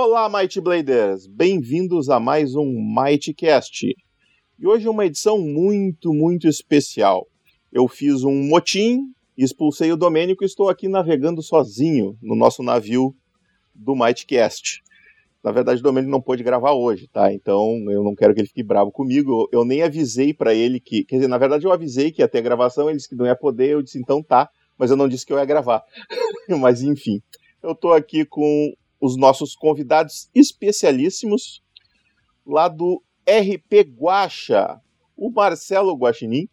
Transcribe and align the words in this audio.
Olá, 0.00 0.28
Might 0.28 0.60
Bladers! 0.60 1.26
Bem-vindos 1.26 2.08
a 2.08 2.20
mais 2.20 2.54
um 2.54 2.72
Mightcast. 2.72 3.84
E 4.56 4.64
hoje 4.64 4.86
é 4.86 4.90
uma 4.90 5.04
edição 5.04 5.40
muito, 5.40 6.14
muito 6.14 6.46
especial. 6.46 7.26
Eu 7.72 7.88
fiz 7.88 8.22
um 8.22 8.32
motim, 8.32 9.00
expulsei 9.36 9.90
o 9.90 9.96
Domênico 9.96 10.44
e 10.44 10.46
estou 10.46 10.68
aqui 10.68 10.86
navegando 10.86 11.42
sozinho 11.42 12.16
no 12.22 12.36
nosso 12.36 12.62
navio 12.62 13.12
do 13.74 13.96
Mightcast. 13.96 14.82
Na 15.42 15.50
verdade, 15.50 15.80
o 15.80 15.82
Domênico 15.82 16.12
não 16.12 16.22
pôde 16.22 16.44
gravar 16.44 16.74
hoje, 16.74 17.08
tá? 17.08 17.32
Então 17.32 17.84
eu 17.90 18.04
não 18.04 18.14
quero 18.14 18.32
que 18.32 18.40
ele 18.40 18.48
fique 18.48 18.62
bravo 18.62 18.92
comigo. 18.92 19.48
Eu 19.52 19.64
nem 19.64 19.82
avisei 19.82 20.32
para 20.32 20.54
ele 20.54 20.78
que. 20.78 21.04
Quer 21.06 21.16
dizer, 21.16 21.28
na 21.28 21.38
verdade, 21.38 21.66
eu 21.66 21.72
avisei 21.72 22.12
que 22.12 22.22
ia 22.22 22.28
ter 22.28 22.40
gravação, 22.40 22.88
ele 22.88 22.98
disse 22.98 23.08
que 23.08 23.16
não 23.16 23.26
ia 23.26 23.36
poder, 23.36 23.70
eu 23.70 23.82
disse 23.82 23.98
então 23.98 24.22
tá, 24.22 24.48
mas 24.78 24.92
eu 24.92 24.96
não 24.96 25.08
disse 25.08 25.26
que 25.26 25.32
eu 25.32 25.38
ia 25.38 25.44
gravar. 25.44 25.82
mas 26.60 26.82
enfim, 26.82 27.20
eu 27.60 27.74
tô 27.74 27.92
aqui 27.92 28.24
com 28.24 28.72
os 29.00 29.16
nossos 29.16 29.54
convidados 29.54 30.30
especialíssimos 30.34 31.62
lá 32.46 32.68
do 32.68 33.02
RP 33.26 33.86
Guacha, 33.98 34.80
o 35.16 35.30
Marcelo 35.30 35.94
Guaxinim. 35.94 36.48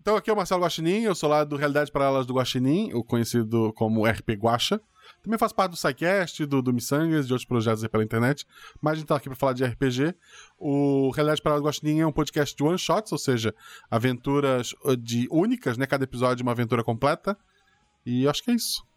Então 0.00 0.16
aqui 0.16 0.30
é 0.30 0.32
o 0.32 0.36
Marcelo 0.36 0.62
Guaxinim, 0.62 1.02
eu 1.02 1.14
sou 1.14 1.28
lá 1.28 1.44
do 1.44 1.56
Realidade 1.56 1.92
Paralelas 1.92 2.26
do 2.26 2.34
Guaxinim, 2.34 2.92
o 2.92 3.04
conhecido 3.04 3.72
como 3.74 4.06
RP 4.06 4.30
Guacha. 4.30 4.80
Também 5.22 5.38
faço 5.38 5.54
parte 5.54 5.72
do 5.72 5.76
SciCast, 5.76 6.44
do, 6.46 6.62
do 6.62 6.72
Missangas, 6.72 7.26
de 7.26 7.32
outros 7.32 7.46
projetos 7.46 7.82
aí 7.82 7.88
pela 7.88 8.04
internet. 8.04 8.46
Mas 8.80 8.94
a 8.94 8.96
gente 8.96 9.06
tá 9.06 9.16
aqui 9.16 9.28
para 9.28 9.36
falar 9.36 9.52
de 9.52 9.64
RPG. 9.64 10.14
O 10.58 11.10
Realidade 11.10 11.42
Paralelas 11.42 11.62
do 11.62 11.66
Guaxinim 11.66 12.00
é 12.00 12.06
um 12.06 12.12
podcast 12.12 12.54
de 12.56 12.62
one-shots, 12.62 13.12
ou 13.12 13.18
seja, 13.18 13.54
aventuras 13.90 14.74
uh, 14.84 14.96
de 14.96 15.26
únicas, 15.30 15.76
né? 15.76 15.86
Cada 15.86 16.04
episódio 16.04 16.42
é 16.42 16.44
uma 16.44 16.52
aventura 16.52 16.84
completa. 16.84 17.36
E 18.04 18.28
acho 18.28 18.42
que 18.42 18.50
é 18.50 18.54
isso. 18.54 18.87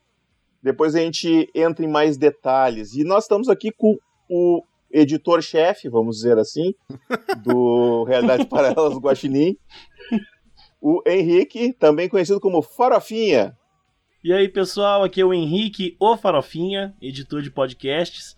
Depois 0.62 0.95
a 0.95 1.00
gente 1.00 1.50
entra 1.56 1.84
em 1.84 1.90
mais 1.90 2.17
detalhes. 2.17 2.94
E 2.94 3.04
nós 3.04 3.23
estamos 3.23 3.50
aqui 3.50 3.72
com 3.72 3.98
o 4.30 4.64
editor-chefe, 4.92 5.90
vamos 5.90 6.18
dizer 6.18 6.38
assim, 6.38 6.73
do 7.44 8.03
Realidade 8.08 8.45
Paralelas 8.45 8.94
do 8.94 9.00
Guaxinim, 9.00 9.58
o 10.81 11.02
Henrique, 11.06 11.73
também 11.73 12.09
conhecido 12.09 12.40
como 12.40 12.62
Farofinha. 12.62 13.56
E 14.23 14.31
aí, 14.34 14.48
pessoal, 14.48 15.03
aqui 15.03 15.22
é 15.22 15.26
o 15.26 15.34
Henrique, 15.34 15.95
o 16.00 16.16
Farofinha, 16.18 16.96
editor 17.02 17.42
de 17.42 17.50
podcasts. 17.50 18.36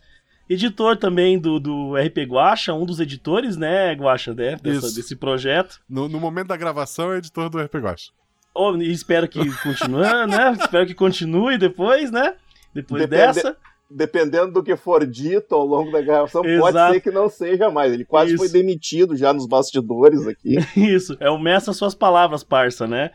Editor 0.50 0.98
também 0.98 1.40
do, 1.40 1.60
do 1.60 1.96
RP 1.96 2.20
Guacha, 2.28 2.74
um 2.74 2.86
dos 2.86 3.00
editores, 3.00 3.56
né, 3.56 3.94
Guacha, 3.94 4.34
né, 4.34 4.58
dessa, 4.58 4.94
desse 4.94 5.16
projeto. 5.16 5.82
No, 5.90 6.10
no, 6.10 6.20
momento 6.20 6.48
da 6.48 6.58
gravação, 6.58 7.14
é 7.14 7.18
editor 7.18 7.50
do 7.50 7.60
RP 7.60 7.76
Guacha. 7.76 8.12
Oh, 8.56 8.76
espero 8.78 9.28
que 9.28 9.40
continue, 9.62 10.02
né? 10.28 10.56
espero 10.60 10.86
que 10.86 10.94
continue 10.94 11.58
depois, 11.58 12.12
né? 12.12 12.36
Depois 12.74 13.02
Depende... 13.02 13.34
dessa. 13.34 13.58
Dependendo 13.90 14.52
do 14.52 14.64
que 14.64 14.76
for 14.76 15.06
dito 15.06 15.54
ao 15.54 15.66
longo 15.66 15.92
da 15.92 16.02
gravação, 16.02 16.44
Exato. 16.44 16.62
pode 16.62 16.94
ser 16.94 17.02
que 17.02 17.12
não 17.12 17.30
seja 17.30 17.70
mais. 17.70 17.94
Ele 17.94 18.04
quase 18.04 18.34
Isso. 18.34 18.38
foi 18.38 18.50
demitido 18.50 19.16
já 19.16 19.32
nos 19.32 19.46
bastidores 19.46 20.26
aqui. 20.26 20.56
Isso, 20.76 21.16
é 21.20 21.30
o 21.30 21.38
mestre 21.38 21.74
suas 21.76 21.94
palavras, 21.94 22.44
parça, 22.44 22.88
né? 22.88 23.12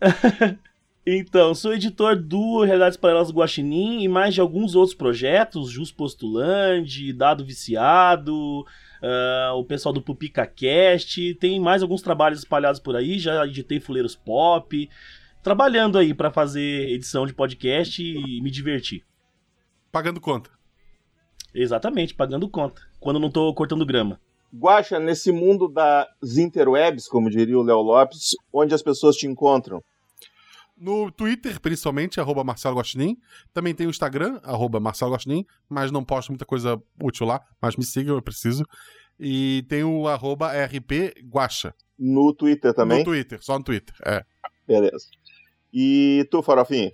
Então, 1.04 1.52
sou 1.52 1.74
editor 1.74 2.14
do 2.14 2.62
Realidades 2.62 2.96
Paralelas 2.96 3.26
do 3.26 3.34
Guaxinim 3.34 4.04
e 4.04 4.08
mais 4.08 4.34
de 4.34 4.40
alguns 4.40 4.76
outros 4.76 4.94
projetos, 4.94 5.68
Jus 5.68 5.90
Postulante, 5.90 7.12
Dado 7.12 7.44
Viciado, 7.44 8.64
uh, 9.02 9.54
o 9.54 9.64
pessoal 9.64 9.92
do 9.92 10.00
PupicaCast, 10.00 11.34
tem 11.34 11.60
mais 11.60 11.82
alguns 11.82 12.02
trabalhos 12.02 12.38
espalhados 12.38 12.80
por 12.80 12.96
aí, 12.96 13.18
já 13.18 13.44
editei 13.46 13.80
Fuleiros 13.80 14.14
Pop, 14.14 14.88
trabalhando 15.42 15.98
aí 15.98 16.14
para 16.14 16.30
fazer 16.30 16.88
edição 16.90 17.26
de 17.26 17.34
podcast 17.34 18.02
e 18.02 18.40
me 18.40 18.50
divertir. 18.50 19.04
Pagando 19.90 20.20
conta. 20.20 20.50
Exatamente, 21.54 22.14
pagando 22.14 22.48
conta, 22.48 22.80
quando 22.98 23.18
não 23.18 23.30
tô 23.30 23.52
cortando 23.52 23.84
grama. 23.84 24.18
Guaxa, 24.54 24.98
nesse 24.98 25.32
mundo 25.32 25.66
das 25.66 26.36
interwebs, 26.36 27.08
como 27.08 27.30
diria 27.30 27.58
o 27.58 27.62
Léo 27.62 27.80
Lopes, 27.80 28.36
onde 28.52 28.74
as 28.74 28.82
pessoas 28.82 29.16
te 29.16 29.26
encontram? 29.26 29.82
No 30.82 31.12
Twitter, 31.12 31.60
principalmente, 31.60 32.18
arroba 32.18 32.42
Marcelo 32.42 32.74
Gostinin. 32.74 33.16
Também 33.54 33.72
tem 33.72 33.86
o 33.86 33.90
Instagram, 33.90 34.40
arroba 34.42 34.80
Marcelo 34.80 35.12
Gostinin, 35.12 35.46
mas 35.68 35.92
não 35.92 36.02
posto 36.02 36.30
muita 36.30 36.44
coisa 36.44 36.76
útil 37.00 37.24
lá, 37.24 37.40
mas 37.60 37.76
me 37.76 37.84
sigam, 37.84 38.16
eu 38.16 38.20
preciso. 38.20 38.64
E 39.16 39.64
tem 39.68 39.84
o 39.84 40.08
arroba 40.08 40.48
RP 40.48 41.14
Guacha. 41.24 41.72
No 41.96 42.34
Twitter 42.34 42.74
também? 42.74 42.98
No 42.98 43.04
Twitter, 43.04 43.40
só 43.40 43.56
no 43.56 43.64
Twitter, 43.64 43.94
é. 44.04 44.24
Beleza. 44.66 45.06
E 45.72 46.26
tu, 46.32 46.42
Farofinha? 46.42 46.90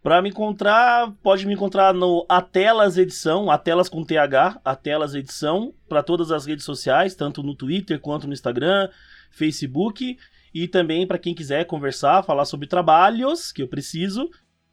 Para 0.00 0.22
me 0.22 0.28
encontrar, 0.28 1.12
pode 1.24 1.44
me 1.44 1.54
encontrar 1.54 1.92
no 1.92 2.24
Atelas 2.28 2.96
Edição, 2.96 3.50
Atelas 3.50 3.88
com 3.88 4.04
TH, 4.04 4.60
Atelas 4.64 5.16
Edição, 5.16 5.74
para 5.88 6.04
todas 6.04 6.30
as 6.30 6.46
redes 6.46 6.64
sociais, 6.64 7.16
tanto 7.16 7.42
no 7.42 7.56
Twitter 7.56 7.98
quanto 7.98 8.28
no 8.28 8.32
Instagram, 8.32 8.88
Facebook. 9.32 10.16
E 10.54 10.68
também, 10.68 11.06
para 11.06 11.18
quem 11.18 11.34
quiser 11.34 11.64
conversar, 11.66 12.22
falar 12.22 12.44
sobre 12.44 12.66
trabalhos 12.66 13.50
que 13.52 13.62
eu 13.62 13.68
preciso, 13.68 14.28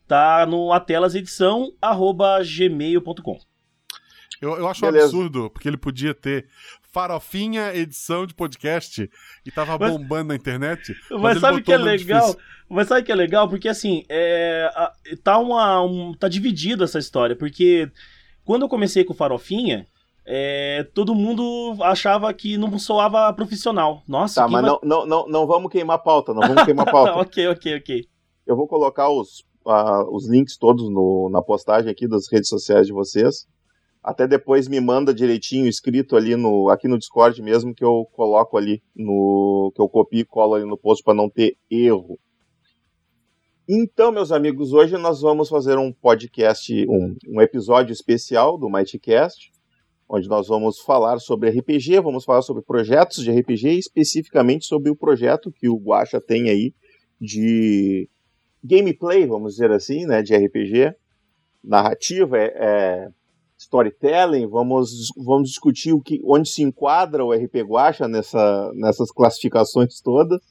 tá 0.07 0.45
no 0.45 0.73
atelasedição.gmail.com. 0.73 3.39
Eu, 4.41 4.57
eu 4.57 4.67
acho 4.67 4.81
Beleza. 4.81 5.05
um 5.05 5.07
absurdo, 5.07 5.49
porque 5.49 5.67
ele 5.67 5.77
podia 5.77 6.13
ter 6.13 6.47
farofinha 6.91 7.75
edição 7.75 8.25
de 8.25 8.33
podcast 8.33 9.09
e 9.45 9.51
tava 9.51 9.77
mas, 9.77 9.91
bombando 9.91 10.29
na 10.29 10.35
internet. 10.35 10.95
Mas, 11.11 11.21
mas 11.21 11.39
sabe 11.39 11.61
que 11.61 11.71
é 11.71 11.77
legal? 11.77 12.27
Difícil. 12.27 12.41
Mas 12.69 12.87
sabe 12.87 13.03
que 13.03 13.11
é 13.11 13.15
legal? 13.15 13.49
Porque 13.49 13.67
assim, 13.67 14.03
é, 14.07 14.69
tá, 15.23 15.37
uma, 15.37 15.83
um, 15.83 16.13
tá 16.13 16.27
dividido 16.27 16.83
essa 16.83 16.99
história, 16.99 17.35
porque 17.35 17.91
quando 18.43 18.63
eu 18.63 18.69
comecei 18.69 19.03
com 19.03 19.13
farofinha, 19.13 19.85
é, 20.31 20.83
todo 20.93 21.15
mundo 21.15 21.75
achava 21.81 22.31
que 22.31 22.55
não 22.55 22.77
soava 22.77 23.33
profissional. 23.33 24.03
Nossa, 24.07 24.41
Tá, 24.41 24.47
mas 24.47 24.63
não, 24.63 24.79
não, 24.83 25.05
não, 25.07 25.27
não 25.27 25.47
vamos 25.47 25.71
queimar 25.71 25.97
pauta, 26.03 26.35
não 26.35 26.47
vamos 26.47 26.63
queimar 26.65 26.85
pauta. 26.91 27.15
ok, 27.15 27.47
ok, 27.47 27.77
ok. 27.77 28.05
Eu 28.45 28.55
vou 28.55 28.67
colocar 28.67 29.09
os, 29.09 29.39
uh, 29.65 30.15
os 30.15 30.29
links 30.29 30.55
todos 30.55 30.87
no, 30.87 31.29
na 31.31 31.41
postagem 31.41 31.89
aqui 31.89 32.07
das 32.07 32.31
redes 32.31 32.47
sociais 32.47 32.85
de 32.85 32.93
vocês. 32.93 33.47
Até 34.03 34.27
depois 34.27 34.67
me 34.67 34.79
manda 34.79 35.15
direitinho 35.15 35.67
escrito 35.67 36.15
ali 36.15 36.35
no 36.35 36.69
aqui 36.69 36.87
no 36.87 36.99
Discord 36.99 37.41
mesmo 37.41 37.73
que 37.73 37.83
eu 37.83 38.07
coloco 38.13 38.55
ali 38.55 38.83
no 38.95 39.71
que 39.75 39.81
eu 39.81 39.89
copio 39.89 40.21
e 40.21 40.25
colo 40.25 40.53
ali 40.53 40.63
no 40.63 40.77
post 40.77 41.03
para 41.03 41.15
não 41.15 41.27
ter 41.27 41.57
erro. 41.71 42.19
Então, 43.67 44.11
meus 44.11 44.31
amigos, 44.31 44.73
hoje 44.73 44.95
nós 44.95 45.21
vamos 45.21 45.49
fazer 45.49 45.77
um 45.79 45.91
podcast, 45.91 46.71
um, 46.87 47.15
um 47.27 47.41
episódio 47.41 47.91
especial 47.91 48.59
do 48.59 48.69
Mightcast 48.69 49.51
onde 50.09 50.27
nós 50.27 50.47
vamos 50.47 50.79
falar 50.79 51.19
sobre 51.19 51.51
RPG, 51.51 51.99
vamos 52.01 52.25
falar 52.25 52.41
sobre 52.41 52.63
projetos 52.63 53.23
de 53.23 53.31
RPG, 53.31 53.77
especificamente 53.77 54.65
sobre 54.65 54.89
o 54.89 54.95
projeto 54.95 55.51
que 55.51 55.69
o 55.69 55.77
Guacha 55.77 56.19
tem 56.19 56.49
aí 56.49 56.73
de 57.21 58.09
gameplay, 58.63 59.27
vamos 59.27 59.53
dizer 59.53 59.71
assim, 59.71 60.07
né, 60.07 60.23
de 60.23 60.35
RPG, 60.35 60.95
narrativa, 61.63 62.39
é, 62.39 62.53
é 62.57 63.09
storytelling, 63.57 64.47
vamos, 64.47 64.89
vamos 65.15 65.49
discutir 65.49 65.93
o 65.93 66.01
que, 66.01 66.21
onde 66.25 66.49
se 66.49 66.63
enquadra 66.63 67.23
o 67.23 67.33
RP 67.33 67.57
Guacha 67.57 68.07
nessa, 68.07 68.71
nessas 68.73 69.11
classificações 69.11 70.01
todas. 70.01 70.41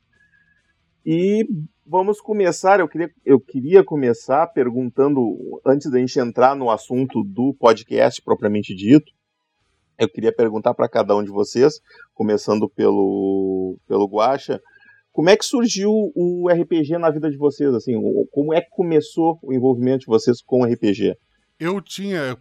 E 1.05 1.47
vamos 1.87 2.21
começar, 2.21 2.81
eu 2.81 2.89
queria, 2.89 3.11
eu 3.25 3.41
queria 3.41 3.83
começar 3.83 4.47
perguntando, 4.49 5.21
antes 5.67 5.91
da 5.91 5.99
gente 5.99 6.21
entrar 6.21 6.55
no 6.55 6.71
assunto 6.71 7.25
do 7.25 7.57
podcast 7.59 8.21
propriamente 8.23 8.75
dito, 8.75 9.11
eu 9.99 10.09
queria 10.09 10.33
perguntar 10.33 10.75
para 10.75 10.89
cada 10.89 11.17
um 11.17 11.25
de 11.25 11.31
vocês, 11.31 11.81
começando 12.15 12.69
pelo, 12.69 13.77
pelo 13.87 14.07
Guacha, 14.07 14.61
como 15.13 15.31
é 15.31 15.37
que 15.37 15.45
surgiu 15.45 15.91
o 16.15 16.49
RPG 16.49 16.97
na 16.97 17.11
vida 17.11 17.29
de 17.29 17.37
vocês? 17.37 17.75
Assim, 17.75 17.95
como 18.31 18.55
é 18.55 18.61
que 18.61 18.71
começou 18.71 19.37
o 19.43 19.53
envolvimento 19.53 20.01
de 20.01 20.07
vocês 20.07 20.41
com 20.41 20.63
o 20.63 20.65
RPG? 20.65 21.17
Eu 21.59 21.81
tinha. 21.81 22.39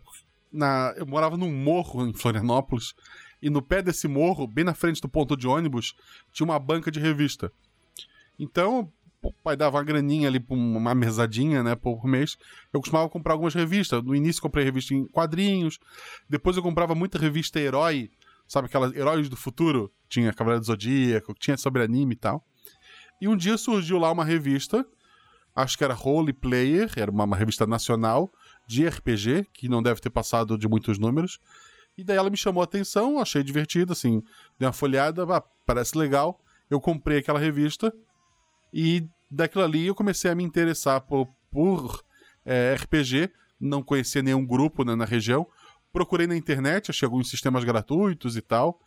Na, 0.52 0.94
eu 0.96 1.06
morava 1.06 1.36
num 1.36 1.52
morro 1.52 2.06
em 2.06 2.14
Florianópolis, 2.14 2.94
e 3.42 3.50
no 3.50 3.62
pé 3.62 3.82
desse 3.82 4.08
morro, 4.08 4.48
bem 4.48 4.64
na 4.64 4.74
frente 4.74 5.02
do 5.02 5.10
ponto 5.10 5.36
de 5.36 5.48
ônibus, 5.48 5.96
tinha 6.32 6.46
uma 6.46 6.60
banca 6.60 6.92
de 6.92 7.00
revista. 7.00 7.52
Então, 8.40 8.92
pai 9.44 9.56
dava 9.58 9.78
uma 9.78 9.84
graninha 9.84 10.28
ali, 10.28 10.44
uma 10.50 10.94
mesadinha, 10.94 11.64
né, 11.64 11.76
por 11.76 12.06
mês. 12.06 12.38
Eu 12.72 12.80
costumava 12.80 13.10
comprar 13.10 13.34
algumas 13.34 13.54
revistas. 13.54 14.04
No 14.04 14.16
início 14.16 14.42
comprei 14.42 14.64
revista 14.64 14.94
em 14.94 15.06
quadrinhos, 15.08 15.80
depois 16.30 16.56
eu 16.58 16.64
comprava 16.64 16.94
muita 16.94 17.18
revista 17.18 17.60
herói, 17.60 18.10
sabe 18.48 18.68
aquelas 18.68 18.96
heróis 18.96 19.30
do 19.30 19.36
futuro? 19.36 19.92
Tinha 20.08 20.32
Cavaleiro 20.34 20.62
do 20.62 20.68
Zodíaco, 20.68 21.34
tinha 21.34 21.58
sobre 21.58 21.84
anime 21.84 22.14
e 22.14 22.18
tal. 22.18 22.46
E 23.20 23.28
um 23.28 23.36
dia 23.36 23.58
surgiu 23.58 23.98
lá 23.98 24.12
uma 24.12 24.24
revista, 24.24 24.86
acho 25.56 25.78
que 25.78 25.84
era 25.84 25.96
Holy 25.96 26.34
Player, 26.34 26.92
era 26.96 27.10
uma, 27.10 27.24
uma 27.24 27.36
revista 27.36 27.66
nacional 27.66 28.32
de 28.68 28.88
RPG, 28.88 29.48
que 29.54 29.68
não 29.68 29.82
deve 29.82 30.00
ter 30.00 30.10
passado 30.10 30.58
de 30.58 30.68
muitos 30.68 31.00
números. 31.00 31.40
E 31.98 32.04
daí 32.04 32.18
ela 32.18 32.30
me 32.30 32.38
chamou 32.38 32.62
a 32.62 32.66
atenção, 32.66 33.20
achei 33.20 33.42
divertido, 33.42 33.92
assim, 33.92 34.22
dei 34.60 34.68
uma 34.68 34.74
folhada, 34.74 35.24
ah, 35.24 35.42
parece 35.66 35.98
legal. 35.98 36.40
Eu 36.70 36.80
comprei 36.80 37.18
aquela 37.18 37.40
revista 37.40 37.92
e 38.74 39.08
daquilo 39.30 39.64
ali 39.64 39.88
eu 39.88 39.96
comecei 39.96 40.30
a 40.32 40.36
me 40.36 40.44
interessar 40.44 41.02
por, 41.02 41.28
por 41.52 42.04
é, 42.46 42.76
RPG, 42.76 43.30
não 43.60 43.82
conhecia 43.82 44.22
nenhum 44.22 44.46
grupo 44.46 44.84
né, 44.84 44.96
na 44.96 45.06
região. 45.06 45.48
procurei 45.92 46.28
na 46.28 46.36
internet, 46.36 46.92
achei 46.92 47.06
alguns 47.06 47.30
sistemas 47.30 47.64
gratuitos 47.64 48.38
e 48.38 48.42
tal. 48.42 48.80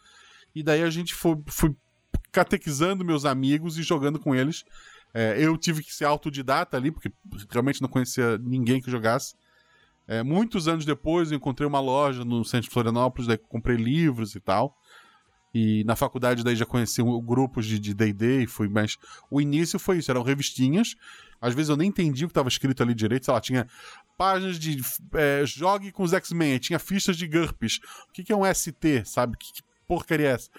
E 0.55 0.63
daí 0.63 0.83
a 0.83 0.91
gente 0.91 1.15
foi, 1.15 1.37
catequizando 2.33 3.05
meus 3.05 3.25
amigos 3.25 3.79
e 3.79 3.83
jogando 3.83 4.19
com 4.19 4.35
eles. 4.35 4.65
É, 5.13 5.37
eu 5.39 5.57
tive 5.57 5.83
que 5.83 5.93
ser 5.93 6.05
autodidata 6.05 6.77
ali, 6.77 6.91
porque 6.91 7.13
realmente 7.51 7.83
não 7.83 7.89
conhecia 7.89 8.39
ninguém 8.39 8.81
que 8.81 8.91
jogasse. 8.91 9.35
É, 10.07 10.23
muitos 10.23 10.67
anos 10.69 10.85
depois 10.85 11.31
eu 11.31 11.37
encontrei 11.37 11.67
uma 11.67 11.81
loja 11.81 12.25
no 12.25 12.45
centro 12.45 12.69
de 12.69 12.73
Florianópolis, 12.73 13.27
daí 13.27 13.39
comprei 13.39 13.77
livros 13.77 14.35
e 14.35 14.41
tal. 14.41 14.77
E 15.53 15.83
na 15.85 15.97
faculdade 15.97 16.45
daí 16.45 16.55
já 16.55 16.65
conheci 16.65 17.03
grupos 17.25 17.67
de 17.67 17.93
D&D 17.93 18.43
e 18.43 18.47
fui, 18.47 18.69
mas 18.69 18.97
o 19.31 19.41
início 19.41 19.79
foi 19.79 19.99
isso, 19.99 20.11
eram 20.11 20.23
revistinhas. 20.23 20.95
Às 21.41 21.55
vezes 21.55 21.71
eu 21.71 21.77
nem 21.77 21.89
entendi 21.89 22.25
o 22.25 22.29
que 22.29 22.33
estava 22.33 22.49
escrito 22.49 22.83
ali 22.83 22.95
direito, 22.95 23.25
sei 23.25 23.35
lá, 23.35 23.41
tinha 23.41 23.67
páginas 24.17 24.59
de 24.59 24.81
é, 25.15 25.43
jogue 25.45 25.91
com 25.91 26.03
os 26.03 26.13
X-Men, 26.13 26.59
tinha 26.59 26.79
fichas 26.79 27.17
de 27.17 27.27
GURPS. 27.27 27.81
O 28.09 28.13
que, 28.13 28.23
que 28.23 28.33
é 28.33 28.37
um 28.37 28.45
ST, 28.55 29.05
sabe? 29.05 29.37
Que, 29.37 29.53
que 29.55 29.63
porcaria 29.89 30.29
é 30.29 30.33
essa? 30.33 30.51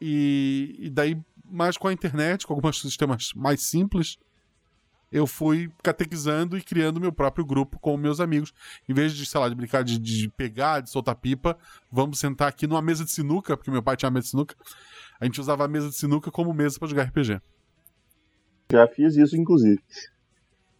E, 0.00 0.76
e 0.78 0.90
daí, 0.90 1.16
mais 1.44 1.76
com 1.76 1.88
a 1.88 1.92
internet, 1.92 2.46
com 2.46 2.54
alguns 2.54 2.80
sistemas 2.80 3.32
mais 3.34 3.62
simples, 3.62 4.18
eu 5.12 5.26
fui 5.26 5.70
catequizando 5.82 6.56
e 6.56 6.62
criando 6.62 7.00
meu 7.00 7.12
próprio 7.12 7.44
grupo 7.44 7.78
com 7.80 7.96
meus 7.96 8.20
amigos. 8.20 8.52
Em 8.88 8.94
vez 8.94 9.12
de, 9.12 9.26
sei 9.26 9.40
lá, 9.40 9.48
de 9.48 9.54
brincar 9.54 9.82
de, 9.82 9.98
de 9.98 10.28
pegar, 10.28 10.80
de 10.80 10.90
soltar 10.90 11.16
pipa, 11.16 11.58
vamos 11.90 12.18
sentar 12.18 12.48
aqui 12.48 12.66
numa 12.66 12.82
mesa 12.82 13.04
de 13.04 13.10
sinuca, 13.10 13.56
porque 13.56 13.70
meu 13.70 13.82
pai 13.82 13.96
tinha 13.96 14.08
uma 14.08 14.14
mesa 14.14 14.24
de 14.24 14.30
sinuca. 14.30 14.54
A 15.20 15.24
gente 15.24 15.40
usava 15.40 15.64
a 15.64 15.68
mesa 15.68 15.88
de 15.88 15.96
sinuca 15.96 16.30
como 16.30 16.54
mesa 16.54 16.78
para 16.78 16.88
jogar 16.88 17.04
RPG. 17.04 17.40
Já 18.72 18.86
fiz 18.86 19.16
isso, 19.16 19.36
inclusive. 19.36 19.82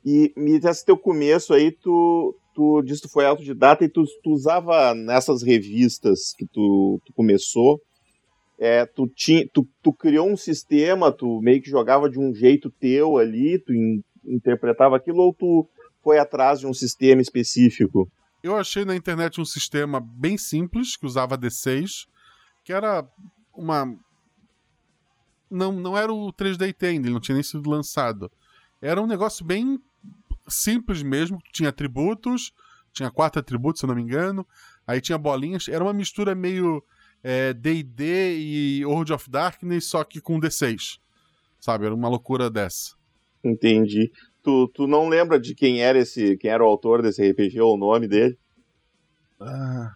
E 0.05 0.33
nesse 0.37 0.85
teu 0.85 0.97
começo 0.97 1.53
aí, 1.53 1.73
tu, 1.73 2.35
tu 2.55 2.83
disse 2.83 3.03
que 3.03 3.09
tu 3.09 3.13
foi 3.13 3.27
autodidata 3.27 3.85
e 3.85 3.89
tu, 3.89 4.05
tu 4.23 4.31
usava 4.31 4.95
nessas 4.95 5.43
revistas 5.43 6.33
que 6.39 6.47
tu, 6.47 7.01
tu 7.05 7.13
começou, 7.13 7.81
é, 8.59 8.87
tu, 8.87 9.09
tinha, 9.09 9.47
tu, 9.53 9.67
tu 9.83 9.93
criou 9.93 10.29
um 10.29 10.37
sistema, 10.37 11.11
tu 11.11 11.41
meio 11.41 11.61
que 11.61 11.71
jogava 11.71 12.09
de 12.09 12.19
um 12.19 12.35
jeito 12.35 12.71
teu 12.71 13.19
ali, 13.19 13.59
tu 13.59 13.75
in, 13.75 14.03
interpretava 14.25 14.97
aquilo 14.97 15.19
ou 15.19 15.35
tu 15.35 15.69
foi 16.03 16.19
atrás 16.19 16.61
de 16.61 16.67
um 16.67 16.75
sistema 16.75 17.21
específico? 17.21 18.11
Eu 18.43 18.57
achei 18.57 18.85
na 18.85 18.97
internet 18.97 19.41
um 19.41 19.45
sistema 19.45 20.01
bem 20.01 20.39
simples, 20.39 20.97
que 20.97 21.05
usava 21.05 21.37
D6, 21.37 22.07
que 22.65 22.73
era 22.73 23.07
uma. 23.55 23.95
Não, 25.51 25.73
não 25.73 25.97
era 25.97 26.13
o 26.13 26.33
3D 26.33 26.73
Ten, 26.73 26.97
ele 26.97 27.11
não 27.11 27.21
tinha 27.21 27.35
nem 27.35 27.43
sido 27.43 27.69
lançado. 27.69 28.31
Era 28.81 29.03
um 29.03 29.07
negócio 29.07 29.45
bem 29.45 29.79
simples 30.49 31.03
mesmo, 31.03 31.39
tinha 31.53 31.69
atributos, 31.69 32.53
tinha 32.93 33.11
quatro 33.11 33.41
atributos, 33.41 33.81
se 33.81 33.85
eu 33.85 33.89
não 33.89 33.95
me 33.95 34.03
engano, 34.03 34.47
aí 34.87 35.01
tinha 35.01 35.19
bolinhas, 35.19 35.69
era 35.69 35.85
uma 35.85 35.93
mistura 35.93 36.35
meio 36.35 36.83
D&D 37.57 38.05
é, 38.05 38.33
e 38.35 38.85
World 38.87 39.13
of 39.13 39.31
Darkness, 39.31 39.87
só 39.87 40.03
que 40.03 40.21
com 40.21 40.41
D6, 40.41 40.99
sabe? 41.59 41.87
Era 41.87 41.95
uma 41.95 42.09
loucura 42.09 42.49
dessa. 42.49 42.95
Entendi. 43.43 44.11
Tu, 44.43 44.69
tu 44.69 44.87
não 44.87 45.09
lembra 45.09 45.39
de 45.39 45.55
quem 45.55 45.83
era 45.83 45.99
esse, 45.99 46.37
quem 46.37 46.51
era 46.51 46.65
o 46.65 46.69
autor 46.69 47.03
desse 47.03 47.29
RPG 47.31 47.61
ou 47.61 47.75
o 47.75 47.79
nome 47.79 48.09
dele? 48.09 48.39
Ah. 49.41 49.93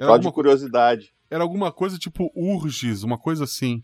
Só 0.00 0.16
de 0.16 0.30
curiosidade. 0.30 1.12
Era 1.30 1.42
alguma 1.42 1.72
coisa 1.72 1.98
tipo 1.98 2.30
Urges, 2.34 3.02
uma 3.02 3.18
coisa 3.18 3.44
assim. 3.44 3.82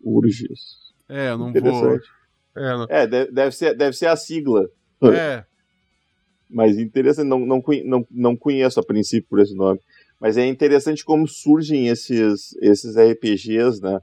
Urges. 0.00 0.82
É, 1.08 1.30
eu 1.30 1.38
não 1.38 1.52
vou. 1.52 1.98
É, 2.56 2.76
não... 2.76 2.86
é 2.88 3.06
deve, 3.06 3.52
ser, 3.52 3.76
deve 3.76 3.96
ser 3.96 4.06
a 4.06 4.16
sigla. 4.16 4.68
É. 5.02 5.44
Mas 6.48 6.78
interessante, 6.78 7.26
não, 7.26 7.40
não, 7.40 7.62
não, 7.84 8.06
não 8.10 8.36
conheço 8.36 8.78
a 8.78 8.84
princípio 8.84 9.28
por 9.28 9.40
esse 9.40 9.54
nome. 9.54 9.80
Mas 10.20 10.36
é 10.36 10.46
interessante 10.46 11.04
como 11.04 11.26
surgem 11.26 11.88
esses, 11.88 12.54
esses 12.60 12.94
RPGs, 12.96 13.80
né? 13.80 13.98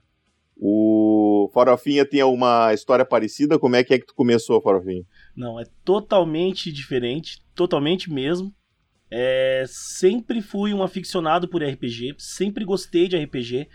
O 0.61 1.50
Farofinha 1.53 2.06
tem 2.06 2.21
uma 2.21 2.73
história 2.73 3.06
parecida? 3.06 3.57
Como 3.57 3.77
é 3.77 3.83
que 3.83 3.94
é 3.94 4.00
que 4.00 4.06
tu 4.06 4.13
começou, 4.13 4.61
Farofinha? 4.61 5.03
Não, 5.33 5.57
é 5.57 5.63
totalmente 5.85 6.69
diferente, 6.69 7.41
totalmente 7.56 8.11
mesmo. 8.11 8.53
É, 9.09 9.63
sempre 9.67 10.41
fui 10.41 10.73
um 10.73 10.83
aficionado 10.83 11.47
por 11.47 11.63
RPG, 11.63 12.15
sempre 12.17 12.65
gostei 12.65 13.07
de 13.07 13.17
RPG, 13.17 13.69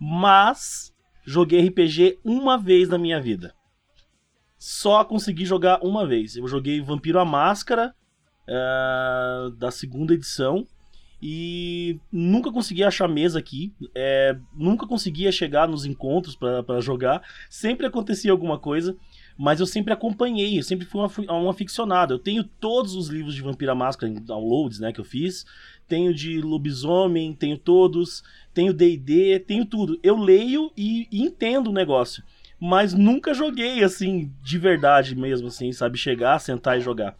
mas 0.00 0.92
joguei 1.24 1.68
RPG 1.68 2.18
uma 2.24 2.56
vez 2.56 2.88
na 2.88 2.96
minha 2.96 3.20
vida. 3.20 3.54
Só 4.58 5.04
consegui 5.04 5.44
jogar 5.44 5.80
uma 5.82 6.06
vez. 6.06 6.36
Eu 6.36 6.48
joguei 6.48 6.80
Vampiro 6.80 7.18
à 7.18 7.24
Máscara 7.26 7.94
uh, 8.48 9.50
da 9.50 9.70
segunda 9.70 10.14
edição 10.14 10.66
e 11.22 12.00
nunca 12.10 12.50
conseguia 12.50 12.88
achar 12.88 13.06
mesa 13.06 13.38
aqui, 13.38 13.72
é, 13.94 14.36
nunca 14.52 14.88
conseguia 14.88 15.30
chegar 15.30 15.68
nos 15.68 15.86
encontros 15.86 16.34
para 16.34 16.80
jogar, 16.80 17.22
sempre 17.48 17.86
acontecia 17.86 18.32
alguma 18.32 18.58
coisa, 18.58 18.96
mas 19.38 19.60
eu 19.60 19.66
sempre 19.66 19.92
acompanhei, 19.92 20.58
eu 20.58 20.64
sempre 20.64 20.84
fui 20.84 21.00
um, 21.30 21.48
aficionado. 21.48 22.14
Eu 22.14 22.18
tenho 22.18 22.42
todos 22.42 22.96
os 22.96 23.08
livros 23.08 23.36
de 23.36 23.42
Vampira 23.42 23.72
Máscara 23.72 24.12
em 24.12 24.16
downloads, 24.16 24.80
né, 24.80 24.92
que 24.92 25.00
eu 25.00 25.04
fiz, 25.04 25.46
tenho 25.86 26.12
de 26.12 26.40
Lobisomem, 26.40 27.32
tenho 27.34 27.56
todos, 27.56 28.24
tenho 28.52 28.74
D&D, 28.74 29.38
tenho 29.46 29.64
tudo. 29.64 30.00
Eu 30.02 30.16
leio 30.16 30.72
e, 30.76 31.06
e 31.08 31.22
entendo 31.22 31.68
o 31.68 31.72
negócio, 31.72 32.24
mas 32.58 32.92
nunca 32.92 33.32
joguei 33.32 33.84
assim, 33.84 34.32
de 34.42 34.58
verdade 34.58 35.14
mesmo, 35.14 35.46
assim, 35.46 35.70
sabe, 35.70 35.96
chegar, 35.96 36.40
sentar 36.40 36.78
e 36.78 36.80
jogar. 36.80 37.16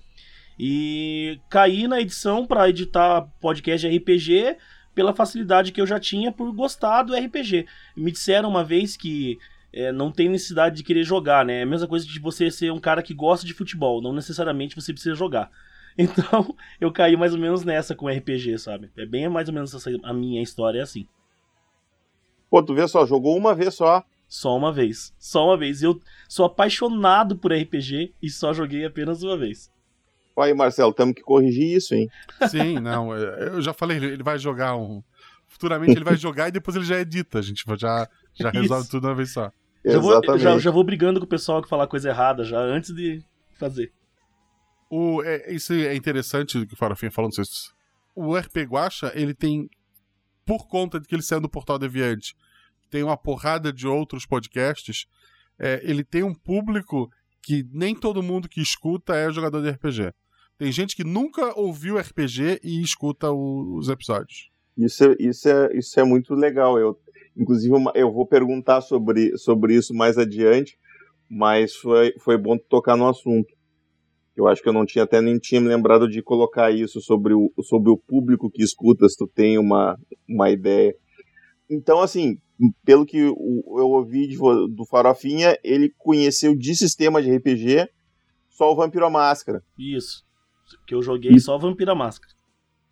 E 0.58 1.40
caí 1.48 1.88
na 1.88 2.00
edição 2.00 2.46
para 2.46 2.68
editar 2.68 3.22
podcast 3.40 3.88
de 3.88 3.96
RPG 3.96 4.56
pela 4.94 5.14
facilidade 5.14 5.72
que 5.72 5.80
eu 5.80 5.86
já 5.86 5.98
tinha 5.98 6.30
por 6.30 6.52
gostar 6.52 7.02
do 7.02 7.14
RPG. 7.14 7.66
Me 7.96 8.12
disseram 8.12 8.48
uma 8.48 8.62
vez 8.62 8.96
que 8.96 9.38
é, 9.72 9.90
não 9.90 10.12
tem 10.12 10.28
necessidade 10.28 10.76
de 10.76 10.82
querer 10.82 11.04
jogar, 11.04 11.44
né? 11.44 11.60
É 11.60 11.62
a 11.62 11.66
mesma 11.66 11.88
coisa 11.88 12.06
de 12.06 12.18
você 12.18 12.50
ser 12.50 12.70
um 12.70 12.80
cara 12.80 13.02
que 13.02 13.14
gosta 13.14 13.46
de 13.46 13.54
futebol, 13.54 14.02
não 14.02 14.12
necessariamente 14.12 14.76
você 14.76 14.92
precisa 14.92 15.14
jogar. 15.14 15.50
Então, 15.98 16.56
eu 16.80 16.90
caí 16.90 17.18
mais 17.18 17.34
ou 17.34 17.38
menos 17.38 17.64
nessa 17.64 17.94
com 17.94 18.08
RPG, 18.08 18.56
sabe? 18.56 18.90
É 18.96 19.04
bem 19.04 19.28
mais 19.28 19.48
ou 19.48 19.54
menos 19.54 19.74
essa, 19.74 19.90
a 20.02 20.14
minha 20.14 20.42
história 20.42 20.78
é 20.78 20.82
assim. 20.82 21.06
Pô, 22.48 22.62
tu 22.62 22.74
vê 22.74 22.86
só, 22.88 23.04
jogou 23.04 23.36
uma 23.36 23.54
vez 23.54 23.74
só. 23.74 24.02
Só 24.28 24.56
uma 24.56 24.72
vez. 24.72 25.14
Só 25.18 25.48
uma 25.48 25.56
vez. 25.58 25.82
Eu 25.82 26.00
sou 26.28 26.46
apaixonado 26.46 27.36
por 27.36 27.52
RPG 27.52 28.14
e 28.22 28.30
só 28.30 28.54
joguei 28.54 28.86
apenas 28.86 29.22
uma 29.22 29.36
vez. 29.36 29.70
Aí, 30.36 30.54
Marcelo, 30.54 30.92
temos 30.92 31.14
que 31.14 31.22
corrigir 31.22 31.76
isso, 31.76 31.94
hein? 31.94 32.08
Sim, 32.48 32.80
não, 32.80 33.14
é, 33.14 33.48
eu 33.48 33.60
já 33.60 33.72
falei, 33.72 33.98
ele 33.98 34.22
vai 34.22 34.38
jogar 34.38 34.76
um. 34.76 35.02
Futuramente 35.46 35.92
ele 35.92 36.04
vai 36.04 36.16
jogar 36.16 36.48
e 36.48 36.52
depois 36.52 36.76
ele 36.76 36.86
já 36.86 36.98
edita. 36.98 37.38
A 37.38 37.42
gente 37.42 37.64
já, 37.76 38.08
já 38.34 38.50
resolve 38.50 38.88
tudo 38.88 39.06
uma 39.06 39.14
vez 39.14 39.32
só. 39.32 39.52
Já 39.84 39.98
vou, 39.98 40.38
já, 40.38 40.58
já 40.58 40.70
vou 40.70 40.84
brigando 40.84 41.18
com 41.20 41.26
o 41.26 41.28
pessoal 41.28 41.60
que 41.60 41.68
falar 41.68 41.86
coisa 41.86 42.08
errada 42.08 42.44
já, 42.44 42.58
antes 42.58 42.94
de 42.94 43.22
fazer. 43.58 43.92
O, 44.88 45.22
é, 45.22 45.52
isso 45.52 45.72
é 45.72 45.94
interessante 45.96 46.58
o 46.58 46.66
que 46.66 46.74
o 46.74 46.76
Farofinha 46.76 47.10
falando 47.10 47.32
isso. 47.32 47.74
O 48.14 48.36
RP 48.36 48.58
Guacha, 48.68 49.10
ele 49.14 49.34
tem, 49.34 49.68
por 50.44 50.68
conta 50.68 51.00
de 51.00 51.08
que 51.08 51.14
ele 51.14 51.22
saiu 51.22 51.40
do 51.40 51.48
Portal 51.48 51.78
Deviante, 51.78 52.36
tem 52.90 53.02
uma 53.02 53.16
porrada 53.16 53.72
de 53.72 53.88
outros 53.88 54.26
podcasts, 54.26 55.06
é, 55.58 55.80
ele 55.82 56.04
tem 56.04 56.22
um 56.22 56.34
público 56.34 57.10
que 57.42 57.66
nem 57.72 57.94
todo 57.94 58.22
mundo 58.22 58.48
que 58.48 58.60
escuta 58.60 59.16
é 59.16 59.32
jogador 59.32 59.62
de 59.62 59.70
RPG. 59.70 60.12
Tem 60.62 60.70
gente 60.70 60.94
que 60.94 61.02
nunca 61.02 61.58
ouviu 61.58 61.98
RPG 61.98 62.60
e 62.62 62.80
escuta 62.80 63.32
o, 63.32 63.74
os 63.78 63.88
episódios. 63.88 64.48
Isso 64.78 65.02
é, 65.02 65.16
isso, 65.18 65.48
é, 65.48 65.76
isso 65.76 65.98
é 65.98 66.04
muito 66.04 66.34
legal. 66.34 66.78
Eu, 66.78 66.96
inclusive, 67.36 67.74
eu 67.96 68.12
vou 68.12 68.24
perguntar 68.24 68.80
sobre, 68.80 69.36
sobre 69.36 69.74
isso 69.74 69.92
mais 69.92 70.16
adiante, 70.16 70.78
mas 71.28 71.74
foi, 71.74 72.14
foi 72.20 72.38
bom 72.38 72.56
tocar 72.56 72.96
no 72.96 73.08
assunto. 73.08 73.52
Eu 74.36 74.46
acho 74.46 74.62
que 74.62 74.68
eu 74.68 74.72
não 74.72 74.86
tinha 74.86 75.02
até 75.02 75.20
nem 75.20 75.36
tinha 75.36 75.60
me 75.60 75.66
lembrado 75.66 76.08
de 76.08 76.22
colocar 76.22 76.70
isso 76.70 77.00
sobre 77.00 77.34
o, 77.34 77.52
sobre 77.64 77.90
o 77.90 77.98
público 77.98 78.48
que 78.48 78.62
escuta, 78.62 79.08
se 79.08 79.16
tu 79.16 79.26
tem 79.26 79.58
uma, 79.58 79.98
uma 80.28 80.48
ideia. 80.48 80.94
Então, 81.68 82.00
assim, 82.00 82.38
pelo 82.84 83.04
que 83.04 83.18
eu 83.18 83.34
ouvi 83.66 84.28
de, 84.28 84.36
do 84.36 84.86
Farofinha, 84.88 85.58
ele 85.64 85.92
conheceu 85.98 86.56
de 86.56 86.76
sistema 86.76 87.20
de 87.20 87.34
RPG 87.34 87.88
só 88.48 88.70
o 88.70 88.76
Vampiro 88.76 89.06
à 89.06 89.10
Máscara. 89.10 89.60
Isso 89.76 90.22
que 90.86 90.94
eu 90.94 91.02
joguei 91.02 91.38
só 91.38 91.56
Vampira 91.58 91.94
Máscara. 91.94 92.34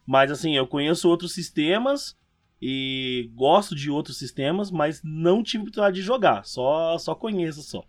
Mas 0.06 0.30
assim, 0.30 0.56
eu 0.56 0.66
conheço 0.66 1.08
outros 1.08 1.32
sistemas 1.32 2.16
e 2.60 3.30
gosto 3.34 3.74
de 3.74 3.90
outros 3.90 4.18
sistemas, 4.18 4.70
mas 4.70 5.00
não 5.04 5.42
tive 5.42 5.62
oportunidade 5.62 5.96
de 5.96 6.02
jogar, 6.02 6.44
só 6.44 6.98
só 6.98 7.14
conheço 7.14 7.62
só. 7.62 7.84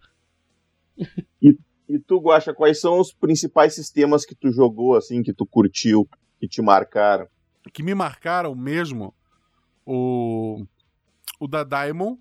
e, 1.41 1.57
e 1.89 1.99
tu, 1.99 2.19
Guacha, 2.19 2.53
quais 2.53 2.79
são 2.79 2.99
os 2.99 3.11
principais 3.11 3.75
sistemas 3.75 4.25
que 4.25 4.35
tu 4.35 4.51
jogou, 4.51 4.95
assim, 4.95 5.21
que 5.23 5.33
tu 5.33 5.45
curtiu, 5.45 6.07
que 6.39 6.47
te 6.47 6.61
marcaram? 6.61 7.27
Que 7.73 7.83
me 7.83 7.93
marcaram 7.93 8.55
mesmo, 8.55 9.13
o, 9.85 10.65
o 11.39 11.47
da 11.47 11.63
Diamond, 11.63 12.19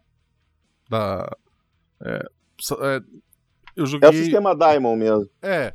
da... 0.89 1.31
É, 2.03 2.27
é, 2.81 3.01
eu 3.77 3.87
joguei... 3.87 4.09
É 4.09 4.13
o 4.13 4.15
sistema 4.15 4.57
Diamond 4.57 4.99
mesmo. 4.99 5.31
É, 5.41 5.75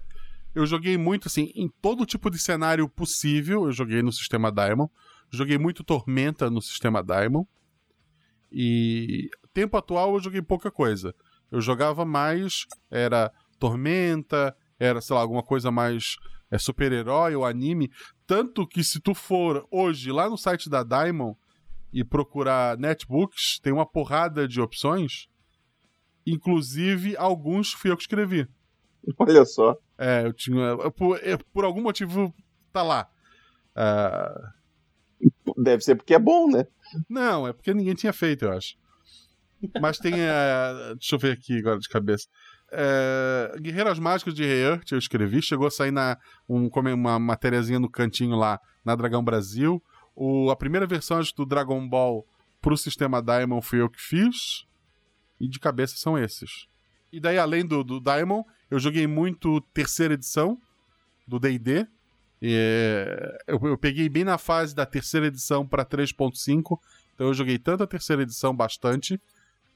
eu 0.55 0.65
joguei 0.65 0.97
muito, 0.97 1.27
assim, 1.27 1.51
em 1.53 1.67
todo 1.81 2.05
tipo 2.05 2.31
de 2.31 2.39
cenário 2.39 2.87
possível, 2.87 3.65
eu 3.65 3.73
joguei 3.73 4.01
no 4.01 4.11
sistema 4.11 4.49
Diamond. 4.49 4.89
Joguei 5.29 5.57
muito 5.57 5.83
Tormenta 5.83 6.49
no 6.49 6.61
sistema 6.61 7.03
Diamond. 7.03 7.45
E 8.49 9.29
tempo 9.53 9.75
atual 9.75 10.13
eu 10.13 10.21
joguei 10.21 10.41
pouca 10.41 10.71
coisa. 10.71 11.13
Eu 11.51 11.59
jogava 11.59 12.05
mais, 12.05 12.65
era 12.89 13.31
Tormenta, 13.59 14.55
era, 14.79 15.01
sei 15.01 15.13
lá, 15.13 15.21
alguma 15.21 15.43
coisa 15.43 15.69
mais 15.71 16.15
é, 16.49 16.57
super-herói 16.57 17.35
ou 17.35 17.45
anime. 17.45 17.91
Tanto 18.25 18.65
que 18.65 18.81
se 18.81 19.01
tu 19.01 19.13
for 19.13 19.67
hoje 19.69 20.09
lá 20.09 20.29
no 20.29 20.37
site 20.37 20.69
da 20.69 20.83
Diamond 20.83 21.37
e 21.91 22.01
procurar 22.01 22.77
netbooks, 22.77 23.59
tem 23.59 23.73
uma 23.73 23.85
porrada 23.85 24.47
de 24.47 24.61
opções. 24.61 25.27
Inclusive, 26.25 27.17
alguns 27.17 27.73
fui 27.73 27.91
eu 27.91 27.97
que 27.97 28.03
escrevi. 28.03 28.47
Olha 29.19 29.43
só. 29.43 29.77
É, 29.97 30.25
eu 30.25 30.33
tinha. 30.33 30.77
Por, 30.95 31.19
por 31.53 31.65
algum 31.65 31.81
motivo, 31.81 32.33
tá 32.71 32.83
lá. 32.83 33.09
Uh... 33.75 34.55
Deve 35.57 35.83
ser 35.83 35.95
porque 35.95 36.13
é 36.13 36.19
bom, 36.19 36.49
né? 36.49 36.65
Não, 37.09 37.47
é 37.47 37.53
porque 37.53 37.73
ninguém 37.73 37.95
tinha 37.95 38.13
feito, 38.13 38.45
eu 38.45 38.51
acho. 38.51 38.75
Mas 39.81 39.97
tem. 39.97 40.13
Uh... 40.13 40.95
deixa 40.95 41.15
eu 41.15 41.19
ver 41.19 41.31
aqui 41.33 41.59
agora 41.59 41.79
de 41.79 41.89
cabeça. 41.89 42.27
É, 42.71 43.55
Guerreiras 43.59 43.99
Mágicas 43.99 44.33
de 44.33 44.43
Reurt, 44.43 44.91
eu 44.91 44.97
escrevi, 44.97 45.41
chegou 45.41 45.67
a 45.67 45.71
sair 45.71 45.91
na, 45.91 46.17
um, 46.49 46.67
uma 46.93 47.19
matériazinha 47.19 47.79
no 47.79 47.89
cantinho 47.89 48.35
lá 48.35 48.59
na 48.83 48.95
Dragão 48.95 49.23
Brasil. 49.23 49.81
O, 50.15 50.49
a 50.49 50.55
primeira 50.55 50.87
versão 50.87 51.21
do 51.37 51.45
Dragon 51.45 51.87
Ball 51.87 52.25
pro 52.61 52.75
sistema 52.75 53.21
Diamond 53.21 53.65
fui 53.65 53.81
eu 53.81 53.89
que 53.89 54.01
fiz. 54.01 54.65
E 55.39 55.47
de 55.47 55.59
cabeça 55.59 55.95
são 55.97 56.17
esses. 56.17 56.67
E 57.11 57.19
daí, 57.19 57.37
além 57.37 57.65
do, 57.65 57.83
do 57.83 57.99
Diamond, 57.99 58.45
eu 58.69 58.79
joguei 58.79 59.07
muito 59.07 59.61
terceira 59.73 60.13
edição 60.13 60.59
do 61.27 61.39
DD. 61.39 61.87
É, 62.41 63.37
eu, 63.47 63.59
eu, 63.63 63.77
peguei 63.77 64.09
bem 64.09 64.23
na 64.23 64.37
fase 64.37 64.75
da 64.75 64.85
terceira 64.85 65.27
edição 65.27 65.65
para 65.65 65.85
3.5. 65.85 66.79
Então 67.13 67.27
eu 67.27 67.33
joguei 67.33 67.57
tanto 67.57 67.83
a 67.83 67.87
terceira 67.87 68.23
edição 68.23 68.55
bastante, 68.55 69.19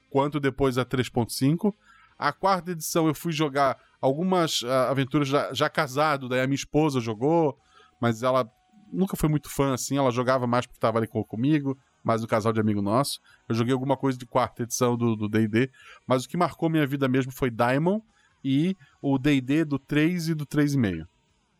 quanto 0.09 0.39
depois 0.39 0.77
a 0.77 0.85
3.5. 0.85 1.73
A 2.17 2.33
quarta 2.33 2.71
edição 2.71 3.07
eu 3.07 3.15
fui 3.15 3.31
jogar 3.31 3.77
algumas 4.01 4.61
uh, 4.61 4.67
aventuras 4.89 5.27
já, 5.27 5.53
já, 5.53 5.69
casado, 5.69 6.27
daí 6.27 6.41
a 6.41 6.47
minha 6.47 6.55
esposa 6.55 6.99
jogou, 6.99 7.57
mas 7.99 8.23
ela 8.23 8.49
nunca 8.91 9.15
foi 9.15 9.29
muito 9.29 9.49
fã 9.49 9.73
assim, 9.73 9.97
ela 9.97 10.11
jogava 10.11 10.45
mais 10.45 10.65
porque 10.65 10.77
estava 10.77 10.97
ali 10.97 11.07
com, 11.07 11.23
comigo, 11.23 11.77
mais 12.03 12.21
um 12.21 12.27
casal 12.27 12.51
de 12.51 12.59
amigo 12.59 12.81
nosso. 12.81 13.21
Eu 13.47 13.55
joguei 13.55 13.71
alguma 13.71 13.95
coisa 13.95 14.17
de 14.17 14.25
quarta 14.25 14.63
edição 14.63 14.97
do 14.97 15.29
D&D, 15.29 15.71
mas 16.05 16.25
o 16.25 16.29
que 16.29 16.35
marcou 16.35 16.69
minha 16.69 16.85
vida 16.85 17.07
mesmo 17.07 17.31
foi 17.31 17.49
Diamond 17.49 18.03
e 18.43 18.75
o 19.01 19.17
D&D 19.17 19.65
do 19.65 19.79
3 19.79 20.29
e 20.29 20.33
do 20.33 20.45
3,5. 20.45 21.05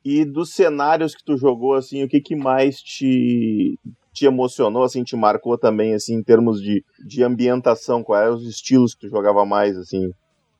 E 0.04 0.24
dos 0.26 0.54
cenários 0.54 1.14
que 1.14 1.24
tu 1.24 1.38
jogou, 1.38 1.74
assim, 1.74 2.04
o 2.04 2.08
que, 2.08 2.22
que 2.22 2.36
mais 2.36 2.82
te, 2.82 3.78
te 4.14 4.26
emocionou, 4.26 4.84
assim, 4.84 5.04
te 5.04 5.16
marcou 5.16 5.58
também, 5.58 5.94
assim, 5.94 6.16
em 6.16 6.24
termos 6.24 6.62
de, 6.62 6.84
de 7.06 7.24
ambientação? 7.24 8.04
Quais 8.04 8.26
eram 8.26 8.36
os 8.36 8.48
estilos 8.48 8.96
que 8.96 9.02
tu 9.02 9.10
jogava 9.10 9.46
mais, 9.46 9.78
assim? 9.78 10.12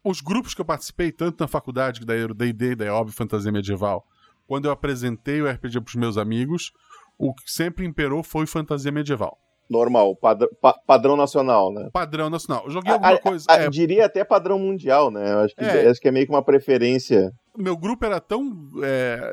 os 0.04 0.22
grupos 0.22 0.54
que 0.54 0.62
eu 0.62 0.66
participei, 0.66 1.12
tanto 1.12 1.40
na 1.40 1.48
faculdade, 1.48 2.06
da 2.06 2.14
D&D, 2.16 2.76
da 2.76 2.94
óbvio 2.94 3.16
fantasia 3.16 3.52
medieval, 3.52 4.06
quando 4.48 4.66
eu 4.66 4.72
apresentei 4.72 5.42
o 5.42 5.50
RPG 5.50 5.82
para 5.82 5.90
os 5.90 5.96
meus 5.96 6.18
amigos, 6.18 6.72
o 7.18 7.34
que 7.34 7.52
sempre 7.52 7.86
imperou 7.86 8.24
foi 8.24 8.48
fantasia 8.48 8.92
medieval. 8.92 9.38
Normal, 9.70 10.16
padr 10.16 10.48
pa 10.60 10.74
padrão 10.74 11.16
nacional, 11.16 11.72
né? 11.72 11.90
Padrão 11.94 12.30
nacional. 12.30 12.64
Eu 12.66 12.72
joguei 12.72 12.92
alguma 12.92 13.14
a, 13.14 13.20
coisa. 13.20 13.46
A, 13.48 13.56
é... 13.56 13.70
Diria 13.70 14.06
até 14.06 14.24
padrão 14.24 14.58
mundial, 14.58 15.12
né? 15.12 15.32
Eu 15.32 15.40
acho 15.40 15.56
que 15.56 15.64
é, 15.64 15.88
acho 15.88 16.02
que 16.02 16.08
é 16.08 16.12
meio 16.12 16.26
que 16.26 16.32
uma 16.32 16.44
preferência. 16.44 17.32
Meu 17.56 17.78
grupo 17.78 18.04
era 18.04 18.20
tão 18.20 18.50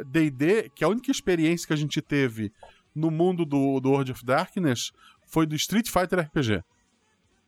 DD 0.06 0.58
é, 0.58 0.68
que 0.74 0.84
a 0.84 0.88
única 0.88 1.10
experiência 1.10 1.66
que 1.66 1.72
a 1.72 1.76
gente 1.76 2.02
teve 2.02 2.52
no 2.94 3.10
mundo 3.10 3.46
do, 3.46 3.80
do 3.80 3.90
World 3.90 4.12
of 4.12 4.24
Darkness 4.24 4.90
foi 5.26 5.46
do 5.46 5.54
Street 5.54 5.88
Fighter 5.88 6.20
RPG. 6.20 6.62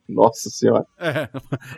Nossa 0.07 0.49
senhora. 0.49 0.85
É. 0.97 1.29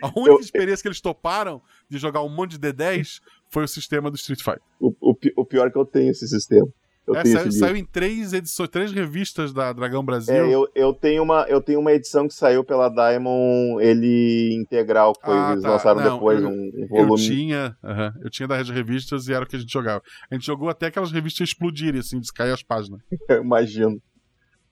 A 0.01 0.07
única 0.15 0.31
eu, 0.31 0.39
experiência 0.39 0.81
que 0.81 0.87
eles 0.87 1.01
toparam 1.01 1.61
de 1.89 1.97
jogar 1.97 2.23
um 2.23 2.29
monte 2.29 2.57
de 2.57 2.73
D10 2.73 3.19
foi 3.49 3.65
o 3.65 3.67
sistema 3.67 4.09
do 4.09 4.15
Street 4.15 4.41
Fighter. 4.41 4.61
O, 4.79 4.93
o, 5.01 5.15
o 5.35 5.45
pior 5.45 5.67
é 5.67 5.69
que 5.69 5.77
eu 5.77 5.85
tenho 5.85 6.09
esse 6.09 6.25
sistema. 6.27 6.67
Eu 7.13 7.21
é, 7.21 7.25
saiu, 7.25 7.51
saiu, 7.51 7.75
em 7.75 7.85
três 7.85 8.33
edições, 8.33 8.69
três 8.69 8.91
revistas 8.91 9.53
da 9.53 9.73
Dragão 9.73 10.03
Brasil. 10.03 10.33
É, 10.33 10.53
eu, 10.53 10.67
eu, 10.73 10.93
tenho 10.93 11.23
uma, 11.23 11.45
eu 11.47 11.61
tenho 11.61 11.79
uma 11.79 11.91
edição 11.91 12.27
que 12.27 12.33
saiu 12.33 12.63
pela 12.63 12.89
Diamond, 12.89 13.83
ele 13.83 14.55
integral, 14.55 15.13
que 15.13 15.25
foi, 15.25 15.37
ah, 15.37 15.51
eles 15.51 15.63
tá. 15.63 15.71
lançaram 15.71 16.01
Não, 16.01 16.13
depois 16.13 16.41
eu, 16.41 16.49
um, 16.49 16.87
volume. 16.89 17.11
Eu 17.11 17.15
tinha, 17.17 17.77
uh 17.83 17.87
-huh, 17.87 18.13
eu 18.23 18.29
tinha 18.29 18.47
das 18.47 18.69
revistas 18.69 19.27
e 19.27 19.33
era 19.33 19.43
o 19.43 19.47
que 19.47 19.55
a 19.55 19.59
gente 19.59 19.71
jogava. 19.71 20.01
A 20.29 20.35
gente 20.35 20.45
jogou 20.45 20.69
até 20.69 20.87
aquelas 20.87 21.11
revistas 21.11 21.49
explodirem, 21.49 21.99
assim, 21.99 22.19
de 22.19 22.31
cair 22.31 22.51
as 22.51 22.63
páginas. 22.63 23.01
eu 23.29 23.43
imagino. 23.43 24.01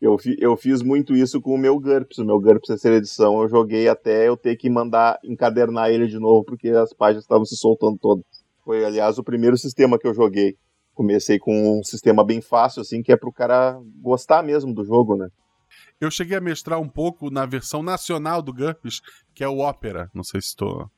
Eu, 0.02 0.18
fi, 0.18 0.38
eu 0.40 0.56
fiz 0.56 0.82
muito 0.82 1.14
isso 1.14 1.42
com 1.42 1.54
o 1.54 1.58
meu 1.58 1.78
GURPS. 1.78 2.20
O 2.20 2.26
meu 2.26 2.40
GURPS 2.40 2.68
terceira 2.68 2.98
edição 2.98 3.42
eu 3.42 3.50
joguei 3.50 3.90
até 3.90 4.28
eu 4.28 4.38
ter 4.38 4.56
que 4.56 4.70
mandar 4.70 5.20
encadernar 5.24 5.90
ele 5.90 6.08
de 6.08 6.18
novo, 6.18 6.46
porque 6.46 6.70
as 6.70 6.94
páginas 6.94 7.24
estavam 7.24 7.44
se 7.44 7.58
soltando 7.58 7.98
todas. 7.98 8.24
Foi, 8.64 8.86
aliás, 8.86 9.18
o 9.18 9.24
primeiro 9.24 9.58
sistema 9.58 10.00
que 10.00 10.08
eu 10.08 10.14
joguei. 10.14 10.56
Comecei 11.00 11.40
com 11.40 11.80
um 11.80 11.82
sistema 11.82 12.26
bem 12.26 12.42
fácil, 12.42 12.82
assim, 12.82 13.02
que 13.02 13.10
é 13.10 13.16
pro 13.16 13.32
cara 13.32 13.80
gostar 14.02 14.44
mesmo 14.44 14.74
do 14.74 14.84
jogo, 14.84 15.16
né? 15.16 15.30
Eu 15.98 16.12
cheguei 16.12 16.36
a 16.36 16.42
mestrar 16.42 16.78
um 16.78 16.90
pouco 16.90 17.32
na 17.32 17.46
versão 17.46 17.82
nacional 17.82 18.42
do 18.42 18.52
GURPS, 18.52 19.00
que 19.34 19.42
é 19.42 19.48
o 19.48 19.60
Opera. 19.60 20.12
Não 20.14 20.26
sei 20.26 20.42
se 20.42 20.48
estou. 20.48 20.92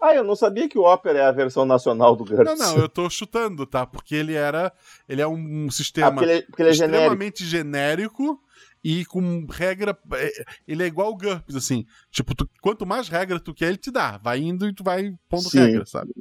Ah, 0.00 0.14
eu 0.14 0.24
não 0.24 0.34
sabia 0.34 0.66
que 0.70 0.78
o 0.78 0.90
Opera 0.90 1.18
é 1.18 1.26
a 1.26 1.32
versão 1.32 1.66
nacional 1.66 2.16
do 2.16 2.24
GURPS. 2.24 2.58
Não, 2.58 2.76
não, 2.76 2.78
eu 2.78 2.88
tô 2.88 3.10
chutando, 3.10 3.66
tá? 3.66 3.84
Porque 3.84 4.14
ele 4.14 4.32
era. 4.32 4.72
Ele 5.06 5.20
é 5.20 5.28
um 5.28 5.70
sistema 5.70 6.08
ah, 6.08 6.12
porque 6.12 6.30
ele, 6.30 6.42
porque 6.44 6.62
ele 6.62 6.68
é 6.70 6.72
extremamente 6.72 7.44
genérico. 7.44 8.22
genérico. 8.24 8.45
E 8.86 9.04
com 9.04 9.44
regra. 9.50 9.98
É, 10.12 10.44
ele 10.68 10.84
é 10.84 10.86
igual 10.86 11.10
o 11.10 11.16
GURPS, 11.16 11.56
assim. 11.56 11.84
Tipo, 12.08 12.36
tu, 12.36 12.48
quanto 12.62 12.86
mais 12.86 13.08
regra 13.08 13.40
tu 13.40 13.52
quer, 13.52 13.66
ele 13.66 13.76
te 13.76 13.90
dá. 13.90 14.16
Vai 14.18 14.38
indo 14.38 14.68
e 14.68 14.72
tu 14.72 14.84
vai 14.84 15.12
pondo 15.28 15.50
Sim. 15.50 15.58
regra, 15.58 15.84
sabe? 15.84 16.12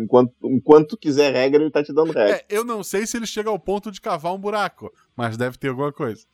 Enquanto, 0.00 0.32
enquanto 0.44 0.88
tu 0.88 0.96
quiser 0.96 1.34
regra, 1.34 1.60
ele 1.60 1.70
tá 1.70 1.84
te 1.84 1.92
dando 1.92 2.14
regra. 2.14 2.36
É, 2.36 2.46
eu 2.48 2.64
não 2.64 2.82
sei 2.82 3.06
se 3.06 3.18
ele 3.18 3.26
chega 3.26 3.50
ao 3.50 3.58
ponto 3.58 3.90
de 3.90 4.00
cavar 4.00 4.32
um 4.32 4.38
buraco, 4.38 4.90
mas 5.14 5.36
deve 5.36 5.58
ter 5.58 5.68
alguma 5.68 5.92
coisa. 5.92 6.24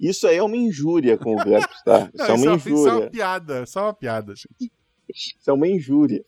Isso 0.00 0.26
aí 0.26 0.38
é 0.38 0.42
uma 0.42 0.56
injúria 0.56 1.16
com 1.16 1.36
o 1.36 1.44
GURPS, 1.44 1.84
tá? 1.84 2.10
Isso, 2.12 2.18
não, 2.18 2.24
é, 2.24 2.32
uma 2.32 2.56
isso 2.56 2.68
injúria. 2.68 2.74
Isso 2.74 2.88
é 2.88 2.92
uma 2.92 3.10
piada, 3.10 3.66
só 3.66 3.84
uma 3.84 3.94
piada, 3.94 4.34
gente. 4.34 4.72
Isso 5.08 5.50
é 5.50 5.52
uma 5.52 5.68
injúria. 5.68 6.24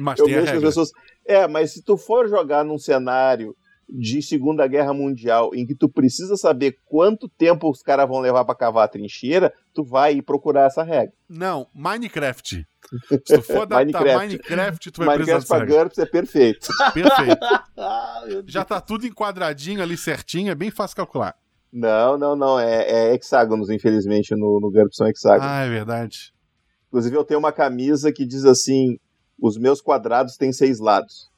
Mas 0.00 0.18
eu 0.20 0.24
tem 0.24 0.36
a 0.36 0.40
regra. 0.40 0.60
Pessoas... 0.62 0.90
É, 1.26 1.46
mas 1.46 1.72
se 1.72 1.82
tu 1.82 1.98
for 1.98 2.26
jogar 2.30 2.64
num 2.64 2.78
cenário 2.78 3.54
de 3.88 4.20
Segunda 4.20 4.66
Guerra 4.66 4.92
Mundial 4.92 5.54
em 5.54 5.66
que 5.66 5.74
tu 5.74 5.88
precisa 5.88 6.36
saber 6.36 6.76
quanto 6.84 7.28
tempo 7.28 7.70
os 7.70 7.82
caras 7.82 8.06
vão 8.06 8.20
levar 8.20 8.44
para 8.44 8.54
cavar 8.54 8.84
a 8.84 8.88
trincheira, 8.88 9.52
tu 9.72 9.82
vai 9.82 10.20
procurar 10.20 10.66
essa 10.66 10.82
regra. 10.82 11.12
Não, 11.28 11.66
Minecraft. 11.74 12.66
Se 13.08 13.18
tu 13.18 13.42
for 13.42 13.62
adaptar 13.62 13.84
Minecraft, 13.86 14.16
Minecraft 14.16 14.90
tu 14.90 14.98
vai 14.98 15.16
Minecraft 15.16 15.46
precisar 15.46 15.66
pra 15.66 15.66
GURPS 15.66 15.98
é 15.98 16.06
perfeito. 16.06 16.68
Perfeito. 16.92 17.46
Já 18.46 18.64
tá 18.64 18.80
tudo 18.80 19.06
enquadradinho 19.06 19.82
ali 19.82 19.96
certinho, 19.96 20.50
é 20.50 20.54
bem 20.54 20.70
fácil 20.70 20.96
calcular. 20.96 21.34
Não, 21.72 22.16
não, 22.16 22.34
não. 22.34 22.58
É, 22.58 23.10
é 23.10 23.14
hexágonos, 23.14 23.70
infelizmente, 23.70 24.34
no, 24.34 24.58
no 24.60 24.70
GURPS 24.70 24.96
são 24.96 25.06
hexágonos. 25.06 25.46
Ah, 25.46 25.64
é 25.64 25.68
verdade. 25.68 26.32
Inclusive, 26.88 27.16
eu 27.16 27.24
tenho 27.24 27.40
uma 27.40 27.52
camisa 27.52 28.10
que 28.10 28.24
diz 28.24 28.44
assim: 28.44 28.98
os 29.40 29.58
meus 29.58 29.80
quadrados 29.80 30.36
têm 30.36 30.52
seis 30.52 30.78
lados. 30.78 31.30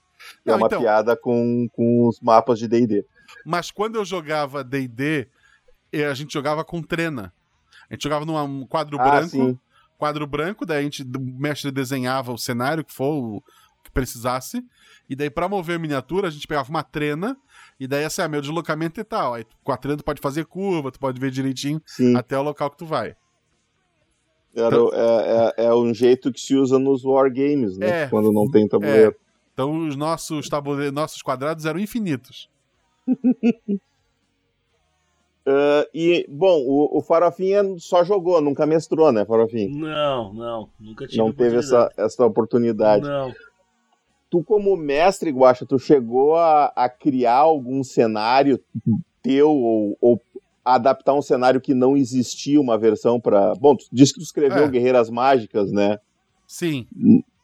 Que 0.44 0.50
é 0.50 0.54
uma 0.54 0.66
então... 0.66 0.80
piada 0.80 1.16
com, 1.16 1.68
com 1.72 2.08
os 2.08 2.20
mapas 2.20 2.58
de 2.58 2.68
DD. 2.68 3.04
Mas 3.44 3.70
quando 3.70 3.96
eu 3.96 4.04
jogava 4.04 4.64
DD, 4.64 5.28
eh, 5.92 6.06
a 6.06 6.14
gente 6.14 6.32
jogava 6.32 6.64
com 6.64 6.82
trena. 6.82 7.32
A 7.88 7.94
gente 7.94 8.02
jogava 8.04 8.24
num 8.24 8.66
quadro 8.66 9.00
ah, 9.00 9.10
branco. 9.10 9.30
Sim. 9.30 9.58
Quadro 9.98 10.26
branco, 10.26 10.64
daí 10.64 10.78
a 10.78 10.82
gente, 10.82 11.02
o 11.02 11.20
mestre 11.20 11.70
desenhava 11.70 12.32
o 12.32 12.38
cenário 12.38 12.82
que 12.82 12.92
for, 12.92 13.12
o 13.12 13.42
que 13.84 13.90
precisasse. 13.90 14.64
E 15.08 15.14
daí, 15.14 15.28
para 15.28 15.48
mover 15.48 15.76
a 15.76 15.78
miniatura, 15.78 16.28
a 16.28 16.30
gente 16.30 16.46
pegava 16.46 16.70
uma 16.70 16.82
trena. 16.82 17.36
E 17.78 17.86
daí, 17.86 18.04
assim, 18.04 18.22
é 18.22 18.28
meu 18.28 18.40
deslocamento 18.40 19.00
e 19.00 19.04
tal. 19.04 19.34
Aí 19.34 19.44
com 19.62 19.72
a 19.72 19.76
trena 19.76 19.98
tu 19.98 20.04
pode 20.04 20.20
fazer 20.20 20.46
curva, 20.46 20.90
tu 20.90 20.98
pode 20.98 21.20
ver 21.20 21.30
direitinho 21.30 21.82
sim. 21.84 22.16
até 22.16 22.38
o 22.38 22.42
local 22.42 22.70
que 22.70 22.78
tu 22.78 22.86
vai. 22.86 23.14
Era, 24.54 24.68
então, 24.68 24.90
é, 24.92 25.54
é, 25.58 25.64
é, 25.66 25.74
um 25.74 25.94
jeito 25.94 26.32
que 26.32 26.40
se 26.40 26.56
usa 26.56 26.78
nos 26.78 27.04
wargames, 27.04 27.78
né? 27.78 28.04
É, 28.04 28.08
Quando 28.08 28.32
não 28.32 28.50
tem 28.50 28.66
tabuleiro. 28.66 29.14
É. 29.60 29.62
Então 29.62 29.86
os 29.86 29.96
nossos, 29.96 30.48
tabuleiros, 30.48 30.94
nossos 30.94 31.22
quadrados 31.22 31.66
eram 31.66 31.78
infinitos. 31.78 32.48
uh, 33.08 33.16
e, 35.94 36.26
bom, 36.28 36.62
o, 36.66 36.98
o 36.98 37.02
Farofinha 37.02 37.62
só 37.78 38.02
jogou, 38.02 38.40
nunca 38.40 38.66
mestrou, 38.66 39.12
né, 39.12 39.24
Farofinha? 39.24 39.68
Não, 39.68 40.32
não, 40.32 40.68
nunca 40.78 41.06
tive 41.06 41.18
Não 41.18 41.32
teve 41.32 41.56
essa, 41.56 41.92
essa 41.96 42.24
oportunidade. 42.24 43.06
Não. 43.06 43.32
Tu, 44.30 44.44
como 44.44 44.76
mestre, 44.76 45.30
Guacha, 45.30 45.66
tu 45.66 45.78
chegou 45.78 46.36
a, 46.36 46.66
a 46.76 46.88
criar 46.88 47.38
algum 47.38 47.82
cenário 47.82 48.60
teu 49.20 49.50
ou, 49.50 49.98
ou 50.00 50.22
adaptar 50.64 51.14
um 51.14 51.22
cenário 51.22 51.60
que 51.60 51.74
não 51.74 51.96
existia 51.96 52.60
uma 52.60 52.78
versão 52.78 53.20
para. 53.20 53.54
Bom, 53.56 53.74
tu 53.74 53.86
disse 53.92 54.12
que 54.12 54.20
tu 54.20 54.24
escreveu 54.24 54.64
é. 54.64 54.68
Guerreiras 54.68 55.10
Mágicas, 55.10 55.72
né? 55.72 55.98
Sim. 56.46 56.86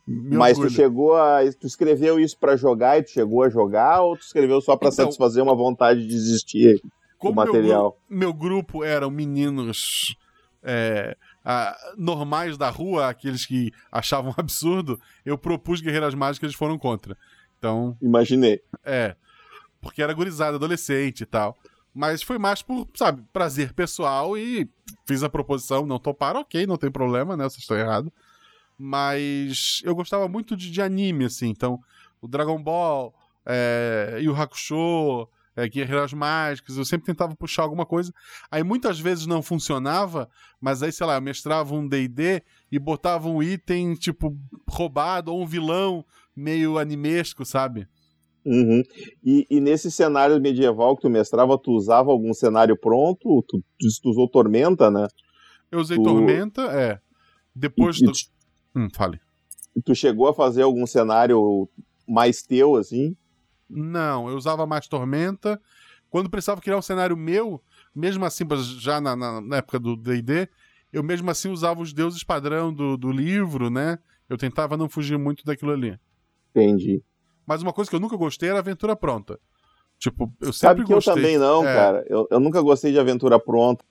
Me 0.07 0.37
Mas 0.37 0.57
tu 0.57 0.61
orgulho. 0.63 0.77
chegou 0.77 1.17
a. 1.17 1.41
Tu 1.61 1.67
escreveu 1.67 2.21
isso 2.21 2.39
pra 2.39 2.57
jogar 2.57 2.99
e 2.99 3.03
tu 3.03 3.11
chegou 3.11 3.43
a 3.43 3.49
jogar, 3.51 4.03
ou 4.03 4.17
tu 4.17 4.23
escreveu 4.23 4.61
só 4.61 4.77
pra 4.77 4.89
Então- 4.89 5.05
satisfazer 5.07 5.43
uma 5.43 5.55
vontade 5.57 6.07
de 6.07 6.15
existir 6.15 6.77
o 6.77 6.91
Como 7.19 7.35
meu 7.35 7.47
material? 7.47 7.99
meu 8.09 8.33
grupo 8.33 8.85
eram 8.85 9.11
meninos 9.11 10.15
é, 10.69 11.17
ah, 11.45 11.77
normais 11.97 12.57
da 12.59 12.69
rua, 12.71 13.09
aqueles 13.09 13.45
que 13.47 13.73
achavam 13.91 14.35
absurdo, 14.37 15.01
eu 15.25 15.37
propus 15.39 15.81
Guerreiras 15.81 16.15
Mágicas 16.15 16.43
e 16.43 16.47
eles 16.47 16.57
foram 16.57 16.79
contra. 16.79 17.17
Então, 17.59 17.97
Imaginei. 18.03 18.61
é. 18.85 19.15
Porque 19.81 20.03
era 20.03 20.13
gurizada, 20.13 20.57
adolescente 20.57 21.21
e 21.21 21.27
tal. 21.27 21.57
Mas 21.95 22.21
foi 22.23 22.37
mais 22.39 22.63
por, 22.63 22.87
sabe, 22.95 23.23
prazer 23.33 23.73
pessoal 23.73 24.37
e 24.37 24.69
fiz 25.07 25.23
a 25.23 25.29
proposição, 25.29 25.87
não 25.87 25.99
toparam, 25.99 26.41
ok, 26.41 26.67
não 26.67 26.77
tem 26.77 26.91
problema, 26.91 27.37
né? 27.37 27.45
Vocês 27.45 27.63
estão 27.63 27.77
errados. 27.77 28.11
Mas 28.79 29.81
eu 29.85 29.95
gostava 29.95 30.29
muito 30.29 30.57
de, 30.57 30.71
de 30.71 30.83
anime, 30.83 31.25
assim, 31.25 31.49
então 31.49 31.79
o 32.21 32.29
Dragon 32.29 32.63
Ball, 32.63 33.15
é, 33.45 34.19
e 34.21 34.29
o 34.29 34.35
Hakusho, 34.35 35.29
é, 35.55 35.67
Guerreiras 35.69 36.13
Mágicas, 36.13 36.77
eu 36.77 36.85
sempre 36.85 37.07
tentava 37.07 37.35
puxar 37.35 37.63
alguma 37.63 37.87
coisa. 37.87 38.13
Aí 38.51 38.63
muitas 38.63 39.01
vezes 39.01 39.27
não 39.27 39.43
funcionava, 39.43 40.29
mas 40.61 40.83
aí, 40.83 40.93
sei 40.93 41.07
lá, 41.07 41.15
eu 41.15 41.23
mestrava 41.23 41.75
um 41.75 41.89
DD 41.89 42.43
e 42.71 42.79
botava 42.79 43.29
um 43.29 43.43
item, 43.43 43.95
tipo, 43.95 44.37
roubado, 44.69 45.33
ou 45.33 45.43
um 45.43 45.47
vilão 45.47 46.05
meio 46.35 46.79
animesco, 46.79 47.45
sabe? 47.45 47.89
Uhum. 48.45 48.83
E, 49.25 49.47
e 49.51 49.61
nesse 49.61 49.91
cenário 49.91 50.41
medieval 50.41 50.95
que 50.95 51.03
tu 51.03 51.11
mestrava, 51.11 51.59
tu 51.59 51.73
usava 51.73 52.11
algum 52.11 52.33
cenário 52.33 52.77
pronto? 52.79 53.43
Tu, 53.49 53.63
tu, 53.79 53.89
tu 54.03 54.11
usou 54.11 54.29
Tormenta, 54.29 54.91
né? 54.91 55.09
Eu 55.71 55.81
usei 55.81 55.97
Tu- 55.97 56.03
Tormenta, 56.05 56.63
é. 56.63 57.01
Depois 57.55 57.97
E- 57.97 58.05
do. 58.05 58.13
Hum, 58.77 58.89
fale. 58.93 59.21
tu 59.85 59.95
chegou 59.95 60.29
a 60.29 60.35
fazer 60.35 60.63
algum 60.63 60.87
cenário 60.87 61.69
mais 62.07 62.43
teu, 62.43 62.77
assim? 62.77 63.17
Não, 63.69 64.29
eu 64.29 64.37
usava 64.37 64.67
mais 64.67 64.87
Tormenta. 64.87 65.61
Quando 66.11 66.31
precisava 66.31 66.61
criar 66.61 66.77
um 66.79 66.83
cenário 66.83 67.17
meu, 67.17 67.61
mesmo 67.95 68.25
assim, 68.25 68.45
já 68.79 69.01
na, 69.01 69.17
na- 69.17 69.41
na 69.41 69.57
época 69.57 69.79
do 69.79 69.97
DD, 69.97 70.49
eu 70.93 71.03
mesmo 71.03 71.31
assim 71.31 71.49
usava 71.51 71.81
os 71.81 71.93
deuses 71.93 72.23
padrão 72.23 72.73
do, 72.73 72.97
do 72.97 73.11
livro, 73.11 73.69
né? 73.71 73.99
Eu 74.29 74.37
tentava 74.37 74.77
não 74.77 74.89
fugir 74.89 75.19
muito 75.19 75.45
daquilo 75.45 75.73
ali. 75.73 75.99
Entendi. 76.51 77.03
Mas 77.47 77.63
uma 77.63 77.73
coisa 77.73 77.89
que 77.91 77.97
eu 77.97 78.01
nunca 78.01 78.17
gostei 78.17 78.49
era 78.49 78.59
aventura 78.59 78.95
pronta. 78.97 79.39
Tipo, 79.99 80.33
eu 80.41 80.53
sempre 80.53 80.79
Sabe 80.83 80.85
que 80.85 80.93
gostei. 80.95 81.13
eu 81.13 81.17
também 81.17 81.39
não, 81.39 81.67
É. 81.67 81.75
cara. 81.75 82.05
Eu, 82.09 82.27
eu 82.31 82.39
nunca 82.41 82.61
gostei 82.61 82.93
de 82.93 82.99
aventura 82.99 83.39
pronta. 83.39 83.85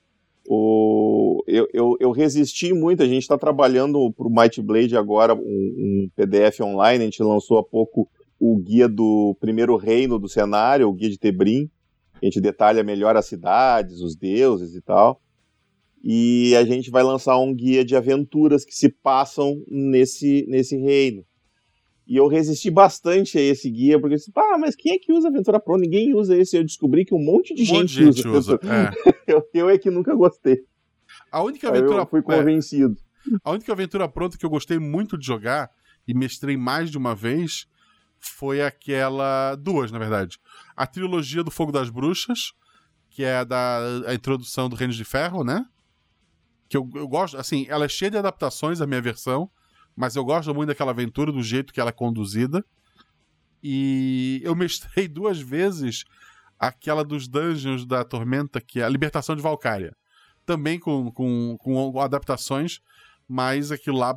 O, 0.48 1.42
eu, 1.46 1.66
eu, 1.72 1.96
eu 2.00 2.10
resisti 2.10 2.72
muito. 2.72 3.02
A 3.02 3.06
gente 3.06 3.22
está 3.22 3.36
trabalhando 3.36 4.12
pro 4.12 4.30
Might 4.30 4.60
Blade 4.62 4.96
agora, 4.96 5.34
um, 5.34 5.38
um 5.40 6.08
PDF 6.14 6.60
online. 6.60 7.02
A 7.02 7.06
gente 7.06 7.22
lançou 7.22 7.58
há 7.58 7.64
pouco 7.64 8.08
o 8.38 8.56
guia 8.58 8.88
do 8.88 9.36
primeiro 9.40 9.76
reino 9.76 10.18
do 10.18 10.28
cenário, 10.28 10.88
o 10.88 10.92
guia 10.92 11.10
de 11.10 11.18
Tebrim. 11.18 11.68
A 12.20 12.24
gente 12.24 12.40
detalha 12.40 12.82
melhor 12.82 13.16
as 13.16 13.26
cidades, 13.26 14.00
os 14.00 14.14
deuses 14.16 14.74
e 14.74 14.80
tal. 14.80 15.20
E 16.02 16.54
a 16.56 16.64
gente 16.64 16.90
vai 16.90 17.02
lançar 17.02 17.36
um 17.38 17.52
guia 17.54 17.84
de 17.84 17.96
aventuras 17.96 18.64
que 18.64 18.74
se 18.74 18.88
passam 18.88 19.60
nesse, 19.68 20.46
nesse 20.48 20.76
reino. 20.76 21.24
E 22.06 22.16
eu 22.16 22.28
resisti 22.28 22.70
bastante 22.70 23.36
a 23.36 23.40
esse 23.40 23.68
guia, 23.68 23.98
porque 23.98 24.14
eu 24.14 24.18
disse, 24.18 24.30
ah, 24.36 24.56
mas 24.58 24.76
quem 24.76 24.92
é 24.92 24.98
que 24.98 25.12
usa 25.12 25.26
aventura 25.26 25.58
pronta? 25.58 25.80
Ninguém 25.80 26.14
usa 26.14 26.38
esse. 26.38 26.56
Eu 26.56 26.62
descobri 26.62 27.04
que 27.04 27.12
um 27.12 27.18
monte 27.18 27.52
de 27.52 27.62
Um 27.62 27.64
gente, 27.64 27.74
monte 28.04 28.12
de 28.14 28.22
gente 28.22 28.28
usa. 28.28 28.54
aventura- 28.54 28.92
é. 29.04 29.15
Eu, 29.32 29.48
eu 29.52 29.70
é 29.70 29.78
que 29.78 29.90
nunca 29.90 30.14
gostei. 30.14 30.64
A 31.30 31.42
única 31.42 31.68
aventura 31.68 32.02
eu 32.02 32.06
fui 32.06 32.20
é, 32.20 32.22
convencido. 32.22 32.96
A 33.42 33.50
única 33.50 33.72
aventura 33.72 34.08
pronta 34.08 34.38
que 34.38 34.44
eu 34.44 34.50
gostei 34.50 34.78
muito 34.78 35.18
de 35.18 35.26
jogar 35.26 35.70
e 36.06 36.14
mestrei 36.14 36.56
mais 36.56 36.90
de 36.90 36.98
uma 36.98 37.14
vez 37.14 37.66
foi 38.18 38.62
aquela. 38.62 39.54
Duas, 39.56 39.90
na 39.90 39.98
verdade. 39.98 40.38
A 40.76 40.86
trilogia 40.86 41.42
do 41.42 41.50
Fogo 41.50 41.72
das 41.72 41.90
Bruxas, 41.90 42.52
que 43.10 43.24
é 43.24 43.38
a 43.38 43.44
da 43.44 43.78
a 44.06 44.14
introdução 44.14 44.68
do 44.68 44.76
Reino 44.76 44.92
de 44.92 45.04
Ferro, 45.04 45.44
né? 45.44 45.66
Que 46.68 46.76
eu, 46.76 46.88
eu 46.94 47.08
gosto. 47.08 47.36
Assim, 47.36 47.66
ela 47.68 47.84
é 47.84 47.88
cheia 47.88 48.10
de 48.10 48.18
adaptações, 48.18 48.80
a 48.80 48.86
minha 48.86 49.00
versão, 49.00 49.50
mas 49.94 50.16
eu 50.16 50.24
gosto 50.24 50.54
muito 50.54 50.68
daquela 50.68 50.90
aventura, 50.90 51.32
do 51.32 51.42
jeito 51.42 51.72
que 51.72 51.80
ela 51.80 51.90
é 51.90 51.92
conduzida. 51.92 52.64
E 53.62 54.40
eu 54.44 54.54
mestrei 54.54 55.08
duas 55.08 55.40
vezes 55.40 56.04
aquela 56.58 57.04
dos 57.04 57.28
Dungeons 57.28 57.84
da 57.84 58.04
Tormenta, 58.04 58.60
que 58.60 58.80
é 58.80 58.84
a 58.84 58.88
Libertação 58.88 59.36
de 59.36 59.42
Valkyria. 59.42 59.92
Também 60.44 60.78
com, 60.78 61.10
com, 61.10 61.56
com 61.58 62.00
adaptações, 62.00 62.80
mas 63.28 63.72
aquilo 63.72 63.98
lá 63.98 64.14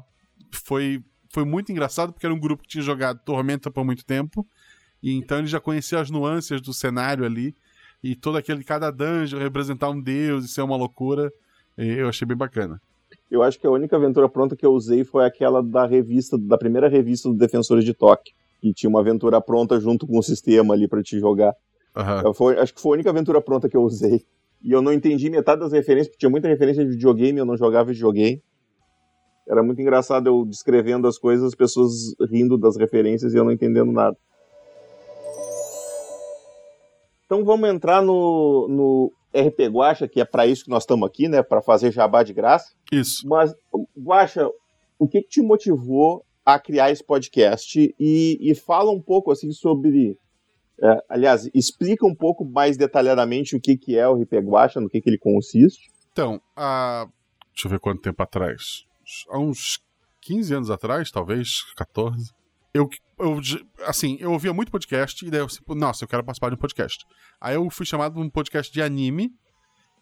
foi, 0.51 1.03
foi 1.29 1.43
muito 1.43 1.71
engraçado 1.71 2.13
porque 2.13 2.25
era 2.25 2.33
um 2.33 2.39
grupo 2.39 2.63
que 2.63 2.69
tinha 2.69 2.83
jogado 2.83 3.19
Tormenta 3.25 3.71
por 3.71 3.83
muito 3.83 4.05
tempo, 4.05 4.45
e 5.01 5.13
então 5.13 5.39
ele 5.39 5.47
já 5.47 5.59
conhecia 5.59 5.99
as 5.99 6.09
nuances 6.09 6.61
do 6.61 6.73
cenário 6.73 7.25
ali, 7.25 7.55
e 8.03 8.15
todo 8.15 8.37
aquele, 8.37 8.63
cada 8.63 8.91
dungeon 8.91 9.39
representar 9.39 9.89
um 9.89 9.99
deus 9.99 10.45
e 10.45 10.47
ser 10.47 10.61
uma 10.61 10.77
loucura, 10.77 11.31
eu 11.77 12.07
achei 12.07 12.27
bem 12.27 12.37
bacana. 12.37 12.81
Eu 13.29 13.43
acho 13.43 13.59
que 13.59 13.67
a 13.67 13.71
única 13.71 13.95
aventura 13.95 14.27
pronta 14.27 14.55
que 14.55 14.65
eu 14.65 14.71
usei 14.71 15.03
foi 15.03 15.25
aquela 15.25 15.61
da 15.61 15.85
revista, 15.85 16.37
da 16.37 16.57
primeira 16.57 16.87
revista 16.87 17.29
do 17.29 17.35
Defensores 17.35 17.85
de 17.85 17.93
Tóquio, 17.93 18.33
que 18.59 18.73
tinha 18.73 18.89
uma 18.89 18.99
aventura 18.99 19.39
pronta 19.39 19.79
junto 19.79 20.07
com 20.07 20.17
o 20.17 20.23
sistema 20.23 20.73
ali 20.73 20.87
pra 20.87 21.01
te 21.01 21.19
jogar. 21.19 21.53
Aham. 21.99 22.33
Foi- 22.33 22.57
acho 22.57 22.73
que 22.73 22.81
foi 22.81 22.91
a 22.91 22.93
única 22.95 23.09
aventura 23.09 23.41
pronta 23.41 23.67
que 23.67 23.75
eu 23.75 23.81
usei. 23.81 24.25
E 24.61 24.71
eu 24.71 24.81
não 24.81 24.91
entendi 24.93 25.29
metade 25.29 25.61
das 25.61 25.71
referências, 25.71 26.07
porque 26.07 26.19
tinha 26.19 26.29
muita 26.29 26.47
referência 26.47 26.83
de 26.83 26.91
videogame, 26.91 27.39
eu 27.39 27.45
não 27.45 27.57
jogava 27.57 27.91
videogame. 27.91 28.41
Era 29.47 29.63
muito 29.63 29.81
engraçado 29.81 30.27
eu 30.27 30.45
descrevendo 30.45 31.07
as 31.07 31.17
coisas, 31.17 31.47
as 31.47 31.55
pessoas 31.55 32.13
rindo 32.29 32.57
das 32.57 32.77
referências 32.77 33.33
e 33.33 33.37
eu 33.37 33.43
não 33.43 33.51
entendendo 33.51 33.91
nada. 33.91 34.15
Então 37.25 37.43
vamos 37.43 37.69
entrar 37.69 38.01
no, 38.01 38.67
no 38.67 39.11
RP 39.33 39.67
Guacha, 39.71 40.07
que 40.07 40.19
é 40.21 40.25
para 40.25 40.47
isso 40.47 40.63
que 40.65 40.69
nós 40.69 40.83
estamos 40.83 41.07
aqui, 41.07 41.27
né? 41.27 41.43
Para 41.43 41.61
fazer 41.61 41.91
jabá 41.91 42.23
de 42.23 42.33
graça. 42.33 42.73
Isso. 42.91 43.27
Mas, 43.27 43.53
Guacha, 43.97 44.47
o 44.97 45.07
que, 45.07 45.21
que 45.21 45.29
te 45.29 45.41
motivou 45.41 46.23
a 46.45 46.59
criar 46.59 46.91
esse 46.91 47.03
podcast? 47.03 47.93
E, 47.99 48.37
e 48.39 48.55
fala 48.55 48.91
um 48.91 49.01
pouco 49.01 49.31
assim 49.31 49.51
sobre. 49.51 50.17
É, 50.81 51.03
aliás, 51.09 51.49
explica 51.53 52.05
um 52.05 52.15
pouco 52.15 52.45
mais 52.45 52.77
detalhadamente 52.77 53.55
o 53.55 53.61
que, 53.61 53.77
que 53.77 53.97
é 53.97 54.07
o 54.07 54.21
RP 54.21 54.33
Guacha, 54.35 54.79
no 54.79 54.89
que, 54.89 55.01
que 55.01 55.09
ele 55.09 55.17
consiste. 55.17 55.89
Então, 56.11 56.41
há. 56.55 57.07
Deixa 57.53 57.67
eu 57.67 57.71
ver 57.71 57.79
quanto 57.79 58.01
tempo 58.01 58.21
atrás. 58.23 58.85
Há 59.29 59.39
uns 59.39 59.79
15 60.21 60.53
anos 60.53 60.71
atrás, 60.71 61.11
talvez, 61.11 61.63
14. 61.75 62.31
Eu, 62.73 62.87
eu, 63.17 63.39
assim, 63.85 64.17
eu 64.19 64.31
ouvia 64.31 64.53
muito 64.53 64.71
podcast 64.71 65.25
e 65.25 65.29
daí 65.29 65.39
eu, 65.39 65.47
tipo, 65.47 65.73
nossa, 65.73 66.03
eu 66.03 66.07
quero 66.07 66.23
participar 66.23 66.49
de 66.49 66.55
um 66.55 66.59
podcast. 66.59 67.05
Aí 67.41 67.55
eu 67.55 67.69
fui 67.69 67.85
chamado 67.85 68.13
para 68.13 68.21
um 68.21 68.29
podcast 68.29 68.71
de 68.71 68.81
anime 68.81 69.31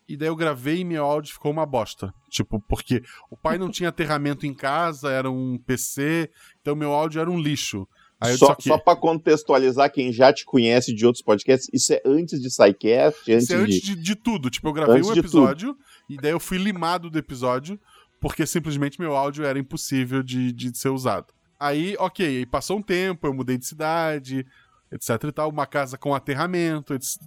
e 0.08 0.16
daí 0.16 0.28
eu 0.28 0.36
gravei 0.36 0.80
e 0.80 0.86
meu 0.86 1.04
áudio 1.04 1.34
ficou 1.34 1.52
uma 1.52 1.66
bosta. 1.66 2.14
Tipo, 2.30 2.60
porque 2.62 3.02
o 3.30 3.38
pai 3.38 3.58
não 3.58 3.70
tinha 3.70 3.90
aterramento 3.90 4.46
em 4.46 4.54
casa, 4.54 5.10
era 5.10 5.30
um 5.30 5.58
PC, 5.58 6.30
então 6.62 6.76
meu 6.76 6.94
áudio 6.94 7.22
era 7.22 7.32
um 7.32 7.40
lixo. 7.40 7.88
Só 8.24 8.30
disse, 8.30 8.44
"Ok, 8.46 8.66
só 8.68 8.78
para 8.78 9.00
contextualizar 9.00 9.92
quem 9.92 10.12
já 10.12 10.34
te 10.34 10.44
conhece 10.44 10.94
de 10.94 11.06
outros 11.06 11.24
podcasts, 11.24 11.70
isso 11.72 11.94
é 11.94 12.02
antes 12.04 12.42
de 12.42 12.50
SciCast, 12.50 13.32
antes, 13.32 13.44
Isso 13.44 13.54
é 13.54 13.56
antes 13.58 13.82
de... 13.82 13.96
de, 13.96 14.02
de 14.02 14.16
tudo. 14.16 14.50
Tipo, 14.50 14.70
eu 14.70 14.74
gravei 14.74 14.98
Antes 14.98 15.10
um 15.10 15.14
episódio 15.14 15.78
e 16.10 16.18
daí 16.18 16.32
eu 16.32 16.40
fui 16.40 16.58
limado 16.58 17.10
do 17.10 17.18
episódio 17.20 17.80
porque 18.20 18.46
simplesmente 18.46 19.00
meu 19.00 19.16
áudio 19.16 19.46
era 19.46 19.60
impossível 19.60 20.24
de, 20.24 20.52
de 20.52 20.76
ser 20.76 20.90
usado. 20.90 21.28
Aí, 21.60 21.96
ok, 22.00 22.26
aí 22.26 22.46
passou 22.46 22.78
um 22.78 22.82
tempo, 22.82 23.28
eu 23.28 23.34
mudei 23.34 23.58
de 23.58 23.66
cidade, 23.66 24.46
etc 24.92 25.24
e 25.24 25.32
tal, 25.32 25.50
uma 25.50 25.66
casa 25.66 25.98
com 25.98 26.16
aterramento, 26.16 26.94
etc. 26.94 27.22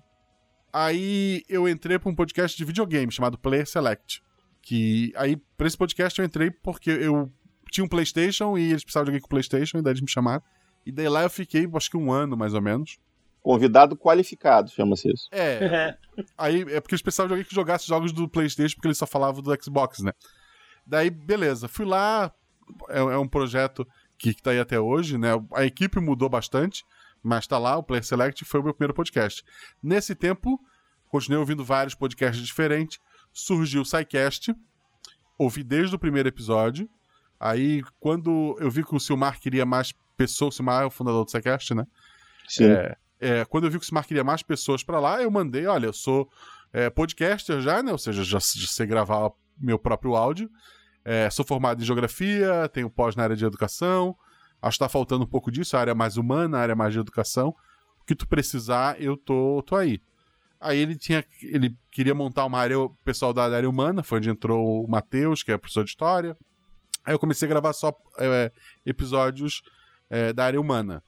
Aí 0.73 1.43
eu 1.49 1.69
entrei 1.69 1.99
pra 1.99 2.11
um 2.11 2.15
podcast 2.15 2.57
de 2.57 2.65
videogame 2.65 3.11
chamado 3.13 3.39
Player 3.39 3.67
Select. 3.67 4.23
Que 4.63 5.13
aí, 5.17 5.37
pra 5.57 5.67
esse 5.67 5.77
podcast 5.77 6.19
eu 6.19 6.25
entrei 6.25 6.51
porque 6.51 6.91
eu 6.91 7.33
tinha 7.71 7.85
um 7.85 7.89
PlayStation 7.89 8.57
e 8.59 8.71
eles 8.71 8.83
precisavam 8.85 9.07
de 9.07 9.11
alguém 9.11 9.21
com 9.21 9.29
PlayStation, 9.29 9.79
e 9.79 9.83
daí 9.83 9.93
eles 9.93 10.03
me 10.03 10.11
chamaram. 10.11 10.43
E 10.85 10.93
daí 10.93 11.09
lá 11.09 11.23
eu 11.23 11.31
fiquei, 11.31 11.69
acho 11.75 11.91
que 11.91 11.97
um 11.97 12.13
ano 12.13 12.37
mais 12.37 12.55
ou 12.55 12.61
menos. 12.61 12.99
Convidado 13.43 13.97
qualificado, 13.97 14.71
chama-se 14.71 15.11
isso. 15.13 15.29
É, 15.33 15.97
Aí 16.37 16.63
é 16.63 16.81
porque 16.81 16.95
eles 16.95 17.03
precisavam 17.03 17.29
de 17.29 17.35
alguém 17.35 17.47
que 17.47 17.55
jogasse 17.55 17.87
jogos 17.87 18.13
do 18.13 18.29
PlayStation, 18.29 18.77
porque 18.77 18.89
eles 18.89 18.99
só 18.99 19.07
falavam 19.07 19.43
do 19.43 19.63
Xbox, 19.63 20.01
né? 20.01 20.13
Daí, 20.87 21.09
beleza, 21.09 21.69
fui 21.69 21.87
lá. 21.87 22.33
É, 22.89 22.99
é 22.99 23.19
um 23.19 23.27
projeto 23.27 23.87
que, 24.19 24.35
que 24.35 24.43
tá 24.43 24.51
aí 24.51 24.61
até 24.61 24.79
hoje, 24.79 25.17
né? 25.17 25.31
A 25.55 25.65
equipe 25.65 25.99
mudou 25.99 26.29
bastante, 26.29 26.85
mas 27.23 27.47
tá 27.47 27.59
lá, 27.59 27.77
o 27.77 27.83
Player 27.83 28.05
Select 28.05 28.45
foi 28.45 28.61
o 28.61 28.65
meu 28.65 28.75
primeiro 28.75 28.95
podcast. 28.95 29.43
Nesse 29.83 30.15
tempo, 30.15 30.61
continuei 31.09 31.41
ouvindo 31.41 31.65
vários 31.65 31.95
podcasts 31.95 32.45
diferentes. 32.45 32.99
Surgiu 33.33 33.83
o 33.83 33.85
SciCast, 33.85 34.55
ouvi 35.39 35.63
desde 35.63 35.97
o 35.97 35.99
primeiro 35.99 36.29
episódio. 36.29 36.89
Aí, 37.39 37.83
quando 37.99 38.57
eu 38.61 38.71
vi 38.71 38.85
que 38.85 38.95
o 38.95 39.01
Silmar 39.01 39.41
queria 39.41 39.65
mais 39.65 39.95
pessoas, 40.21 40.55
o 40.55 40.57
Silmar 40.59 40.83
é 40.83 40.87
o 40.87 40.91
fundador 40.91 41.25
do 41.25 41.31
SciCast, 41.31 41.75
né? 41.75 41.87
Sim. 42.47 42.65
É, 42.65 42.97
é, 43.19 43.45
quando 43.47 43.65
eu 43.65 43.71
vi 43.71 43.79
que 43.79 43.85
o 43.85 43.87
Smart 43.87 44.07
queria 44.07 44.23
mais 44.23 44.43
pessoas 44.43 44.85
pra 44.85 45.01
lá, 45.01 45.23
eu 45.23 45.31
mandei, 45.31 45.67
olha, 45.67 45.87
eu 45.87 45.93
sou 45.95 46.31
é, 46.75 46.91
podcaster 46.91 47.59
já, 47.63 47.83
né? 47.83 47.91
Ou 47.91 47.99
seja, 47.99 48.23
já, 48.23 48.39
já 48.39 48.67
sei 48.67 48.87
gravar 48.87 49.31
meu 49.59 49.79
próprio 49.79 50.15
áudio. 50.15 50.51
É, 51.03 51.31
sou 51.31 51.45
formado 51.45 51.83
em 51.83 51.87
geografia, 51.87 52.69
tenho 52.71 52.91
pós 52.91 53.17
na 53.17 53.23
área 53.23 53.37
de 53.37 53.47
educação. 53.47 54.15
Acho 54.61 54.77
que 54.77 54.85
tá 54.85 54.91
faltando 54.91 55.25
um 55.25 55.27
pouco 55.27 55.51
disso, 55.51 55.75
a 55.75 55.81
área 55.81 55.95
mais 55.95 56.19
humana, 56.19 56.59
a 56.59 56.61
área 56.61 56.77
mais 56.77 56.93
de 56.93 56.99
educação. 56.99 57.55
O 58.03 58.05
que 58.05 58.15
tu 58.15 58.29
precisar, 58.29 59.01
eu 59.01 59.17
tô, 59.17 59.63
tô 59.67 59.75
aí. 59.75 60.03
Aí 60.61 60.79
ele 60.79 60.97
tinha. 60.97 61.25
Ele 61.43 61.75
queria 61.91 62.15
montar 62.15 62.45
uma 62.45 62.59
área, 62.59 62.79
o 62.79 62.91
pessoal 63.03 63.33
da 63.33 63.45
área 63.45 63.69
humana, 63.69 64.03
foi 64.03 64.19
onde 64.19 64.29
entrou 64.29 64.85
o 64.85 64.87
Matheus, 64.87 65.43
que 65.43 65.51
é 65.51 65.57
professor 65.57 65.85
de 65.85 65.91
história. 65.91 66.37
Aí 67.07 67.15
eu 67.15 67.19
comecei 67.19 67.47
a 67.47 67.49
gravar 67.49 67.73
só 67.73 67.95
é, 68.19 68.53
episódios 68.85 69.63
é, 70.11 70.33
da 70.33 70.45
área 70.45 70.61
humana. 70.61 71.03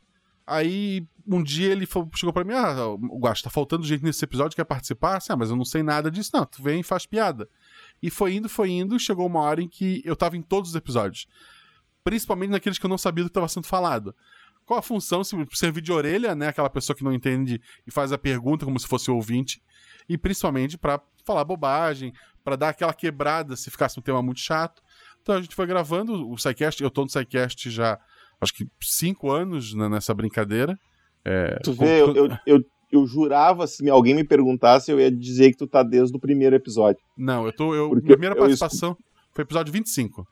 Aí 0.47 1.07
um 1.27 1.43
dia 1.43 1.73
ele 1.73 1.87
chegou 2.15 2.33
pra 2.33 2.45
mim: 2.45 2.55
Ah, 2.55 2.87
o 2.87 3.19
Guacho, 3.19 3.43
tá 3.43 3.51
faltando 3.51 3.85
gente 3.85 4.03
nesse 4.03 4.25
episódio, 4.25 4.57
quer 4.57 4.65
participar? 4.65 5.17
Assim, 5.17 5.33
ah, 5.33 5.37
mas 5.37 5.51
eu 5.51 5.57
não 5.57 5.65
sei 5.65 5.83
nada 5.83 6.11
disso. 6.11 6.31
Não, 6.33 6.47
tu 6.47 6.62
vem 6.62 6.81
e 6.81 6.85
faz 6.85 7.07
piada. 7.07 7.49
E 8.03 8.11
foi 8.11 8.35
indo, 8.35 8.49
foi 8.49 8.71
indo, 8.71 8.99
chegou 8.99 9.27
uma 9.27 9.41
hora 9.41 9.62
em 9.62 9.69
que 9.69 10.03
eu 10.05 10.17
tava 10.17 10.37
em 10.37 10.43
todos 10.43 10.71
os 10.71 10.77
episódios. 10.77 11.27
Principalmente 12.03 12.51
naqueles 12.51 12.79
que 12.79 12.87
eu 12.87 12.91
não 12.91 12.99
sabia 12.99 13.25
do 13.25 13.29
que 13.29 13.31
estava 13.31 13.49
sendo 13.49 13.67
falado. 13.67 14.15
Qual 14.65 14.79
a 14.79 14.83
função? 14.83 15.23
Servir 15.25 15.81
de 15.81 15.93
orelha, 15.93 16.35
né? 16.35 16.49
Aquela 16.49 16.71
pessoa 16.71 16.97
que 16.97 17.05
não 17.05 17.12
entende 17.12 17.61
e 17.87 17.91
faz 17.91 18.12
a 18.12 18.19
pergunta 18.19 18.65
como 18.65 18.79
se 18.79 18.87
fosse 18.87 19.11
ouvinte. 19.11 19.62
E 20.09 20.19
principalmente 20.19 20.77
para 20.77 21.01
falar 21.25 21.45
bobagem, 21.45 22.12
para 22.43 22.57
dar 22.57 22.69
aquela 22.71 22.93
quebrada 22.93 23.57
se 23.57 23.71
ficasse 23.71 23.99
um 23.99 24.03
tema 24.03 24.23
muito 24.23 24.41
chato. 24.41 24.83
Então 25.21 25.37
a 25.37 25.41
gente 25.41 25.55
foi 25.55 25.67
gravando 25.67 26.29
o 26.29 26.37
SciCast. 26.37 26.83
Eu 26.83 26.91
tô 26.91 27.03
no 27.03 27.09
SciCast 27.09 27.71
já, 27.71 27.99
acho 28.42 28.55
que 28.55 28.66
cinco 28.81 29.31
anos 29.31 29.72
nessa 29.74 30.12
brincadeira. 30.12 30.78
É, 31.24 31.59
tu 31.62 31.72
vê, 31.72 32.02
eu, 32.02 32.14
eu, 32.14 32.28
eu, 32.46 32.64
eu, 32.90 33.07
jurava, 33.07 33.66
se 33.66 33.88
alguém 33.88 34.14
me 34.14 34.24
perguntasse, 34.24 34.90
eu 34.90 34.98
ia 34.98 35.11
dizer 35.11 35.52
que 35.52 35.57
tu 35.57 35.66
tá 35.66 35.83
desde 35.83 36.16
o 36.16 36.20
primeiro 36.20 36.57
episódio. 36.57 37.00
Não, 37.16 37.46
eu 37.46 37.52
tô. 37.52 37.74
Eu, 37.74 37.90
primeira 38.02 38.35
participação 38.35 38.90
eu... 38.90 38.96
foi 39.33 39.42
episódio 39.44 39.72
25 39.72 40.26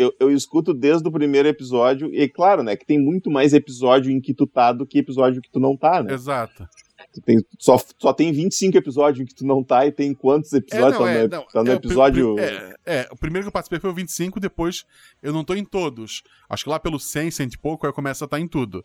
eu, 0.00 0.12
eu 0.18 0.30
escuto 0.30 0.72
desde 0.72 1.06
o 1.06 1.12
primeiro 1.12 1.48
episódio, 1.48 2.12
e 2.12 2.26
claro, 2.28 2.62
né, 2.62 2.74
que 2.74 2.86
tem 2.86 2.98
muito 2.98 3.30
mais 3.30 3.52
episódio 3.52 4.10
em 4.10 4.20
que 4.20 4.32
tu 4.32 4.46
tá 4.46 4.72
do 4.72 4.86
que 4.86 4.98
episódio 4.98 5.42
que 5.42 5.50
tu 5.50 5.60
não 5.60 5.76
tá, 5.76 6.02
né? 6.02 6.14
Exato. 6.14 6.66
Tu 7.12 7.20
tem, 7.20 7.38
só, 7.58 7.76
só 7.98 8.12
tem 8.12 8.32
25 8.32 8.78
episódios 8.78 9.20
em 9.20 9.26
que 9.26 9.34
tu 9.34 9.44
não 9.44 9.64
tá 9.64 9.84
e 9.84 9.90
tem 9.90 10.14
quantos 10.14 10.52
episódios? 10.52 10.94
É, 10.94 10.98
não, 10.98 11.04
tá, 11.04 11.10
é, 11.10 11.22
no, 11.22 11.28
não, 11.28 11.46
tá 11.46 11.64
no 11.64 11.70
é, 11.70 11.74
episódio. 11.74 12.38
É, 12.38 12.74
é, 12.86 13.08
o 13.10 13.16
primeiro 13.16 13.44
que 13.44 13.48
eu 13.48 13.52
participei 13.52 13.80
foi 13.80 13.90
o 13.90 13.94
25, 13.94 14.38
depois 14.38 14.84
eu 15.20 15.32
não 15.32 15.42
tô 15.42 15.54
em 15.54 15.64
todos. 15.64 16.22
Acho 16.48 16.64
que 16.64 16.70
lá 16.70 16.78
pelo 16.78 17.00
100, 17.00 17.32
100 17.32 17.48
e 17.48 17.58
pouco, 17.58 17.86
aí 17.86 17.92
começa 17.92 18.24
a 18.24 18.26
estar 18.26 18.36
tá 18.36 18.40
em 18.40 18.46
tudo. 18.46 18.84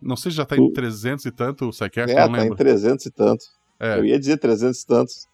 Não 0.00 0.16
sei 0.16 0.30
se 0.30 0.36
já 0.36 0.44
tá 0.44 0.56
em 0.56 0.72
300 0.72 1.24
e 1.24 1.32
tanto 1.32 1.66
o 1.66 1.70
Psycast, 1.70 2.14
é, 2.14 2.20
não 2.26 2.32
lembro. 2.32 2.56
tá 2.56 2.62
em 2.62 2.66
300 2.66 3.06
e 3.06 3.10
tanto. 3.10 3.44
É. 3.80 3.98
Eu 3.98 4.04
ia 4.04 4.18
dizer 4.18 4.36
300 4.38 4.80
e 4.80 4.86
tantos. 4.86 5.26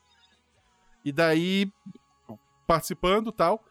E 1.04 1.12
daí, 1.12 1.70
participando 2.66 3.30
tal, 3.32 3.62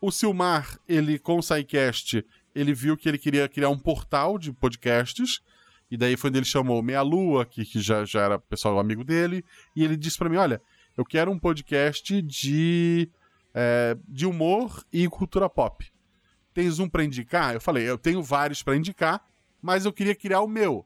o 0.00 0.10
Silmar, 0.10 0.78
ele 0.88 1.18
com 1.18 1.38
o 1.38 1.42
SciCast, 1.42 2.24
ele 2.54 2.74
viu 2.74 2.96
que 2.96 3.08
ele 3.08 3.18
queria 3.18 3.48
criar 3.48 3.68
um 3.70 3.78
portal 3.78 4.38
de 4.38 4.52
podcasts. 4.52 5.40
E 5.92 5.96
daí 5.98 6.16
foi 6.16 6.30
onde 6.30 6.38
ele 6.38 6.46
chamou 6.46 6.82
Meia 6.82 7.02
Lua, 7.02 7.44
que, 7.44 7.66
que 7.66 7.78
já, 7.78 8.02
já 8.02 8.22
era 8.22 8.38
pessoal 8.38 8.78
amigo 8.78 9.04
dele. 9.04 9.44
E 9.76 9.84
ele 9.84 9.94
disse 9.94 10.16
para 10.16 10.30
mim: 10.30 10.36
Olha, 10.38 10.58
eu 10.96 11.04
quero 11.04 11.30
um 11.30 11.38
podcast 11.38 12.22
de, 12.22 13.10
é, 13.52 13.94
de 14.08 14.24
humor 14.24 14.82
e 14.90 15.06
cultura 15.06 15.50
pop. 15.50 15.84
Tens 16.54 16.78
um 16.78 16.88
para 16.88 17.04
indicar? 17.04 17.52
Eu 17.52 17.60
falei: 17.60 17.86
Eu 17.86 17.98
tenho 17.98 18.22
vários 18.22 18.62
para 18.62 18.74
indicar, 18.74 19.22
mas 19.60 19.84
eu 19.84 19.92
queria 19.92 20.14
criar 20.14 20.40
o 20.40 20.48
meu. 20.48 20.82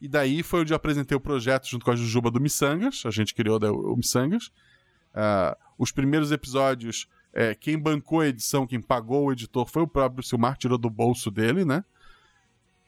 E 0.00 0.08
daí 0.08 0.42
foi 0.42 0.62
onde 0.62 0.72
eu 0.72 0.76
apresentei 0.76 1.16
o 1.16 1.20
projeto 1.20 1.68
junto 1.68 1.84
com 1.84 1.92
a 1.92 1.96
Jujuba 1.96 2.28
do 2.28 2.40
Missangas. 2.40 3.04
A 3.06 3.12
gente 3.12 3.32
criou 3.36 3.60
o 3.62 3.96
Missangas. 3.96 4.48
Uh, 5.14 5.54
os 5.78 5.92
primeiros 5.92 6.32
episódios 6.32 7.06
é, 7.32 7.54
quem 7.54 7.78
bancou 7.78 8.18
a 8.18 8.26
edição, 8.26 8.66
quem 8.66 8.80
pagou 8.80 9.26
o 9.26 9.32
editor 9.32 9.68
foi 9.68 9.82
o 9.82 9.88
próprio 9.88 10.24
Silmar, 10.24 10.56
tirou 10.56 10.76
do 10.76 10.90
bolso 10.90 11.30
dele, 11.30 11.64
né? 11.64 11.84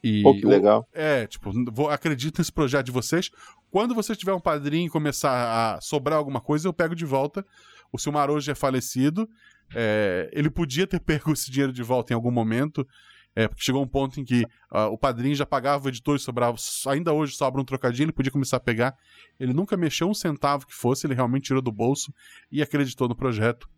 E 0.03 0.21
Pô, 0.21 0.33
que 0.33 0.45
legal. 0.45 0.87
é, 0.93 1.25
tipo, 1.25 1.51
vou, 1.71 1.89
acredito 1.89 2.37
nesse 2.37 2.51
projeto 2.51 2.85
de 2.85 2.91
vocês. 2.91 3.29
Quando 3.69 3.95
você 3.95 4.15
tiver 4.15 4.33
um 4.33 4.39
padrinho 4.39 4.87
e 4.87 4.89
começar 4.89 5.75
a 5.75 5.81
sobrar 5.81 6.17
alguma 6.17 6.39
coisa, 6.39 6.67
eu 6.67 6.73
pego 6.73 6.95
de 6.95 7.05
volta. 7.05 7.45
O 7.91 7.97
Silmar 7.97 8.29
hoje 8.29 8.51
é 8.51 8.55
falecido. 8.55 9.27
É, 9.75 10.29
ele 10.31 10.49
podia 10.49 10.87
ter 10.87 10.99
pego 11.01 11.31
esse 11.31 11.51
dinheiro 11.51 11.73
de 11.73 11.83
volta 11.83 12.13
em 12.13 12.15
algum 12.15 12.31
momento. 12.31 12.87
É, 13.35 13.47
porque 13.47 13.63
chegou 13.63 13.83
um 13.83 13.87
ponto 13.87 14.19
em 14.19 14.25
que 14.25 14.45
uh, 14.71 14.87
o 14.91 14.97
padrinho 14.97 15.35
já 15.35 15.45
pagava 15.45 15.85
o 15.85 15.89
editor 15.89 16.15
e 16.15 16.19
sobrava. 16.19 16.57
Ainda 16.87 17.13
hoje 17.13 17.35
sobra 17.35 17.61
um 17.61 17.65
trocadinho, 17.65 18.05
ele 18.05 18.11
podia 18.11 18.31
começar 18.31 18.57
a 18.57 18.59
pegar. 18.59 18.95
Ele 19.39 19.53
nunca 19.53 19.77
mexeu 19.77 20.09
um 20.09 20.13
centavo 20.13 20.65
que 20.65 20.73
fosse, 20.73 21.05
ele 21.05 21.13
realmente 21.13 21.43
tirou 21.43 21.61
do 21.61 21.71
bolso 21.71 22.11
e 22.51 22.63
acreditou 22.63 23.07
no 23.07 23.15
projeto. 23.15 23.69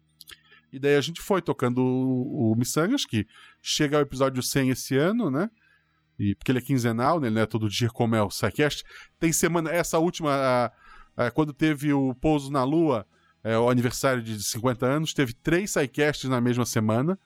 E 0.72 0.80
daí 0.80 0.96
a 0.96 1.02
gente 1.02 1.20
foi 1.20 1.42
tocando 1.42 1.84
o, 1.84 2.54
o 2.54 2.56
Missangas, 2.56 3.06
que 3.06 3.28
chega 3.62 3.98
ao 3.98 4.04
episódio 4.04 4.42
100 4.42 4.70
esse 4.70 4.96
ano, 4.96 5.30
né? 5.30 5.50
E, 6.20 6.36
porque 6.36 6.52
ele 6.52 6.60
é 6.60 6.62
quinzenal, 6.62 7.20
né? 7.20 7.28
Ele 7.28 7.36
não 7.36 7.42
é 7.42 7.46
todo 7.46 7.70
dia 7.70 7.90
como 7.90 8.16
é 8.16 8.22
o 8.22 8.30
SciCast. 8.30 8.84
Tem 9.20 9.32
semana, 9.32 9.72
essa 9.72 9.98
última, 10.00 10.32
a, 10.36 10.72
a, 11.26 11.32
quando 11.32 11.54
teve 11.54 11.94
o 11.94 12.14
Pouso 12.16 12.52
na 12.52 12.64
Lua, 12.64 13.06
é, 13.44 13.58
o 13.58 13.70
aniversário 13.70 14.22
de 14.22 14.44
50 14.44 14.86
anos, 14.86 15.14
teve 15.14 15.34
três 15.34 15.72
SciCasts 15.72 16.30
na 16.30 16.42
mesma 16.42 16.66
semana. 16.66 17.18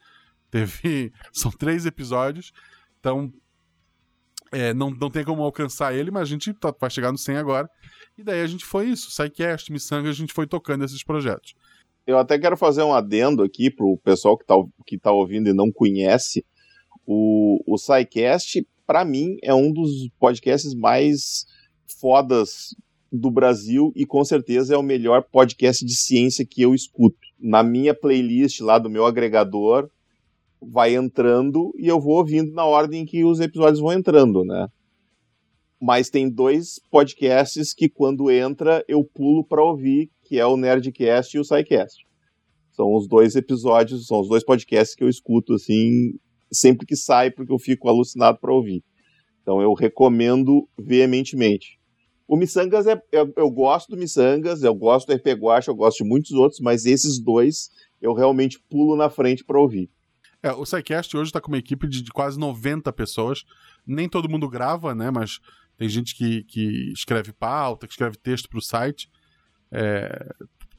Teve. 0.52 1.12
São 1.34 1.52
três 1.52 1.86
episódios. 1.86 2.52
Então, 3.00 3.34
é, 4.52 4.74
não, 4.74 4.92
não 4.92 5.10
tem 5.10 5.24
como 5.24 5.42
alcançar 5.42 5.96
ele, 5.96 6.12
mas 6.12 6.24
a 6.24 6.26
gente 6.26 6.54
tá, 6.54 6.74
vai 6.80 6.90
chegar 6.90 7.12
no 7.12 7.18
100 7.18 7.38
agora. 7.38 7.68
E 8.16 8.24
daí 8.24 8.42
a 8.42 8.48
gente 8.48 8.64
foi 8.64 8.90
isso, 8.90 9.10
SciCast, 9.10 9.72
Missanga, 9.72 10.10
a 10.10 10.14
gente 10.14 10.32
foi 10.32 10.46
tocando 10.46 10.86
esses 10.86 11.04
projetos 11.04 11.56
eu 12.06 12.18
até 12.18 12.38
quero 12.38 12.58
fazer 12.58 12.84
um 12.84 12.94
adendo 12.94 13.44
aqui 13.44 13.72
pro 13.72 13.98
pessoal 13.98 14.38
que 14.38 14.46
tá, 14.46 14.56
que 14.86 14.98
tá 14.98 15.12
ouvindo 15.12 15.50
e 15.50 15.54
não 15.54 15.72
conhece. 15.72 16.46
O, 17.06 17.60
o 17.68 17.78
SciCast, 17.78 18.66
para 18.86 19.06
mim, 19.06 19.38
é 19.42 19.54
um 19.54 19.72
dos 19.72 20.10
podcasts 20.20 20.74
mais 20.74 21.46
fodas 22.00 22.76
do 23.12 23.30
Brasil 23.30 23.94
e 23.96 24.06
com 24.06 24.26
certeza 24.26 24.74
é 24.74 24.78
o 24.78 24.84
melhor 24.84 25.24
podcast 25.32 25.86
de 25.86 25.96
ciência 25.96 26.46
que 26.46 26.62
eu 26.62 26.74
escuto. 26.74 27.20
Na 27.40 27.62
minha 27.62 27.94
playlist 27.94 28.60
lá 28.62 28.80
do 28.80 28.90
meu 28.90 29.06
agregador, 29.06 29.90
vai 30.60 30.96
entrando 30.96 31.72
e 31.78 31.88
eu 31.88 32.00
vou 32.00 32.18
ouvindo 32.18 32.52
na 32.54 32.66
ordem 32.66 33.06
que 33.06 33.24
os 33.24 33.40
episódios 33.40 33.80
vão 33.80 33.94
entrando, 33.94 34.44
né? 34.44 34.68
Mas 35.80 36.10
tem 36.10 36.30
dois 36.30 36.80
podcasts 36.90 37.74
que 37.74 37.90
quando 37.90 38.32
entra 38.32 38.84
eu 38.88 39.04
pulo 39.04 39.44
para 39.44 39.64
ouvir, 39.64 40.10
que 40.24 40.40
é 40.40 40.46
o 40.46 40.58
Nerdcast 40.58 41.36
e 41.36 41.40
o 41.40 41.44
SciCast. 41.44 42.06
São 42.72 42.96
os 42.96 43.08
dois 43.08 43.36
episódios, 43.36 44.08
são 44.08 44.22
os 44.22 44.30
dois 44.30 44.44
podcasts 44.44 44.96
que 44.96 45.04
eu 45.04 45.10
escuto 45.10 45.54
assim 45.54 46.14
sempre 46.54 46.86
que 46.86 46.96
sai, 46.96 47.32
porque 47.32 47.52
eu 47.52 47.60
fico 47.60 47.90
alucinado 47.90 48.38
para 48.40 48.54
ouvir. 48.54 48.84
Então 49.42 49.62
eu 49.62 49.74
recomendo 49.74 50.68
veementemente. 50.78 51.80
O 52.28 52.38
Missangas 52.38 52.88
é, 52.88 53.02
eu, 53.12 53.32
eu, 53.36 53.50
gosto 53.52 53.90
do 53.90 53.98
Missangas, 53.98 54.64
eu 54.64 54.74
gosto 54.74 55.08
do 55.08 55.14
RP 55.14 55.34
Guacha, 55.34 55.70
eu 55.70 55.76
gosto 55.76 56.04
de 56.04 56.10
muitos 56.10 56.32
outros, 56.32 56.62
mas 56.62 56.86
esses 56.86 57.20
dois 57.20 57.70
eu 58.02 58.14
realmente 58.14 58.60
pulo 58.70 58.96
na 58.96 59.10
frente 59.10 59.44
para 59.44 59.60
ouvir. 59.60 59.90
É, 60.42 60.52
o 60.52 60.66
SciCast 60.66 61.16
hoje 61.16 61.30
está 61.30 61.40
com 61.40 61.50
uma 61.50 61.58
equipe 61.58 61.88
de, 61.88 62.02
de, 62.02 62.12
quase 62.12 62.38
90 62.38 62.92
pessoas. 62.94 63.44
Nem 63.88 64.10
todo 64.10 64.30
mundo 64.30 64.50
grava, 64.50 64.94
né? 64.94 65.10
Mas 65.10 65.40
tem 65.78 65.88
gente 65.88 66.16
que, 66.16 66.44
que 66.44 66.92
escreve 66.92 67.32
pauta, 67.32 67.88
que 67.88 67.94
escreve 67.94 68.18
texto 68.18 68.50
para 68.50 68.60
o 68.60 68.62
site. 68.62 69.10
É, 69.72 70.30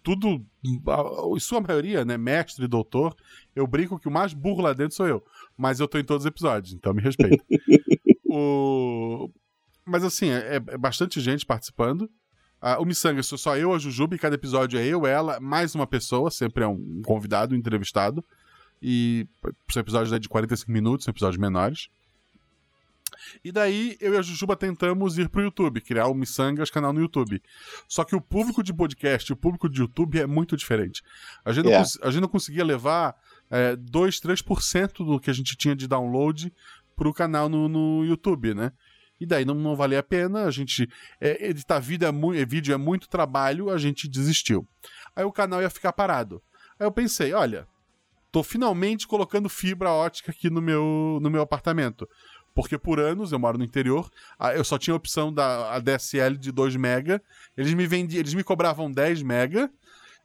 tudo, 0.04 0.44
em 0.62 1.40
sua 1.40 1.62
maioria, 1.62 2.04
né, 2.04 2.18
mestre, 2.18 2.68
doutor, 2.68 3.16
eu 3.56 3.66
brinco 3.66 3.98
que 3.98 4.06
o 4.06 4.10
mais 4.10 4.34
burro 4.34 4.60
lá 4.60 4.74
dentro 4.74 4.94
sou 4.94 5.08
eu. 5.08 5.24
Mas 5.56 5.80
eu 5.80 5.88
tô 5.88 5.98
em 5.98 6.04
todos 6.04 6.24
os 6.24 6.28
episódios, 6.28 6.74
então 6.74 6.92
me 6.92 7.00
respeita. 7.00 7.42
o... 8.28 9.30
Mas 9.82 10.04
assim, 10.04 10.28
é, 10.28 10.56
é, 10.56 10.78
bastante 10.78 11.20
gente 11.20 11.46
participando. 11.46 12.08
Ah, 12.60 12.78
o 12.78 12.84
Missanga 12.84 13.22
sou 13.22 13.38
só 13.38 13.56
eu, 13.56 13.72
a 13.72 13.78
Jujuba, 13.78 14.14
e 14.14 14.18
cada 14.18 14.34
episódio 14.34 14.78
é 14.78 14.86
eu, 14.86 15.06
ela, 15.06 15.40
mais 15.40 15.74
uma 15.74 15.86
pessoa, 15.86 16.30
sempre 16.30 16.64
é 16.64 16.66
um 16.66 17.00
convidado, 17.02 17.54
um 17.54 17.58
entrevistado. 17.58 18.22
E 18.82 19.26
são 19.70 19.80
episódios 19.80 20.12
né, 20.12 20.18
de 20.18 20.28
45 20.28 20.70
minutos, 20.70 21.04
são 21.04 21.12
episódios 21.12 21.40
menores. 21.40 21.88
E 23.44 23.52
daí 23.52 23.96
eu 24.00 24.14
e 24.14 24.16
a 24.16 24.22
Jujuba 24.22 24.56
tentamos 24.56 25.18
ir 25.18 25.28
pro 25.28 25.42
YouTube, 25.42 25.80
criar 25.80 26.06
o 26.06 26.14
Missangas 26.14 26.70
canal 26.70 26.92
no 26.92 27.00
YouTube. 27.00 27.42
Só 27.88 28.04
que 28.04 28.14
o 28.14 28.20
público 28.20 28.62
de 28.62 28.72
podcast 28.72 29.30
e 29.30 29.32
o 29.32 29.36
público 29.36 29.68
de 29.68 29.80
YouTube 29.80 30.20
é 30.20 30.26
muito 30.26 30.56
diferente. 30.56 31.02
A 31.44 31.52
gente, 31.52 31.66
yeah. 31.66 31.86
não, 32.00 32.08
a 32.08 32.10
gente 32.10 32.20
não 32.22 32.28
conseguia 32.28 32.64
levar 32.64 33.16
é, 33.50 33.76
2, 33.76 34.20
3% 34.20 35.04
do 35.04 35.20
que 35.20 35.30
a 35.30 35.34
gente 35.34 35.56
tinha 35.56 35.74
de 35.74 35.86
download 35.86 36.52
pro 36.96 37.12
canal 37.12 37.48
no, 37.48 37.68
no 37.68 38.04
YouTube, 38.04 38.54
né? 38.54 38.72
E 39.20 39.26
daí 39.26 39.44
não, 39.44 39.54
não 39.54 39.76
valia 39.76 40.00
a 40.00 40.02
pena, 40.02 40.44
a 40.44 40.50
gente. 40.50 40.88
É, 41.20 41.48
editar 41.48 41.78
vídeo 41.78 42.06
é, 42.06 42.12
muito, 42.12 42.38
é, 42.38 42.44
vídeo 42.44 42.74
é 42.74 42.76
muito 42.76 43.08
trabalho, 43.08 43.70
a 43.70 43.78
gente 43.78 44.08
desistiu. 44.08 44.66
Aí 45.14 45.24
o 45.24 45.32
canal 45.32 45.62
ia 45.62 45.70
ficar 45.70 45.92
parado. 45.92 46.42
Aí 46.78 46.86
eu 46.86 46.92
pensei, 46.92 47.32
olha, 47.32 47.66
tô 48.32 48.42
finalmente 48.42 49.06
colocando 49.06 49.48
fibra 49.48 49.90
ótica 49.90 50.32
aqui 50.32 50.50
no 50.50 50.60
meu, 50.60 51.18
no 51.22 51.30
meu 51.30 51.42
apartamento. 51.42 52.08
Porque 52.54 52.78
por 52.78 53.00
anos, 53.00 53.32
eu 53.32 53.38
moro 53.38 53.58
no 53.58 53.64
interior, 53.64 54.08
eu 54.54 54.62
só 54.62 54.78
tinha 54.78 54.94
a 54.94 54.96
opção 54.96 55.32
da 55.32 55.78
DSL 55.80 56.36
de 56.36 56.52
2 56.52 56.76
mega. 56.76 57.20
Eles 57.56 57.74
me 57.74 57.86
vendiam, 57.86 58.20
eles 58.20 58.32
me 58.32 58.44
cobravam 58.44 58.90
10 58.90 59.22
mega, 59.22 59.68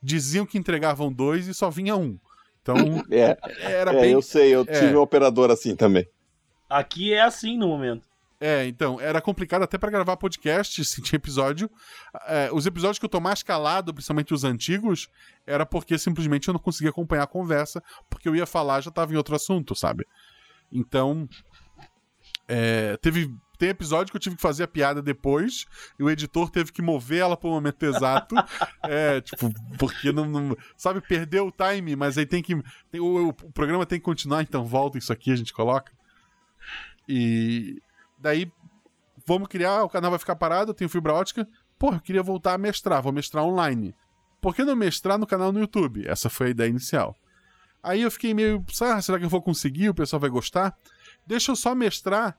diziam 0.02 0.46
que 0.46 0.58
entregavam 0.58 1.12
2 1.12 1.48
e 1.48 1.54
só 1.54 1.70
vinha 1.70 1.96
um. 1.96 2.20
Então, 2.62 2.76
é, 3.10 3.38
era 3.60 3.92
é, 3.92 4.02
bem... 4.02 4.12
eu 4.12 4.22
sei, 4.22 4.54
eu 4.54 4.64
tive 4.64 4.94
é. 4.94 4.98
um 4.98 5.02
operador 5.02 5.50
assim 5.50 5.76
também. 5.76 6.08
Aqui 6.70 7.14
é 7.14 7.22
assim 7.22 7.58
no 7.58 7.68
momento. 7.68 8.08
É, 8.42 8.66
então, 8.68 9.02
era 9.02 9.20
complicado 9.20 9.64
até 9.64 9.78
para 9.78 9.92
gravar 9.92 10.16
podcast, 10.16 10.84
se 10.86 11.02
tinha 11.02 11.18
episódio. 11.18 11.70
É, 12.28 12.50
os 12.54 12.66
episódios 12.66 13.00
que 13.00 13.06
eu 13.06 13.10
tô 13.10 13.20
mais 13.20 13.44
calado, 13.44 13.94
principalmente 13.94 14.34
os 14.34 14.44
antigos, 14.44 15.10
era 15.46 15.66
porque 15.66 15.98
simplesmente 15.98 16.48
eu 16.48 16.54
não 16.54 16.60
conseguia 16.60 16.92
acompanhar 16.92 17.24
a 17.24 17.28
conversa, 17.28 17.84
porque 18.10 18.30
eu 18.30 18.36
ia 18.36 18.46
falar 18.46 18.82
já 18.82 18.92
tava 18.92 19.14
em 19.14 19.18
outro 19.18 19.36
assunto, 19.36 19.76
sabe? 19.76 20.08
Então, 20.72 21.28
é, 22.50 22.98
teve 22.98 23.32
tem 23.60 23.70
episódio 23.70 24.10
que 24.10 24.16
eu 24.16 24.22
tive 24.22 24.38
que 24.38 24.42
fazer 24.42 24.64
a 24.64 24.68
piada 24.68 25.02
depois 25.02 25.66
e 26.00 26.04
o 26.04 26.10
editor 26.10 26.50
teve 26.50 26.72
que 26.72 26.82
mover 26.82 27.20
ela 27.20 27.36
pro 27.36 27.50
momento 27.50 27.84
exato. 27.84 28.34
é, 28.84 29.20
tipo, 29.20 29.54
porque 29.78 30.14
não, 30.14 30.26
não, 30.26 30.58
Sabe, 30.78 31.02
perdeu 31.02 31.48
o 31.48 31.52
time, 31.52 31.94
mas 31.96 32.18
aí 32.18 32.26
tem 32.26 32.42
que. 32.42 32.56
Tem, 32.90 33.02
o, 33.02 33.28
o, 33.28 33.34
programa 33.34 33.86
tem 33.86 34.00
que 34.00 34.06
continuar, 34.06 34.42
então 34.42 34.66
volta 34.66 34.98
isso 34.98 35.12
aqui, 35.12 35.30
a 35.30 35.36
gente 35.36 35.54
coloca. 35.54 35.92
E. 37.08 37.82
Daí, 38.18 38.50
vamos 39.28 39.50
criar, 39.50 39.84
o 39.84 39.90
canal 39.90 40.10
vai 40.10 40.20
ficar 40.20 40.38
parado, 40.38 40.72
eu 40.72 40.76
tenho 40.76 40.90
fibra 40.90 41.14
ótica. 41.14 41.46
Pô, 41.78 41.94
eu 41.94 42.00
queria 42.00 42.24
voltar 42.24 42.54
a 42.54 42.58
mestrar, 42.58 43.02
vou 43.02 43.12
mestrar 43.12 43.44
online. 43.44 43.94
Por 44.42 44.56
que 44.56 44.64
não 44.64 44.76
mestrar 44.76 45.18
no 45.18 45.28
canal 45.28 45.52
no 45.52 45.60
YouTube? 45.60 46.08
Essa 46.08 46.30
foi 46.30 46.48
a 46.48 46.52
ideia 46.52 46.70
inicial. 46.70 47.14
Aí 47.84 48.02
eu 48.02 48.12
fiquei 48.12 48.34
meio, 48.34 48.64
ah, 48.82 49.02
será 49.02 49.20
que 49.20 49.26
eu 49.26 49.30
vou 49.30 49.42
conseguir? 49.42 49.90
O 49.90 49.94
pessoal 49.94 50.20
vai 50.20 50.30
gostar? 50.30 50.76
Deixa 51.30 51.52
eu 51.52 51.56
só 51.56 51.76
mestrar 51.76 52.36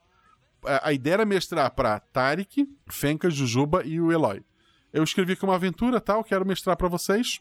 a 0.82 0.92
ideia 0.92 1.14
era 1.14 1.24
mestrar 1.24 1.70
para 1.70 2.00
Tarik, 2.00 2.68
Fenka, 2.88 3.30
Jujuba 3.30 3.82
e 3.84 4.00
o 4.00 4.12
Eloy. 4.12 4.42
Eu 4.92 5.02
escrevi 5.02 5.32
aqui 5.32 5.44
uma 5.44 5.54
aventura 5.54 6.00
tal, 6.00 6.24
quero 6.24 6.44
mestrar 6.44 6.76
para 6.76 6.88
vocês. 6.88 7.40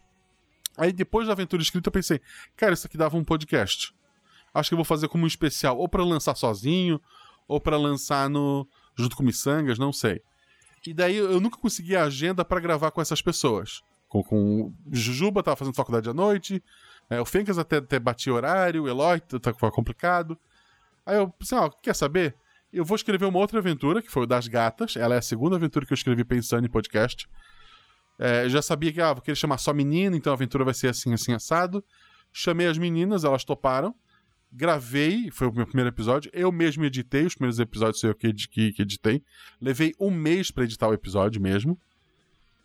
Aí 0.77 0.93
depois 0.93 1.27
da 1.27 1.33
aventura 1.33 1.62
escrita 1.62 1.89
eu 1.89 1.91
pensei, 1.91 2.21
cara, 2.55 2.73
isso 2.73 2.88
aqui 2.88 2.97
dava 2.97 3.17
um 3.17 3.23
podcast. 3.23 3.93
Acho 4.53 4.69
que 4.69 4.73
eu 4.73 4.77
vou 4.77 4.85
fazer 4.85 5.07
como 5.07 5.25
um 5.25 5.27
especial, 5.27 5.77
ou 5.77 5.89
para 5.89 6.03
lançar 6.03 6.35
sozinho, 6.35 7.01
ou 7.47 7.59
para 7.59 7.77
lançar 7.77 8.29
no 8.29 8.67
junto 8.95 9.15
com 9.15 9.23
Missangas, 9.23 9.77
não 9.77 9.91
sei. 9.91 10.21
E 10.85 10.93
daí 10.93 11.17
eu 11.17 11.41
nunca 11.41 11.57
consegui 11.57 11.95
a 11.95 12.03
agenda 12.05 12.45
para 12.45 12.59
gravar 12.59 12.91
com 12.91 13.01
essas 13.01 13.21
pessoas. 13.21 13.81
Com, 14.07 14.23
com 14.23 14.73
Jujuba 14.91 15.43
tava 15.43 15.57
fazendo 15.57 15.75
faculdade 15.75 16.09
à 16.09 16.13
noite, 16.13 16.63
é, 17.09 17.19
o 17.19 17.25
Fencas 17.25 17.57
até, 17.57 17.77
até 17.77 17.99
batia 17.99 18.33
horário, 18.33 18.83
o 18.83 18.88
Eloy 18.88 19.19
tá, 19.19 19.39
tá 19.39 19.53
complicado. 19.71 20.38
Aí 21.09 21.17
eu 21.17 21.27
pensei, 21.27 21.57
ó, 21.57 21.69
quer 21.69 21.95
saber? 21.95 22.35
Eu 22.71 22.85
vou 22.85 22.95
escrever 22.95 23.25
uma 23.25 23.39
outra 23.39 23.57
aventura, 23.57 23.99
que 23.99 24.11
foi 24.11 24.23
o 24.23 24.27
das 24.27 24.47
gatas. 24.47 24.95
Ela 24.95 25.15
é 25.15 25.17
a 25.17 25.21
segunda 25.23 25.55
aventura 25.55 25.87
que 25.87 25.91
eu 25.91 25.95
escrevi 25.95 26.23
pensando 26.23 26.65
em 26.65 26.69
podcast. 26.69 27.27
É, 28.19 28.47
já 28.47 28.61
sabia 28.61 28.93
que, 28.93 29.01
ah, 29.01 29.13
vou 29.13 29.23
querer 29.23 29.35
chamar 29.35 29.57
só 29.57 29.73
menina, 29.73 30.15
então 30.15 30.31
a 30.31 30.35
aventura 30.35 30.63
vai 30.63 30.75
ser 30.75 30.89
assim, 30.89 31.11
assim, 31.11 31.33
assado. 31.33 31.83
Chamei 32.31 32.67
as 32.67 32.77
meninas, 32.77 33.23
elas 33.23 33.43
toparam. 33.43 33.95
Gravei, 34.51 35.31
foi 35.31 35.47
o 35.47 35.51
meu 35.51 35.65
primeiro 35.65 35.89
episódio. 35.89 36.29
Eu 36.31 36.51
mesmo 36.51 36.85
editei, 36.85 37.25
os 37.25 37.33
primeiros 37.33 37.59
episódios 37.59 38.03
eu 38.03 38.13
que, 38.13 38.31
que, 38.31 38.71
que 38.73 38.81
editei. 38.83 39.23
Levei 39.59 39.95
um 39.99 40.11
mês 40.11 40.51
para 40.51 40.63
editar 40.63 40.89
o 40.89 40.93
episódio 40.93 41.41
mesmo. 41.41 41.79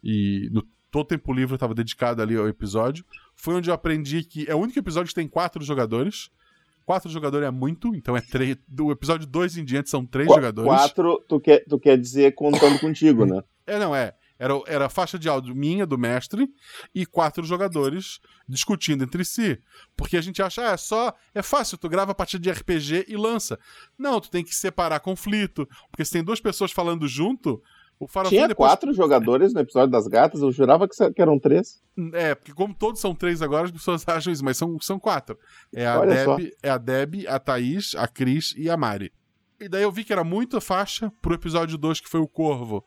E 0.03 0.51
no 0.53 0.63
todo 0.91 1.07
tempo 1.07 1.33
livre 1.33 1.55
eu 1.55 1.57
estava 1.57 1.75
dedicado 1.75 2.21
ali 2.21 2.37
ao 2.37 2.47
episódio. 2.47 3.05
Foi 3.35 3.55
onde 3.55 3.71
eu 3.71 3.75
aprendi 3.75 4.23
que 4.23 4.49
é 4.51 4.55
o 4.55 4.59
único 4.59 4.79
episódio 4.79 5.09
que 5.09 5.15
tem 5.15 5.27
quatro 5.27 5.65
jogadores. 5.65 6.31
Quatro 6.85 7.11
jogadores 7.11 7.49
é 7.49 7.51
muito, 7.51 7.95
então 7.95 8.17
é 8.17 8.21
três. 8.21 8.57
Do 8.69 8.91
episódio 8.91 9.27
2 9.27 9.59
em 9.59 9.65
diante 9.65 9.89
são 9.89 10.05
três 10.05 10.29
Qu 10.29 10.35
jogadores. 10.35 10.69
Quatro, 10.69 11.25
tu 11.29 11.41
quer, 11.41 11.65
tu 11.65 11.79
quer 11.79 11.99
dizer 11.99 12.35
contando 12.35 12.79
contigo, 12.79 13.25
né? 13.25 13.43
É, 13.67 13.79
não, 13.79 13.97
é. 13.97 14.15
Era, 14.39 14.61
era 14.67 14.87
a 14.87 14.89
faixa 14.91 15.19
de 15.19 15.29
áudio 15.29 15.55
minha, 15.55 15.87
do 15.87 15.97
mestre, 15.97 16.49
e 16.95 17.07
quatro 17.07 17.45
jogadores 17.45 18.21
discutindo 18.49 19.03
entre 19.03 19.25
si. 19.25 19.59
Porque 19.97 20.19
a 20.19 20.21
gente 20.21 20.43
acha, 20.43 20.69
ah, 20.69 20.73
é 20.73 20.77
só. 20.77 21.15
É 21.35 21.41
fácil, 21.41 21.79
tu 21.79 21.89
grava 21.89 22.13
a 22.13 22.15
partir 22.15 22.39
de 22.39 22.51
RPG 22.51 23.07
e 23.09 23.17
lança. 23.17 23.59
Não, 23.97 24.21
tu 24.21 24.29
tem 24.29 24.45
que 24.45 24.55
separar 24.55 25.01
conflito. 25.01 25.67
Porque 25.91 26.05
se 26.05 26.13
tem 26.13 26.23
duas 26.23 26.41
pessoas 26.41 26.73
falando 26.73 27.09
junto, 27.09 27.63
o 28.05 28.29
Tinha 28.29 28.49
depois... 28.49 28.69
quatro 28.69 28.93
jogadores 28.93 29.53
no 29.53 29.61
episódio 29.61 29.91
das 29.91 30.07
gatas, 30.07 30.41
eu 30.41 30.53
jurava 30.53 30.89
que 30.89 31.23
eram 31.23 31.39
três. 31.39 31.83
É, 32.13 32.35
porque 32.35 32.53
como 32.53 32.75
todos 32.75 33.01
são 33.01 33.15
três 33.15 33.43
agora, 33.43 33.67
as 33.67 33.71
pessoas 33.71 34.05
acham 34.09 34.33
isso, 34.33 34.45
mas 34.45 34.57
são, 34.57 34.79
são 34.81 34.99
quatro. 34.99 35.39
É 35.75 35.87
a, 35.87 36.05
Deb, 36.05 36.53
é 36.63 36.71
a 36.71 36.79
Deb, 36.79 37.15
a 37.29 37.39
Thaís, 37.39 37.95
a 37.97 38.07
Cris 38.07 38.55
e 38.57 38.71
a 38.71 38.77
Mari. 38.77 39.13
E 39.61 39.69
daí 39.69 39.83
eu 39.83 39.93
vi 39.93 40.05
que 40.05 40.13
era 40.13 40.25
muita 40.25 40.61
faixa 40.61 41.13
pro 41.23 41.35
episódio 41.35 41.79
2, 41.79 42.01
que 42.01 42.09
foi 42.09 42.21
o 42.21 42.29
Corvo. 42.29 42.85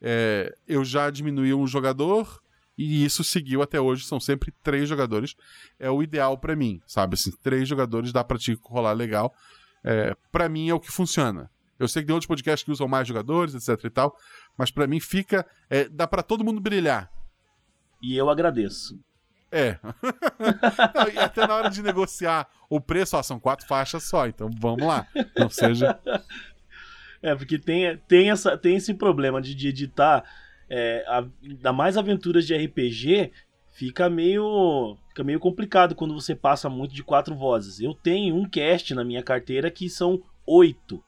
É, 0.00 0.54
eu 0.66 0.84
já 0.84 1.10
diminuí 1.10 1.52
um 1.54 1.66
jogador 1.66 2.40
e 2.76 3.04
isso 3.04 3.24
seguiu 3.24 3.62
até 3.62 3.80
hoje. 3.80 4.04
São 4.04 4.20
sempre 4.20 4.52
três 4.62 4.88
jogadores. 4.88 5.34
É 5.78 5.90
o 5.90 6.02
ideal 6.02 6.36
para 6.38 6.54
mim, 6.54 6.80
sabe? 6.86 7.14
Assim, 7.14 7.30
três 7.42 7.68
jogadores 7.68 8.12
dá 8.12 8.22
pra 8.22 8.38
te 8.38 8.58
rolar 8.62 8.92
legal. 8.92 9.34
É, 9.84 10.14
para 10.30 10.48
mim 10.48 10.68
é 10.68 10.74
o 10.74 10.80
que 10.80 10.90
funciona. 10.90 11.50
Eu 11.78 11.86
sei 11.86 12.02
que 12.02 12.06
tem 12.06 12.14
outros 12.14 12.26
podcasts 12.26 12.64
que 12.64 12.72
usam 12.72 12.88
mais 12.88 13.06
jogadores, 13.06 13.54
etc 13.54 13.84
e 13.84 13.90
tal, 13.90 14.16
mas 14.58 14.70
para 14.72 14.86
mim 14.86 14.98
fica. 14.98 15.46
É, 15.70 15.88
dá 15.88 16.06
para 16.06 16.22
todo 16.22 16.44
mundo 16.44 16.60
brilhar. 16.60 17.10
E 18.02 18.16
eu 18.16 18.28
agradeço. 18.28 18.98
É. 19.50 19.78
Não, 20.94 21.08
e 21.08 21.18
até 21.18 21.46
na 21.46 21.54
hora 21.54 21.70
de 21.70 21.82
negociar 21.82 22.48
o 22.68 22.80
preço, 22.80 23.16
ó, 23.16 23.22
são 23.22 23.40
quatro 23.40 23.66
faixas 23.66 24.02
só, 24.02 24.26
então 24.26 24.50
vamos 24.58 24.86
lá. 24.86 25.06
Não 25.36 25.48
seja. 25.48 25.98
É, 27.20 27.34
porque 27.34 27.58
tem, 27.58 27.96
tem, 28.06 28.30
essa, 28.30 28.56
tem 28.56 28.76
esse 28.76 28.94
problema 28.94 29.42
de, 29.42 29.52
de 29.52 29.66
editar. 29.66 30.22
É, 30.70 31.04
a, 31.08 31.24
ainda 31.42 31.72
mais 31.72 31.96
aventuras 31.96 32.46
de 32.46 32.56
RPG, 32.56 33.32
fica 33.72 34.08
meio, 34.08 34.96
fica 35.08 35.24
meio 35.24 35.40
complicado 35.40 35.96
quando 35.96 36.14
você 36.14 36.34
passa 36.34 36.68
muito 36.68 36.94
de 36.94 37.02
quatro 37.02 37.34
vozes. 37.34 37.80
Eu 37.80 37.92
tenho 37.92 38.36
um 38.36 38.48
cast 38.48 38.94
na 38.94 39.02
minha 39.02 39.20
carteira 39.20 39.68
que 39.68 39.90
são 39.90 40.22
oito. 40.46 41.02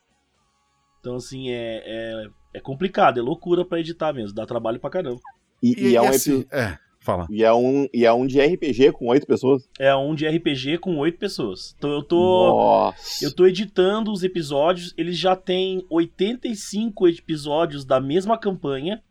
Então, 0.99 1.15
assim, 1.15 1.51
é, 1.51 1.83
é, 1.87 2.31
é 2.53 2.61
complicado, 2.61 3.19
é 3.19 3.23
loucura 3.23 3.65
para 3.65 3.81
editar 3.81 4.13
mesmo, 4.13 4.35
dá 4.35 4.47
trabalho 4.47 4.81
pra 4.81 4.91
caramba. 4.91 5.21
E, 5.63 5.75
e, 5.79 5.89
e 5.91 5.97
é 5.97 6.03
um 6.03 6.09
assim, 6.09 6.45
É, 6.51 6.79
fala. 7.01 7.27
E 7.31 7.45
é, 7.45 7.53
um, 7.53 7.89
e 7.93 8.05
é 8.05 8.13
um 8.13 8.27
de 8.27 8.41
RPG 8.41 8.93
com 8.93 9.07
oito 9.09 9.27
pessoas? 9.27 9.69
É 9.79 9.95
um 9.95 10.15
de 10.15 10.27
RPG 10.27 10.79
com 10.79 10.97
oito 10.99 11.19
pessoas. 11.19 11.75
Então 11.79 11.91
eu 11.91 12.03
tô. 12.03 12.17
Nossa. 12.17 13.25
Eu 13.25 13.35
tô 13.35 13.47
editando 13.47 14.13
os 14.13 14.23
episódios, 14.23 14.95
eles 14.97 15.19
já 15.19 15.37
têm 15.37 15.85
85 15.91 17.09
episódios 17.09 17.85
da 17.85 18.01
mesma 18.01 18.39
campanha. 18.39 19.03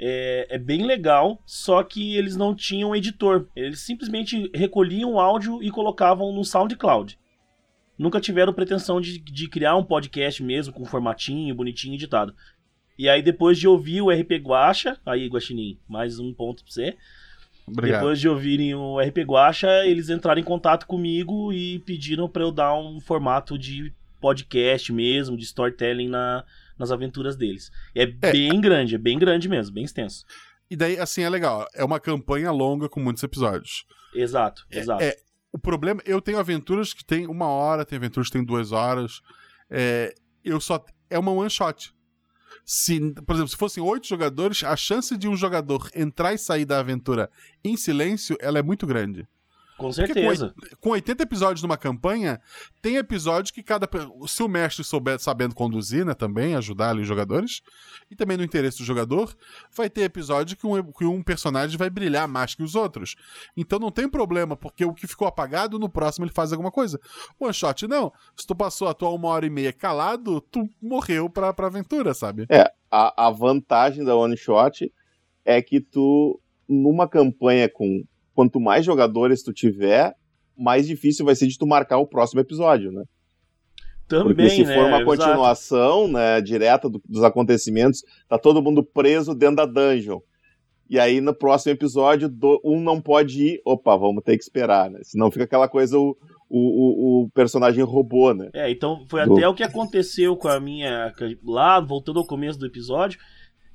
É, 0.00 0.46
é, 0.50 0.58
bem 0.58 0.86
legal, 0.86 1.42
só 1.44 1.82
que 1.82 2.16
eles 2.16 2.36
não 2.36 2.54
tinham 2.54 2.94
editor. 2.94 3.48
Eles 3.56 3.80
simplesmente 3.80 4.48
recolhiam 4.54 5.14
o 5.14 5.20
áudio 5.20 5.60
e 5.60 5.72
colocavam 5.72 6.32
no 6.32 6.44
SoundCloud 6.44 7.18
nunca 7.98 8.20
tiveram 8.20 8.52
pretensão 8.52 9.00
de, 9.00 9.18
de 9.18 9.48
criar 9.48 9.76
um 9.76 9.84
podcast 9.84 10.42
mesmo, 10.42 10.72
com 10.72 10.82
um 10.82 10.86
formatinho, 10.86 11.54
bonitinho, 11.54 11.94
editado. 11.94 12.34
E 12.98 13.08
aí, 13.08 13.22
depois 13.22 13.58
de 13.58 13.66
ouvir 13.68 14.02
o 14.02 14.10
RP 14.10 14.32
Guacha, 14.42 14.98
aí, 15.04 15.26
Guaxinim, 15.26 15.78
mais 15.88 16.18
um 16.18 16.32
ponto 16.32 16.64
pra 16.64 16.72
você. 16.72 16.96
Obrigado. 17.66 18.00
Depois 18.00 18.20
de 18.20 18.28
ouvirem 18.28 18.74
o 18.74 18.98
RP 18.98 19.18
Guacha, 19.18 19.86
eles 19.86 20.08
entraram 20.08 20.40
em 20.40 20.44
contato 20.44 20.86
comigo 20.86 21.52
e 21.52 21.78
pediram 21.80 22.28
para 22.28 22.42
eu 22.42 22.50
dar 22.50 22.74
um 22.74 23.00
formato 23.00 23.58
de 23.58 23.92
podcast 24.20 24.92
mesmo, 24.92 25.36
de 25.36 25.44
storytelling 25.44 26.08
na, 26.08 26.44
nas 26.78 26.90
aventuras 26.90 27.36
deles. 27.36 27.70
É, 27.94 28.02
é, 28.02 28.06
bem 28.06 28.60
grande, 28.60 28.94
é 28.94 28.98
bem 28.98 29.18
grande 29.18 29.48
mesmo, 29.48 29.74
bem 29.74 29.84
extenso. 29.84 30.24
E 30.70 30.76
daí, 30.76 30.98
assim, 30.98 31.22
é 31.22 31.28
legal. 31.28 31.66
É 31.74 31.84
uma 31.84 32.00
campanha 32.00 32.50
longa 32.50 32.88
com 32.88 33.00
muitos 33.00 33.22
episódios. 33.22 33.86
Exato, 34.14 34.66
é, 34.70 34.78
exato. 34.78 35.02
É, 35.02 35.16
o 35.58 35.60
problema, 35.60 36.00
eu 36.06 36.22
tenho 36.22 36.38
aventuras 36.38 36.94
que 36.94 37.04
tem 37.04 37.26
uma 37.26 37.46
hora, 37.46 37.84
tem 37.84 37.96
aventuras 37.96 38.28
que 38.28 38.32
tem 38.32 38.44
duas 38.44 38.70
horas. 38.70 39.20
É, 39.68 40.14
eu 40.44 40.60
só. 40.60 40.84
É 41.10 41.18
uma 41.18 41.32
one 41.32 41.50
shot. 41.50 41.92
Se, 42.64 43.00
por 43.26 43.34
exemplo, 43.34 43.48
se 43.48 43.56
fossem 43.56 43.82
oito 43.82 44.06
jogadores, 44.06 44.62
a 44.62 44.76
chance 44.76 45.16
de 45.16 45.26
um 45.26 45.36
jogador 45.36 45.90
entrar 45.94 46.32
e 46.32 46.38
sair 46.38 46.64
da 46.64 46.78
aventura 46.78 47.28
em 47.64 47.76
silêncio, 47.76 48.36
ela 48.40 48.58
é 48.58 48.62
muito 48.62 48.86
grande. 48.86 49.26
Com 49.78 49.92
certeza. 49.92 50.52
Com, 50.80 50.90
80 50.90 51.22
episódios 51.22 51.62
numa 51.62 51.76
campanha, 51.76 52.40
tem 52.82 52.96
episódios 52.96 53.52
que 53.52 53.62
cada. 53.62 53.88
Se 54.26 54.42
o 54.42 54.48
mestre 54.48 54.82
souber 54.82 55.20
sabendo 55.20 55.54
conduzir, 55.54 56.04
né, 56.04 56.14
também, 56.14 56.56
ajudar 56.56 56.90
ali 56.90 57.02
os 57.02 57.06
jogadores, 57.06 57.62
e 58.10 58.16
também 58.16 58.36
no 58.36 58.42
interesse 58.42 58.78
do 58.78 58.84
jogador, 58.84 59.32
vai 59.72 59.88
ter 59.88 60.02
episódio 60.02 60.56
que 60.56 60.66
um, 60.66 60.82
que 60.90 61.04
um 61.04 61.22
personagem 61.22 61.78
vai 61.78 61.88
brilhar 61.88 62.26
mais 62.26 62.56
que 62.56 62.62
os 62.62 62.74
outros. 62.74 63.14
Então 63.56 63.78
não 63.78 63.92
tem 63.92 64.08
problema, 64.08 64.56
porque 64.56 64.84
o 64.84 64.92
que 64.92 65.06
ficou 65.06 65.28
apagado, 65.28 65.78
no 65.78 65.88
próximo 65.88 66.24
ele 66.24 66.32
faz 66.32 66.52
alguma 66.52 66.72
coisa. 66.72 66.98
One 67.38 67.54
shot, 67.54 67.86
não. 67.86 68.12
Se 68.36 68.44
tu 68.44 68.56
passou 68.56 68.88
a 68.88 68.94
tua 68.94 69.10
uma 69.10 69.28
hora 69.28 69.46
e 69.46 69.50
meia 69.50 69.72
calado, 69.72 70.40
tu 70.40 70.68
morreu 70.82 71.30
pra, 71.30 71.54
pra 71.54 71.68
aventura, 71.68 72.14
sabe? 72.14 72.46
É, 72.50 72.68
a, 72.90 73.28
a 73.28 73.30
vantagem 73.30 74.04
da 74.04 74.16
one 74.16 74.36
shot 74.36 74.92
é 75.44 75.62
que 75.62 75.80
tu, 75.80 76.40
numa 76.68 77.06
campanha 77.06 77.68
com 77.68 78.02
quanto 78.38 78.60
mais 78.60 78.84
jogadores 78.84 79.42
tu 79.42 79.52
tiver, 79.52 80.14
mais 80.56 80.86
difícil 80.86 81.24
vai 81.24 81.34
ser 81.34 81.48
de 81.48 81.58
tu 81.58 81.66
marcar 81.66 81.98
o 81.98 82.06
próximo 82.06 82.40
episódio, 82.40 82.92
né? 82.92 83.02
Também, 84.06 84.26
Porque 84.28 84.50
se 84.50 84.62
né? 84.62 84.76
for 84.76 84.86
uma 84.86 85.04
continuação, 85.04 86.06
né, 86.06 86.40
direta 86.40 86.88
do, 86.88 87.02
dos 87.04 87.24
acontecimentos, 87.24 88.00
tá 88.28 88.38
todo 88.38 88.62
mundo 88.62 88.84
preso 88.84 89.34
dentro 89.34 89.56
da 89.56 89.66
dungeon. 89.66 90.20
E 90.88 91.00
aí 91.00 91.20
no 91.20 91.34
próximo 91.34 91.72
episódio, 91.72 92.28
do, 92.28 92.60
um 92.64 92.80
não 92.80 93.00
pode 93.00 93.42
ir, 93.42 93.60
opa, 93.64 93.96
vamos 93.96 94.22
ter 94.22 94.36
que 94.36 94.44
esperar, 94.44 94.88
né? 94.88 95.00
Senão 95.02 95.32
fica 95.32 95.42
aquela 95.42 95.66
coisa, 95.66 95.98
o, 95.98 96.16
o, 96.48 96.58
o, 96.58 97.24
o 97.24 97.30
personagem 97.30 97.82
robô, 97.82 98.32
né? 98.32 98.50
É, 98.54 98.70
então 98.70 99.04
foi 99.08 99.26
do... 99.26 99.36
até 99.36 99.48
o 99.48 99.54
que 99.54 99.64
aconteceu 99.64 100.36
com 100.36 100.46
a 100.46 100.60
minha. 100.60 101.12
Lá, 101.44 101.80
voltando 101.80 102.20
ao 102.20 102.26
começo 102.26 102.56
do 102.56 102.66
episódio, 102.66 103.18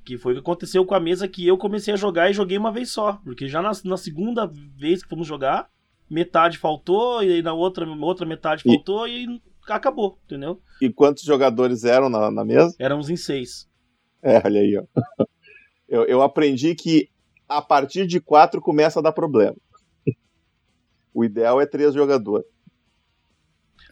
que 0.04 0.18
foi 0.18 0.32
o 0.32 0.36
que 0.36 0.40
aconteceu 0.40 0.84
com 0.84 0.94
a 0.94 1.00
mesa 1.00 1.26
que 1.26 1.46
eu 1.46 1.56
comecei 1.56 1.94
a 1.94 1.96
jogar 1.96 2.30
e 2.30 2.34
joguei 2.34 2.58
uma 2.58 2.70
vez 2.70 2.90
só. 2.90 3.14
Porque 3.24 3.48
já 3.48 3.62
na, 3.62 3.72
na 3.84 3.96
segunda 3.96 4.46
vez 4.46 5.02
que 5.02 5.08
fomos 5.08 5.26
jogar, 5.26 5.68
metade 6.08 6.58
faltou, 6.58 7.22
e 7.22 7.42
na 7.42 7.54
outra, 7.54 7.88
outra 7.88 8.26
metade 8.26 8.62
faltou 8.62 9.08
e, 9.08 9.24
e 9.24 9.40
acabou, 9.68 10.18
entendeu? 10.24 10.60
E 10.80 10.90
quantos 10.90 11.24
jogadores 11.24 11.84
eram 11.84 12.08
na, 12.08 12.30
na 12.30 12.44
mesa? 12.44 12.74
Éramos 12.78 13.08
em 13.08 13.16
seis. 13.16 13.68
É, 14.22 14.40
olha 14.44 14.60
aí, 14.60 14.76
ó. 14.76 14.84
Eu, 15.86 16.04
eu 16.06 16.22
aprendi 16.22 16.74
que 16.74 17.10
a 17.48 17.60
partir 17.60 18.06
de 18.06 18.18
quatro 18.18 18.60
começa 18.60 18.98
a 18.98 19.02
dar 19.02 19.12
problema. 19.12 19.54
O 21.12 21.24
ideal 21.24 21.60
é 21.60 21.66
três 21.66 21.94
jogadores. 21.94 22.46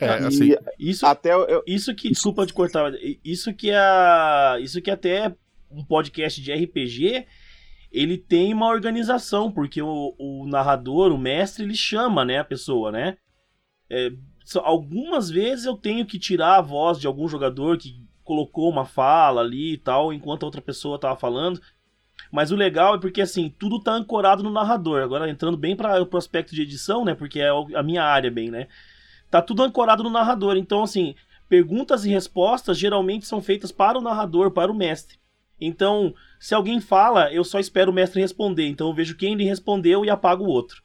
É, 0.00 0.08
assim, 0.14 0.56
isso, 0.80 1.06
até 1.06 1.32
eu... 1.32 1.62
isso 1.64 1.94
que, 1.94 2.08
desculpa 2.10 2.44
de 2.44 2.52
cortar, 2.52 2.92
isso 3.24 3.54
que 3.54 3.70
é, 3.70 4.58
isso 4.60 4.82
que 4.82 4.90
até 4.90 5.32
um 5.72 5.84
podcast 5.84 6.40
de 6.40 6.52
RPG, 6.52 7.26
ele 7.90 8.16
tem 8.16 8.52
uma 8.54 8.68
organização, 8.68 9.50
porque 9.50 9.82
o, 9.82 10.14
o 10.18 10.46
narrador, 10.46 11.12
o 11.12 11.18
mestre, 11.18 11.64
ele 11.64 11.74
chama, 11.74 12.24
né, 12.24 12.38
a 12.38 12.44
pessoa, 12.44 12.90
né? 12.90 13.16
É, 13.90 14.10
algumas 14.62 15.30
vezes 15.30 15.66
eu 15.66 15.76
tenho 15.76 16.06
que 16.06 16.18
tirar 16.18 16.56
a 16.56 16.62
voz 16.62 16.98
de 16.98 17.06
algum 17.06 17.28
jogador 17.28 17.76
que 17.76 18.02
colocou 18.24 18.70
uma 18.70 18.86
fala 18.86 19.42
ali 19.42 19.74
e 19.74 19.78
tal, 19.78 20.12
enquanto 20.12 20.42
a 20.42 20.46
outra 20.46 20.62
pessoa 20.62 20.98
tava 20.98 21.16
falando. 21.16 21.60
Mas 22.30 22.50
o 22.50 22.56
legal 22.56 22.94
é 22.94 22.98
porque, 22.98 23.20
assim, 23.20 23.50
tudo 23.50 23.78
tá 23.78 23.92
ancorado 23.92 24.42
no 24.42 24.50
narrador. 24.50 25.02
Agora, 25.02 25.28
entrando 25.28 25.56
bem 25.56 25.76
para 25.76 26.02
o 26.02 26.16
aspecto 26.16 26.54
de 26.54 26.62
edição, 26.62 27.04
né? 27.04 27.14
Porque 27.14 27.40
é 27.40 27.50
a 27.74 27.82
minha 27.82 28.02
área, 28.02 28.30
bem, 28.30 28.50
né? 28.50 28.68
Tá 29.30 29.42
tudo 29.42 29.62
ancorado 29.62 30.02
no 30.02 30.08
narrador. 30.10 30.56
Então, 30.56 30.82
assim, 30.82 31.14
perguntas 31.48 32.06
e 32.06 32.10
respostas 32.10 32.78
geralmente 32.78 33.26
são 33.26 33.42
feitas 33.42 33.70
para 33.70 33.98
o 33.98 34.02
narrador, 34.02 34.50
para 34.50 34.72
o 34.72 34.74
mestre. 34.74 35.18
Então, 35.64 36.14
se 36.40 36.54
alguém 36.54 36.80
fala, 36.80 37.32
eu 37.32 37.44
só 37.44 37.58
espero 37.58 37.90
o 37.90 37.94
mestre 37.94 38.20
responder. 38.20 38.66
Então, 38.66 38.88
eu 38.88 38.94
vejo 38.94 39.16
quem 39.16 39.34
lhe 39.34 39.44
respondeu 39.44 40.04
e 40.04 40.10
apago 40.10 40.44
o 40.44 40.48
outro. 40.48 40.82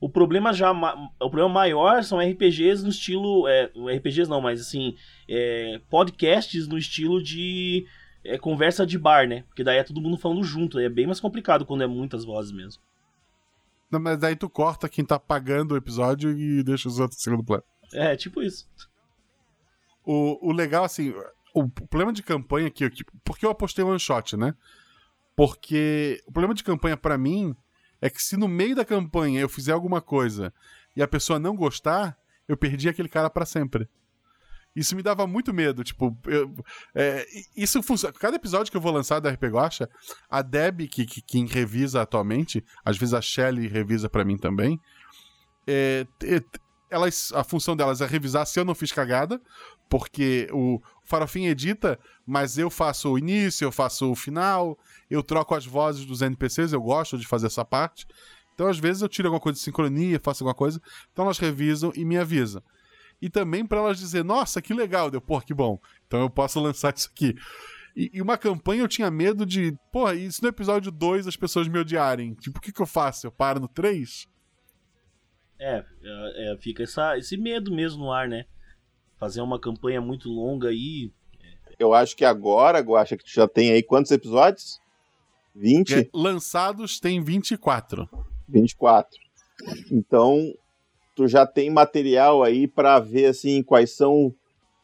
O 0.00 0.08
problema 0.08 0.52
já 0.52 0.72
o 0.72 1.28
problema 1.28 1.48
maior 1.48 2.02
são 2.02 2.20
RPGs 2.20 2.82
no 2.82 2.88
estilo 2.88 3.46
é, 3.46 3.70
RPGs 3.96 4.30
não, 4.30 4.40
mas 4.40 4.58
assim 4.58 4.96
é, 5.28 5.78
podcasts 5.90 6.66
no 6.66 6.78
estilo 6.78 7.22
de 7.22 7.86
é, 8.24 8.38
conversa 8.38 8.86
de 8.86 8.98
bar, 8.98 9.28
né? 9.28 9.42
Porque 9.48 9.62
daí 9.62 9.76
é 9.76 9.84
todo 9.84 10.00
mundo 10.00 10.16
falando 10.16 10.42
junto, 10.42 10.78
é 10.78 10.88
bem 10.88 11.06
mais 11.06 11.20
complicado 11.20 11.66
quando 11.66 11.82
é 11.82 11.86
muitas 11.86 12.24
vozes 12.24 12.50
mesmo. 12.50 12.82
Não, 13.90 14.00
mas 14.00 14.18
daí 14.18 14.36
tu 14.36 14.48
corta 14.48 14.88
quem 14.88 15.04
tá 15.04 15.18
pagando 15.18 15.72
o 15.72 15.76
episódio 15.76 16.30
e 16.30 16.62
deixa 16.62 16.88
os 16.88 16.98
outros 16.98 17.20
em 17.20 17.24
segundo 17.24 17.44
plano. 17.44 17.64
É, 17.92 18.16
tipo 18.16 18.40
isso. 18.40 18.66
O, 20.04 20.48
o 20.48 20.52
legal, 20.52 20.84
assim, 20.84 21.12
o 21.54 21.68
problema 21.68 22.12
de 22.12 22.22
campanha 22.22 22.68
aqui, 22.68 22.90
porque 23.24 23.44
eu 23.44 23.50
apostei 23.50 23.84
one 23.84 23.98
shot, 23.98 24.36
né? 24.36 24.54
Porque 25.36 26.22
o 26.26 26.32
problema 26.32 26.54
de 26.54 26.64
campanha 26.64 26.96
para 26.96 27.16
mim 27.16 27.54
é 28.00 28.08
que 28.08 28.22
se 28.22 28.36
no 28.36 28.48
meio 28.48 28.74
da 28.74 28.84
campanha 28.84 29.40
eu 29.40 29.48
fizer 29.48 29.72
alguma 29.72 30.00
coisa 30.00 30.52
e 30.96 31.02
a 31.02 31.08
pessoa 31.08 31.38
não 31.38 31.56
gostar, 31.56 32.16
eu 32.48 32.56
perdi 32.56 32.88
aquele 32.88 33.08
cara 33.08 33.30
para 33.30 33.46
sempre. 33.46 33.88
Isso 34.74 34.94
me 34.94 35.02
dava 35.02 35.26
muito 35.26 35.52
medo, 35.52 35.82
tipo, 35.82 36.16
eu, 36.26 36.54
é, 36.94 37.26
isso 37.56 37.82
funciona. 37.82 38.14
Cada 38.14 38.36
episódio 38.36 38.70
que 38.70 38.76
eu 38.76 38.80
vou 38.80 38.92
lançar 38.92 39.18
da 39.18 39.30
RP 39.30 39.44
Guacha, 39.44 39.90
a 40.28 40.42
Deb, 40.42 40.86
que, 40.86 41.04
que, 41.04 41.20
quem 41.20 41.44
revisa 41.44 42.00
atualmente, 42.02 42.64
às 42.84 42.96
vezes 42.96 43.12
a 43.12 43.20
Shelly 43.20 43.66
revisa 43.66 44.08
para 44.08 44.24
mim 44.24 44.38
também, 44.38 44.80
é, 45.66 46.06
elas, 46.88 47.32
a 47.34 47.42
função 47.42 47.76
delas 47.76 48.00
é 48.00 48.06
revisar 48.06 48.46
se 48.46 48.60
eu 48.60 48.64
não 48.64 48.74
fiz 48.74 48.92
cagada, 48.92 49.40
porque 49.88 50.48
o 50.52 50.80
Farofim 51.10 51.46
edita, 51.46 51.98
mas 52.24 52.56
eu 52.56 52.70
faço 52.70 53.10
o 53.10 53.18
início, 53.18 53.64
eu 53.64 53.72
faço 53.72 54.10
o 54.10 54.14
final, 54.14 54.78
eu 55.10 55.22
troco 55.22 55.54
as 55.56 55.66
vozes 55.66 56.04
dos 56.04 56.22
NPCs, 56.22 56.72
eu 56.72 56.80
gosto 56.80 57.18
de 57.18 57.26
fazer 57.26 57.48
essa 57.48 57.64
parte. 57.64 58.06
Então, 58.54 58.68
às 58.68 58.78
vezes, 58.78 59.02
eu 59.02 59.08
tiro 59.08 59.26
alguma 59.26 59.40
coisa 59.40 59.58
de 59.58 59.64
sincronia, 59.64 60.20
faço 60.22 60.44
alguma 60.44 60.54
coisa, 60.54 60.80
então 61.12 61.24
elas 61.24 61.38
revisam 61.38 61.92
e 61.96 62.04
me 62.04 62.16
avisam. 62.16 62.62
E 63.20 63.28
também 63.28 63.66
para 63.66 63.78
elas 63.78 63.98
dizer, 63.98 64.24
nossa, 64.24 64.62
que 64.62 64.72
legal, 64.72 65.10
deu, 65.10 65.20
pô, 65.20 65.40
que 65.40 65.52
bom. 65.52 65.78
Então 66.06 66.20
eu 66.20 66.30
posso 66.30 66.60
lançar 66.62 66.94
isso 66.96 67.10
aqui. 67.12 67.34
E, 67.96 68.10
e, 68.14 68.22
uma 68.22 68.38
campanha 68.38 68.82
eu 68.82 68.88
tinha 68.88 69.10
medo 69.10 69.44
de, 69.44 69.76
pô, 69.92 70.10
e 70.12 70.30
se 70.30 70.40
no 70.42 70.48
episódio 70.48 70.92
2 70.92 71.26
as 71.26 71.36
pessoas 71.36 71.66
me 71.66 71.78
odiarem? 71.78 72.34
Tipo, 72.34 72.58
o 72.58 72.62
que, 72.62 72.72
que 72.72 72.80
eu 72.80 72.86
faço? 72.86 73.26
Eu 73.26 73.32
paro 73.32 73.58
no 73.58 73.66
3? 73.66 74.28
É, 75.58 75.84
é, 76.02 76.52
é, 76.52 76.56
fica 76.58 76.84
essa, 76.84 77.18
esse 77.18 77.36
medo 77.36 77.74
mesmo 77.74 78.04
no 78.04 78.12
ar, 78.12 78.28
né? 78.28 78.46
Fazer 79.20 79.42
uma 79.42 79.60
campanha 79.60 80.00
muito 80.00 80.30
longa 80.30 80.68
aí. 80.68 81.12
Eu 81.78 81.92
acho 81.92 82.16
que 82.16 82.24
agora, 82.24 82.80
Guacha, 82.80 83.18
que 83.18 83.24
tu 83.24 83.30
já 83.30 83.46
tem 83.46 83.70
aí 83.70 83.82
quantos 83.82 84.10
episódios? 84.10 84.80
20? 85.54 85.94
É, 85.94 86.08
lançados 86.12 86.98
tem 86.98 87.22
24. 87.22 88.08
24. 88.48 89.18
Então, 89.92 90.54
tu 91.14 91.28
já 91.28 91.46
tem 91.46 91.68
material 91.68 92.42
aí 92.42 92.66
para 92.66 92.98
ver 92.98 93.26
assim 93.26 93.62
quais 93.62 93.94
são 93.94 94.34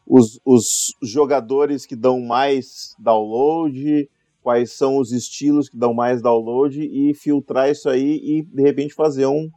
os, 0.05 0.39
os 0.45 0.93
jogadores 1.01 1.85
que 1.85 1.95
dão 1.95 2.19
mais 2.21 2.95
download, 2.99 4.07
quais 4.43 4.71
são 4.71 4.97
os 4.97 5.11
estilos 5.11 5.67
que 5.67 5.75
dão 5.77 5.93
mais 5.93 6.21
download 6.21 6.79
e 6.79 7.13
filtrar 7.13 7.69
isso 7.69 7.89
aí 7.89 8.21
e 8.23 8.43
de 8.43 8.61
repente 8.61 8.93
fazer 8.93 9.25
um, 9.25 9.49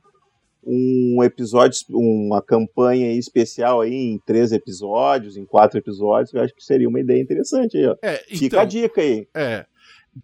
um 0.62 1.22
episódio, 1.22 1.78
uma 1.90 2.42
campanha 2.42 3.12
especial 3.12 3.80
aí 3.80 3.94
em 3.94 4.18
três 4.18 4.52
episódios, 4.52 5.36
em 5.36 5.44
quatro 5.44 5.78
episódios, 5.78 6.34
eu 6.34 6.42
acho 6.42 6.54
que 6.54 6.64
seria 6.64 6.88
uma 6.88 7.00
ideia 7.00 7.20
interessante 7.20 7.76
aí, 7.76 7.86
ó. 7.86 7.96
É, 8.02 8.16
Fica 8.28 8.44
então, 8.44 8.60
a 8.60 8.64
dica 8.64 9.00
aí. 9.00 9.26
É. 9.34 9.66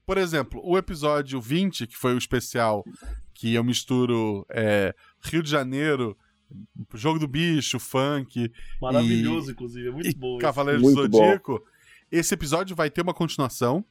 Por 0.05 0.19
exemplo, 0.19 0.61
o 0.65 0.77
episódio 0.77 1.41
20, 1.41 1.87
que 1.87 1.97
foi 1.97 2.15
o 2.15 2.19
especial 2.19 2.85
que 3.33 3.55
eu 3.55 3.65
misturo 3.65 4.45
é, 4.51 4.95
Rio 5.23 5.43
de 5.43 5.51
Janeiro, 5.51 6.17
Jogo 6.95 7.19
do 7.19 7.29
Bicho, 7.29 7.79
funk. 7.79 8.51
Maravilhoso, 8.81 9.51
e, 9.51 9.53
inclusive, 9.53 9.89
é 9.89 9.91
muito 9.91 10.19
bom. 10.19 10.39
Cavaleiro 10.39 10.81
do 10.81 10.91
Zodíaco. 10.91 11.59
Bom. 11.59 11.65
Esse 12.11 12.35
episódio 12.35 12.77
vai 12.77 12.91
ter 12.91 13.03
uma 13.03 13.15
continuação. 13.15 13.85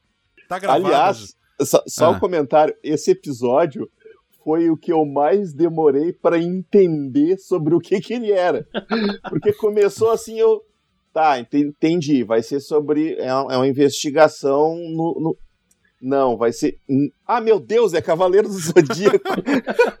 Tá 0.48 0.58
gravado. 0.58 0.86
Aliás, 0.86 1.36
só, 1.62 1.82
só 1.86 2.06
ah. 2.06 2.10
um 2.10 2.18
comentário: 2.18 2.74
esse 2.82 3.10
episódio 3.10 3.90
foi 4.46 4.70
o 4.70 4.76
que 4.76 4.92
eu 4.92 5.04
mais 5.04 5.52
demorei 5.52 6.12
para 6.12 6.38
entender 6.38 7.36
sobre 7.36 7.74
o 7.74 7.80
que, 7.80 8.00
que 8.00 8.14
ele 8.14 8.30
era. 8.30 8.64
Porque 9.28 9.52
começou 9.52 10.12
assim, 10.12 10.38
eu. 10.38 10.62
Tá, 11.12 11.40
entendi. 11.40 12.22
Vai 12.22 12.44
ser 12.44 12.60
sobre. 12.60 13.16
É 13.16 13.34
uma 13.34 13.66
é 13.66 13.68
investigação 13.68 14.76
no, 14.76 15.20
no... 15.20 15.36
Não, 16.00 16.36
vai 16.36 16.52
ser. 16.52 16.78
Ah, 17.26 17.40
meu 17.40 17.58
Deus, 17.58 17.92
é 17.92 18.00
Cavaleiro 18.00 18.46
do 18.46 18.54
Zodíaco. 18.54 19.18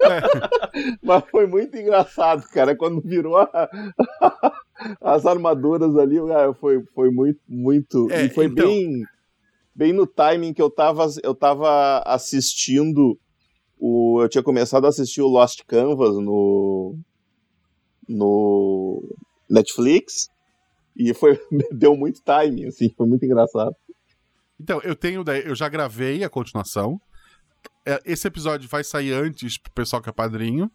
Mas 1.02 1.24
foi 1.28 1.48
muito 1.48 1.76
engraçado, 1.76 2.46
cara. 2.50 2.76
Quando 2.76 3.00
virou 3.00 3.38
a... 3.38 3.68
as 5.02 5.26
armaduras 5.26 5.96
ali, 5.96 6.18
foi, 6.60 6.84
foi 6.94 7.10
muito. 7.10 7.40
muito... 7.48 8.06
É, 8.12 8.26
e 8.26 8.28
foi 8.28 8.44
então... 8.44 8.64
bem, 8.64 9.02
bem 9.74 9.92
no 9.92 10.06
timing 10.06 10.52
que 10.52 10.62
eu 10.62 10.70
tava, 10.70 11.08
eu 11.24 11.34
tava 11.34 11.98
assistindo 12.06 13.18
o, 13.78 14.22
eu 14.22 14.28
tinha 14.28 14.42
começado 14.42 14.84
a 14.84 14.88
assistir 14.88 15.22
o 15.22 15.28
Lost 15.28 15.62
Canvas 15.66 16.16
no, 16.16 16.96
no 18.08 19.02
Netflix 19.48 20.28
e 20.96 21.12
foi 21.12 21.38
deu 21.70 21.96
muito 21.96 22.22
timing, 22.22 22.66
assim, 22.66 22.92
foi 22.96 23.06
muito 23.06 23.24
engraçado. 23.24 23.74
Então, 24.58 24.80
eu 24.82 24.96
tenho, 24.96 25.22
eu 25.44 25.54
já 25.54 25.68
gravei 25.68 26.24
a 26.24 26.30
continuação. 26.30 26.98
É, 27.84 28.00
esse 28.04 28.26
episódio 28.26 28.68
vai 28.68 28.82
sair 28.82 29.12
antes 29.12 29.58
pro 29.58 29.72
pessoal 29.72 30.00
que 30.00 30.08
é 30.08 30.12
padrinho. 30.12 30.70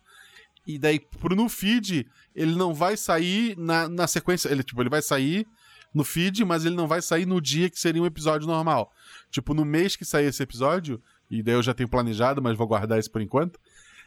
E 0.68 0.78
daí, 0.78 1.00
pro 1.00 1.36
no 1.36 1.50
feed, 1.50 2.08
ele 2.36 2.54
não 2.56 2.74
vai 2.74 2.96
sair 2.96 3.58
na, 3.58 3.90
na 3.90 4.06
sequência. 4.06 4.50
Ele, 4.50 4.64
tipo, 4.64 4.80
ele 4.82 4.90
vai 4.90 5.02
sair 5.02 5.48
no 5.94 6.04
feed, 6.04 6.46
mas 6.46 6.64
ele 6.64 6.76
não 6.76 6.88
vai 6.88 7.02
sair 7.02 7.26
no 7.26 7.42
dia 7.42 7.70
que 7.70 7.80
seria 7.80 8.02
um 8.02 8.06
episódio 8.06 8.48
normal. 8.48 8.92
Tipo, 9.32 9.56
no 9.56 9.66
mês 9.66 9.96
que 9.96 10.06
sair 10.06 10.26
esse 10.26 10.44
episódio, 10.44 11.02
e 11.32 11.42
daí 11.42 11.56
eu 11.56 11.64
já 11.64 11.74
tenho 11.74 11.88
planejado, 11.88 12.42
mas 12.42 12.58
vou 12.58 12.68
guardar 12.68 13.00
isso 13.00 13.10
por 13.10 13.22
enquanto. 13.22 13.58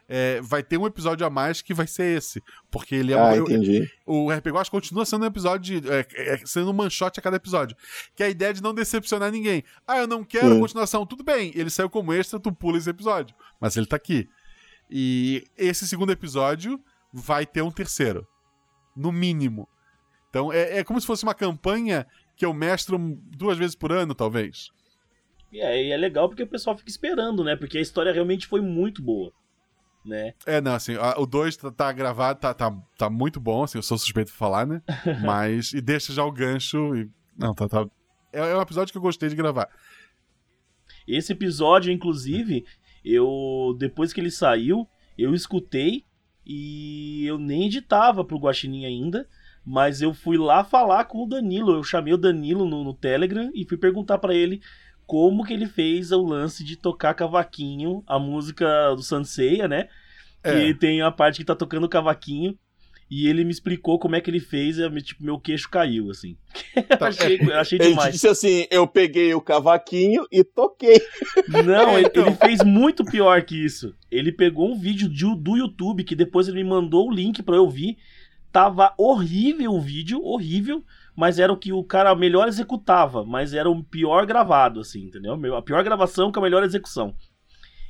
É, 0.06 0.38
vai 0.42 0.62
ter 0.62 0.76
um 0.76 0.86
episódio 0.86 1.26
a 1.26 1.30
mais 1.30 1.62
que 1.62 1.72
vai 1.72 1.86
ser 1.86 2.18
esse. 2.18 2.42
Porque 2.70 2.94
ele 2.94 3.14
é 3.14 3.18
ah, 3.18 3.34
entendi. 3.34 3.90
O, 4.04 4.26
o 4.26 4.30
RPG 4.30 4.52
Watch 4.52 4.70
continua 4.70 5.06
sendo 5.06 5.22
um 5.22 5.26
episódio. 5.26 5.80
De, 5.80 5.90
é, 5.90 6.06
é, 6.16 6.36
sendo 6.44 6.70
um 6.70 6.74
manchote 6.74 7.18
a 7.18 7.22
cada 7.22 7.36
episódio. 7.36 7.74
Que 8.14 8.22
é 8.22 8.26
a 8.26 8.28
ideia 8.28 8.52
de 8.52 8.62
não 8.62 8.74
decepcionar 8.74 9.32
ninguém. 9.32 9.64
Ah, 9.86 9.96
eu 9.96 10.06
não 10.06 10.22
quero 10.22 10.52
Sim. 10.52 10.60
continuação. 10.60 11.06
Tudo 11.06 11.24
bem, 11.24 11.50
ele 11.54 11.70
saiu 11.70 11.88
como 11.88 12.12
extra, 12.12 12.38
tu 12.38 12.52
pula 12.52 12.76
esse 12.76 12.90
episódio. 12.90 13.34
Mas 13.58 13.74
ele 13.78 13.86
tá 13.86 13.96
aqui. 13.96 14.28
E 14.90 15.44
esse 15.56 15.88
segundo 15.88 16.12
episódio 16.12 16.78
vai 17.10 17.46
ter 17.46 17.62
um 17.62 17.70
terceiro. 17.70 18.26
No 18.94 19.10
mínimo. 19.10 19.66
Então 20.28 20.52
é, 20.52 20.80
é 20.80 20.84
como 20.84 21.00
se 21.00 21.06
fosse 21.06 21.22
uma 21.22 21.34
campanha 21.34 22.06
que 22.36 22.44
eu 22.44 22.52
mestro 22.52 22.98
duas 23.34 23.56
vezes 23.56 23.74
por 23.74 23.90
ano, 23.90 24.14
talvez. 24.14 24.70
E 25.54 25.60
é, 25.60 25.84
e 25.86 25.90
é 25.92 25.96
legal 25.96 26.28
porque 26.28 26.42
o 26.42 26.46
pessoal 26.48 26.76
fica 26.76 26.90
esperando, 26.90 27.44
né? 27.44 27.54
Porque 27.54 27.78
a 27.78 27.80
história 27.80 28.12
realmente 28.12 28.46
foi 28.46 28.60
muito 28.60 29.00
boa. 29.00 29.30
né? 30.04 30.34
É, 30.44 30.60
não, 30.60 30.74
assim, 30.74 30.96
a- 30.96 31.14
o 31.18 31.24
2 31.24 31.56
tá, 31.56 31.70
tá 31.70 31.92
gravado, 31.92 32.40
tá, 32.40 32.52
tá, 32.52 32.76
tá 32.98 33.08
muito 33.08 33.38
bom, 33.40 33.62
assim, 33.62 33.78
eu 33.78 33.82
sou 33.82 33.96
suspeito 33.96 34.30
de 34.32 34.36
falar, 34.36 34.66
né? 34.66 34.82
Mas, 35.24 35.72
e 35.72 35.80
deixa 35.80 36.12
já 36.12 36.24
o 36.24 36.32
gancho 36.32 36.94
e... 36.96 37.08
Não, 37.38 37.54
tá, 37.54 37.68
tá... 37.68 37.86
É, 38.32 38.40
é 38.40 38.56
um 38.56 38.60
episódio 38.60 38.92
que 38.92 38.98
eu 38.98 39.02
gostei 39.02 39.28
de 39.28 39.36
gravar. 39.36 39.68
Esse 41.06 41.32
episódio, 41.32 41.92
inclusive, 41.92 42.64
eu 43.04 43.74
depois 43.78 44.12
que 44.12 44.20
ele 44.20 44.30
saiu, 44.30 44.86
eu 45.16 45.34
escutei 45.34 46.04
e 46.44 47.24
eu 47.26 47.38
nem 47.38 47.66
editava 47.66 48.24
pro 48.24 48.38
Guaxinim 48.38 48.84
ainda, 48.84 49.26
mas 49.64 50.02
eu 50.02 50.12
fui 50.12 50.36
lá 50.36 50.62
falar 50.64 51.04
com 51.06 51.22
o 51.24 51.26
Danilo. 51.28 51.72
Eu 51.72 51.82
chamei 51.84 52.12
o 52.12 52.18
Danilo 52.18 52.66
no, 52.68 52.84
no 52.84 52.92
Telegram 52.94 53.50
e 53.54 53.64
fui 53.66 53.78
perguntar 53.78 54.18
pra 54.18 54.34
ele 54.34 54.60
como 55.06 55.44
que 55.44 55.52
ele 55.52 55.66
fez 55.66 56.10
o 56.12 56.22
lance 56.22 56.64
de 56.64 56.76
tocar 56.76 57.14
cavaquinho, 57.14 58.02
a 58.06 58.18
música 58.18 58.94
do 58.94 59.02
Sanseia, 59.02 59.66
né? 59.68 59.88
Que 60.42 60.70
É. 60.70 60.74
tem 60.74 61.00
a 61.02 61.10
parte 61.10 61.38
que 61.38 61.44
tá 61.44 61.54
tocando 61.54 61.88
cavaquinho. 61.88 62.56
E 63.10 63.28
ele 63.28 63.44
me 63.44 63.50
explicou 63.50 63.98
como 63.98 64.16
é 64.16 64.20
que 64.20 64.30
ele 64.30 64.40
fez, 64.40 64.78
e 64.78 65.02
tipo, 65.02 65.22
meu 65.22 65.38
queixo 65.38 65.68
caiu, 65.70 66.10
assim. 66.10 66.36
Tá, 66.98 67.08
achei, 67.08 67.38
achei 67.52 67.78
Ele 67.78 67.90
demais. 67.90 68.12
disse 68.14 68.26
assim: 68.26 68.66
eu 68.70 68.86
peguei 68.86 69.32
o 69.34 69.40
cavaquinho 69.42 70.24
e 70.32 70.42
toquei. 70.42 71.00
Não, 71.48 71.98
ele, 71.98 72.06
Então. 72.08 72.26
ele 72.26 72.36
fez 72.36 72.64
muito 72.64 73.04
pior 73.04 73.42
que 73.42 73.62
isso. 73.62 73.94
Ele 74.10 74.32
pegou 74.32 74.70
um 74.72 74.78
vídeo 74.78 75.08
de- 75.08 75.36
do 75.38 75.56
YouTube 75.56 76.02
que 76.02 76.16
depois 76.16 76.48
ele 76.48 76.64
me 76.64 76.68
mandou 76.70 77.06
o 77.08 77.12
link 77.12 77.42
pra 77.42 77.56
eu 77.56 77.68
ver. 77.68 77.96
Tava 78.50 78.94
horrível 78.98 79.72
o 79.72 79.80
vídeo, 79.80 80.20
horrível, 80.24 80.82
mas 81.16 81.38
era 81.38 81.52
o 81.52 81.56
que 81.56 81.72
o 81.72 81.84
cara 81.84 82.14
melhor 82.14 82.48
executava, 82.48 83.24
mas 83.24 83.54
era 83.54 83.70
o 83.70 83.84
pior 83.84 84.26
gravado, 84.26 84.80
assim, 84.80 85.04
entendeu? 85.04 85.56
A 85.56 85.62
pior 85.62 85.82
gravação 85.84 86.32
com 86.32 86.40
a 86.40 86.42
melhor 86.42 86.62
execução. 86.62 87.14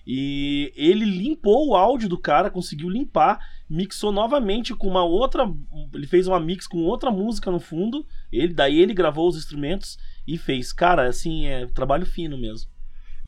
E 0.06 0.70
ele 0.76 1.04
limpou 1.04 1.68
o 1.68 1.76
áudio 1.76 2.08
do 2.08 2.18
cara, 2.18 2.50
conseguiu 2.50 2.90
limpar, 2.90 3.38
mixou 3.68 4.12
novamente 4.12 4.74
com 4.74 4.86
uma 4.86 5.02
outra. 5.02 5.50
Ele 5.94 6.06
fez 6.06 6.26
uma 6.26 6.38
mix 6.38 6.66
com 6.66 6.78
outra 6.82 7.10
música 7.10 7.50
no 7.50 7.58
fundo. 7.58 8.06
Ele, 8.30 8.52
daí 8.52 8.78
ele 8.80 8.92
gravou 8.92 9.28
os 9.28 9.36
instrumentos 9.36 9.96
e 10.26 10.36
fez. 10.36 10.72
Cara, 10.72 11.08
assim, 11.08 11.46
é 11.46 11.66
trabalho 11.68 12.04
fino 12.04 12.36
mesmo. 12.36 12.70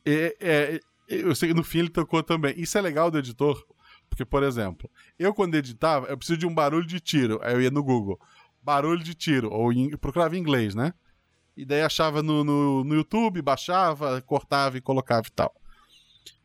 É, 0.05 0.35
é, 0.39 0.79
eu 1.09 1.33
sei 1.33 1.49
que 1.49 1.55
no 1.55 1.63
fim 1.63 1.79
ele 1.79 1.89
tocou 1.89 2.21
também. 2.21 2.53
Isso 2.55 2.77
é 2.77 2.81
legal 2.81 3.09
do 3.09 3.17
editor, 3.17 3.65
porque, 4.07 4.23
por 4.23 4.43
exemplo, 4.43 4.89
eu 5.17 5.33
quando 5.33 5.55
editava, 5.55 6.05
eu 6.07 6.17
preciso 6.17 6.37
de 6.37 6.45
um 6.45 6.53
barulho 6.53 6.85
de 6.85 6.99
tiro. 6.99 7.39
Aí 7.41 7.55
eu 7.55 7.61
ia 7.61 7.71
no 7.71 7.83
Google, 7.83 8.19
barulho 8.67 9.01
de 9.01 9.13
tiro, 9.15 9.49
ou 9.49 9.71
em, 9.71 9.89
procurava 9.95 10.35
em 10.35 10.39
inglês, 10.41 10.75
né? 10.75 10.93
E 11.55 11.63
daí 11.65 11.81
achava 11.81 12.21
no, 12.21 12.43
no, 12.43 12.83
no 12.83 12.93
YouTube, 12.95 13.41
baixava, 13.41 14.21
cortava 14.21 14.77
e 14.77 14.81
colocava 14.81 15.25
e 15.27 15.31
tal. 15.31 15.55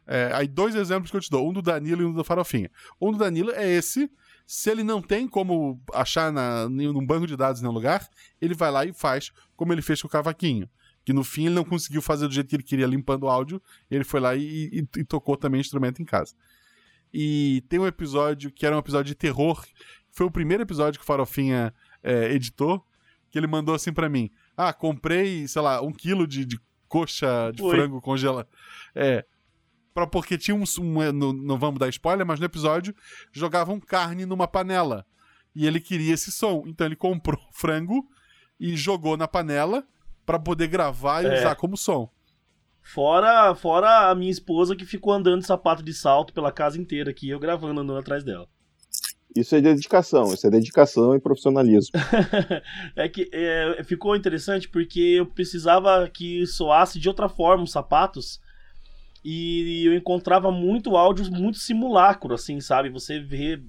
É, 0.07 0.31
aí 0.33 0.47
dois 0.47 0.75
exemplos 0.77 1.11
que 1.11 1.17
eu 1.17 1.21
te 1.21 1.29
dou, 1.29 1.49
um 1.49 1.53
do 1.53 1.61
Danilo 1.61 2.03
e 2.03 2.05
um 2.05 2.13
do 2.13 2.23
Farofinha. 2.25 2.71
Um 3.01 3.11
do 3.13 3.19
Danilo 3.19 3.51
é 3.51 3.69
esse. 3.69 4.09
Se 4.47 4.71
ele 4.71 4.83
não 4.85 5.03
tem 5.03 5.27
como 5.29 5.81
achar 5.93 6.33
na, 6.33 6.69
num 6.69 7.05
banco 7.05 7.27
de 7.27 7.37
dados 7.37 7.61
em 7.61 7.65
nenhum 7.65 7.75
lugar, 7.75 8.09
ele 8.41 8.55
vai 8.55 8.71
lá 8.71 8.85
e 8.85 8.93
faz 8.93 9.31
como 9.57 9.73
ele 9.73 9.83
fez 9.83 10.01
com 10.01 10.09
o 10.09 10.11
cavaquinho. 10.11 10.69
Que 11.05 11.13
no 11.13 11.25
fim 11.25 11.47
ele 11.47 11.55
não 11.57 11.65
conseguiu 11.65 12.01
fazer 12.01 12.29
do 12.29 12.35
jeito 12.35 12.49
que 12.49 12.57
ele 12.57 12.63
queria, 12.63 12.87
limpando 12.87 13.25
o 13.25 13.29
áudio. 13.29 13.61
Ele 13.91 14.05
foi 14.05 14.21
lá 14.21 14.35
e, 14.37 14.69
e- 14.73 15.01
e 15.01 15.05
tocou 15.05 15.37
também 15.37 15.61
instrumento 15.61 16.01
em 16.01 16.05
casa. 16.05 16.35
E 17.13 17.63
tem 17.69 17.79
um 17.79 17.87
episódio 17.87 18.51
que 18.51 18.65
era 18.65 18.75
um 18.75 18.79
episódio 18.79 19.09
de 19.09 19.15
terror. 19.15 19.63
Foi 20.11 20.27
o 20.27 20.31
primeiro 20.31 20.63
episódio 20.63 20.99
que 20.99 21.05
o 21.05 21.07
Farofinha 21.07 21.73
é, 22.03 22.33
editou. 22.33 22.85
Que 23.31 23.39
ele 23.39 23.47
mandou 23.47 23.75
assim 23.75 23.93
pra 23.93 24.09
mim: 24.09 24.31
Ah, 24.57 24.73
comprei, 24.73 25.47
sei 25.49 25.63
lá, 25.63 25.81
um 25.81 25.93
quilo 25.93 26.27
de, 26.27 26.45
de 26.45 26.59
coxa 26.89 27.51
de 27.55 27.63
Foi. 27.63 27.77
frango 27.77 28.01
congelado. 28.01 28.49
É. 28.95 29.25
Pra, 29.95 30.07
porque 30.07 30.37
tinha 30.39 30.55
um. 30.55 30.65
um 30.81 31.03
é, 31.03 31.11
no- 31.13 31.33
não 31.33 31.59
vamos 31.59 31.79
dar 31.79 31.89
spoiler, 31.89 32.27
mas 32.27 32.39
no 32.41 32.47
episódio 32.47 32.95
jogavam 33.33 33.79
carne 33.81 34.27
numa 34.27 34.47
panela. 34.49 35.05
E 35.55 35.67
ele 35.67 35.81
queria 35.81 36.15
esse 36.15 36.31
som. 36.33 36.65
Então 36.67 36.87
ele 36.87 36.97
comprou 36.97 37.39
frango 37.53 38.07
e 38.61 38.77
jogou 38.77 39.17
na 39.17 39.27
panela 39.29 39.85
pra 40.25 40.39
poder 40.39 40.67
gravar 40.69 41.23
e 41.23 41.27
É. 41.27 41.39
usar 41.39 41.55
como 41.57 41.77
som. 41.77 42.11
Fora, 42.83 43.55
fora 43.55 44.11
a 44.11 44.15
minha 44.15 44.31
esposa 44.31 44.75
que 44.75 44.85
ficou 44.85 45.13
andando 45.13 45.41
de 45.41 45.47
sapato 45.47 45.83
de 45.83 45.95
salto 45.95 46.33
pela 46.35 46.51
casa 46.51 46.79
inteira 46.81 47.11
aqui, 47.11 47.29
eu 47.29 47.39
gravando 47.39 47.81
andando 47.81 47.99
atrás 47.99 48.25
dela. 48.25 48.49
Isso 49.35 49.55
é 49.57 49.61
dedicação, 49.61 50.33
isso 50.35 50.47
é 50.47 50.51
dedicação 50.51 51.15
e 51.15 51.21
profissionalismo. 51.21 51.93
é 52.95 53.09
que 53.09 53.31
é, 53.33 53.83
ficou 53.85 54.15
interessante 54.15 54.69
porque 54.69 55.01
eu 55.01 55.27
precisava 55.27 56.09
que 56.09 56.47
soasse 56.47 56.99
de 57.01 57.09
outra 57.09 57.29
forma 57.29 57.65
os 57.65 57.73
sapatos. 57.73 58.41
E 59.25 59.85
eu 59.87 59.95
encontrava 59.95 60.51
muito 60.51 60.97
áudio 60.97 61.31
muito 61.31 61.59
simulacro, 61.59 62.35
assim, 62.35 62.61
sabe? 62.61 62.89
Você 62.91 63.21
vê, 63.21 63.61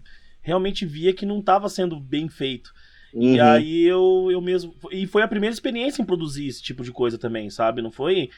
realmente 0.42 0.86
via 0.86 1.14
que 1.14 1.26
não 1.26 1.40
estava 1.40 1.70
sendo 1.70 2.00
bem 2.00 2.28
feito. 2.28 2.72
E 3.20 3.40
Uhum. 3.40 3.46
aí 3.46 3.84
eu, 3.84 4.30
eu 4.32 4.42
mesmo. 4.42 4.74
E 4.92 5.06
foi 5.06 5.22
a 5.22 5.28
primeira 5.28 5.54
experiência 5.54 6.02
em 6.02 6.06
produzir 6.06 6.48
esse 6.48 6.62
tipo 6.64 6.84
de 6.84 6.92
coisa 6.92 7.18
também, 7.18 7.50
sabe? 7.50 7.82
Não 7.82 7.92
foi. 7.92 8.30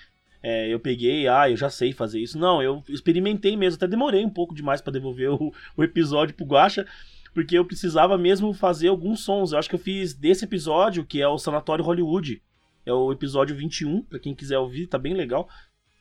é, 0.43 0.67
eu 0.71 0.79
peguei, 0.79 1.27
ah, 1.27 1.49
eu 1.49 1.55
já 1.57 1.69
sei 1.69 1.93
fazer 1.93 2.19
isso. 2.19 2.37
Não, 2.37 2.61
eu 2.61 2.83
experimentei 2.89 3.55
mesmo. 3.57 3.77
Até 3.77 3.87
demorei 3.87 4.23
um 4.25 4.29
pouco 4.29 4.53
demais 4.53 4.81
pra 4.81 4.91
devolver 4.93 5.29
o, 5.31 5.53
o 5.77 5.83
episódio 5.83 6.35
pro 6.35 6.45
Guacha, 6.45 6.85
porque 7.35 7.57
eu 7.57 7.65
precisava 7.65 8.17
mesmo 8.17 8.53
fazer 8.53 8.87
alguns 8.87 9.19
sons. 9.19 9.51
Eu 9.51 9.59
acho 9.59 9.67
que 9.67 9.75
eu 9.75 9.79
fiz 9.79 10.13
desse 10.13 10.45
episódio, 10.45 11.05
que 11.05 11.21
é 11.21 11.27
o 11.27 11.37
Sanatório 11.37 11.83
Hollywood. 11.83 12.41
É 12.85 12.93
o 12.93 13.11
episódio 13.11 13.53
21, 13.53 14.03
pra 14.03 14.17
quem 14.17 14.33
quiser 14.33 14.57
ouvir, 14.57 14.87
tá 14.87 14.97
bem 14.97 15.13
legal. 15.13 15.49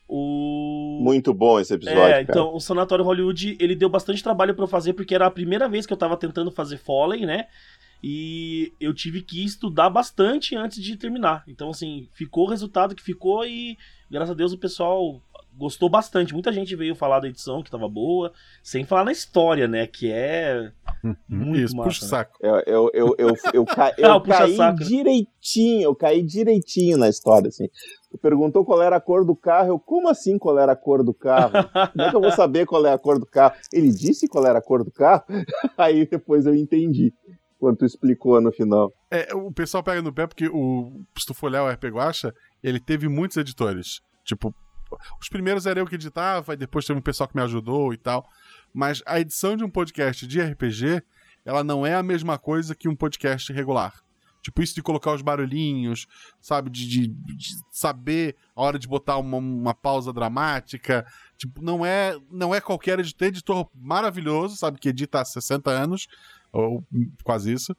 O. 0.07 1.01
Muito 1.03 1.33
bom 1.33 1.59
esse 1.59 1.73
episódio. 1.73 1.99
É, 1.99 2.09
cara. 2.09 2.21
então, 2.21 2.55
o 2.55 2.59
Sanatório 2.61 3.03
Hollywood, 3.03 3.57
ele 3.59 3.75
deu 3.75 3.89
bastante 3.89 4.23
trabalho 4.23 4.55
pra 4.55 4.63
eu 4.63 4.67
fazer, 4.67 4.93
porque 4.93 5.13
era 5.13 5.25
a 5.25 5.31
primeira 5.31 5.67
vez 5.67 5.85
que 5.85 5.91
eu 5.91 5.97
tava 5.97 6.15
tentando 6.15 6.49
fazer 6.51 6.77
Foley, 6.77 7.25
né? 7.25 7.47
E 8.01 8.71
eu 8.79 8.93
tive 8.93 9.21
que 9.21 9.43
estudar 9.43 9.89
bastante 9.89 10.55
antes 10.55 10.81
de 10.81 10.95
terminar. 10.95 11.43
Então, 11.49 11.69
assim, 11.69 12.07
ficou 12.13 12.45
o 12.45 12.49
resultado 12.49 12.95
que 12.95 13.03
ficou 13.03 13.45
e, 13.45 13.77
graças 14.09 14.31
a 14.31 14.35
Deus, 14.35 14.53
o 14.53 14.57
pessoal 14.57 15.21
gostou 15.57 15.89
bastante. 15.89 16.33
Muita 16.33 16.51
gente 16.51 16.75
veio 16.75 16.95
falar 16.95 17.19
da 17.19 17.27
edição, 17.27 17.63
que 17.63 17.71
tava 17.71 17.87
boa, 17.89 18.31
sem 18.63 18.83
falar 18.85 19.03
na 19.05 19.11
história, 19.11 19.67
né? 19.67 19.87
Que 19.87 20.11
é 20.11 20.71
muito 21.29 21.59
Isso, 21.63 21.75
massa, 21.75 21.89
puxa 21.89 22.01
o 22.01 22.03
né? 22.05 22.09
saco. 22.09 22.37
Eu, 22.41 22.55
eu, 22.65 22.91
eu, 22.93 23.15
eu, 23.17 23.35
eu, 23.53 23.65
ca- 23.67 23.93
eu 23.97 24.11
Ah, 24.11 24.15
o 24.17 24.21
caí 24.21 24.55
puxa-saco, 24.55 24.79
né? 24.79 24.85
direitinho, 24.85 25.81
eu 25.83 25.95
caí 25.95 26.23
direitinho 26.23 26.97
na 26.97 27.07
história, 27.09 27.47
assim. 27.47 27.67
Tu 28.11 28.17
perguntou 28.17 28.63
qual 28.65 28.81
era 28.81 28.95
a 28.95 29.01
cor 29.01 29.25
do 29.25 29.35
carro, 29.35 29.69
eu, 29.69 29.79
como 29.79 30.09
assim 30.09 30.37
qual 30.37 30.57
era 30.57 30.71
a 30.71 30.75
cor 30.75 31.03
do 31.03 31.13
carro? 31.13 31.51
Como 31.91 32.03
é 32.05 32.09
que 32.09 32.15
eu 32.15 32.21
vou 32.21 32.31
saber 32.31 32.65
qual 32.65 32.85
é 32.85 32.93
a 32.93 32.97
cor 32.97 33.19
do 33.19 33.25
carro? 33.25 33.55
Ele 33.73 33.89
disse 33.91 34.27
qual 34.27 34.45
era 34.45 34.59
a 34.59 34.61
cor 34.61 34.83
do 34.83 34.91
carro? 34.91 35.23
Aí 35.77 36.05
depois 36.07 36.45
eu 36.45 36.55
entendi, 36.55 37.11
quando 37.59 37.77
tu 37.77 37.85
explicou 37.85 38.39
no 38.41 38.51
final. 38.51 38.91
É, 39.11 39.33
o 39.35 39.51
pessoal 39.51 39.83
pega 39.83 40.01
no 40.01 40.13
pé 40.13 40.25
porque 40.27 40.47
o, 40.47 41.03
se 41.17 41.25
tu 41.25 41.33
for 41.33 41.47
olhar 41.47 41.63
o 41.63 41.69
RP 41.69 41.85
Guacha, 41.89 42.33
ele 42.63 42.79
teve 42.79 43.07
muitos 43.07 43.37
editores. 43.37 43.99
Tipo, 44.25 44.53
os 45.21 45.29
primeiros 45.29 45.65
era 45.65 45.79
eu 45.79 45.85
que 45.87 45.95
editava, 45.95 46.53
e 46.53 46.57
depois 46.57 46.85
teve 46.85 46.99
um 46.99 47.01
pessoal 47.01 47.27
que 47.27 47.35
me 47.35 47.41
ajudou 47.43 47.93
e 47.93 47.97
tal. 47.97 48.27
Mas 48.73 49.01
a 49.05 49.19
edição 49.19 49.55
de 49.55 49.63
um 49.63 49.69
podcast 49.69 50.25
de 50.27 50.41
RPG, 50.41 51.01
ela 51.45 51.63
não 51.63 51.85
é 51.85 51.95
a 51.95 52.03
mesma 52.03 52.37
coisa 52.37 52.75
que 52.75 52.87
um 52.89 52.95
podcast 52.95 53.51
regular. 53.53 53.93
Tipo, 54.41 54.61
isso 54.61 54.75
de 54.75 54.83
colocar 54.83 55.11
os 55.11 55.23
barulhinhos, 55.23 56.05
sabe? 56.39 56.69
De, 56.69 56.87
de- 56.87 57.07
de 57.07 57.55
saber 57.71 58.35
a 58.55 58.61
hora 58.61 58.77
de 58.77 58.87
botar 58.87 59.17
uma, 59.17 59.37
uma 59.37 59.73
pausa 59.73 60.13
dramática. 60.13 61.03
Tipo, 61.35 61.63
não 61.63 61.83
é, 61.83 62.15
não 62.29 62.53
é 62.53 62.61
qualquer 62.61 62.99
editor. 62.99 63.27
Editor 63.27 63.67
maravilhoso, 63.73 64.55
sabe? 64.55 64.79
Que 64.79 64.89
edita 64.89 65.19
há 65.21 65.25
60 65.25 65.71
anos, 65.71 66.07
ou 66.51 66.85
quase 67.23 67.51
isso 67.51 67.75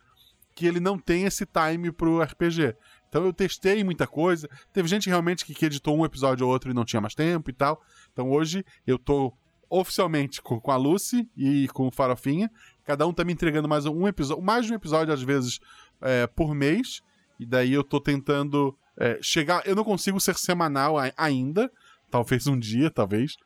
que 0.57 0.67
ele 0.67 0.81
não 0.81 0.99
tem 0.99 1.25
esse 1.25 1.45
time 1.47 1.93
pro 1.93 2.21
RPG. 2.23 2.75
Então 3.09 3.25
eu 3.25 3.33
testei 3.33 3.83
muita 3.85 4.07
coisa. 4.07 4.49
Teve 4.73 4.89
gente 4.89 5.09
realmente 5.09 5.45
que, 5.45 5.55
que 5.55 5.67
editou 5.67 5.97
um 5.97 6.05
episódio 6.05 6.47
ou 6.47 6.53
outro 6.53 6.71
e 6.71 6.75
não 6.75 6.85
tinha 6.85 7.01
mais 7.01 7.15
tempo 7.15 7.49
e 7.51 7.53
tal. 7.53 7.81
Então 8.13 8.31
hoje 8.31 8.65
eu 8.87 8.99
tô 8.99 9.33
oficialmente 9.69 10.41
com, 10.43 10.61
com 10.61 10.71
a 10.71 10.77
Lucy 10.77 11.29
e 11.37 11.69
com 11.69 11.89
o 11.89 11.91
Farofinha. 11.91 12.51
Cada 12.85 13.07
um 13.07 13.13
tá 13.13 13.25
me 13.25 13.33
entregando 13.33 13.69
mais 13.69 13.85
um 13.87 14.07
episódio, 14.07 14.43
mais 14.43 14.67
de 14.67 14.73
um 14.73 14.77
episódio 14.77 15.13
às 15.13 15.23
vezes 15.23 15.59
é, 16.01 16.27
por 16.27 16.55
mês. 16.55 17.03
E 17.39 17.45
daí 17.47 17.73
eu 17.73 17.85
tô 17.85 18.01
tentando 18.01 18.77
é, 18.99 19.19
chegar. 19.23 19.67
Eu 19.67 19.75
não 19.77 19.85
consigo 19.85 20.21
ser 20.21 20.37
semanal 20.37 20.99
a- 20.99 21.13
ainda. 21.17 21.71
Talvez 22.11 22.47
um 22.47 22.59
dia, 22.59 22.91
talvez. 22.91 23.37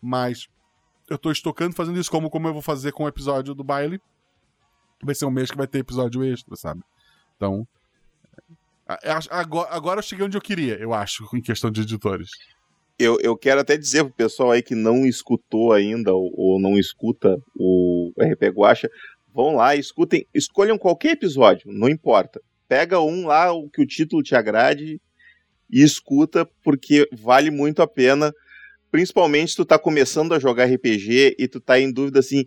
Mas 0.00 0.48
eu 1.08 1.18
tô 1.18 1.30
estocando 1.30 1.74
fazendo 1.74 1.98
isso 1.98 2.10
como, 2.10 2.28
como 2.30 2.48
eu 2.48 2.52
vou 2.52 2.62
fazer 2.62 2.92
com 2.92 3.04
o 3.04 3.08
episódio 3.08 3.54
do 3.54 3.62
baile 3.62 4.00
vai 5.02 5.14
ser 5.14 5.26
um 5.26 5.30
mês 5.30 5.50
que 5.50 5.56
vai 5.56 5.66
ter 5.66 5.78
episódio 5.80 6.24
extra, 6.24 6.56
sabe? 6.56 6.82
Então. 7.36 7.66
Agora, 9.30 9.68
agora 9.74 9.98
eu 9.98 10.02
cheguei 10.02 10.24
onde 10.24 10.36
eu 10.36 10.40
queria, 10.40 10.76
eu 10.78 10.94
acho, 10.94 11.24
em 11.34 11.42
questão 11.42 11.70
de 11.70 11.80
editores. 11.80 12.28
Eu, 12.98 13.18
eu 13.20 13.36
quero 13.36 13.60
até 13.60 13.76
dizer 13.76 14.04
pro 14.04 14.14
pessoal 14.14 14.52
aí 14.52 14.62
que 14.62 14.74
não 14.74 15.04
escutou 15.04 15.72
ainda 15.72 16.14
ou, 16.14 16.30
ou 16.34 16.60
não 16.60 16.78
escuta 16.78 17.36
o 17.56 18.12
RP 18.18 18.44
Guacha, 18.54 18.88
vão 19.34 19.56
lá, 19.56 19.74
escutem, 19.76 20.24
escolham 20.32 20.78
qualquer 20.78 21.12
episódio, 21.12 21.70
não 21.72 21.88
importa. 21.88 22.40
Pega 22.68 23.00
um 23.00 23.26
lá, 23.26 23.52
o 23.52 23.68
que 23.68 23.82
o 23.82 23.86
título 23.86 24.22
te 24.22 24.34
agrade 24.34 25.00
e 25.70 25.82
escuta, 25.82 26.48
porque 26.62 27.08
vale 27.12 27.50
muito 27.50 27.82
a 27.82 27.88
pena. 27.88 28.32
principalmente 28.90 29.50
se 29.50 29.56
tu 29.56 29.64
tá 29.64 29.78
começando 29.78 30.32
a 30.32 30.38
jogar 30.38 30.66
RPG 30.66 31.36
e 31.38 31.48
tu 31.48 31.60
tá 31.60 31.78
em 31.78 31.92
dúvida 31.92 32.20
assim, 32.20 32.44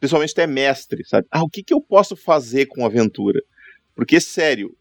principalmente 0.00 0.34
tu 0.34 0.40
é 0.40 0.46
mestre, 0.46 1.04
sabe? 1.06 1.26
Ah, 1.30 1.42
o 1.42 1.48
que 1.48 1.62
que 1.62 1.74
eu 1.74 1.80
posso 1.80 2.16
fazer 2.16 2.66
com 2.66 2.84
aventura? 2.84 3.40
Porque, 3.94 4.20
sério, 4.20 4.74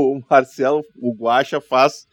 o 0.00 0.22
Marcelo, 0.28 0.82
o 0.96 1.12
Guacha 1.12 1.60
faz 1.60 2.06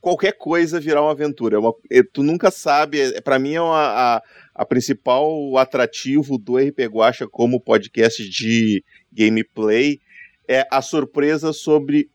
qualquer 0.00 0.32
coisa 0.32 0.80
virar 0.80 1.02
uma 1.02 1.12
aventura. 1.12 1.56
É 1.56 1.58
uma, 1.58 1.74
é, 1.90 2.02
tu 2.02 2.22
nunca 2.22 2.50
sabe, 2.50 3.00
é, 3.00 3.20
para 3.20 3.38
mim 3.38 3.54
é 3.54 3.60
uma, 3.60 4.16
a, 4.16 4.22
a 4.54 4.64
principal 4.64 5.56
atrativo 5.58 6.38
do 6.38 6.56
RP 6.56 6.80
Guacha 6.90 7.28
como 7.28 7.60
podcast 7.60 8.28
de 8.28 8.82
gameplay 9.12 10.00
é 10.48 10.66
a 10.70 10.82
surpresa 10.82 11.52
sobre 11.52 12.10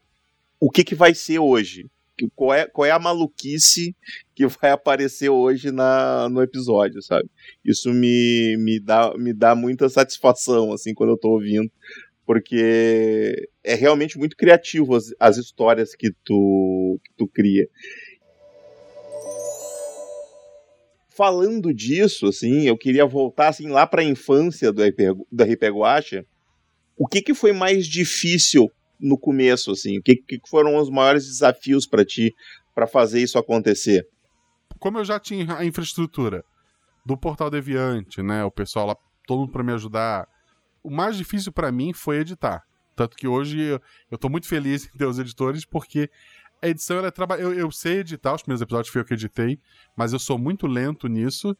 o 0.59 0.69
que, 0.69 0.83
que 0.83 0.95
vai 0.95 1.13
ser 1.13 1.39
hoje. 1.39 1.85
Qual 2.33 2.53
é, 2.53 2.65
qual 2.65 2.85
é 2.85 2.91
a 2.91 2.99
maluquice 2.99 3.93
que 4.33 4.47
vai 4.47 4.71
aparecer 4.71 5.29
hoje 5.29 5.69
na, 5.69 6.29
no 6.29 6.41
episódio, 6.41 7.01
sabe? 7.01 7.29
Isso 7.63 7.91
me, 7.93 8.55
me, 8.57 8.79
dá, 8.79 9.13
me 9.17 9.33
dá 9.33 9.53
muita 9.53 9.89
satisfação, 9.89 10.71
assim, 10.71 10.93
quando 10.93 11.09
eu 11.09 11.17
tô 11.17 11.31
ouvindo, 11.31 11.69
porque 12.25 13.49
é 13.63 13.75
realmente 13.75 14.17
muito 14.17 14.35
criativo 14.35 14.95
as, 14.95 15.13
as 15.19 15.37
histórias 15.37 15.95
que 15.95 16.11
tu, 16.23 16.99
que 17.03 17.13
tu 17.17 17.27
cria. 17.27 17.67
Falando 21.09 21.73
disso, 21.73 22.27
assim, 22.27 22.63
eu 22.63 22.77
queria 22.77 23.05
voltar 23.05 23.49
assim 23.49 23.69
lá 23.69 23.87
para 23.87 24.01
a 24.01 24.05
infância 24.05 24.71
do 24.71 24.83
RP, 24.83 25.69
Guacha. 25.69 26.25
O 26.97 27.07
que, 27.07 27.21
que 27.21 27.33
foi 27.33 27.53
mais 27.53 27.87
difícil 27.87 28.69
no 28.99 29.17
começo, 29.17 29.71
assim? 29.71 29.97
O 29.97 30.03
que, 30.03 30.15
que 30.15 30.39
foram 30.47 30.75
os 30.77 30.89
maiores 30.89 31.25
desafios 31.25 31.85
para 31.87 32.03
ti 32.03 32.33
para 32.73 32.87
fazer 32.87 33.21
isso 33.21 33.37
acontecer? 33.37 34.05
Como 34.79 34.97
eu 34.97 35.05
já 35.05 35.19
tinha 35.19 35.57
a 35.57 35.65
infraestrutura 35.65 36.43
do 37.05 37.17
Portal 37.17 37.49
Deviante, 37.49 38.21
né, 38.21 38.43
o 38.43 38.51
pessoal 38.51 38.87
lá, 38.87 38.97
todo 39.27 39.39
mundo 39.39 39.51
para 39.51 39.63
me 39.63 39.73
ajudar, 39.73 40.27
o 40.85 40.91
mais 40.91 41.17
difícil 41.17 41.51
para 41.51 41.71
mim 41.71 41.93
foi 41.93 42.17
editar. 42.19 42.63
Tanto 42.95 43.17
que 43.17 43.27
hoje 43.27 43.59
eu, 43.59 43.81
eu 44.09 44.17
tô 44.17 44.29
muito 44.29 44.47
feliz 44.47 44.85
em 44.85 44.97
ter 44.97 45.05
os 45.05 45.19
editores, 45.19 45.65
porque 45.65 46.09
a 46.61 46.67
edição 46.67 46.97
ela 46.97 47.07
é. 47.07 47.43
Eu, 47.43 47.53
eu 47.53 47.71
sei 47.71 47.99
editar, 47.99 48.33
os 48.33 48.41
primeiros 48.41 48.61
episódios 48.61 48.91
foi 48.91 49.01
eu 49.01 49.05
que 49.05 49.13
editei, 49.13 49.59
mas 49.95 50.13
eu 50.13 50.19
sou 50.19 50.37
muito 50.37 50.67
lento 50.67 51.07
nisso. 51.07 51.57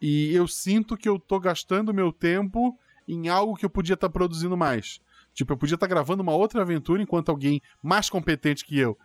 E 0.00 0.34
eu 0.34 0.46
sinto 0.48 0.96
que 0.96 1.08
eu 1.08 1.18
tô 1.18 1.38
gastando 1.38 1.92
meu 1.92 2.12
tempo 2.12 2.78
em 3.06 3.28
algo 3.28 3.56
que 3.56 3.64
eu 3.64 3.70
podia 3.70 3.94
estar 3.94 4.08
tá 4.08 4.12
produzindo 4.12 4.56
mais. 4.56 4.98
Tipo, 5.34 5.52
eu 5.52 5.56
podia 5.56 5.74
estar 5.74 5.86
tá 5.86 5.90
gravando 5.90 6.22
uma 6.22 6.34
outra 6.34 6.62
aventura 6.62 7.02
enquanto 7.02 7.28
alguém 7.28 7.60
mais 7.82 8.08
competente 8.08 8.64
que 8.64 8.78
eu 8.78 8.96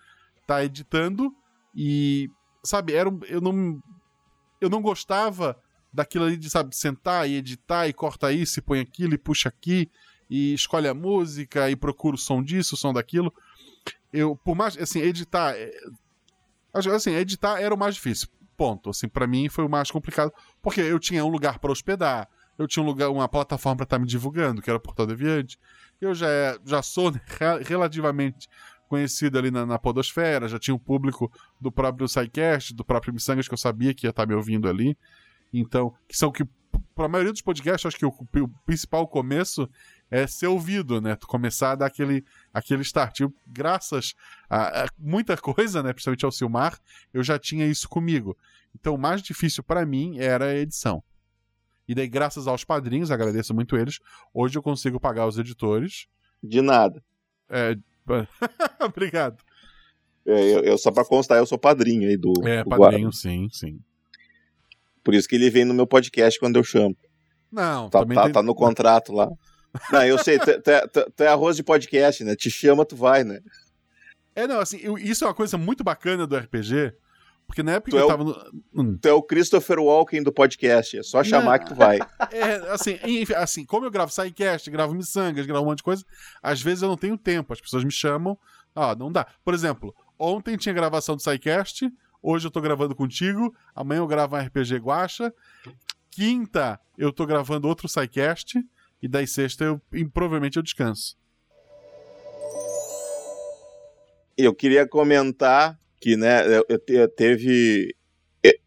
tá 0.47 0.63
editando 0.63 1.33
e, 1.75 2.29
sabe, 2.63 2.93
era 2.93 3.09
eu 3.27 3.41
não 3.41 3.81
eu 4.61 4.69
não 4.69 4.81
gostava 4.81 5.57
daquilo 5.95 6.25
ali 6.25 6.37
de, 6.37 6.49
sabe, 6.49 6.75
sentar 6.75 7.27
e 7.27 7.35
editar 7.35 7.87
e 7.87 7.93
corta 7.93 8.31
isso 8.31 8.59
e 8.59 8.61
põe 8.61 8.79
aquilo 8.79 9.13
e 9.13 9.17
puxa 9.17 9.49
aqui 9.49 9.89
e 10.29 10.53
escolhe 10.53 10.87
a 10.87 10.93
música 10.93 11.69
e 11.69 11.75
procura 11.75 12.15
o 12.15 12.19
som 12.19 12.43
disso, 12.43 12.75
o 12.75 12.77
som 12.77 12.91
daquilo. 12.91 13.33
Eu, 14.11 14.35
por 14.35 14.55
mais, 14.55 14.77
assim, 14.77 14.99
editar, 14.99 15.55
é, 15.55 15.71
assim, 16.73 17.11
editar 17.11 17.59
era 17.59 17.73
o 17.73 17.77
mais 17.77 17.95
difícil. 17.95 18.27
Ponto. 18.57 18.89
Assim, 18.89 19.07
para 19.07 19.25
mim 19.25 19.49
foi 19.49 19.65
o 19.65 19.69
mais 19.69 19.89
complicado, 19.89 20.31
porque 20.61 20.81
eu 20.81 20.99
tinha 20.99 21.23
um 21.23 21.29
lugar 21.29 21.59
para 21.59 21.71
hospedar, 21.71 22.27
eu 22.57 22.67
tinha 22.67 22.83
um 22.83 22.85
lugar, 22.85 23.09
uma 23.09 23.27
plataforma 23.27 23.77
para 23.77 23.83
estar 23.83 23.97
tá 23.97 23.99
me 23.99 24.07
divulgando, 24.07 24.61
que 24.61 24.69
era 24.69 24.77
o 24.77 24.81
Portal 24.81 25.05
Deviante. 25.05 25.57
Eu 25.99 26.13
já, 26.13 26.27
já 26.65 26.81
sou 26.81 27.13
relativamente 27.65 28.49
conhecido 28.87 29.37
ali 29.37 29.51
na, 29.51 29.65
na, 29.65 29.79
Podosfera, 29.79 30.47
já 30.47 30.59
tinha 30.59 30.75
um 30.75 30.79
público 30.79 31.31
do 31.59 31.71
próprio 31.71 32.07
SciCast, 32.07 32.73
do 32.73 32.85
próprio 32.85 33.13
Missangas, 33.13 33.47
que 33.47 33.53
eu 33.53 33.57
sabia 33.57 33.93
que 33.93 34.05
ia 34.05 34.11
estar 34.11 34.23
tá 34.23 34.27
me 34.27 34.35
ouvindo 34.35 34.69
ali. 34.69 34.97
Então, 35.59 35.93
que 36.07 36.17
são 36.17 36.31
que, 36.31 36.43
para 36.93 37.05
a 37.05 37.09
maioria 37.09 37.31
dos 37.31 37.41
podcasts, 37.41 37.85
acho 37.85 37.97
que 37.97 38.05
o, 38.05 38.09
o, 38.09 38.47
principal 38.65 39.07
começo 39.07 39.69
é 40.11 40.27
ser 40.27 40.47
ouvido, 40.47 40.99
né? 40.99 41.15
Tu 41.15 41.25
começar 41.25 41.71
a 41.71 41.75
dar 41.75 41.85
aquele, 41.85 42.25
aquele 42.53 42.81
start. 42.81 43.21
Eu, 43.21 43.33
graças 43.47 44.13
a, 44.49 44.83
a, 44.83 44.87
muita 44.99 45.37
coisa, 45.37 45.81
né? 45.81 45.93
Principalmente 45.93 46.25
ao 46.25 46.31
Silmar, 46.31 46.77
eu 47.13 47.23
já 47.23 47.39
tinha 47.39 47.65
isso 47.65 47.87
comigo. 47.87 48.37
Então, 48.77 48.95
o 48.95 48.97
mais 48.97 49.21
difícil 49.21 49.63
para 49.63 49.85
mim 49.85 50.19
era 50.19 50.45
a 50.45 50.55
edição. 50.55 51.01
E 51.87 51.95
daí, 51.95 52.07
graças 52.07 52.47
aos 52.47 52.65
padrinhos, 52.65 53.11
agradeço 53.11 53.53
muito 53.53 53.77
eles, 53.77 53.99
hoje 54.33 54.57
eu 54.57 54.63
consigo 54.63 54.99
pagar 54.99 55.27
os 55.27 55.37
editores. 55.37 56.07
De 56.43 56.61
nada. 56.61 57.01
É... 57.49 57.77
Obrigado. 58.83 59.41
É, 60.25 60.53
eu, 60.53 60.59
eu, 60.61 60.77
só 60.77 60.91
pra 60.91 61.05
constar, 61.05 61.37
eu 61.37 61.45
sou 61.45 61.57
padrinho 61.57 62.09
aí 62.09 62.17
do. 62.17 62.33
É, 62.45 62.63
do 62.63 62.69
padrinho, 62.69 63.11
sim, 63.13 63.47
sim. 63.51 63.79
Por 65.05 65.13
isso 65.13 65.29
que 65.29 65.35
ele 65.35 65.51
vem 65.51 65.63
no 65.63 65.73
meu 65.73 65.85
podcast 65.85 66.39
quando 66.39 66.55
eu 66.55 66.63
chamo. 66.63 66.97
Não, 67.51 67.89
tá, 67.91 68.03
tá, 68.03 68.23
tem... 68.23 68.31
tá 68.33 68.41
no 68.41 68.55
contrato 68.55 69.13
lá. 69.13 69.29
Não, 69.91 70.03
eu 70.03 70.17
sei, 70.17 70.39
tu, 70.39 70.61
tu, 70.61 70.71
é, 70.71 70.87
tu, 70.87 71.23
é 71.23 71.27
arroz 71.27 71.55
de 71.55 71.63
podcast, 71.63 72.23
né? 72.23 72.35
Te 72.35 72.49
chama, 72.49 72.83
tu 72.83 72.95
vai, 72.95 73.23
né? 73.23 73.39
É, 74.35 74.47
não, 74.47 74.59
assim, 74.59 74.79
eu, 74.81 74.97
isso 74.97 75.23
é 75.23 75.27
uma 75.27 75.33
coisa 75.33 75.57
muito 75.59 75.83
bacana 75.83 76.25
do 76.25 76.35
RPG, 76.35 76.93
porque 77.45 77.61
na 77.61 77.73
época 77.73 77.91
tu 77.91 77.97
que 77.97 78.01
é 78.01 78.03
eu 78.03 78.07
tava 78.07 78.23
o, 78.23 78.25
no. 78.25 78.63
Hum. 78.73 78.97
Tu 78.99 79.07
é 79.07 79.13
o 79.13 79.21
Christopher 79.21 79.79
Walken 79.79 80.23
do 80.23 80.33
podcast, 80.33 80.97
é 80.97 81.03
só 81.03 81.23
chamar 81.23 81.59
não, 81.59 81.65
que 81.65 81.73
tu 81.73 81.75
vai. 81.75 81.99
É, 82.31 82.55
assim, 82.71 82.99
enfim, 83.03 83.33
assim, 83.33 83.63
como 83.63 83.85
eu 83.85 83.91
gravo 83.91 84.11
SciCast, 84.11 84.71
gravo 84.71 84.95
Missangas, 84.95 85.45
gravo 85.45 85.63
um 85.63 85.69
monte 85.69 85.77
de 85.77 85.83
coisa, 85.83 86.03
às 86.41 86.61
vezes 86.61 86.81
eu 86.81 86.89
não 86.89 86.97
tenho 86.97 87.15
tempo, 87.15 87.53
as 87.53 87.61
pessoas 87.61 87.83
me 87.83 87.91
chamam, 87.91 88.37
ah, 88.73 88.95
não 88.95 89.11
dá. 89.11 89.27
Por 89.43 89.53
exemplo, 89.53 89.93
ontem 90.17 90.57
tinha 90.57 90.73
gravação 90.73 91.15
do 91.15 91.21
SciCast, 91.21 91.91
Hoje 92.27 92.47
eu 92.47 92.51
tô 92.51 92.59
gravando 92.59 92.95
contigo, 92.95 93.55
amanhã 93.75 93.99
eu 93.99 94.07
gravo 94.07 94.35
um 94.35 94.39
RPG 94.39 94.77
Guacha. 94.77 95.31
Quinta 96.09 96.79
eu 96.97 97.13
tô 97.13 97.23
gravando 97.23 97.67
outro 97.67 97.87
SciCast. 97.87 98.57
E 98.99 99.07
daí 99.07 99.27
sexta 99.27 99.63
eu 99.63 99.79
provavelmente 100.11 100.57
eu 100.57 100.63
descanso. 100.63 101.15
Eu 104.35 104.55
queria 104.55 104.87
comentar 104.87 105.79
que, 106.01 106.17
né, 106.17 106.41
eu, 106.47 106.81
eu 106.87 107.07
teve. 107.07 107.95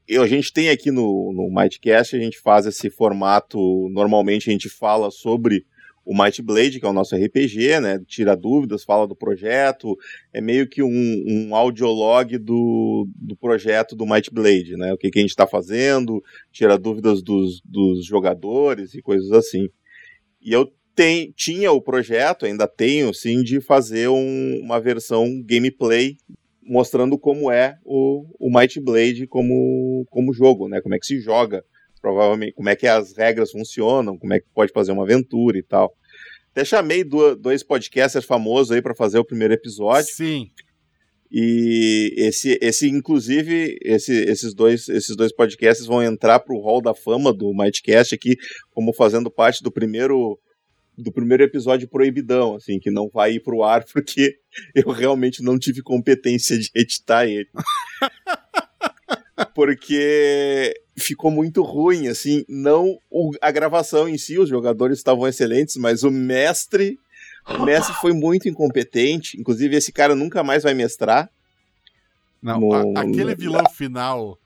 Eu, 0.06 0.22
a 0.22 0.28
gente 0.28 0.52
tem 0.52 0.68
aqui 0.68 0.92
no, 0.92 1.32
no 1.34 1.52
Mightcast, 1.52 2.14
a 2.14 2.20
gente 2.20 2.38
faz 2.38 2.64
esse 2.64 2.88
formato. 2.88 3.58
Normalmente 3.90 4.48
a 4.48 4.52
gente 4.52 4.68
fala 4.68 5.10
sobre 5.10 5.66
o 6.08 6.16
Might 6.16 6.40
Blade, 6.40 6.80
que 6.80 6.86
é 6.86 6.88
o 6.88 6.92
nosso 6.94 7.14
RPG, 7.14 7.80
né? 7.80 8.00
Tira 8.06 8.34
dúvidas, 8.34 8.82
fala 8.82 9.06
do 9.06 9.14
projeto, 9.14 9.94
é 10.32 10.40
meio 10.40 10.66
que 10.66 10.82
um, 10.82 11.24
um 11.26 11.54
audiolog 11.54 12.38
do, 12.38 13.06
do 13.14 13.36
projeto 13.36 13.94
do 13.94 14.06
Might 14.06 14.32
Blade, 14.32 14.74
né? 14.78 14.90
O 14.90 14.96
que, 14.96 15.10
que 15.10 15.18
a 15.18 15.20
gente 15.20 15.32
está 15.32 15.46
fazendo, 15.46 16.24
tira 16.50 16.78
dúvidas 16.78 17.22
dos, 17.22 17.60
dos 17.62 18.06
jogadores 18.06 18.94
e 18.94 19.02
coisas 19.02 19.30
assim. 19.32 19.68
E 20.40 20.50
eu 20.50 20.72
tem, 20.94 21.30
tinha 21.36 21.72
o 21.72 21.82
projeto, 21.82 22.46
ainda 22.46 22.66
tenho, 22.66 23.12
sim, 23.12 23.42
de 23.42 23.60
fazer 23.60 24.08
um, 24.08 24.60
uma 24.62 24.80
versão 24.80 25.42
gameplay 25.44 26.16
mostrando 26.62 27.18
como 27.18 27.50
é 27.52 27.76
o, 27.84 28.24
o 28.40 28.50
Might 28.50 28.80
Blade 28.80 29.26
como, 29.26 30.06
como 30.08 30.32
jogo, 30.32 30.68
né? 30.68 30.80
Como 30.80 30.94
é 30.94 30.98
que 30.98 31.06
se 31.06 31.20
joga 31.20 31.62
provavelmente 31.98 32.52
como 32.52 32.68
é 32.68 32.76
que 32.76 32.86
as 32.86 33.16
regras 33.16 33.50
funcionam, 33.50 34.18
como 34.18 34.32
é 34.32 34.40
que 34.40 34.46
pode 34.54 34.72
fazer 34.72 34.92
uma 34.92 35.04
aventura 35.04 35.58
e 35.58 35.62
tal. 35.62 35.94
Até 36.50 36.64
chamei 36.64 37.04
dois 37.04 37.62
podcasters 37.62 38.24
famosos 38.24 38.72
aí 38.72 38.82
para 38.82 38.94
fazer 38.94 39.18
o 39.18 39.24
primeiro 39.24 39.54
episódio. 39.54 40.12
Sim. 40.12 40.50
E 41.30 42.14
esse, 42.16 42.58
esse 42.60 42.88
inclusive, 42.88 43.78
esse, 43.82 44.12
esses, 44.12 44.54
dois, 44.54 44.88
esses 44.88 45.14
dois 45.14 45.32
podcasts 45.32 45.86
vão 45.86 46.02
entrar 46.02 46.40
para 46.40 46.54
o 46.54 46.60
hall 46.60 46.80
da 46.80 46.94
fama 46.94 47.32
do 47.32 47.52
Mightcast 47.54 48.14
aqui, 48.14 48.34
como 48.70 48.94
fazendo 48.94 49.30
parte 49.30 49.62
do 49.62 49.70
primeiro 49.70 50.38
do 50.96 51.12
primeiro 51.12 51.44
episódio 51.44 51.86
proibidão, 51.88 52.56
assim, 52.56 52.80
que 52.80 52.90
não 52.90 53.08
vai 53.08 53.34
ir 53.34 53.40
pro 53.40 53.62
ar 53.62 53.84
porque 53.92 54.34
eu 54.74 54.90
realmente 54.90 55.44
não 55.44 55.56
tive 55.56 55.80
competência 55.80 56.58
de 56.58 56.70
editar 56.74 57.24
ele. 57.24 57.48
porque 59.54 60.74
ficou 60.96 61.30
muito 61.30 61.62
ruim, 61.62 62.08
assim, 62.08 62.44
não 62.48 62.98
o, 63.10 63.30
a 63.40 63.50
gravação 63.50 64.08
em 64.08 64.18
si, 64.18 64.38
os 64.38 64.48
jogadores 64.48 64.98
estavam 64.98 65.26
excelentes, 65.28 65.76
mas 65.76 66.02
o 66.02 66.10
mestre, 66.10 66.98
o 67.48 67.64
mestre 67.64 67.94
foi 67.94 68.12
muito 68.12 68.48
incompetente, 68.48 69.40
inclusive 69.40 69.76
esse 69.76 69.92
cara 69.92 70.14
nunca 70.14 70.42
mais 70.42 70.62
vai 70.62 70.74
mestrar. 70.74 71.30
Não, 72.42 72.60
no, 72.60 72.96
a, 72.96 73.02
aquele 73.02 73.34
vilão 73.34 73.64
a, 73.64 73.70
final 73.70 74.38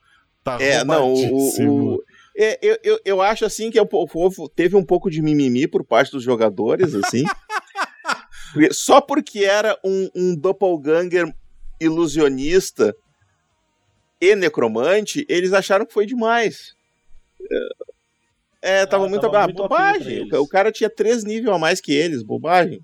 tá 0.43 0.57
É, 0.61 0.82
não, 0.84 1.12
o, 1.12 1.95
o 1.95 2.03
é, 2.34 2.59
eu, 2.62 2.78
eu, 2.82 3.01
eu 3.05 3.22
acho 3.22 3.45
assim 3.45 3.70
que 3.70 3.78
o 3.78 3.86
povo 3.86 4.49
teve 4.49 4.74
um 4.74 4.84
pouco 4.84 5.11
de 5.11 5.20
mimimi 5.20 5.68
por 5.68 5.84
parte 5.84 6.11
dos 6.11 6.22
jogadores, 6.22 6.95
assim. 6.95 7.24
só 8.72 9.01
porque 9.01 9.40
era 9.40 9.78
um, 9.84 10.09
um 10.14 10.34
doppelganger 10.34 11.32
ilusionista 11.78 12.95
e 14.23 14.37
necromante, 14.37 15.27
eles 15.29 15.53
acharam 15.53 15.85
que 15.85 15.93
foi 15.93 16.07
demais. 16.07 16.77
É, 18.62 18.87
tava 18.87 19.07
ah, 19.07 19.09
muito. 19.09 19.23
Tava 19.23 19.39
ah, 19.41 19.45
muito 19.47 19.57
bobagem. 19.57 20.29
O 20.35 20.47
cara 20.47 20.70
tinha 20.70 20.89
três 20.89 21.25
níveis 21.25 21.53
a 21.53 21.59
mais 21.59 21.81
que 21.81 21.93
eles, 21.93 22.23
bobagem. 22.23 22.81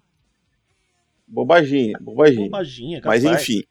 Bobaginha, 1.28 1.96
bobaginha. 2.00 2.46
Bobaginha, 2.46 3.02
Mas 3.04 3.22
enfim. 3.22 3.62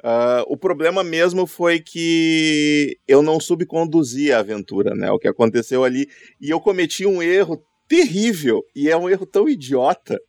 Uh, 0.00 0.44
o 0.48 0.56
problema 0.56 1.02
mesmo 1.02 1.46
foi 1.46 1.80
que 1.80 2.98
eu 3.08 3.22
não 3.22 3.40
soube 3.40 3.64
conduzir 3.64 4.34
a 4.34 4.40
aventura, 4.40 4.94
né? 4.94 5.10
O 5.10 5.18
que 5.18 5.28
aconteceu 5.28 5.84
ali. 5.84 6.10
E 6.38 6.50
eu 6.50 6.60
cometi 6.60 7.06
um 7.06 7.22
erro 7.22 7.64
terrível. 7.88 8.62
E 8.76 8.90
é 8.90 8.96
um 8.96 9.08
erro 9.08 9.24
tão 9.24 9.48
idiota 9.48 10.20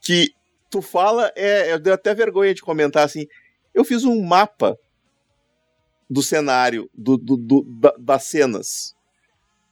que 0.00 0.30
tu 0.70 0.80
fala. 0.80 1.30
É, 1.36 1.72
eu 1.72 1.78
dei 1.78 1.92
até 1.92 2.14
vergonha 2.14 2.54
de 2.54 2.62
comentar 2.62 3.04
assim. 3.04 3.26
Eu 3.74 3.84
fiz 3.84 4.04
um 4.04 4.22
mapa 4.22 4.78
do 6.14 6.22
cenário, 6.22 6.88
do, 6.94 7.16
do, 7.16 7.36
do 7.36 7.64
da, 7.64 7.92
das 7.98 8.22
cenas, 8.26 8.94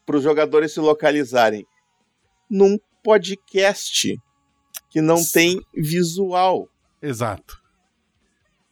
para 0.04 0.16
os 0.16 0.24
jogadores 0.24 0.74
se 0.74 0.80
localizarem 0.80 1.64
num 2.50 2.76
podcast 3.00 4.20
que 4.90 5.00
não 5.00 5.24
tem 5.24 5.60
visual. 5.72 6.68
Exato. 7.00 7.62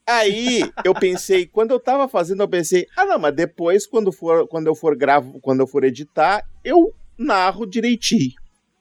Aí 0.05 0.69
eu 0.85 0.93
pensei, 0.93 1.47
quando 1.55 1.71
eu 1.71 1.79
tava 1.79 2.09
fazendo, 2.09 2.43
eu 2.43 2.49
pensei, 2.49 2.89
ah 2.97 3.05
não, 3.05 3.21
mas 3.21 3.37
depois, 3.37 3.87
quando, 3.87 4.11
for, 4.11 4.49
quando 4.49 4.67
eu 4.67 4.75
for 4.75 4.97
gravo, 4.97 5.39
quando 5.41 5.61
eu 5.61 5.67
for 5.69 5.85
editar, 5.85 6.45
eu 6.65 6.93
narro 7.17 7.65
direitinho. 7.65 8.33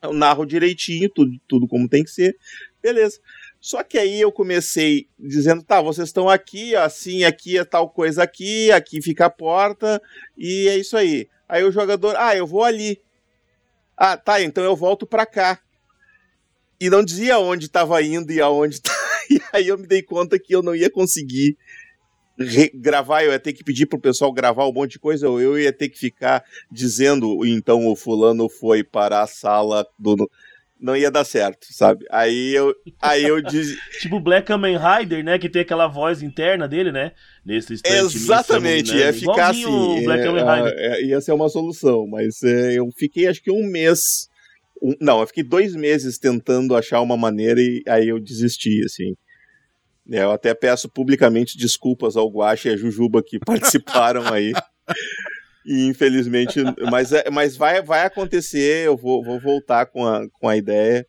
Eu 0.01 0.13
narro 0.13 0.47
direitinho, 0.47 1.07
tudo, 1.13 1.39
tudo 1.47 1.67
como 1.67 1.87
tem 1.87 2.03
que 2.03 2.09
ser. 2.09 2.35
Beleza. 2.81 3.19
Só 3.59 3.83
que 3.83 3.97
aí 3.97 4.21
eu 4.21 4.31
comecei 4.31 5.07
dizendo, 5.17 5.63
tá, 5.63 5.81
vocês 5.81 6.07
estão 6.07 6.29
aqui, 6.29 6.75
assim, 6.75 7.25
aqui 7.25 7.57
é 7.57 7.65
tal 7.65 7.89
coisa 7.89 8.23
aqui, 8.23 8.71
aqui 8.71 9.01
fica 9.01 9.25
a 9.25 9.29
porta, 9.29 10.01
e 10.37 10.67
é 10.69 10.77
isso 10.77 10.95
aí. 10.95 11.27
Aí 11.47 11.63
o 11.63 11.71
jogador, 11.71 12.15
ah, 12.17 12.35
eu 12.35 12.47
vou 12.47 12.63
ali. 12.63 13.01
Ah, 13.97 14.15
tá, 14.15 14.41
então 14.41 14.63
eu 14.63 14.75
volto 14.75 15.05
pra 15.05 15.25
cá. 15.25 15.59
E 16.79 16.89
não 16.89 17.03
dizia 17.03 17.37
onde 17.37 17.65
estava 17.65 18.01
indo 18.01 18.31
e 18.31 18.39
aonde 18.39 18.79
E 19.29 19.41
aí 19.53 19.67
eu 19.67 19.77
me 19.77 19.85
dei 19.85 20.01
conta 20.01 20.39
que 20.39 20.55
eu 20.55 20.63
não 20.63 20.73
ia 20.73 20.89
conseguir 20.89 21.57
gravar, 22.73 23.23
eu 23.23 23.31
ia 23.31 23.39
ter 23.39 23.51
que 23.51 23.63
pedir 23.63 23.85
pro 23.85 23.99
pessoal 23.99 24.31
gravar 24.31 24.65
um 24.65 24.71
monte 24.71 24.91
de 24.91 24.99
coisa, 24.99 25.29
ou 25.29 25.41
eu 25.41 25.59
ia 25.59 25.73
ter 25.73 25.89
que 25.89 25.99
ficar 25.99 26.43
dizendo, 26.71 27.45
então 27.45 27.85
o 27.85 27.95
fulano 27.95 28.47
foi 28.47 28.81
para 28.83 29.21
a 29.21 29.27
sala 29.27 29.85
do 29.97 30.29
não 30.79 30.95
ia 30.95 31.11
dar 31.11 31.25
certo, 31.25 31.67
sabe? 31.71 32.05
Aí 32.09 32.55
eu, 32.55 32.73
aí 33.01 33.23
eu 33.23 33.41
diz... 33.41 33.77
tipo 33.99 34.19
Black 34.19 34.47
Kamen 34.47 34.77
Rider, 34.77 35.23
né, 35.23 35.37
que 35.37 35.49
tem 35.49 35.61
aquela 35.61 35.87
voz 35.87 36.23
interna 36.23 36.67
dele, 36.67 36.91
né? 36.91 37.11
Nesse 37.45 37.79
Exatamente, 37.83 38.95
ia 38.95 39.11
ficar 39.13 39.49
assim. 39.49 40.03
Black 40.03 40.23
é, 40.23 40.29
Rider. 40.29 40.73
É, 40.77 41.03
ia 41.03 41.21
ser 41.21 41.33
uma 41.33 41.49
solução, 41.49 42.07
mas 42.07 42.41
é, 42.43 42.79
eu 42.79 42.87
fiquei 42.97 43.27
acho 43.27 43.41
que 43.41 43.51
um 43.51 43.69
mês 43.69 44.29
um, 44.81 44.95
não, 44.99 45.19
eu 45.19 45.27
fiquei 45.27 45.43
dois 45.43 45.75
meses 45.75 46.17
tentando 46.17 46.75
achar 46.75 47.01
uma 47.01 47.17
maneira 47.17 47.59
e 47.59 47.83
aí 47.87 48.07
eu 48.07 48.19
desisti, 48.19 48.81
assim. 48.83 49.15
É, 50.11 50.23
eu 50.23 50.31
até 50.31 50.53
peço 50.53 50.89
publicamente 50.89 51.57
desculpas 51.57 52.15
ao 52.15 52.29
Guache 52.29 52.69
e 52.69 52.71
a 52.71 52.77
Jujuba 52.77 53.21
que 53.23 53.37
participaram 53.45 54.31
aí. 54.33 54.53
E 55.65 55.85
infelizmente, 55.85 56.59
mas, 56.89 57.11
é, 57.11 57.29
mas 57.29 57.55
vai, 57.55 57.81
vai 57.81 58.05
acontecer, 58.05 58.85
eu 58.85 58.95
vou, 58.95 59.23
vou 59.23 59.39
voltar 59.39 59.85
com 59.85 60.05
a, 60.05 60.27
com 60.39 60.47
a 60.47 60.55
ideia, 60.55 61.05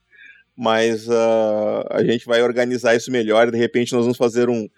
mas 0.57 1.09
uh, 1.09 1.87
a 1.91 2.03
gente 2.05 2.27
vai 2.27 2.43
organizar 2.43 2.95
isso 2.95 3.11
melhor. 3.11 3.51
De 3.51 3.57
repente, 3.57 3.93
nós 3.93 4.03
vamos 4.03 4.19
fazer 4.19 4.49
um. 4.49 4.69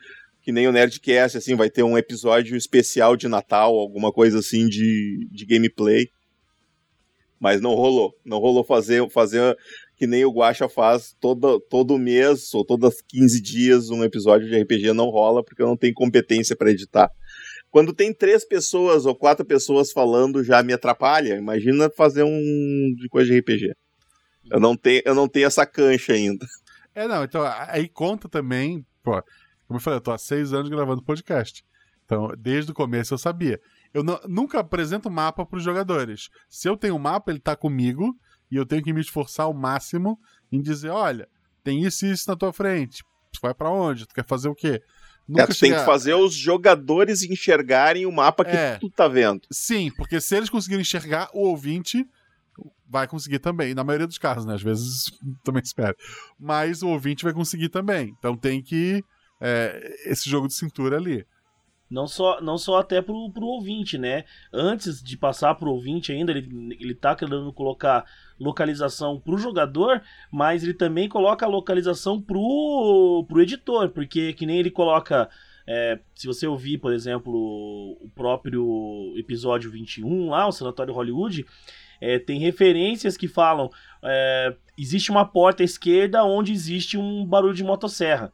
Que 0.40 0.52
nem 0.52 0.66
o 0.66 0.72
Nerdcast, 0.72 1.38
assim, 1.38 1.54
vai 1.54 1.70
ter 1.70 1.82
um 1.82 1.96
episódio 1.96 2.56
especial 2.56 3.16
de 3.16 3.28
Natal, 3.28 3.74
alguma 3.76 4.12
coisa 4.12 4.40
assim 4.40 4.68
de, 4.68 5.26
de 5.30 5.46
gameplay. 5.46 6.08
Mas 7.38 7.60
não 7.60 7.74
rolou. 7.74 8.12
Não 8.24 8.38
rolou 8.38 8.62
fazer, 8.62 9.08
fazer 9.10 9.56
que 9.96 10.06
nem 10.06 10.24
o 10.24 10.32
Guacha 10.32 10.68
faz 10.68 11.16
todo, 11.20 11.60
todo 11.60 11.98
mês 11.98 12.52
ou 12.54 12.64
todas 12.64 13.00
15 13.02 13.40
dias 13.40 13.90
um 13.90 14.02
episódio 14.04 14.48
de 14.48 14.60
RPG. 14.60 14.92
Não 14.92 15.10
rola 15.10 15.44
porque 15.44 15.62
eu 15.62 15.66
não 15.66 15.76
tenho 15.76 15.94
competência 15.94 16.56
para 16.56 16.70
editar. 16.70 17.10
Quando 17.72 17.94
tem 17.94 18.12
três 18.12 18.44
pessoas 18.44 19.06
ou 19.06 19.16
quatro 19.16 19.46
pessoas 19.46 19.90
falando 19.90 20.44
já 20.44 20.62
me 20.62 20.74
atrapalha. 20.74 21.36
Imagina 21.36 21.88
fazer 21.88 22.22
um 22.22 22.94
de 22.94 23.08
coisa 23.08 23.32
de 23.32 23.38
RPG. 23.38 23.74
Eu 24.50 24.60
não 24.60 24.76
tenho, 24.76 25.00
eu 25.06 25.14
não 25.14 25.26
tenho 25.26 25.46
essa 25.46 25.66
cancha 25.66 26.12
ainda. 26.12 26.46
É, 26.94 27.08
não, 27.08 27.24
então 27.24 27.42
aí 27.68 27.88
conta 27.88 28.28
também, 28.28 28.84
pô, 29.02 29.12
como 29.66 29.78
eu 29.78 29.80
falei, 29.80 29.96
eu 29.96 30.02
tô 30.02 30.12
há 30.12 30.18
seis 30.18 30.52
anos 30.52 30.68
gravando 30.68 31.02
podcast. 31.02 31.64
Então, 32.04 32.28
desde 32.38 32.70
o 32.70 32.74
começo 32.74 33.14
eu 33.14 33.18
sabia. 33.18 33.58
Eu 33.94 34.04
nunca 34.28 34.60
apresento 34.60 35.10
mapa 35.10 35.46
para 35.46 35.56
os 35.56 35.64
jogadores. 35.64 36.28
Se 36.50 36.68
eu 36.68 36.76
tenho 36.76 36.96
um 36.96 36.98
mapa, 36.98 37.30
ele 37.30 37.38
está 37.38 37.56
comigo 37.56 38.14
e 38.50 38.56
eu 38.56 38.66
tenho 38.66 38.82
que 38.82 38.92
me 38.92 39.00
esforçar 39.00 39.46
ao 39.46 39.54
máximo 39.54 40.20
em 40.52 40.60
dizer: 40.60 40.90
olha, 40.90 41.26
tem 41.64 41.82
isso 41.82 42.04
e 42.04 42.10
isso 42.10 42.28
na 42.28 42.36
tua 42.36 42.52
frente. 42.52 43.02
Tu 43.32 43.40
vai 43.40 43.54
para 43.54 43.70
onde? 43.70 44.06
Tu 44.06 44.14
quer 44.14 44.26
fazer 44.26 44.50
o 44.50 44.54
quê? 44.54 44.82
Nunca 45.28 45.44
é, 45.44 45.46
tu 45.46 45.58
tem 45.58 45.72
que 45.72 45.84
fazer 45.84 46.14
os 46.14 46.34
jogadores 46.34 47.22
enxergarem 47.22 48.06
o 48.06 48.12
mapa 48.12 48.44
que 48.44 48.56
é, 48.56 48.76
tu 48.78 48.90
tá 48.90 49.08
vendo. 49.08 49.42
Sim, 49.50 49.90
porque 49.96 50.20
se 50.20 50.36
eles 50.36 50.50
conseguirem 50.50 50.82
enxergar, 50.82 51.28
o 51.32 51.46
ouvinte 51.48 52.06
vai 52.88 53.06
conseguir 53.06 53.38
também. 53.38 53.74
Na 53.74 53.82
maioria 53.82 54.06
dos 54.06 54.18
casos, 54.18 54.44
né? 54.44 54.54
Às 54.54 54.62
vezes 54.62 55.10
também 55.42 55.62
espera. 55.62 55.96
Mas 56.38 56.82
o 56.82 56.88
ouvinte 56.88 57.24
vai 57.24 57.32
conseguir 57.32 57.70
também. 57.70 58.14
Então 58.18 58.36
tem 58.36 58.62
que. 58.62 59.02
É, 59.40 59.96
esse 60.04 60.28
jogo 60.28 60.46
de 60.46 60.54
cintura 60.54 60.96
ali. 60.96 61.26
Não 61.92 62.06
só, 62.06 62.40
não 62.40 62.56
só 62.56 62.78
até 62.78 63.02
pro, 63.02 63.30
pro 63.30 63.44
ouvinte, 63.44 63.98
né? 63.98 64.24
Antes 64.50 65.02
de 65.02 65.14
passar 65.14 65.54
pro 65.56 65.70
ouvinte 65.70 66.10
ainda, 66.10 66.32
ele, 66.32 66.74
ele 66.80 66.94
tá 66.94 67.14
querendo 67.14 67.52
colocar 67.52 68.06
localização 68.40 69.20
pro 69.20 69.36
jogador, 69.36 70.00
mas 70.30 70.62
ele 70.62 70.72
também 70.72 71.06
coloca 71.06 71.44
a 71.44 71.48
localização 71.48 72.18
pro, 72.18 73.26
pro 73.28 73.42
editor, 73.42 73.90
porque 73.90 74.32
que 74.32 74.46
nem 74.46 74.58
ele 74.58 74.70
coloca. 74.70 75.28
É, 75.66 76.00
se 76.14 76.26
você 76.26 76.46
ouvir, 76.46 76.78
por 76.78 76.94
exemplo, 76.94 77.30
o 77.30 78.10
próprio 78.14 79.12
episódio 79.16 79.70
21 79.70 80.30
lá, 80.30 80.48
o 80.48 80.52
Sanatório 80.52 80.94
Hollywood, 80.94 81.44
é, 82.00 82.18
tem 82.18 82.40
referências 82.40 83.18
que 83.18 83.28
falam: 83.28 83.68
é, 84.02 84.56
existe 84.78 85.10
uma 85.10 85.26
porta 85.26 85.62
à 85.62 85.64
esquerda 85.64 86.24
onde 86.24 86.52
existe 86.52 86.96
um 86.96 87.26
barulho 87.26 87.54
de 87.54 87.62
motosserra. 87.62 88.32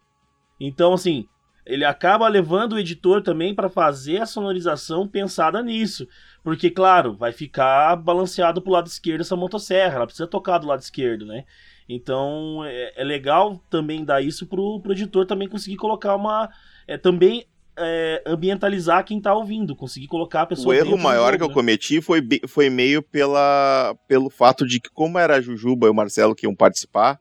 Então, 0.60 0.92
assim, 0.92 1.26
ele 1.68 1.84
acaba 1.84 2.26
levando 2.26 2.72
o 2.72 2.78
editor 2.78 3.22
também 3.22 3.54
para 3.54 3.68
fazer 3.68 4.22
a 4.22 4.26
sonorização 4.26 5.06
pensada 5.06 5.62
nisso. 5.62 6.08
Porque, 6.42 6.70
claro, 6.70 7.12
vai 7.14 7.30
ficar 7.30 7.94
balanceado 7.96 8.62
pro 8.62 8.72
lado 8.72 8.86
esquerdo 8.86 9.20
essa 9.20 9.36
motosserra, 9.36 9.96
ela 9.96 10.06
precisa 10.06 10.26
tocar 10.26 10.56
do 10.56 10.66
lado 10.66 10.80
esquerdo, 10.80 11.26
né? 11.26 11.44
Então 11.86 12.64
é, 12.64 12.94
é 12.96 13.04
legal 13.04 13.62
também 13.68 14.02
dar 14.02 14.22
isso 14.22 14.46
pro, 14.46 14.80
pro 14.80 14.92
editor 14.92 15.26
também 15.26 15.46
conseguir 15.46 15.76
colocar 15.76 16.16
uma. 16.16 16.48
É, 16.86 16.96
também 16.96 17.44
é, 17.76 18.22
ambientalizar 18.26 19.04
quem 19.04 19.20
tá 19.20 19.34
ouvindo, 19.34 19.76
conseguir 19.76 20.06
colocar 20.06 20.42
a 20.42 20.46
pessoa. 20.46 20.74
O 20.74 20.74
erro 20.74 20.96
maior 20.96 21.32
jogo, 21.32 21.36
que 21.36 21.44
eu 21.44 21.48
né? 21.48 21.54
cometi 21.54 22.00
foi, 22.00 22.26
foi 22.46 22.70
meio 22.70 23.02
pela, 23.02 23.94
pelo 24.06 24.30
fato 24.30 24.66
de 24.66 24.80
que, 24.80 24.88
como 24.90 25.18
era 25.18 25.36
a 25.36 25.40
Jujuba 25.40 25.86
e 25.86 25.90
o 25.90 25.94
Marcelo 25.94 26.34
que 26.34 26.46
iam 26.46 26.54
participar, 26.54 27.20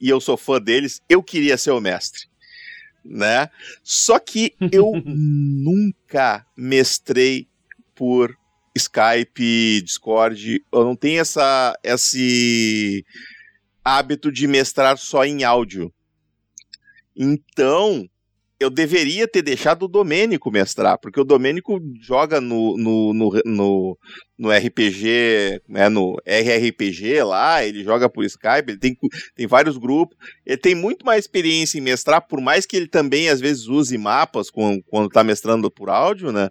e 0.00 0.08
eu 0.08 0.20
sou 0.20 0.36
fã 0.36 0.60
deles, 0.60 1.00
eu 1.08 1.22
queria 1.22 1.56
ser 1.56 1.70
o 1.70 1.80
mestre 1.80 2.31
né? 3.04 3.48
Só 3.82 4.18
que 4.18 4.54
eu 4.70 4.92
nunca 5.04 6.46
mestrei 6.56 7.48
por 7.94 8.36
Skype, 8.74 9.82
Discord, 9.82 10.64
eu 10.72 10.84
não 10.84 10.96
tenho 10.96 11.20
essa 11.20 11.78
esse 11.82 13.04
hábito 13.84 14.32
de 14.32 14.46
mestrar 14.46 14.96
só 14.96 15.24
em 15.24 15.44
áudio. 15.44 15.92
Então, 17.14 18.08
eu 18.62 18.70
deveria 18.70 19.28
ter 19.28 19.42
deixado 19.42 19.84
o 19.84 19.88
Domênico 19.88 20.50
mestrar, 20.50 20.98
porque 20.98 21.20
o 21.20 21.24
Domênico 21.24 21.80
joga 22.00 22.40
no, 22.40 22.76
no, 22.76 23.12
no, 23.12 23.40
no, 23.44 23.98
no 24.38 24.50
RPG, 24.50 25.60
né, 25.68 25.88
no 25.88 26.16
RRPG 26.24 27.22
lá, 27.22 27.64
ele 27.64 27.84
joga 27.84 28.08
por 28.08 28.24
Skype, 28.24 28.68
ele 28.68 28.78
tem, 28.78 28.96
tem 29.34 29.46
vários 29.46 29.76
grupos, 29.76 30.16
ele 30.46 30.56
tem 30.56 30.74
muito 30.74 31.04
mais 31.04 31.24
experiência 31.24 31.78
em 31.78 31.82
mestrar, 31.82 32.26
por 32.26 32.40
mais 32.40 32.64
que 32.64 32.76
ele 32.76 32.88
também 32.88 33.28
às 33.28 33.40
vezes 33.40 33.66
use 33.66 33.96
mapas 33.98 34.50
com, 34.50 34.80
quando 34.82 35.08
está 35.08 35.22
mestrando 35.22 35.70
por 35.70 35.90
áudio, 35.90 36.32
né? 36.32 36.48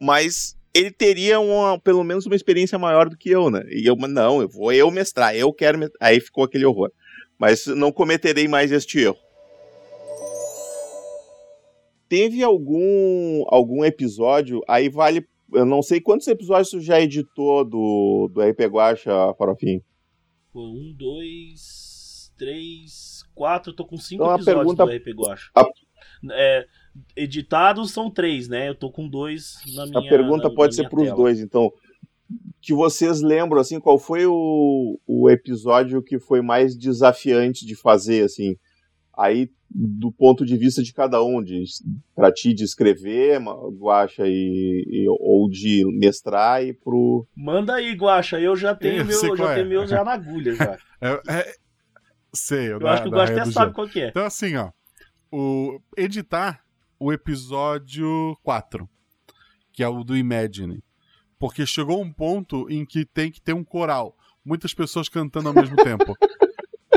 Mas 0.00 0.56
ele 0.74 0.90
teria 0.90 1.40
uma, 1.40 1.78
pelo 1.80 2.04
menos 2.04 2.26
uma 2.26 2.36
experiência 2.36 2.78
maior 2.78 3.08
do 3.08 3.16
que 3.16 3.30
eu, 3.30 3.50
né? 3.50 3.62
E 3.70 3.86
eu, 3.86 3.96
não, 3.96 4.40
eu 4.40 4.48
vou 4.48 4.72
eu 4.72 4.90
mestrar, 4.90 5.34
eu 5.36 5.52
quero 5.52 5.78
mestrar. 5.78 6.08
Aí 6.08 6.20
ficou 6.20 6.44
aquele 6.44 6.64
horror. 6.64 6.90
Mas 7.38 7.66
não 7.66 7.92
cometerei 7.92 8.46
mais 8.46 8.72
este 8.72 9.00
erro 9.00 9.18
teve 12.12 12.42
algum 12.42 13.42
algum 13.46 13.82
episódio, 13.82 14.60
aí 14.68 14.90
vale, 14.90 15.26
eu 15.50 15.64
não 15.64 15.80
sei 15.80 15.98
quantos 15.98 16.26
episódios 16.26 16.68
você 16.68 16.80
já 16.82 17.00
editou 17.00 17.64
do, 17.64 18.30
do 18.30 18.42
RP 18.42 18.60
Guacha, 18.70 19.32
Farofinho? 19.38 19.80
Um, 20.54 20.94
dois, 20.94 22.30
três, 22.36 23.22
quatro, 23.34 23.72
tô 23.72 23.86
com 23.86 23.96
cinco 23.96 24.24
então, 24.24 24.34
episódios 24.34 24.74
pergunta, 24.74 24.84
do 24.84 24.92
RP 24.92 25.18
Guacha. 25.18 25.50
A... 25.54 25.64
É, 26.32 26.66
editados 27.16 27.92
são 27.92 28.10
três, 28.10 28.46
né? 28.46 28.68
Eu 28.68 28.74
tô 28.74 28.92
com 28.92 29.08
dois 29.08 29.54
na 29.74 29.86
minha 29.86 30.00
A 30.00 30.02
pergunta 30.02 30.50
na, 30.50 30.54
pode 30.54 30.76
na 30.76 30.82
ser 30.82 30.90
para 30.90 31.00
os 31.00 31.14
dois, 31.14 31.40
então. 31.40 31.72
Que 32.60 32.74
vocês 32.74 33.22
lembram, 33.22 33.58
assim, 33.58 33.80
qual 33.80 33.98
foi 33.98 34.26
o, 34.26 35.00
o 35.06 35.30
episódio 35.30 36.02
que 36.02 36.18
foi 36.18 36.42
mais 36.42 36.76
desafiante 36.76 37.64
de 37.64 37.74
fazer, 37.74 38.22
assim? 38.24 38.54
Aí, 39.16 39.50
do 39.70 40.10
ponto 40.10 40.44
de 40.44 40.56
vista 40.56 40.82
de 40.82 40.92
cada 40.92 41.22
um, 41.22 41.42
de, 41.42 41.64
pra 42.14 42.32
ti 42.32 42.54
de 42.54 42.64
escrever, 42.64 43.40
Guacha, 43.78 44.24
e, 44.26 44.84
e, 44.88 45.06
ou 45.08 45.48
de 45.48 45.84
mestrar 45.98 46.64
e 46.64 46.72
pro. 46.72 47.26
Manda 47.36 47.74
aí, 47.74 47.94
Guacha, 47.94 48.40
eu 48.40 48.56
já 48.56 48.74
tenho 48.74 49.00
eu 49.00 49.04
meu, 49.04 49.36
já 49.36 49.52
é. 49.52 49.54
tenho 49.54 49.68
meu 49.68 49.86
já 49.86 50.04
na 50.04 50.12
agulha 50.12 50.54
já. 50.54 50.78
É, 51.00 51.20
é, 51.28 51.54
sei, 52.32 52.66
eu, 52.68 52.72
eu 52.72 52.80
da, 52.80 52.92
acho 52.92 53.02
que 53.02 53.08
o 53.08 53.12
Guacha 53.12 53.32
até 53.32 53.44
sabe 53.50 53.72
qual 53.72 53.88
que 53.88 54.00
é. 54.00 54.08
Então, 54.08 54.24
assim, 54.24 54.56
ó. 54.56 54.70
O, 55.30 55.80
editar 55.96 56.62
o 56.98 57.12
episódio 57.12 58.36
4, 58.44 58.88
que 59.72 59.82
é 59.82 59.88
o 59.88 60.04
do 60.04 60.16
Imagine. 60.16 60.84
Porque 61.36 61.66
chegou 61.66 62.00
um 62.00 62.12
ponto 62.12 62.70
em 62.70 62.86
que 62.86 63.04
tem 63.04 63.28
que 63.28 63.40
ter 63.40 63.52
um 63.52 63.64
coral. 63.64 64.16
Muitas 64.44 64.72
pessoas 64.72 65.08
cantando 65.08 65.48
ao 65.48 65.54
mesmo 65.54 65.74
tempo. 65.82 66.16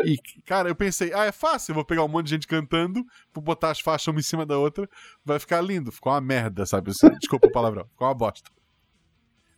E, 0.06 0.18
cara, 0.46 0.70
eu 0.70 0.76
pensei, 0.76 1.14
ah, 1.14 1.26
é 1.26 1.32
fácil, 1.32 1.72
eu 1.72 1.76
vou 1.76 1.86
pegar 1.86 2.04
um 2.04 2.08
monte 2.08 2.26
de 2.26 2.32
gente 2.32 2.48
cantando, 2.48 3.04
vou 3.34 3.44
botar 3.44 3.72
as 3.72 3.80
faixas 3.80 4.08
uma 4.08 4.20
em 4.20 4.24
cima 4.24 4.46
da 4.46 4.58
outra, 4.58 4.90
vai 5.24 5.40
ficar 5.40 5.62
lindo. 5.62 5.92
Ficou 5.92 6.12
uma 6.14 6.22
merda, 6.22 6.66
sabe? 6.66 6.92
Desculpa 7.20 7.48
o 7.48 7.52
palavrão, 7.52 7.88
ficou 7.90 8.08
uma 8.08 8.14
bosta. 8.14 8.50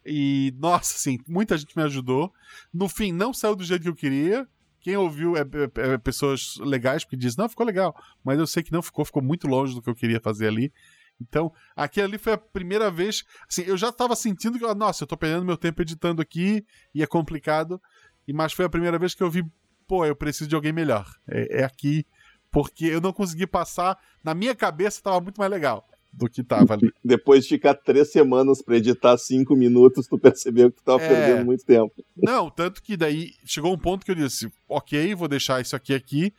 E, 0.06 0.54
nossa, 0.58 0.95
assim, 0.95 1.20
muita 1.28 1.58
gente 1.58 1.76
me 1.76 1.84
ajudou. 1.84 2.32
No 2.74 2.88
fim, 2.88 3.12
não 3.12 3.34
saiu 3.34 3.56
do 3.56 3.64
jeito 3.64 3.84
que 3.84 3.89
eu 3.89 3.95
queria. 3.95 4.48
Quem 4.80 4.95
ouviu 4.95 5.36
é, 5.36 5.41
é, 5.41 5.93
é 5.93 5.98
pessoas 5.98 6.56
legais, 6.60 7.04
porque 7.04 7.18
diz, 7.18 7.36
não, 7.36 7.50
ficou 7.50 7.66
legal. 7.66 7.93
Mas 8.24 8.39
eu 8.39 8.48
sei 8.48 8.64
que 8.64 8.72
não 8.72 8.82
ficou, 8.82 9.04
ficou 9.04 9.22
muito 9.22 9.48
longe 9.48 9.76
do 9.76 9.82
que 9.82 9.89
eu 9.89 9.95
queria 9.95 10.22
fazer 10.22 10.48
ali. 10.48 10.72
Então, 11.20 11.52
aqui 11.76 12.00
ali 12.00 12.18
foi 12.18 12.34
a 12.34 12.38
primeira 12.38 12.89
vez. 12.89 13.24
Assim, 13.50 13.64
eu 13.64 13.76
já 13.76 13.89
estava 13.89 14.16
sentindo 14.16 14.58
que, 14.58 14.74
nossa, 14.76 15.04
eu 15.04 15.08
tô 15.08 15.18
perdendo 15.18 15.45
meu 15.45 15.58
tempo 15.58 15.82
editando 15.82 16.22
aqui 16.22 16.66
e 16.95 17.04
é 17.04 17.08
complicado. 17.08 17.82
E 18.26 18.32
mas 18.32 18.54
foi 18.54 18.66
a 18.66 18.70
primeira 18.70 18.98
vez 19.00 19.14
que 19.14 19.24
eu 19.24 19.30
vi, 19.30 19.43
pô, 19.88 20.06
eu 20.06 20.16
preciso 20.16 20.50
de 20.50 20.56
alguém 20.56 20.74
melhor. 20.74 21.10
É, 21.28 21.62
é 21.62 21.64
aqui, 21.64 22.06
porque 22.52 22.86
eu 22.86 23.02
não 23.02 23.14
consegui 23.14 23.48
passar. 23.48 23.98
Na 24.24 24.34
minha 24.34 24.56
cabeça 24.56 25.00
estava 25.00 25.22
muito 25.22 25.38
mais 25.38 25.50
legal 25.50 25.88
do 26.12 26.30
que 26.30 26.44
tava 26.44 26.74
ali. 26.74 26.92
Depois 27.04 27.44
de 27.44 27.50
ficar 27.50 27.76
três 27.76 28.12
semanas 28.12 28.62
para 28.62 28.78
editar 28.78 29.18
cinco 29.18 29.56
minutos, 29.56 30.08
tu 30.08 30.18
percebeu 30.18 30.72
que 30.72 30.78
tu 30.78 30.84
tava 30.84 31.02
é... 31.04 31.08
perdendo 31.08 31.46
muito 31.46 31.64
tempo. 31.64 31.94
Não, 32.16 32.50
tanto 32.50 32.82
que 32.82 32.98
daí 32.98 33.34
chegou 33.46 33.74
um 33.74 33.78
ponto 33.78 34.06
que 34.06 34.12
eu 34.12 34.16
disse, 34.16 34.52
ok, 34.68 35.14
vou 35.16 35.28
deixar 35.28 35.62
isso 35.62 35.76
aqui 35.76 35.94
aqui. 35.94 36.34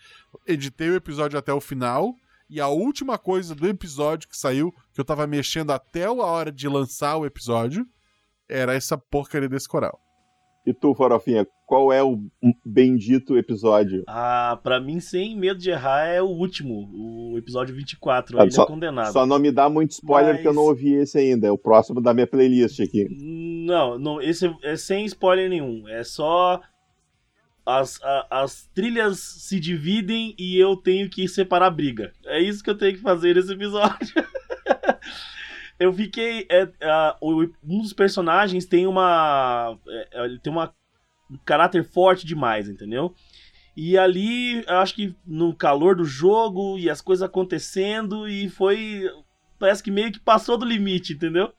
Editei 0.47 0.91
o 0.91 0.97
episódio 0.97 1.39
até 1.39 1.53
o 1.53 1.61
final 1.61 2.15
e 2.51 2.61
a 2.61 2.69
última 2.69 3.19
coisa 3.19 3.55
do 3.55 3.69
episódio 3.69 4.29
que 4.29 4.37
saiu, 4.37 4.73
que 4.93 5.01
eu 5.01 5.05
tava 5.05 5.27
mexendo 5.27 5.71
até 5.71 6.05
a 6.05 6.13
hora 6.13 6.51
de 6.51 6.67
lançar 6.67 7.17
o 7.17 7.27
episódio, 7.27 7.87
era 8.49 8.75
essa 8.75 8.97
porcaria 8.97 9.49
desse 9.49 9.69
coral. 9.69 10.01
E 10.69 10.75
tu, 10.75 10.95
Farofinha, 10.95 11.47
qual 11.64 11.91
é 11.91 12.03
o 12.03 12.19
bendito 12.62 13.39
episódio? 13.39 14.05
Ah, 14.07 14.61
pra 14.62 14.79
mim, 14.79 15.01
sem 15.01 15.35
medo 15.35 15.59
de 15.59 15.71
errar, 15.71 16.05
é 16.05 16.21
o 16.21 16.27
último, 16.27 16.91
o 16.93 17.39
episódio 17.39 17.75
24, 17.75 18.39
ah, 18.39 18.43
ele 18.43 18.51
só, 18.51 18.64
é 18.64 18.66
condenado. 18.66 19.11
Só 19.11 19.25
não 19.25 19.39
me 19.39 19.51
dá 19.51 19.66
muito 19.71 19.93
spoiler 19.93 20.35
Mas... 20.35 20.43
que 20.43 20.49
eu 20.49 20.53
não 20.53 20.64
ouvi 20.64 20.93
esse 20.93 21.16
ainda, 21.16 21.47
é 21.47 21.51
o 21.51 21.57
próximo 21.57 22.03
da 22.03 22.12
minha 22.12 22.27
playlist 22.27 22.81
aqui. 22.81 23.09
Não, 23.11 23.99
não 23.99 24.21
esse 24.21 24.55
é 24.62 24.77
sem 24.77 25.07
spoiler 25.07 25.49
nenhum, 25.49 25.89
é 25.89 26.05
só 26.05 26.61
as, 27.64 27.99
a, 28.03 28.27
as 28.43 28.69
trilhas 28.75 29.19
se 29.19 29.59
dividem 29.59 30.35
e 30.39 30.59
eu 30.59 30.77
tenho 30.77 31.09
que 31.09 31.27
separar 31.27 31.69
a 31.69 31.71
briga. 31.71 32.12
É 32.27 32.43
isso 32.43 32.62
que 32.62 32.69
eu 32.69 32.77
tenho 32.77 32.93
que 32.93 33.01
fazer 33.01 33.37
nesse 33.37 33.55
episódio. 33.55 33.97
eu 35.79 35.93
fiquei. 35.93 36.47
É, 36.51 36.68
é, 36.81 37.14
um 37.22 37.83
dos 37.83 37.93
personagens 37.93 38.66
tem 38.66 38.87
uma. 38.87 39.79
É, 39.89 40.24
ele 40.24 40.39
tem 40.39 40.53
uma, 40.53 40.74
um 41.31 41.37
caráter 41.45 41.85
forte 41.85 42.26
demais, 42.26 42.68
entendeu? 42.68 43.14
E 43.76 43.97
ali, 43.97 44.64
acho 44.66 44.95
que 44.95 45.14
no 45.24 45.55
calor 45.55 45.95
do 45.95 46.05
jogo 46.05 46.79
e 46.79 46.91
as 46.91 47.01
coisas 47.01 47.22
acontecendo, 47.22 48.29
e 48.29 48.49
foi. 48.49 49.09
Parece 49.59 49.83
que 49.83 49.91
meio 49.91 50.12
que 50.12 50.20
passou 50.20 50.57
do 50.57 50.64
limite, 50.64 51.12
entendeu? 51.12 51.53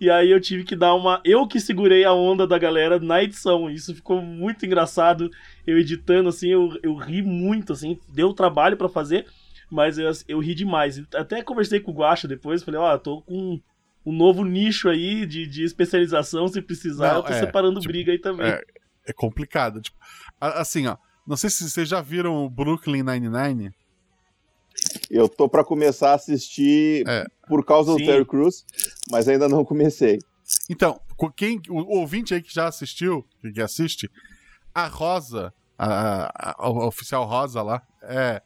E 0.00 0.08
aí 0.08 0.30
eu 0.30 0.40
tive 0.40 0.64
que 0.64 0.74
dar 0.74 0.94
uma. 0.94 1.20
Eu 1.24 1.46
que 1.46 1.60
segurei 1.60 2.04
a 2.04 2.14
onda 2.14 2.46
da 2.46 2.56
galera 2.56 2.98
na 2.98 3.22
edição. 3.22 3.68
Isso 3.68 3.94
ficou 3.94 4.22
muito 4.22 4.64
engraçado. 4.64 5.30
Eu 5.66 5.78
editando, 5.78 6.28
assim, 6.28 6.48
eu, 6.48 6.70
eu 6.82 6.94
ri 6.94 7.20
muito, 7.20 7.72
assim. 7.72 7.98
Deu 8.08 8.32
trabalho 8.32 8.78
para 8.78 8.88
fazer, 8.88 9.26
mas 9.70 9.98
eu, 9.98 10.10
eu 10.26 10.38
ri 10.40 10.54
demais. 10.54 11.02
Até 11.14 11.42
conversei 11.42 11.80
com 11.80 11.92
o 11.92 11.94
Guacha 11.94 12.26
depois. 12.26 12.62
Falei, 12.62 12.80
ó, 12.80 12.94
oh, 12.94 12.98
tô 12.98 13.22
com 13.22 13.60
um 14.04 14.12
novo 14.12 14.44
nicho 14.44 14.88
aí 14.88 15.24
de, 15.26 15.46
de 15.46 15.64
especialização. 15.64 16.48
Se 16.48 16.60
precisar, 16.60 17.10
não, 17.10 17.16
eu 17.16 17.22
tô 17.22 17.32
é, 17.32 17.40
separando 17.40 17.80
tipo, 17.80 17.92
briga 17.92 18.12
aí 18.12 18.18
também. 18.18 18.46
É, 18.46 18.60
é 19.06 19.12
complicado. 19.12 19.80
Tipo, 19.80 19.96
assim, 20.40 20.86
ó. 20.86 20.96
Não 21.26 21.36
sei 21.36 21.48
se 21.48 21.68
vocês 21.68 21.88
já 21.88 22.00
viram 22.00 22.44
o 22.44 22.50
Brooklyn 22.50 23.04
Nine-Nine. 23.04 23.70
Eu 25.10 25.28
tô 25.28 25.48
para 25.48 25.62
começar 25.62 26.12
a 26.12 26.14
assistir 26.14 27.04
é. 27.06 27.24
por 27.46 27.64
causa 27.64 27.92
Sim. 27.92 27.98
do 27.98 28.06
Terry 28.06 28.24
Crews, 28.24 28.64
mas 29.10 29.28
ainda 29.28 29.48
não 29.48 29.64
comecei. 29.64 30.18
Então, 30.68 31.00
quem, 31.36 31.60
o 31.68 31.98
ouvinte 31.98 32.34
aí 32.34 32.42
que 32.42 32.52
já 32.52 32.66
assistiu, 32.66 33.24
que 33.54 33.60
assiste, 33.60 34.10
a 34.74 34.86
Rosa, 34.86 35.52
a, 35.78 36.32
a, 36.34 36.54
a 36.58 36.86
oficial 36.86 37.24
Rosa 37.26 37.62
lá, 37.62 37.82
é. 38.02 38.42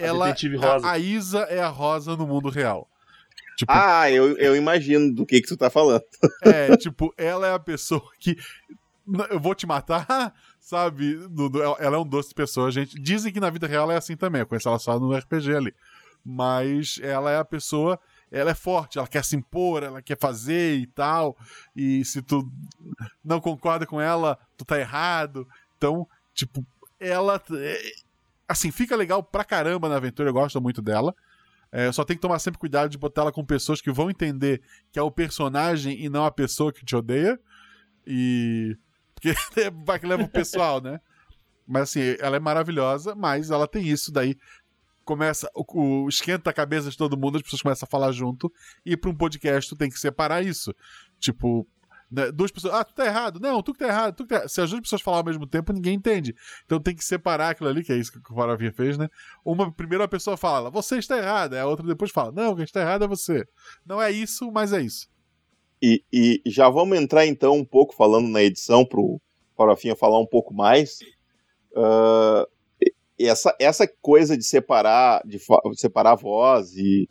Ela, 0.00 0.34
Rosa. 0.58 0.86
A, 0.86 0.92
a, 0.92 0.98
Isa 0.98 1.40
é 1.40 1.60
a 1.60 1.68
Rosa 1.68 2.16
no 2.16 2.26
mundo 2.26 2.48
real. 2.48 2.88
Tipo, 3.56 3.72
ah, 3.72 4.10
eu, 4.10 4.38
eu 4.38 4.56
imagino 4.56 5.14
do 5.14 5.26
que, 5.26 5.40
que 5.40 5.48
tu 5.48 5.56
tá 5.56 5.68
falando. 5.68 6.02
É, 6.42 6.76
tipo, 6.76 7.12
ela 7.16 7.46
é 7.46 7.52
a 7.52 7.58
pessoa 7.58 8.10
que. 8.18 8.36
Eu 9.28 9.40
vou 9.40 9.54
te 9.54 9.66
matar, 9.66 10.34
sabe? 10.60 11.18
ela 11.78 11.96
é 11.96 11.98
um 11.98 12.06
doce 12.06 12.30
de 12.30 12.34
pessoa, 12.34 12.70
gente. 12.70 12.98
Dizem 13.00 13.32
que 13.32 13.40
na 13.40 13.50
vida 13.50 13.66
real 13.66 13.84
ela 13.84 13.94
é 13.94 13.96
assim 13.96 14.16
também. 14.16 14.40
Eu 14.40 14.46
conheço 14.46 14.68
ela 14.68 14.78
só 14.78 14.98
no 14.98 15.14
RPG 15.14 15.54
ali. 15.54 15.74
Mas 16.24 16.98
ela 17.02 17.30
é 17.30 17.38
a 17.38 17.44
pessoa. 17.44 17.98
Ela 18.30 18.52
é 18.52 18.54
forte, 18.54 18.96
ela 18.96 19.08
quer 19.08 19.24
se 19.24 19.34
impor, 19.34 19.82
ela 19.82 20.00
quer 20.00 20.16
fazer 20.16 20.76
e 20.76 20.86
tal. 20.86 21.36
E 21.74 22.04
se 22.04 22.22
tu 22.22 22.48
não 23.24 23.40
concorda 23.40 23.84
com 23.84 24.00
ela, 24.00 24.38
tu 24.56 24.64
tá 24.64 24.78
errado. 24.78 25.46
Então, 25.76 26.06
tipo, 26.32 26.64
ela. 26.98 27.42
É, 28.50 28.52
assim, 28.52 28.70
fica 28.70 28.96
legal 28.96 29.22
pra 29.22 29.44
caramba 29.44 29.88
na 29.88 29.96
aventura, 29.96 30.28
eu 30.28 30.34
gosto 30.34 30.60
muito 30.60 30.82
dela. 30.82 31.14
É, 31.72 31.90
só 31.92 32.04
tem 32.04 32.16
que 32.16 32.20
tomar 32.20 32.40
sempre 32.40 32.58
cuidado 32.58 32.90
de 32.90 32.98
botar 32.98 33.22
ela 33.22 33.32
com 33.32 33.44
pessoas 33.44 33.80
que 33.80 33.92
vão 33.92 34.10
entender 34.10 34.60
que 34.90 34.98
é 34.98 35.02
o 35.02 35.10
personagem 35.10 36.04
e 36.04 36.08
não 36.08 36.24
a 36.24 36.30
pessoa 36.30 36.72
que 36.72 36.84
te 36.84 36.96
odeia. 36.96 37.38
E 38.06 38.76
porque 39.14 39.34
vai 39.84 39.98
que 39.98 40.06
leva 40.06 40.24
o 40.24 40.28
pessoal, 40.28 40.80
né? 40.80 41.00
Mas 41.66 41.82
assim, 41.82 42.00
ela 42.18 42.36
é 42.36 42.40
maravilhosa, 42.40 43.14
mas 43.14 43.50
ela 43.50 43.68
tem 43.68 43.86
isso 43.86 44.10
daí. 44.10 44.36
Começa, 45.04 45.48
o, 45.54 46.04
o 46.04 46.08
esquenta 46.08 46.50
a 46.50 46.52
cabeça 46.52 46.90
de 46.90 46.96
todo 46.96 47.16
mundo, 47.16 47.36
as 47.36 47.42
pessoas 47.42 47.62
começam 47.62 47.86
a 47.86 47.90
falar 47.90 48.12
junto, 48.12 48.52
e 48.84 48.96
para 48.96 49.10
um 49.10 49.14
podcast 49.14 49.68
tu 49.68 49.76
tem 49.76 49.88
que 49.88 49.98
separar 49.98 50.44
isso. 50.44 50.74
Tipo, 51.20 51.66
né, 52.10 52.32
duas 52.32 52.50
pessoas, 52.50 52.74
ah, 52.74 52.84
tu 52.84 52.94
tá 52.94 53.06
errado, 53.06 53.38
não, 53.38 53.62
tu 53.62 53.72
que 53.72 53.78
tá 53.78 53.86
errado, 53.86 54.16
tu 54.16 54.24
que 54.24 54.30
tá 54.30 54.36
errado. 54.36 54.48
Se 54.48 54.60
as 54.60 54.70
duas 54.70 54.82
pessoas 54.82 55.00
falarem 55.00 55.26
ao 55.26 55.32
mesmo 55.32 55.46
tempo, 55.46 55.72
ninguém 55.72 55.94
entende. 55.94 56.34
Então 56.64 56.80
tem 56.80 56.94
que 56.94 57.04
separar 57.04 57.50
aquilo 57.50 57.68
ali, 57.68 57.84
que 57.84 57.92
é 57.92 57.96
isso 57.96 58.12
que 58.12 58.18
o 58.18 58.34
Faravinha 58.34 58.72
fez, 58.72 58.98
né? 58.98 59.08
Uma, 59.44 59.72
primeiro 59.72 60.02
a 60.02 60.08
pessoa 60.08 60.36
fala, 60.36 60.70
você 60.70 60.98
está 60.98 61.16
errado, 61.16 61.54
a 61.54 61.66
outra 61.66 61.86
depois 61.86 62.10
fala, 62.10 62.32
não, 62.32 62.54
quem 62.56 62.64
está 62.64 62.80
errado 62.80 63.04
é 63.04 63.08
você. 63.08 63.44
Não 63.86 64.02
é 64.02 64.10
isso, 64.10 64.50
mas 64.50 64.72
é 64.72 64.80
isso. 64.80 65.08
E, 65.82 66.04
e 66.12 66.42
já 66.46 66.68
vamos 66.68 66.98
entrar 66.98 67.26
então 67.26 67.56
um 67.56 67.64
pouco 67.64 67.94
falando 67.94 68.28
na 68.28 68.42
edição 68.42 68.84
para 68.84 69.00
o 69.00 69.20
Farofinha 69.56 69.96
falar 69.96 70.18
um 70.18 70.26
pouco 70.26 70.52
mais. 70.52 70.98
Uh, 71.72 72.46
essa, 73.18 73.54
essa 73.58 73.86
coisa 74.00 74.36
de 74.36 74.44
separar, 74.44 75.22
de 75.24 75.38
separar 75.74 76.12
a 76.12 76.16
voz 76.16 76.76
e 76.76 77.08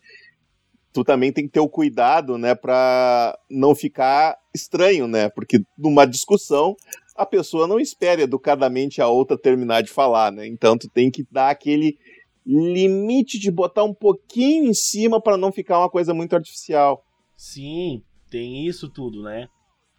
tu 0.94 1.04
também 1.04 1.32
tem 1.32 1.46
que 1.46 1.52
ter 1.52 1.60
o 1.60 1.70
cuidado, 1.70 2.38
né, 2.38 2.56
para 2.56 3.38
não 3.50 3.76
ficar 3.76 4.38
estranho, 4.54 5.08
né? 5.08 5.30
Porque 5.30 5.62
numa 5.78 6.06
discussão 6.06 6.76
a 7.16 7.26
pessoa 7.26 7.68
não 7.68 7.80
espera 7.80 8.22
educadamente 8.22 9.02
a 9.02 9.08
outra 9.08 9.38
terminar 9.38 9.82
de 9.82 9.90
falar, 9.90 10.32
né? 10.32 10.48
Então 10.48 10.78
tu 10.78 10.90
tem 10.90 11.12
que 11.12 11.26
dar 11.30 11.50
aquele 11.50 11.98
limite 12.46 13.38
de 13.38 13.52
botar 13.52 13.84
um 13.84 13.94
pouquinho 13.94 14.66
em 14.66 14.74
cima 14.74 15.22
para 15.22 15.38
não 15.38 15.52
ficar 15.52 15.80
uma 15.80 15.90
coisa 15.90 16.14
muito 16.14 16.36
artificial. 16.36 17.04
Sim, 17.36 18.02
tem 18.30 18.66
isso 18.66 18.90
tudo, 18.90 19.22
né? 19.22 19.48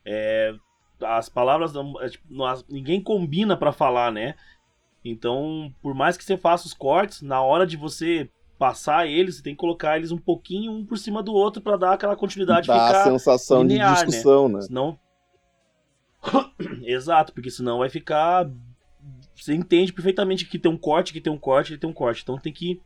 É, 0.04 0.52
as 1.00 1.28
palavras 1.28 1.72
é, 2.00 2.08
tipo, 2.08 2.26
ninguém 2.68 3.02
combina 3.02 3.56
para 3.56 3.72
falar, 3.72 4.10
né? 4.10 4.34
Então, 5.04 5.72
por 5.80 5.94
mais 5.94 6.16
que 6.16 6.24
você 6.24 6.36
faça 6.36 6.66
os 6.66 6.74
cortes, 6.74 7.22
na 7.22 7.40
hora 7.40 7.66
de 7.66 7.76
você 7.76 8.28
passar 8.60 9.08
eles, 9.08 9.36
você 9.36 9.42
tem 9.42 9.54
que 9.54 9.60
colocar 9.60 9.96
eles 9.96 10.12
um 10.12 10.18
pouquinho 10.18 10.70
um 10.70 10.84
por 10.84 10.98
cima 10.98 11.22
do 11.22 11.32
outro 11.32 11.62
para 11.62 11.78
dar 11.78 11.94
aquela 11.94 12.14
continuidade 12.14 12.66
Dá 12.66 12.74
ficar 12.74 13.00
a 13.00 13.04
sensação 13.04 13.62
linear, 13.62 13.94
de 13.94 14.00
né? 14.00 14.06
discussão, 14.06 14.48
né? 14.48 14.54
né? 14.56 14.60
Senão 14.60 14.98
Exato, 16.84 17.32
porque 17.32 17.50
senão 17.50 17.78
vai 17.78 17.88
ficar 17.88 18.50
você 19.34 19.54
entende 19.54 19.94
perfeitamente 19.94 20.44
que 20.44 20.58
tem 20.58 20.70
um 20.70 20.76
corte, 20.76 21.14
que 21.14 21.22
tem 21.22 21.32
um 21.32 21.38
corte, 21.38 21.72
que 21.72 21.78
tem 21.78 21.88
um 21.88 21.94
corte. 21.94 22.22
Então 22.22 22.36
tem 22.36 22.52
que 22.52 22.78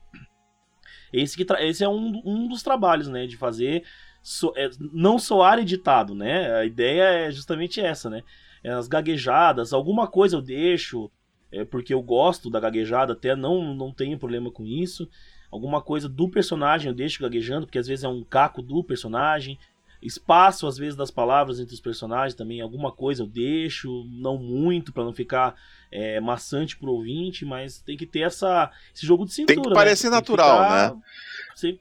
esse, 1.12 1.36
que 1.36 1.44
tra... 1.44 1.60
esse 1.64 1.82
é 1.82 1.88
um, 1.88 2.22
um 2.24 2.46
dos 2.46 2.62
trabalhos, 2.62 3.08
né, 3.08 3.26
de 3.26 3.36
fazer 3.36 3.84
so, 4.22 4.52
é, 4.56 4.70
não 4.78 5.18
soar 5.18 5.58
editado, 5.58 6.14
né? 6.14 6.54
A 6.54 6.64
ideia 6.64 7.02
é 7.02 7.30
justamente 7.32 7.80
essa, 7.80 8.08
né? 8.08 8.22
É 8.62 8.70
as 8.70 8.86
gaguejadas, 8.86 9.72
alguma 9.72 10.06
coisa 10.06 10.36
eu 10.36 10.42
deixo. 10.42 11.10
é 11.50 11.64
porque 11.64 11.92
eu 11.92 12.02
gosto 12.02 12.48
da 12.48 12.60
gaguejada, 12.60 13.12
até 13.12 13.34
não, 13.34 13.74
não 13.74 13.92
tenho 13.92 14.18
problema 14.18 14.50
com 14.50 14.64
isso. 14.64 15.08
Alguma 15.54 15.80
coisa 15.80 16.08
do 16.08 16.28
personagem 16.28 16.88
eu 16.88 16.94
deixo 16.94 17.22
gaguejando, 17.22 17.64
porque 17.64 17.78
às 17.78 17.86
vezes 17.86 18.04
é 18.04 18.08
um 18.08 18.24
caco 18.24 18.60
do 18.60 18.82
personagem. 18.82 19.56
Espaço, 20.02 20.66
às 20.66 20.76
vezes, 20.76 20.96
das 20.96 21.12
palavras 21.12 21.60
entre 21.60 21.72
os 21.72 21.80
personagens 21.80 22.34
também, 22.34 22.60
alguma 22.60 22.90
coisa 22.90 23.22
eu 23.22 23.26
deixo, 23.28 24.04
não 24.08 24.36
muito, 24.36 24.92
para 24.92 25.04
não 25.04 25.12
ficar 25.12 25.54
é, 25.92 26.18
maçante 26.18 26.76
pro 26.76 26.90
ouvinte, 26.90 27.44
mas 27.44 27.80
tem 27.80 27.96
que 27.96 28.04
ter 28.04 28.22
essa, 28.22 28.68
esse 28.92 29.06
jogo 29.06 29.24
de 29.24 29.32
cintura. 29.32 29.54
Tem 29.54 29.62
que 29.62 29.72
parecer 29.72 30.10
né? 30.10 30.16
natural, 30.16 30.64
ficar, 30.64 30.94
né? 30.94 31.78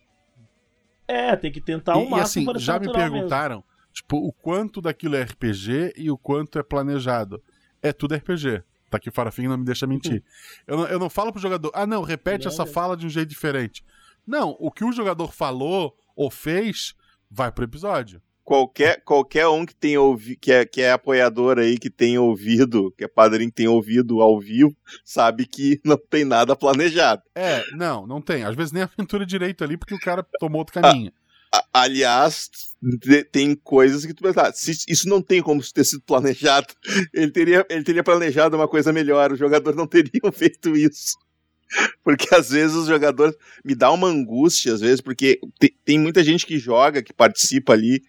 É, 1.08 1.36
tem 1.36 1.52
que 1.52 1.60
tentar 1.60 1.98
o 1.98 2.04
e, 2.04 2.10
máximo 2.12 2.52
assim, 2.52 2.60
Já 2.60 2.78
me 2.78 2.92
perguntaram, 2.92 3.56
mesmo. 3.56 3.66
tipo, 3.92 4.18
o 4.18 4.32
quanto 4.32 4.82
daquilo 4.82 5.16
é 5.16 5.24
RPG 5.24 5.96
e 5.98 6.12
o 6.12 6.18
quanto 6.18 6.60
é 6.60 6.64
planejado. 6.64 7.42
É 7.82 7.92
tudo 7.92 8.14
RPG. 8.14 8.62
Tá 8.94 8.98
aqui 8.98 9.10
o 9.10 9.12
Farafinho 9.12 9.50
não 9.50 9.58
me 9.58 9.66
deixa 9.66 9.88
mentir. 9.88 10.24
eu, 10.68 10.78
não, 10.78 10.86
eu 10.86 11.00
não 11.00 11.10
falo 11.10 11.32
pro 11.32 11.42
jogador, 11.42 11.72
ah, 11.74 11.88
não, 11.88 12.04
repete 12.04 12.46
não, 12.46 12.52
essa 12.52 12.64
fala 12.64 12.96
de 12.96 13.08
um 13.08 13.10
jeito 13.10 13.30
diferente. 13.30 13.84
Não, 14.26 14.56
o 14.60 14.70
que 14.70 14.86
o 14.86 14.92
jogador 14.92 15.34
falou 15.34 15.98
ou 16.16 16.30
fez 16.30 16.94
vai 17.30 17.52
pro 17.52 17.64
episódio. 17.64 18.22
Qualquer, 18.44 19.02
qualquer 19.04 19.48
um 19.48 19.66
que 19.66 19.74
tem 19.74 19.98
ouvi, 19.98 20.36
que, 20.36 20.52
é, 20.52 20.64
que 20.64 20.82
é 20.82 20.92
apoiador 20.92 21.58
aí, 21.58 21.80
que 21.80 21.90
tem 21.90 22.20
ouvido, 22.20 22.94
que 22.96 23.06
é 23.06 23.08
padrinho 23.08 23.50
que 23.50 23.56
tem 23.56 23.68
ouvido 23.68 24.22
ao 24.22 24.40
vivo, 24.40 24.76
sabe 25.04 25.48
que 25.48 25.82
não 25.84 25.98
tem 25.98 26.24
nada 26.24 26.56
planejado. 26.56 27.24
É, 27.34 27.64
não, 27.72 28.06
não 28.06 28.22
tem. 28.22 28.44
Às 28.44 28.56
vezes 28.56 28.72
nem 28.72 28.84
aventura 28.84 29.26
direito 29.26 29.64
ali, 29.64 29.76
porque 29.76 29.96
o 29.96 30.00
cara 30.00 30.24
tomou 30.40 30.60
outro 30.60 30.80
caminho. 30.80 31.12
aliás, 31.72 32.50
tem 33.32 33.56
coisas 33.56 34.06
que 34.06 34.14
tu 34.14 34.24
pensa, 34.24 34.48
ah, 34.48 34.54
isso 34.88 35.08
não 35.08 35.22
tem 35.22 35.42
como 35.42 35.62
ter 35.72 35.84
sido 35.84 36.02
planejado, 36.04 36.74
ele 37.14 37.32
teria, 37.32 37.66
ele 37.70 37.84
teria 37.84 38.04
planejado 38.04 38.56
uma 38.56 38.68
coisa 38.68 38.92
melhor, 38.92 39.32
os 39.32 39.40
jogadores 39.40 39.78
não 39.78 39.88
teriam 39.88 40.32
feito 40.34 40.76
isso. 40.76 41.18
Porque 42.04 42.34
às 42.36 42.50
vezes 42.50 42.76
os 42.76 42.88
jogadores 42.88 43.36
me 43.66 43.74
dá 43.74 43.92
uma 43.92 44.08
angústia, 44.08 44.74
às 44.74 44.82
vezes, 44.82 45.02
porque 45.02 45.40
tem, 45.60 45.72
tem 45.84 46.00
muita 46.00 46.24
gente 46.24 46.46
que 46.46 46.60
joga, 46.60 47.02
que 47.02 47.14
participa 47.14 47.74
ali, 47.74 48.02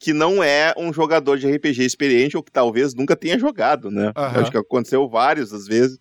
que 0.00 0.12
não 0.12 0.42
é 0.42 0.72
um 0.76 0.92
jogador 0.92 1.36
de 1.38 1.50
RPG 1.50 1.84
experiente 1.84 2.36
ou 2.36 2.42
que 2.42 2.52
talvez 2.52 2.94
nunca 2.94 3.16
tenha 3.16 3.38
jogado, 3.38 3.90
né? 3.90 4.12
Uhum. 4.16 4.40
Acho 4.40 4.50
que 4.50 4.56
aconteceu 4.56 5.08
várias 5.08 5.52
às 5.52 5.66
vezes. 5.66 5.98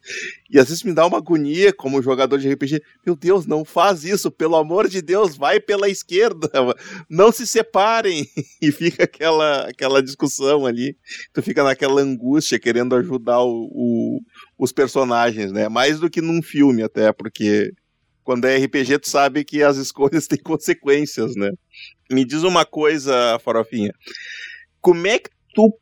E 0.50 0.60
às 0.60 0.70
vezes 0.70 0.84
me 0.84 0.94
dá 0.94 1.06
uma 1.06 1.18
agonia 1.18 1.74
como 1.74 2.02
jogador 2.02 2.38
de 2.38 2.48
RPG. 2.48 2.82
Meu 3.06 3.16
Deus, 3.16 3.48
não 3.48 3.66
faz 3.66 4.04
isso, 4.04 4.30
pelo 4.30 4.56
amor 4.56 4.88
de 4.88 5.02
Deus, 5.02 5.36
vai 5.36 5.60
pela 5.60 5.90
esquerda. 5.90 6.48
Não 7.10 7.32
se 7.32 7.48
separem. 7.48 8.28
E 8.60 8.72
fica 8.72 9.04
aquela, 9.04 9.68
aquela 9.68 10.02
discussão 10.02 10.66
ali. 10.66 10.98
Tu 11.32 11.44
fica 11.44 11.64
naquela 11.64 12.02
angústia 12.02 12.60
querendo 12.60 12.96
ajudar 12.96 13.40
o, 13.40 13.70
o, 13.72 14.20
os 14.58 14.72
personagens, 14.72 15.52
né? 15.52 15.70
Mais 15.70 16.00
do 16.00 16.10
que 16.10 16.22
num 16.22 16.42
filme 16.42 16.82
até, 16.82 17.12
porque 17.14 17.72
quando 18.28 18.44
é 18.44 18.58
RPG, 18.58 19.00
tu 19.00 19.10
sabe 19.10 19.46
que 19.46 19.64
as 19.64 19.78
escolhas 19.78 20.28
têm 20.28 20.38
consequências, 20.38 21.34
né? 21.38 21.50
Me 22.12 22.26
diz 22.26 22.44
uma 22.44 22.66
coisa, 22.66 23.40
Farofinha. 23.40 23.94
Como 24.82 25.08
é 25.08 25.18
que 25.18 25.30
tu 25.56 25.74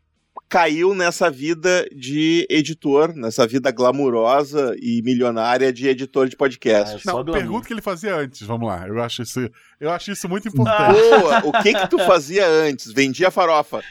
caiu 0.47 0.93
nessa 0.93 1.31
vida 1.31 1.89
de 1.91 2.45
editor, 2.47 3.15
nessa 3.15 3.47
vida 3.47 3.71
glamurosa 3.71 4.75
e 4.79 5.01
milionária 5.01 5.73
de 5.73 5.87
editor 5.87 6.29
de 6.29 6.35
podcast? 6.35 7.01
Ah, 7.09 7.13
Não, 7.13 7.25
pergunta 7.25 7.65
que 7.65 7.73
ele 7.73 7.81
fazia 7.81 8.15
antes, 8.15 8.43
vamos 8.43 8.67
lá. 8.67 8.87
Eu 8.87 9.01
acho 9.01 9.23
isso, 9.23 9.49
eu 9.79 9.89
acho 9.89 10.11
isso 10.11 10.29
muito 10.29 10.47
importante. 10.47 10.93
Boa! 10.93 11.47
O 11.47 11.63
que 11.63 11.73
que 11.73 11.89
tu 11.89 11.97
fazia 11.97 12.47
antes? 12.47 12.93
Vendia 12.93 13.31
farofa? 13.31 13.81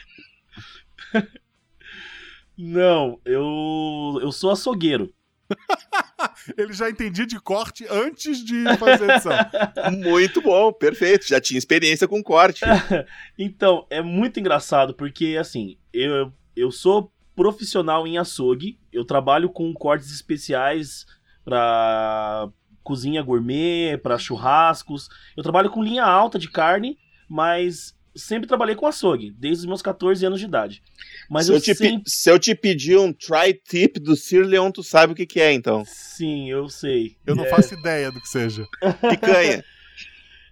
Não, 2.57 3.19
eu 3.25 4.17
eu 4.21 4.31
sou 4.31 4.49
açougueiro. 4.49 5.13
Ele 6.57 6.73
já 6.73 6.89
entendia 6.89 7.25
de 7.25 7.39
corte 7.39 7.85
antes 7.89 8.43
de 8.43 8.63
fazer 8.77 9.09
edição. 9.09 9.33
muito 10.11 10.41
bom, 10.41 10.71
perfeito. 10.71 11.27
Já 11.27 11.39
tinha 11.39 11.57
experiência 11.57 12.07
com 12.07 12.21
corte. 12.23 12.63
então, 13.37 13.85
é 13.89 14.01
muito 14.01 14.39
engraçado, 14.39 14.93
porque 14.93 15.37
assim, 15.39 15.77
eu, 15.93 16.31
eu 16.55 16.71
sou 16.71 17.11
profissional 17.35 18.07
em 18.07 18.17
açougue, 18.17 18.79
eu 18.91 19.03
trabalho 19.03 19.49
com 19.49 19.73
cortes 19.73 20.11
especiais 20.11 21.05
para 21.43 22.49
cozinha 22.83 23.21
gourmet, 23.21 23.97
para 23.97 24.17
churrascos. 24.17 25.09
Eu 25.35 25.43
trabalho 25.43 25.69
com 25.69 25.83
linha 25.83 26.03
alta 26.05 26.39
de 26.39 26.49
carne, 26.49 26.97
mas 27.27 27.95
sempre 28.15 28.47
trabalhei 28.47 28.75
com 28.75 28.87
açougue, 28.87 29.31
desde 29.31 29.61
os 29.61 29.65
meus 29.65 29.81
14 29.81 30.25
anos 30.25 30.39
de 30.39 30.45
idade. 30.45 30.81
Mas 31.29 31.45
se 31.45 31.51
eu, 31.51 31.55
eu 31.55 31.61
te 31.61 31.75
sempre... 31.75 32.03
se 32.05 32.29
eu 32.29 32.39
te 32.39 32.55
pedir 32.55 32.97
um 32.97 33.11
tri-tip 33.11 33.99
do 33.99 34.15
Sir 34.15 34.45
Leon, 34.45 34.71
tu 34.71 34.81
sabe 34.81 35.13
o 35.13 35.15
que, 35.15 35.25
que 35.25 35.41
é, 35.41 35.51
então. 35.51 35.83
Sim, 35.85 36.49
eu 36.49 36.69
sei. 36.69 37.17
Eu 37.25 37.35
não 37.35 37.45
é... 37.45 37.49
faço 37.49 37.73
ideia 37.73 38.11
do 38.11 38.21
que 38.21 38.29
seja. 38.29 38.65
Picanha. 39.09 39.63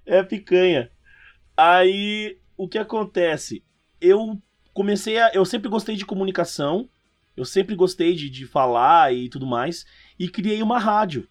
é 0.06 0.22
picanha. 0.22 0.92
Aí, 1.56 2.38
o 2.58 2.68
que 2.68 2.78
acontece? 2.78 3.64
Eu 4.02 4.38
comecei 4.74 5.18
a... 5.18 5.32
Eu 5.34 5.46
sempre 5.46 5.70
gostei 5.70 5.96
de 5.96 6.06
comunicação, 6.06 6.90
eu 7.38 7.46
sempre 7.46 7.76
gostei 7.76 8.14
de, 8.14 8.30
de 8.30 8.46
falar 8.46 9.14
e 9.14 9.30
tudo 9.30 9.46
mais, 9.46 9.86
e 10.20 10.28
criei 10.28 10.62
uma 10.62 10.80
rádio. 10.80 11.28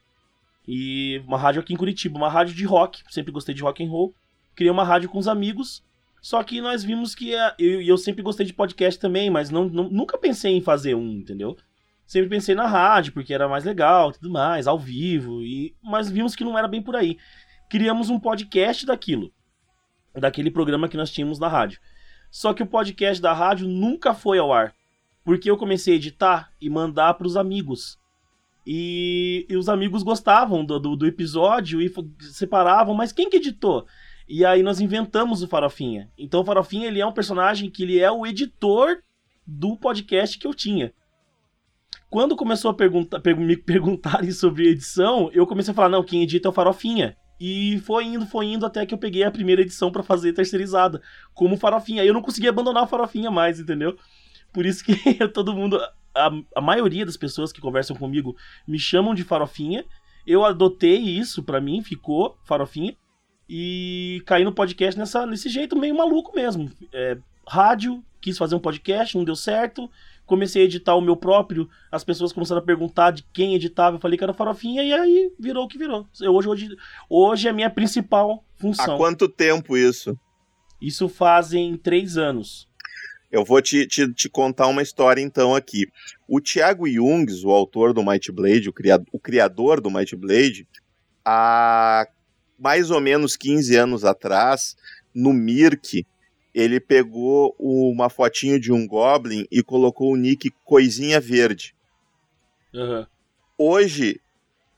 E 0.66 1.20
uma 1.26 1.36
rádio 1.36 1.60
aqui 1.60 1.74
em 1.74 1.76
Curitiba, 1.76 2.16
uma 2.16 2.30
rádio 2.30 2.54
de 2.54 2.64
rock, 2.64 3.02
sempre 3.10 3.32
gostei 3.32 3.54
de 3.54 3.62
rock 3.62 3.84
and 3.84 3.88
roll. 3.88 4.14
Criei 4.54 4.70
uma 4.70 4.84
rádio 4.84 5.08
com 5.08 5.18
os 5.18 5.26
amigos 5.26 5.82
só 6.22 6.40
que 6.44 6.60
nós 6.60 6.84
vimos 6.84 7.16
que. 7.16 7.34
É, 7.34 7.52
eu, 7.58 7.82
eu 7.82 7.98
sempre 7.98 8.22
gostei 8.22 8.46
de 8.46 8.52
podcast 8.52 8.98
também, 8.98 9.28
mas 9.28 9.50
não, 9.50 9.68
não, 9.68 9.90
nunca 9.90 10.16
pensei 10.16 10.52
em 10.56 10.60
fazer 10.60 10.94
um, 10.94 11.18
entendeu? 11.18 11.56
Sempre 12.06 12.30
pensei 12.30 12.54
na 12.54 12.66
rádio, 12.66 13.12
porque 13.12 13.34
era 13.34 13.48
mais 13.48 13.64
legal 13.64 14.12
tudo 14.12 14.30
mais, 14.30 14.68
ao 14.68 14.78
vivo, 14.78 15.42
e 15.42 15.74
mas 15.82 16.08
vimos 16.08 16.36
que 16.36 16.44
não 16.44 16.56
era 16.56 16.68
bem 16.68 16.80
por 16.80 16.94
aí. 16.94 17.18
Criamos 17.68 18.08
um 18.08 18.20
podcast 18.20 18.86
daquilo, 18.86 19.32
daquele 20.14 20.50
programa 20.50 20.88
que 20.88 20.96
nós 20.96 21.10
tínhamos 21.10 21.40
na 21.40 21.48
rádio. 21.48 21.80
Só 22.30 22.54
que 22.54 22.62
o 22.62 22.66
podcast 22.66 23.20
da 23.20 23.32
rádio 23.32 23.66
nunca 23.66 24.14
foi 24.14 24.38
ao 24.38 24.52
ar, 24.52 24.72
porque 25.24 25.50
eu 25.50 25.56
comecei 25.56 25.94
a 25.94 25.96
editar 25.96 26.52
e 26.60 26.70
mandar 26.70 27.14
para 27.14 27.26
os 27.26 27.36
amigos. 27.36 27.98
E, 28.64 29.44
e, 29.50 29.56
os 29.56 29.68
amigos 29.68 30.04
gostavam 30.04 30.64
do, 30.64 30.78
do, 30.78 30.94
do 30.94 31.06
episódio 31.06 31.82
e 31.82 31.92
separavam, 32.20 32.94
mas 32.94 33.10
quem 33.10 33.28
que 33.28 33.38
editou? 33.38 33.86
E 34.34 34.46
aí 34.46 34.62
nós 34.62 34.80
inventamos 34.80 35.42
o 35.42 35.46
Farofinha. 35.46 36.10
Então 36.16 36.40
o 36.40 36.44
Farofinha 36.44 36.86
ele 36.86 37.02
é 37.02 37.06
um 37.06 37.12
personagem 37.12 37.68
que 37.68 37.82
ele 37.82 37.98
é 37.98 38.10
o 38.10 38.26
editor 38.26 39.02
do 39.46 39.76
podcast 39.76 40.38
que 40.38 40.46
eu 40.46 40.54
tinha. 40.54 40.90
Quando 42.08 42.34
começou 42.34 42.70
a 42.70 42.74
pergunta, 42.74 43.20
per 43.20 43.36
me 43.36 43.58
perguntarem 43.58 44.30
sobre 44.32 44.70
edição, 44.70 45.30
eu 45.34 45.46
comecei 45.46 45.72
a 45.72 45.74
falar, 45.74 45.90
não, 45.90 46.02
quem 46.02 46.22
edita 46.22 46.48
é 46.48 46.50
o 46.50 46.52
Farofinha. 46.52 47.14
E 47.38 47.78
foi 47.80 48.06
indo, 48.06 48.24
foi 48.24 48.46
indo 48.46 48.64
até 48.64 48.86
que 48.86 48.94
eu 48.94 48.98
peguei 48.98 49.22
a 49.22 49.30
primeira 49.30 49.60
edição 49.60 49.92
para 49.92 50.02
fazer 50.02 50.32
terceirizada, 50.32 51.02
como 51.34 51.58
Farofinha. 51.58 52.02
Eu 52.02 52.14
não 52.14 52.22
consegui 52.22 52.48
abandonar 52.48 52.84
o 52.84 52.88
Farofinha 52.88 53.30
mais, 53.30 53.60
entendeu? 53.60 53.98
Por 54.50 54.64
isso 54.64 54.82
que 54.82 54.96
todo 55.28 55.52
mundo, 55.52 55.78
a, 56.14 56.30
a 56.56 56.60
maioria 56.62 57.04
das 57.04 57.18
pessoas 57.18 57.52
que 57.52 57.60
conversam 57.60 57.94
comigo 57.94 58.34
me 58.66 58.78
chamam 58.78 59.14
de 59.14 59.24
Farofinha. 59.24 59.84
Eu 60.26 60.42
adotei 60.42 60.96
isso 60.96 61.42
para 61.42 61.60
mim, 61.60 61.82
ficou 61.82 62.38
Farofinha 62.44 62.96
e 63.54 64.22
caí 64.24 64.44
no 64.44 64.52
podcast 64.54 64.98
nessa, 64.98 65.26
nesse 65.26 65.50
jeito 65.50 65.78
meio 65.78 65.94
maluco 65.94 66.34
mesmo. 66.34 66.72
É, 66.90 67.18
rádio, 67.46 68.02
quis 68.18 68.38
fazer 68.38 68.54
um 68.54 68.58
podcast, 68.58 69.14
não 69.14 69.26
deu 69.26 69.36
certo. 69.36 69.90
Comecei 70.24 70.62
a 70.62 70.64
editar 70.64 70.94
o 70.94 71.02
meu 71.02 71.14
próprio, 71.14 71.68
as 71.90 72.02
pessoas 72.02 72.32
começaram 72.32 72.62
a 72.62 72.64
perguntar 72.64 73.10
de 73.10 73.22
quem 73.30 73.54
editava, 73.54 73.96
eu 73.96 74.00
falei 74.00 74.16
que 74.16 74.24
era 74.24 74.32
farofinha, 74.32 74.82
e 74.82 74.90
aí 74.94 75.30
virou 75.38 75.64
o 75.64 75.68
que 75.68 75.76
virou. 75.76 76.08
Hoje, 76.22 76.48
hoje, 76.48 76.76
hoje 77.10 77.46
é 77.46 77.50
a 77.50 77.52
minha 77.52 77.68
principal 77.68 78.42
função. 78.56 78.94
Há 78.94 78.96
quanto 78.96 79.28
tempo 79.28 79.76
isso? 79.76 80.18
Isso 80.80 81.06
fazem 81.06 81.76
três 81.76 82.16
anos. 82.16 82.66
Eu 83.30 83.44
vou 83.44 83.60
te, 83.60 83.86
te, 83.86 84.10
te, 84.14 84.30
contar 84.30 84.66
uma 84.68 84.80
história 84.80 85.20
então 85.20 85.54
aqui. 85.54 85.86
O 86.26 86.40
Thiago 86.40 86.88
Jungs, 86.88 87.44
o 87.44 87.50
autor 87.50 87.92
do 87.92 88.02
Might 88.02 88.32
Blade, 88.32 88.70
o, 88.70 88.72
criado, 88.72 89.04
o 89.12 89.18
criador 89.18 89.78
do 89.78 89.90
Might 89.90 90.16
Blade, 90.16 90.66
há 91.22 92.06
mais 92.62 92.92
ou 92.92 93.00
menos 93.00 93.36
15 93.36 93.74
anos 93.74 94.04
atrás, 94.04 94.76
no 95.12 95.32
Mirk, 95.32 96.06
ele 96.54 96.78
pegou 96.78 97.56
uma 97.58 98.08
fotinho 98.08 98.60
de 98.60 98.70
um 98.70 98.86
Goblin 98.86 99.44
e 99.50 99.64
colocou 99.64 100.12
o 100.12 100.16
nick 100.16 100.48
Coisinha 100.64 101.20
Verde. 101.20 101.74
Uhum. 102.72 103.04
Hoje, 103.58 104.20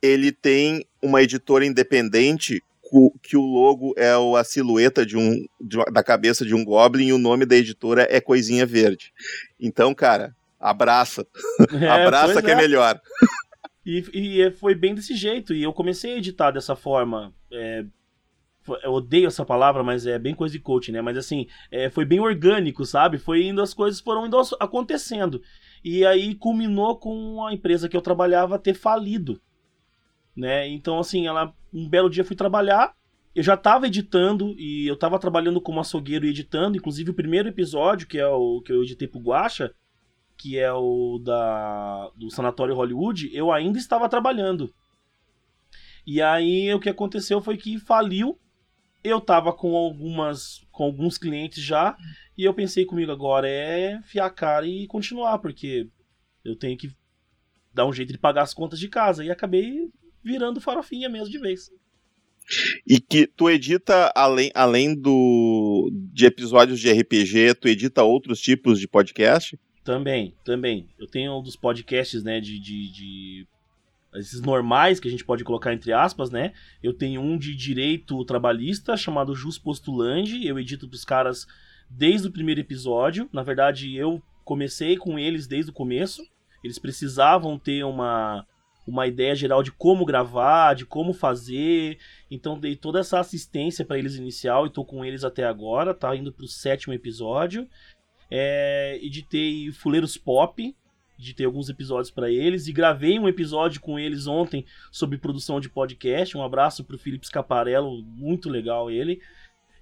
ele 0.01 0.33
tem 0.33 0.87
uma 1.03 1.23
editora 1.23 1.67
independente 1.67 2.63
que 3.23 3.37
o 3.37 3.43
logo 3.43 3.93
é 3.99 4.13
a 4.39 4.45
silhueta 4.45 5.05
de 5.05 5.17
um, 5.17 5.45
de, 5.61 5.77
da 5.93 6.03
cabeça 6.03 6.45
de 6.45 6.55
um 6.55 6.65
Goblin 6.65 7.09
e 7.09 7.13
o 7.13 7.19
nome 7.19 7.45
da 7.45 7.57
editora 7.57 8.07
é 8.09 8.21
Coisinha 8.21 8.65
Verde. 8.65 9.13
Então, 9.61 9.95
cara, 9.95 10.35
abraça. 10.59 11.27
É, 11.81 11.89
abraça 11.89 12.41
que 12.41 12.51
é, 12.51 12.55
é 12.55 12.57
melhor. 12.57 13.01
E, 13.85 14.05
e, 14.13 14.51
foi 14.53 14.75
bem 14.75 14.95
desse 14.95 15.15
jeito. 15.15 15.55
E 15.55 15.63
eu 15.63 15.73
comecei 15.73 16.15
a 16.15 16.19
editar 16.19 16.51
dessa 16.51 16.75
forma. 16.75 17.35
É, 17.53 17.85
eu 18.83 18.93
odeio 18.93 19.27
essa 19.27 19.45
palavra, 19.45 19.83
mas 19.83 20.07
é 20.07 20.19
bem 20.19 20.35
coisa 20.35 20.53
de 20.53 20.59
coach, 20.59 20.91
né? 20.91 21.03
Mas 21.03 21.17
assim, 21.17 21.47
é, 21.71 21.91
foi 21.91 22.05
bem 22.05 22.21
orgânico, 22.21 22.85
sabe? 22.85 23.19
Foi 23.19 23.45
indo, 23.45 23.61
as 23.61 23.75
coisas 23.75 24.01
foram 24.01 24.27
indo 24.27 24.41
acontecendo. 24.59 25.43
E 25.85 26.05
aí 26.07 26.35
culminou 26.35 26.97
com 26.99 27.45
a 27.45 27.53
empresa 27.53 27.89
que 27.89 27.97
eu 27.97 28.01
trabalhava 28.01 28.59
ter 28.59 28.75
falido. 28.75 29.41
Né? 30.35 30.67
Então, 30.69 30.99
assim, 30.99 31.27
ela, 31.27 31.55
um 31.73 31.89
belo 31.89 32.11
dia 32.11 32.25
fui 32.25 32.35
trabalhar, 32.35 32.95
eu 33.35 33.43
já 33.43 33.55
estava 33.55 33.87
editando 33.87 34.55
e 34.59 34.87
eu 34.87 34.95
estava 34.95 35.19
trabalhando 35.19 35.61
como 35.61 35.81
açougueiro 35.81 36.25
e 36.25 36.31
editando, 36.31 36.77
inclusive 36.77 37.11
o 37.11 37.15
primeiro 37.15 37.49
episódio, 37.49 38.07
que 38.07 38.19
é 38.19 38.27
o 38.27 38.61
que 38.63 38.73
eu 38.73 38.83
editei 38.83 39.07
pro 39.07 39.21
Guacha, 39.21 39.73
que 40.37 40.59
é 40.59 40.73
o 40.73 41.19
da 41.19 42.11
do 42.17 42.31
Sanatório 42.31 42.75
Hollywood, 42.75 43.31
eu 43.33 43.53
ainda 43.53 43.79
estava 43.79 44.09
trabalhando. 44.09 44.73
E 46.07 46.21
aí 46.21 46.73
o 46.75 46.81
que 46.81 46.89
aconteceu 46.89 47.41
foi 47.41 47.57
que 47.57 47.79
faliu. 47.79 48.39
Eu 49.03 49.21
tava 49.21 49.53
com 49.53 49.77
algumas 49.77 50.65
com 50.71 50.85
alguns 50.85 51.19
clientes 51.19 51.63
já 51.63 51.97
e 52.37 52.45
eu 52.45 52.55
pensei 52.55 52.85
comigo 52.85 53.13
agora 53.13 53.49
é 53.49 54.01
fiar 54.03 54.27
a 54.27 54.31
cara 54.31 54.67
e 54.67 54.87
continuar, 54.87 55.39
porque 55.39 55.89
eu 56.45 56.57
tenho 56.57 56.77
que 56.77 56.91
dar 57.73 57.87
um 57.87 57.93
jeito 57.93 58.13
de 58.13 58.19
pagar 58.19 58.43
as 58.43 58.55
contas 58.55 58.79
de 58.79 58.89
casa 58.89 59.25
e 59.25 59.31
acabei 59.31 59.91
virando 60.23 60.61
farofinha 60.61 61.09
mesmo 61.09 61.31
de 61.31 61.39
vez. 61.39 61.71
E 62.87 63.01
que 63.01 63.27
tu 63.27 63.49
edita, 63.49 64.13
além, 64.15 64.51
além 64.55 64.95
do 64.95 65.91
de 66.13 66.27
episódios 66.27 66.79
de 66.79 66.93
RPG, 66.93 67.55
tu 67.55 67.69
edita 67.69 68.03
outros 68.03 68.41
tipos 68.41 68.79
de 68.79 68.87
podcast? 68.87 69.59
Também, 69.85 70.35
também. 70.43 70.89
Eu 70.99 71.07
tenho 71.07 71.39
um 71.39 71.43
dos 71.43 71.57
podcasts, 71.57 72.25
né, 72.25 72.41
de, 72.41 72.59
de, 72.59 72.91
de, 72.91 73.47
esses 74.15 74.41
normais 74.41 74.99
que 74.99 75.07
a 75.07 75.11
gente 75.11 75.25
pode 75.25 75.45
colocar 75.45 75.75
entre 75.75 75.93
aspas, 75.93 76.31
né? 76.31 76.55
Eu 76.83 76.95
tenho 76.95 77.21
um 77.21 77.37
de 77.37 77.55
direito 77.55 78.25
trabalhista 78.25 78.97
chamado 78.97 79.35
Jus 79.35 79.59
Postulandi. 79.59 80.47
Eu 80.47 80.59
edito 80.59 80.89
pros 80.89 81.05
caras 81.05 81.47
desde 81.91 82.27
o 82.27 82.33
primeiro 82.33 82.61
episódio. 82.61 83.29
Na 83.31 83.43
verdade, 83.43 83.95
eu 83.95 84.23
comecei 84.43 84.97
com 84.97 85.19
eles 85.19 85.47
desde 85.47 85.71
o 85.71 85.75
começo. 85.75 86.23
Eles 86.63 86.79
precisavam 86.79 87.59
ter 87.59 87.85
uma 87.85 88.47
uma 88.87 89.07
ideia 89.07 89.35
geral 89.35 89.63
de 89.63 89.73
como 89.73 90.05
gravar, 90.05 90.75
de 90.75 90.85
como 90.85 91.13
fazer. 91.13 91.99
Então 92.31 92.59
dei 92.59 92.77
toda 92.77 93.01
essa 93.01 93.19
assistência 93.19 93.85
para 93.85 93.99
eles 93.99 94.17
inicial 94.17 94.67
e 94.67 94.71
tô 94.71 94.85
com 94.85 95.05
eles 95.05 95.25
até 95.25 95.45
agora, 95.45 95.95
tá 95.95 96.15
indo 96.15 96.33
pro 96.33 96.47
sétimo 96.47 96.93
episódio. 96.93 97.69
É, 98.31 98.99
editei 99.03 99.71
Fuleiros 99.73 100.17
Pop, 100.17 100.75
editei 101.19 101.47
alguns 101.47 101.69
episódios 101.69 102.11
para 102.11 102.31
eles 102.31 102.67
e 102.67 102.73
gravei 102.73 103.19
um 103.19 103.29
episódio 103.29 103.81
com 103.81 103.99
eles 103.99 104.27
ontem 104.27 104.65
sobre 104.91 105.19
produção 105.19 105.61
de 105.61 105.69
podcast. 105.69 106.37
Um 106.37 106.43
abraço 106.43 106.85
pro 106.85 106.99
Felipe 106.99 107.27
Scaparello, 107.27 108.03
muito 108.03 108.49
legal 108.49 108.91
ele. 108.91 109.21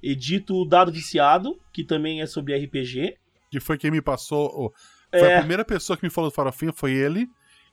Edito 0.03 0.57
o 0.57 0.65
Dado 0.65 0.91
Viciado, 0.91 1.59
que 1.73 1.85
também 1.85 2.21
é 2.21 2.27
sobre 2.27 2.57
RPG. 2.57 3.17
Que 3.51 3.61
foi 3.61 3.79
quem 3.79 3.91
me 3.91 4.03
passou. 4.03 4.73
Foi 5.11 5.21
é... 5.21 5.37
a 5.37 5.39
primeira 5.39 5.65
pessoa 5.65 5.97
que 5.97 6.05
me 6.05 6.11
falou 6.11 6.31
do 6.31 6.35
Farofinha, 6.35 6.73
foi 6.73 6.93
ele. 6.93 7.29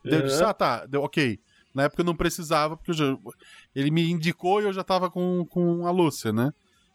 Uhum. 0.05 0.21
disse, 0.21 0.43
ah, 0.43 0.53
tá, 0.53 0.85
deu, 0.85 1.01
ok. 1.01 1.39
Na 1.73 1.83
época 1.83 2.01
eu 2.01 2.05
não 2.05 2.15
precisava, 2.15 2.75
porque 2.75 2.93
já, 2.93 3.17
ele 3.75 3.91
me 3.91 4.09
indicou 4.09 4.61
e 4.61 4.65
eu 4.65 4.73
já 4.73 4.83
tava 4.83 5.09
com, 5.09 5.45
com 5.45 5.85
a 5.85 5.91
Lúcia, 5.91 6.31
né? 6.31 6.51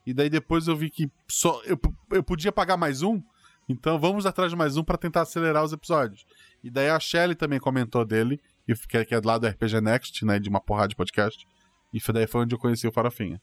E 0.07 0.13
daí 0.13 0.29
depois 0.29 0.67
eu 0.69 0.77
vi 0.77 0.91
que 0.91 1.11
só 1.29 1.63
eu, 1.65 1.79
eu 2.11 2.23
podia 2.23 2.53
pagar 2.53 2.77
mais 2.77 3.03
um, 3.03 3.23
então 3.69 3.99
vamos 3.99 4.27
atrás 4.27 4.51
de 4.51 4.57
mais 4.57 4.77
um 4.77 4.85
para 4.85 4.99
tentar 4.99 5.23
acelerar 5.23 5.65
os 5.65 5.73
episódios. 5.73 6.27
E 6.63 6.71
daí 6.71 6.89
a 6.89 6.99
Shelly 6.99 7.35
também 7.35 7.59
comentou 7.59 8.05
dele, 8.05 8.41
que 8.89 8.97
é, 8.97 9.05
que 9.05 9.15
é 9.15 9.21
do 9.21 9.29
lado 9.29 9.43
do 9.43 9.49
RPG 9.49 9.81
Next, 9.81 10.25
né? 10.25 10.39
De 10.39 10.49
uma 10.49 10.61
porrada 10.61 10.89
de 10.89 10.97
podcast. 10.97 11.47
E 11.93 12.01
foi 12.01 12.15
daí 12.15 12.27
foi 12.27 12.43
onde 12.43 12.55
eu 12.55 12.59
conheci 12.59 12.87
o 12.87 12.93
Farofinha. 12.93 13.41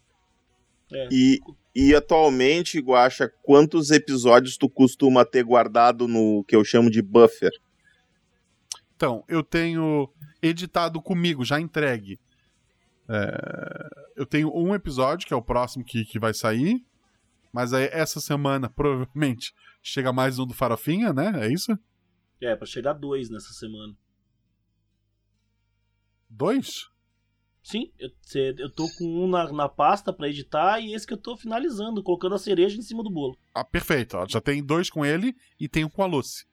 É. 0.92 1.08
E, 1.12 1.40
e 1.74 1.96
atualmente, 1.96 2.80
Guacha, 2.80 3.32
quantos 3.44 3.92
episódios 3.92 4.58
tu 4.58 4.70
costuma 4.70 5.24
ter 5.24 5.44
guardado 5.44 6.08
no 6.08 6.44
que 6.44 6.56
eu 6.56 6.64
chamo 6.64 6.90
de 6.90 7.02
buffer? 7.02 7.52
Então, 8.96 9.24
eu 9.28 9.42
tenho 9.42 10.10
editado 10.42 11.02
comigo, 11.02 11.46
já 11.46 11.60
entregue. 11.60 12.20
É, 13.08 13.90
eu 14.16 14.26
tenho 14.26 14.52
um 14.56 14.76
episódio, 14.76 15.26
que 15.26 15.34
é 15.34 15.38
o 15.38 15.42
próximo 15.42 15.84
que, 15.84 16.04
que 16.06 16.20
vai 16.20 16.34
sair. 16.34 16.84
Mas 17.54 17.74
aí, 17.74 17.90
essa 17.92 18.20
semana, 18.20 18.70
provavelmente, 18.76 19.54
chega 19.82 20.14
mais 20.14 20.40
um 20.40 20.46
do 20.46 20.54
Farofinha, 20.54 21.12
né? 21.14 21.46
É 21.46 21.52
isso? 21.52 21.78
É, 22.42 22.56
pra 22.56 22.66
chegar 22.66 22.94
dois 22.94 23.30
nessa 23.30 23.54
semana. 23.54 23.96
Dois? 26.30 26.90
Sim, 27.64 27.92
eu, 28.00 28.10
eu 28.58 28.70
tô 28.72 28.88
com 28.98 29.06
um 29.06 29.28
na, 29.28 29.52
na 29.52 29.70
pasta 29.70 30.12
para 30.12 30.28
editar 30.28 30.80
e 30.80 30.94
esse 30.94 31.06
que 31.06 31.14
eu 31.14 31.18
tô 31.18 31.38
finalizando, 31.38 32.02
colocando 32.02 32.34
a 32.34 32.40
cereja 32.40 32.78
em 32.78 32.82
cima 32.82 33.04
do 33.04 33.12
bolo. 33.12 33.38
Ah, 33.54 33.64
perfeito. 33.64 34.18
Ó, 34.18 34.26
já 34.28 34.42
tem 34.42 34.64
dois 34.64 34.90
com 34.90 35.06
ele 35.06 35.36
e 35.60 35.68
tem 35.70 35.86
um 35.86 35.90
com 35.90 36.02
a 36.02 36.08
Lucy. 36.08 36.46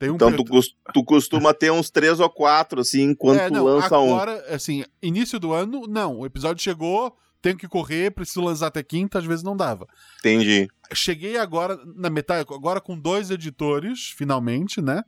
Um 0.00 0.14
então 0.14 0.32
tu, 0.34 0.44
tu, 0.92 1.04
costuma 1.04 1.52
ter 1.54 1.70
uns 1.70 1.90
três 1.90 2.18
ou 2.18 2.28
quatro, 2.28 2.80
assim, 2.80 3.02
enquanto 3.02 3.38
é, 3.38 3.50
não, 3.50 3.64
lança 3.64 3.86
agora, 3.86 4.02
um. 4.02 4.14
Agora, 4.14 4.54
assim, 4.54 4.84
início 5.00 5.38
do 5.38 5.52
ano, 5.52 5.86
não. 5.86 6.18
O 6.18 6.26
episódio 6.26 6.62
chegou, 6.62 7.16
tenho 7.42 7.58
que 7.58 7.68
correr, 7.68 8.12
preciso 8.12 8.40
lançar 8.40 8.68
até 8.68 8.82
quinta, 8.82 9.18
às 9.18 9.24
vezes 9.24 9.42
não 9.42 9.56
dava. 9.56 9.86
Entendi. 10.20 10.68
Cheguei 10.94 11.36
agora, 11.36 11.78
na 11.96 12.08
metade, 12.08 12.46
agora 12.48 12.80
com 12.80 12.98
dois 12.98 13.30
editores, 13.30 14.10
finalmente, 14.16 14.80
né? 14.80 15.02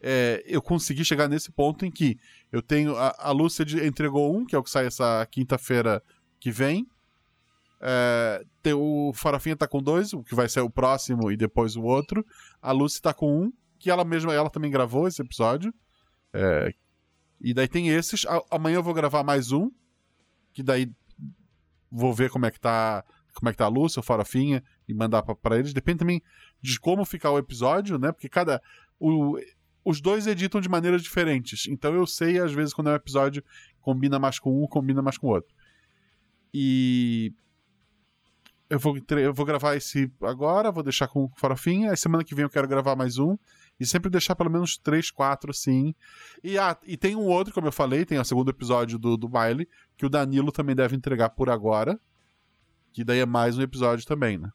É, 0.00 0.42
eu 0.46 0.62
consegui 0.62 1.04
chegar 1.04 1.28
nesse 1.28 1.50
ponto 1.50 1.84
em 1.84 1.90
que 1.90 2.16
eu 2.50 2.62
tenho. 2.62 2.96
A, 2.96 3.14
a 3.18 3.30
Lúcia 3.32 3.64
entregou 3.86 4.36
um, 4.36 4.44
que 4.46 4.54
é 4.54 4.58
o 4.58 4.62
que 4.62 4.70
sai 4.70 4.86
essa 4.86 5.26
quinta-feira 5.30 6.02
que 6.40 6.50
vem. 6.50 6.86
É, 7.80 8.44
tem, 8.62 8.72
o 8.72 9.12
Farofinha 9.14 9.56
tá 9.56 9.66
com 9.66 9.82
dois, 9.82 10.12
o 10.12 10.22
que 10.22 10.34
vai 10.34 10.48
ser 10.48 10.60
o 10.60 10.70
próximo 10.70 11.30
e 11.32 11.36
depois 11.36 11.76
o 11.76 11.82
outro. 11.82 12.24
A 12.60 12.70
Lúcia 12.70 13.02
tá 13.02 13.12
com 13.12 13.44
um 13.44 13.52
que 13.78 13.90
ela 13.90 14.04
mesma, 14.04 14.32
ela 14.32 14.48
também 14.48 14.70
gravou 14.70 15.08
esse 15.08 15.20
episódio. 15.20 15.74
É, 16.32 16.72
e 17.40 17.52
daí 17.52 17.66
tem 17.66 17.88
esses. 17.88 18.24
A, 18.26 18.40
amanhã 18.50 18.76
eu 18.76 18.82
vou 18.82 18.94
gravar 18.94 19.24
mais 19.24 19.50
um, 19.50 19.70
que 20.52 20.62
daí 20.62 20.90
vou 21.92 22.14
ver 22.14 22.30
como 22.30 22.46
é 22.46 22.50
que 22.50 22.58
tá, 22.58 23.04
como 23.34 23.50
é 23.50 23.52
que 23.52 23.58
tá 23.58 23.66
a 23.66 23.68
Lúcia, 23.68 24.00
o 24.00 24.02
Farofinha, 24.02 24.64
e 24.88 24.94
mandar 24.94 25.22
para 25.22 25.58
eles. 25.58 25.74
Depende 25.74 25.98
também 25.98 26.22
de 26.60 26.80
como 26.80 27.04
ficar 27.04 27.30
o 27.30 27.38
episódio, 27.38 27.98
né? 27.98 28.10
Porque 28.10 28.28
cada. 28.28 28.60
O, 28.98 29.38
os 29.84 30.00
dois 30.00 30.26
editam 30.26 30.60
de 30.60 30.68
maneiras 30.68 31.02
diferentes. 31.02 31.66
Então 31.68 31.92
eu 31.94 32.06
sei, 32.06 32.38
às 32.38 32.52
vezes, 32.52 32.72
quando 32.72 32.88
é 32.88 32.92
um 32.92 32.96
episódio 32.96 33.44
combina 33.80 34.18
mais 34.18 34.38
com 34.38 34.62
um, 34.62 34.66
combina 34.66 35.02
mais 35.02 35.18
com 35.18 35.26
o 35.26 35.30
outro. 35.30 35.54
E 36.54 37.32
eu 38.70 38.78
vou, 38.78 38.96
eu 38.96 39.34
vou 39.34 39.44
gravar 39.44 39.76
esse 39.76 40.10
agora, 40.22 40.70
vou 40.70 40.82
deixar 40.82 41.08
com 41.08 41.28
farofinha. 41.36 41.90
Aí 41.90 41.96
semana 41.96 42.24
que 42.24 42.34
vem 42.34 42.44
eu 42.44 42.50
quero 42.50 42.68
gravar 42.68 42.96
mais 42.96 43.18
um. 43.18 43.36
E 43.82 43.86
sempre 43.86 44.10
deixar 44.10 44.36
pelo 44.36 44.50
menos 44.50 44.78
três, 44.78 45.10
quatro, 45.10 45.50
assim. 45.50 45.94
E, 46.42 46.56
ah, 46.56 46.76
e 46.86 46.96
tem 46.96 47.16
um 47.16 47.24
outro, 47.24 47.52
como 47.52 47.66
eu 47.66 47.72
falei, 47.72 48.04
tem 48.04 48.18
o 48.18 48.24
segundo 48.24 48.50
episódio 48.50 48.98
do, 48.98 49.16
do 49.16 49.28
baile, 49.28 49.68
que 49.96 50.06
o 50.06 50.08
Danilo 50.08 50.52
também 50.52 50.76
deve 50.76 50.94
entregar 50.94 51.30
por 51.30 51.50
agora. 51.50 51.98
Que 52.92 53.02
daí 53.02 53.18
é 53.18 53.26
mais 53.26 53.58
um 53.58 53.62
episódio 53.62 54.06
também, 54.06 54.38
né? 54.38 54.50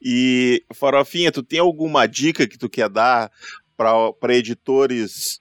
E, 0.00 0.64
Farofinha, 0.74 1.32
tu 1.32 1.42
tem 1.42 1.60
alguma 1.60 2.06
dica 2.06 2.46
que 2.46 2.58
tu 2.58 2.68
quer 2.68 2.88
dar 2.88 3.30
para 3.76 4.34
editores 4.34 5.40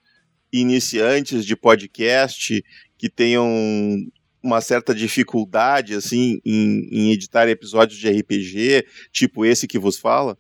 iniciantes 0.54 1.46
de 1.46 1.56
podcast 1.56 2.64
que 2.98 3.10
tenham 3.10 3.48
uma 4.44 4.62
certa 4.62 4.94
dificuldade 4.94 5.94
assim 5.94 6.40
em, 6.46 6.88
em 6.92 7.12
editar 7.12 7.48
episódios 7.48 8.00
de 8.00 8.10
RPG, 8.10 8.86
tipo 9.12 9.46
esse 9.46 9.68
que 9.68 9.80
vos 9.80 9.98
fala? 9.98 10.38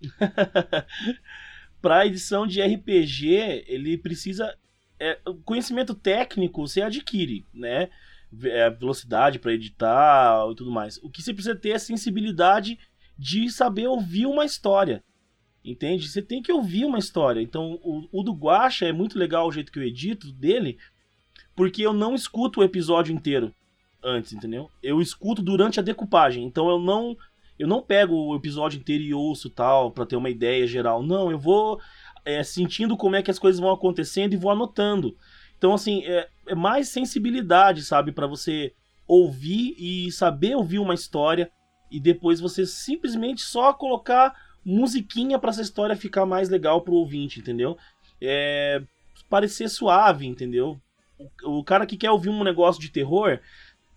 para 1.80 2.06
edição 2.06 2.46
de 2.46 2.62
RPG, 2.62 3.64
ele 3.66 3.98
precisa. 3.98 4.56
É, 4.98 5.18
conhecimento 5.44 5.94
técnico 5.94 6.66
você 6.66 6.80
adquire, 6.80 7.46
né? 7.52 7.90
É, 8.44 8.70
velocidade 8.70 9.38
para 9.38 9.52
editar 9.52 10.46
e 10.50 10.54
tudo 10.54 10.70
mais. 10.70 10.98
O 10.98 11.10
que 11.10 11.22
você 11.22 11.32
precisa 11.32 11.54
ter 11.54 11.70
é 11.70 11.78
sensibilidade 11.78 12.78
de 13.18 13.50
saber 13.50 13.86
ouvir 13.86 14.26
uma 14.26 14.44
história. 14.44 15.02
Entende? 15.64 16.08
Você 16.08 16.22
tem 16.22 16.40
que 16.40 16.52
ouvir 16.52 16.84
uma 16.84 16.98
história. 16.98 17.40
Então, 17.40 17.78
o, 17.82 18.08
o 18.12 18.22
do 18.22 18.32
Guacha 18.32 18.86
é 18.86 18.92
muito 18.92 19.18
legal 19.18 19.48
o 19.48 19.52
jeito 19.52 19.72
que 19.72 19.78
eu 19.78 19.82
edito 19.82 20.32
dele, 20.32 20.78
porque 21.56 21.82
eu 21.82 21.92
não 21.92 22.14
escuto 22.14 22.60
o 22.60 22.64
episódio 22.64 23.12
inteiro 23.12 23.52
antes, 24.02 24.32
entendeu? 24.32 24.70
Eu 24.80 25.00
escuto 25.00 25.42
durante 25.42 25.80
a 25.80 25.82
decupagem. 25.82 26.44
Então, 26.44 26.68
eu 26.68 26.78
não 26.78 27.16
eu 27.58 27.66
não 27.66 27.82
pego 27.82 28.14
o 28.14 28.36
episódio 28.36 28.78
inteiro 28.78 29.02
e 29.02 29.14
ouço 29.14 29.48
tal 29.50 29.90
para 29.90 30.06
ter 30.06 30.16
uma 30.16 30.30
ideia 30.30 30.66
geral. 30.66 31.02
Não, 31.02 31.30
eu 31.30 31.38
vou 31.38 31.80
é, 32.24 32.42
sentindo 32.42 32.96
como 32.96 33.16
é 33.16 33.22
que 33.22 33.30
as 33.30 33.38
coisas 33.38 33.60
vão 33.60 33.70
acontecendo 33.70 34.32
e 34.32 34.36
vou 34.36 34.50
anotando. 34.50 35.16
Então, 35.56 35.72
assim, 35.72 36.04
é, 36.04 36.28
é 36.48 36.54
mais 36.54 36.88
sensibilidade, 36.88 37.82
sabe, 37.82 38.12
para 38.12 38.26
você 38.26 38.72
ouvir 39.06 39.74
e 39.78 40.10
saber 40.12 40.56
ouvir 40.56 40.78
uma 40.78 40.94
história 40.94 41.50
e 41.90 42.00
depois 42.00 42.40
você 42.40 42.66
simplesmente 42.66 43.42
só 43.42 43.72
colocar 43.72 44.34
musiquinha 44.64 45.38
para 45.38 45.50
essa 45.50 45.62
história 45.62 45.94
ficar 45.94 46.26
mais 46.26 46.48
legal 46.48 46.82
pro 46.82 46.94
ouvinte, 46.94 47.38
entendeu? 47.38 47.78
É, 48.20 48.82
parecer 49.30 49.68
suave, 49.68 50.26
entendeu? 50.26 50.80
O, 51.18 51.60
o 51.60 51.64
cara 51.64 51.86
que 51.86 51.96
quer 51.96 52.10
ouvir 52.10 52.30
um 52.30 52.42
negócio 52.42 52.80
de 52.80 52.90
terror, 52.90 53.38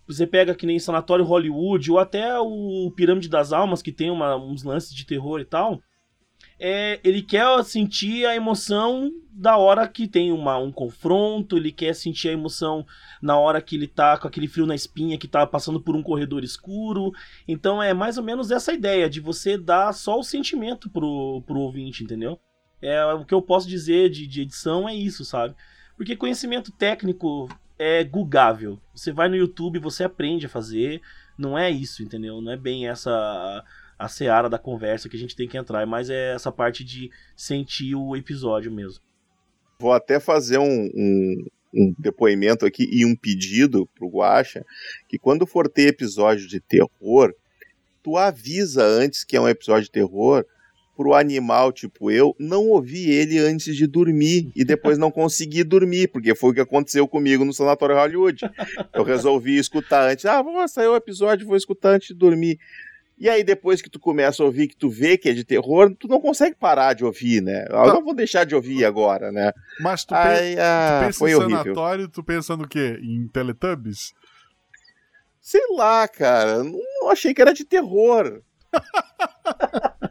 você 0.09 0.25
pega 0.25 0.55
que 0.55 0.65
nem 0.65 0.79
Sanatório 0.79 1.23
Hollywood 1.23 1.91
ou 1.91 1.99
até 1.99 2.37
o 2.39 2.91
Pirâmide 2.95 3.29
das 3.29 3.53
Almas, 3.53 3.81
que 3.81 3.91
tem 3.91 4.09
uma, 4.09 4.35
uns 4.35 4.63
lances 4.63 4.93
de 4.93 5.05
terror 5.05 5.39
e 5.39 5.45
tal. 5.45 5.79
é, 6.59 6.99
ele 7.03 7.21
quer 7.21 7.63
sentir 7.63 8.25
a 8.25 8.35
emoção 8.35 9.11
da 9.31 9.55
hora 9.55 9.87
que 9.87 10.07
tem 10.07 10.31
uma, 10.31 10.57
um 10.57 10.71
confronto, 10.71 11.55
ele 11.55 11.71
quer 11.71 11.93
sentir 11.93 12.29
a 12.29 12.33
emoção 12.33 12.85
na 13.21 13.37
hora 13.37 13.61
que 13.61 13.75
ele 13.75 13.87
tá 13.87 14.17
com 14.17 14.27
aquele 14.27 14.47
frio 14.47 14.65
na 14.65 14.75
espinha, 14.75 15.17
que 15.17 15.27
tá 15.27 15.45
passando 15.47 15.79
por 15.79 15.95
um 15.95 16.03
corredor 16.03 16.43
escuro. 16.43 17.11
Então 17.47 17.81
é 17.81 17.93
mais 17.93 18.17
ou 18.17 18.23
menos 18.23 18.51
essa 18.51 18.73
ideia 18.73 19.09
de 19.09 19.21
você 19.21 19.57
dar 19.57 19.93
só 19.93 20.19
o 20.19 20.23
sentimento 20.23 20.89
pro, 20.89 21.41
pro 21.45 21.59
ouvinte, 21.59 22.03
entendeu? 22.03 22.39
É 22.81 23.05
o 23.13 23.25
que 23.25 23.33
eu 23.33 23.41
posso 23.41 23.67
dizer 23.67 24.09
de, 24.09 24.25
de 24.25 24.41
edição 24.41 24.89
é 24.89 24.95
isso, 24.95 25.23
sabe? 25.23 25.55
Porque 25.95 26.15
conhecimento 26.15 26.71
técnico 26.71 27.47
é 27.79 28.03
gugável. 28.03 28.77
Você 28.93 29.11
vai 29.11 29.29
no 29.29 29.37
YouTube, 29.37 29.79
você 29.79 30.03
aprende 30.03 30.45
a 30.45 30.49
fazer. 30.49 31.01
Não 31.37 31.57
é 31.57 31.71
isso, 31.71 32.03
entendeu? 32.03 32.41
Não 32.41 32.51
é 32.51 32.57
bem 32.57 32.87
essa 32.87 33.63
a 33.97 34.07
seara 34.07 34.49
da 34.49 34.57
conversa 34.57 35.09
que 35.09 35.17
a 35.17 35.19
gente 35.19 35.35
tem 35.35 35.47
que 35.47 35.57
entrar, 35.57 35.85
mas 35.85 36.09
é 36.09 36.33
essa 36.33 36.51
parte 36.51 36.85
de 36.85 37.11
sentir 37.35 37.95
o 37.95 38.15
episódio 38.15 38.71
mesmo. 38.71 39.01
Vou 39.77 39.91
até 39.91 40.21
fazer 40.21 40.57
um, 40.57 40.89
um, 40.95 41.45
um 41.73 41.95
depoimento 41.99 42.65
aqui 42.65 42.87
e 42.89 43.05
um 43.05 43.13
pedido 43.13 43.85
pro 43.95 44.07
Guacha, 44.07 44.65
que 45.07 45.19
quando 45.19 45.45
for 45.45 45.67
ter 45.67 45.89
episódio 45.89 46.47
de 46.47 46.61
terror, 46.61 47.33
tu 48.01 48.15
avisa 48.15 48.85
antes 48.85 49.25
que 49.25 49.35
é 49.35 49.41
um 49.41 49.49
episódio 49.49 49.83
de 49.83 49.91
terror 49.91 50.45
pro 50.99 51.13
animal, 51.13 51.71
tipo 51.71 52.11
eu, 52.11 52.35
não 52.37 52.67
ouvir 52.67 53.09
ele 53.09 53.39
antes 53.39 53.73
de 53.73 53.87
dormir 53.87 54.51
e 54.53 54.65
depois 54.65 54.97
não 54.97 55.09
conseguir 55.09 55.63
dormir, 55.63 56.09
porque 56.09 56.35
foi 56.35 56.49
o 56.49 56.53
que 56.53 56.59
aconteceu 56.59 57.07
comigo 57.07 57.45
no 57.45 57.53
Sanatório 57.53 57.95
Hollywood. 57.95 58.41
Eu 58.93 59.05
resolvi 59.05 59.57
escutar 59.57 60.09
antes. 60.11 60.25
Ah, 60.25 60.41
vamos 60.41 60.69
sair 60.73 60.87
o 60.87 60.97
episódio, 60.97 61.47
vou 61.47 61.55
escutar 61.55 61.91
antes 61.91 62.09
de 62.09 62.13
dormir. 62.15 62.59
E 63.17 63.29
aí, 63.29 63.45
depois 63.45 63.81
que 63.81 63.89
tu 63.89 63.97
começa 63.97 64.43
a 64.43 64.45
ouvir, 64.45 64.67
que 64.67 64.75
tu 64.75 64.89
vê 64.89 65.17
que 65.17 65.29
é 65.29 65.33
de 65.33 65.45
terror, 65.45 65.95
tu 65.97 66.05
não 66.09 66.19
consegue 66.19 66.57
parar 66.57 66.91
de 66.91 67.05
ouvir, 67.05 67.41
né? 67.41 67.63
Eu 67.69 67.75
tá. 67.75 67.93
não 67.93 68.03
vou 68.03 68.13
deixar 68.13 68.43
de 68.43 68.53
ouvir 68.53 68.83
agora, 68.83 69.31
né? 69.31 69.53
Mas 69.79 70.03
tu, 70.03 70.13
Ai, 70.13 70.55
pe 70.55 70.59
ah, 70.59 70.99
tu 70.99 71.05
pensa 71.05 71.19
foi 71.19 71.31
em 71.31 71.37
sanatório, 71.37 72.09
tu 72.09 72.21
pensa 72.21 72.57
no 72.57 72.67
quê? 72.67 72.99
Em 73.01 73.25
Teletubbies? 73.29 74.13
Sei 75.39 75.61
lá, 75.77 76.05
cara. 76.09 76.61
Não 76.61 77.09
achei 77.09 77.33
que 77.33 77.41
era 77.41 77.53
de 77.53 77.63
terror. 77.63 78.41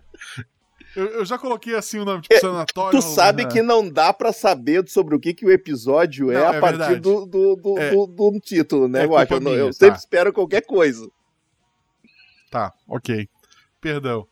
eu, 0.98 1.06
eu, 1.10 1.24
já 1.24 1.38
coloquei 1.38 1.76
assim 1.76 2.00
o 2.00 2.04
nome, 2.04 2.22
tipo, 2.22 2.34
é, 2.34 2.40
sanatório. 2.40 2.98
Tu 2.98 3.02
sabe 3.02 3.44
né? 3.44 3.50
que 3.50 3.62
não 3.62 3.88
dá 3.88 4.12
para 4.12 4.32
saber 4.32 4.88
sobre 4.88 5.14
o 5.14 5.20
que, 5.20 5.32
que 5.32 5.46
o 5.46 5.50
episódio 5.50 6.32
é 6.32 6.34
não, 6.34 6.40
é 6.40 6.56
a 6.56 6.60
partir 6.60 6.98
do, 6.98 7.24
do, 7.24 7.54
do, 7.54 7.78
é, 7.78 7.90
do, 7.92 8.06
do, 8.08 8.40
título, 8.40 8.88
né, 8.88 9.02
é 9.02 9.04
eu 9.04 9.16
acho. 9.16 9.32
Eu, 9.32 9.40
eu 9.54 9.66
tá. 9.66 9.72
sempre 9.74 9.98
espero 9.98 10.32
qualquer 10.32 10.62
coisa. 10.62 11.08
Tá, 12.50 12.72
ok. 12.88 13.28
Perdão. 13.80 14.26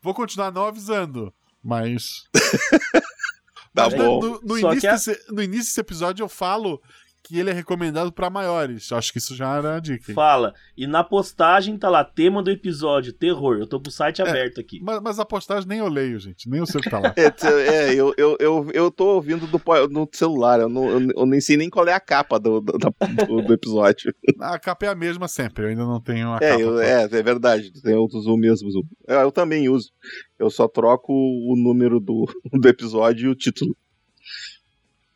Vou 0.00 0.14
continuar 0.14 0.52
não 0.52 0.64
avisando, 0.64 1.34
mas. 1.60 2.24
tá 3.74 3.90
mas 3.90 3.94
bom. 3.94 4.20
No, 4.20 4.40
no, 4.42 4.58
início 4.58 4.88
a... 4.88 4.92
desse, 4.92 5.24
no 5.28 5.42
início 5.42 5.64
desse 5.64 5.80
episódio 5.80 6.22
eu 6.22 6.28
falo 6.28 6.80
que 7.22 7.38
ele 7.38 7.50
é 7.50 7.52
recomendado 7.52 8.12
para 8.12 8.30
maiores. 8.30 8.90
Acho 8.92 9.12
que 9.12 9.18
isso 9.18 9.34
já 9.34 9.56
era 9.56 9.76
a 9.76 9.80
dica. 9.80 10.12
Fala. 10.12 10.54
E 10.76 10.86
na 10.86 11.04
postagem 11.04 11.76
tá 11.76 11.88
lá, 11.88 12.04
tema 12.04 12.42
do 12.42 12.50
episódio, 12.50 13.12
terror. 13.12 13.58
Eu 13.58 13.66
tô 13.66 13.80
com 13.80 13.88
o 13.88 13.92
site 13.92 14.22
é, 14.22 14.28
aberto 14.28 14.60
aqui. 14.60 14.80
Mas, 14.82 15.00
mas, 15.00 15.18
a 15.18 15.24
postagem 15.24 15.68
nem 15.68 15.78
eu 15.78 15.88
leio, 15.88 16.18
gente. 16.18 16.48
Nem 16.48 16.60
eu 16.60 16.66
sei 16.66 16.80
o 16.80 16.82
que 16.82 16.90
tá 16.90 16.98
lá. 16.98 17.14
é, 17.16 17.90
é, 17.90 17.94
eu, 17.94 18.14
eu, 18.16 18.36
eu, 18.40 18.70
eu 18.72 18.90
tô 18.90 19.14
ouvindo 19.14 19.46
do, 19.46 19.60
no 19.90 20.08
celular. 20.12 20.60
Eu, 20.60 20.68
não, 20.68 20.88
eu, 20.88 21.10
eu, 21.16 21.26
nem 21.26 21.40
sei 21.40 21.56
nem 21.56 21.68
qual 21.70 21.86
é 21.86 21.92
a 21.92 22.00
capa 22.00 22.38
do, 22.38 22.60
do, 22.60 22.78
do, 22.78 23.42
do, 23.42 23.52
episódio. 23.52 24.14
A 24.40 24.58
capa 24.58 24.86
é 24.86 24.88
a 24.88 24.94
mesma 24.94 25.28
sempre. 25.28 25.64
Eu 25.64 25.68
ainda 25.68 25.84
não 25.84 26.00
tenho 26.00 26.32
a 26.32 26.36
é, 26.36 26.50
capa. 26.50 26.60
Eu, 26.60 26.80
é, 26.80 27.02
é 27.02 27.22
verdade. 27.22 27.70
Tem 27.82 27.94
outros 27.94 28.26
o 28.26 28.36
mesmo. 28.36 28.68
Eu, 29.06 29.18
eu 29.18 29.32
também 29.32 29.68
uso. 29.68 29.90
Eu 30.38 30.50
só 30.50 30.66
troco 30.66 31.12
o 31.12 31.54
número 31.56 32.00
do, 32.00 32.26
do 32.52 32.68
episódio 32.68 33.28
e 33.28 33.30
o 33.30 33.34
título. 33.34 33.76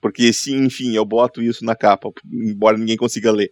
Porque, 0.05 0.34
sim, 0.34 0.66
enfim, 0.66 0.94
eu 0.94 1.02
boto 1.02 1.40
isso 1.40 1.64
na 1.64 1.74
capa, 1.74 2.12
embora 2.30 2.76
ninguém 2.76 2.94
consiga 2.94 3.32
ler. 3.32 3.50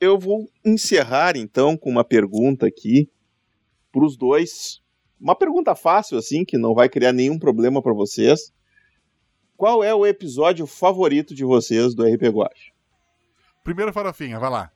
Eu 0.00 0.18
vou 0.18 0.50
encerrar 0.64 1.36
então 1.36 1.76
com 1.76 1.88
uma 1.88 2.02
pergunta 2.02 2.66
aqui 2.66 3.08
para 3.92 4.04
os 4.04 4.16
dois. 4.16 4.82
Uma 5.20 5.36
pergunta 5.36 5.76
fácil, 5.76 6.18
assim, 6.18 6.44
que 6.44 6.58
não 6.58 6.74
vai 6.74 6.88
criar 6.88 7.12
nenhum 7.12 7.38
problema 7.38 7.80
para 7.80 7.94
vocês. 7.94 8.52
Qual 9.56 9.84
é 9.84 9.94
o 9.94 10.04
episódio 10.04 10.66
favorito 10.66 11.32
de 11.32 11.44
vocês 11.44 11.94
do 11.94 12.02
RP 12.02 12.22
Guache? 12.22 12.72
Primeiro 13.62 13.92
farofinha, 13.92 14.40
vai 14.40 14.50
lá. 14.50 14.72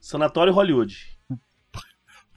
Sanatório 0.00 0.52
Hollywood. 0.52 1.17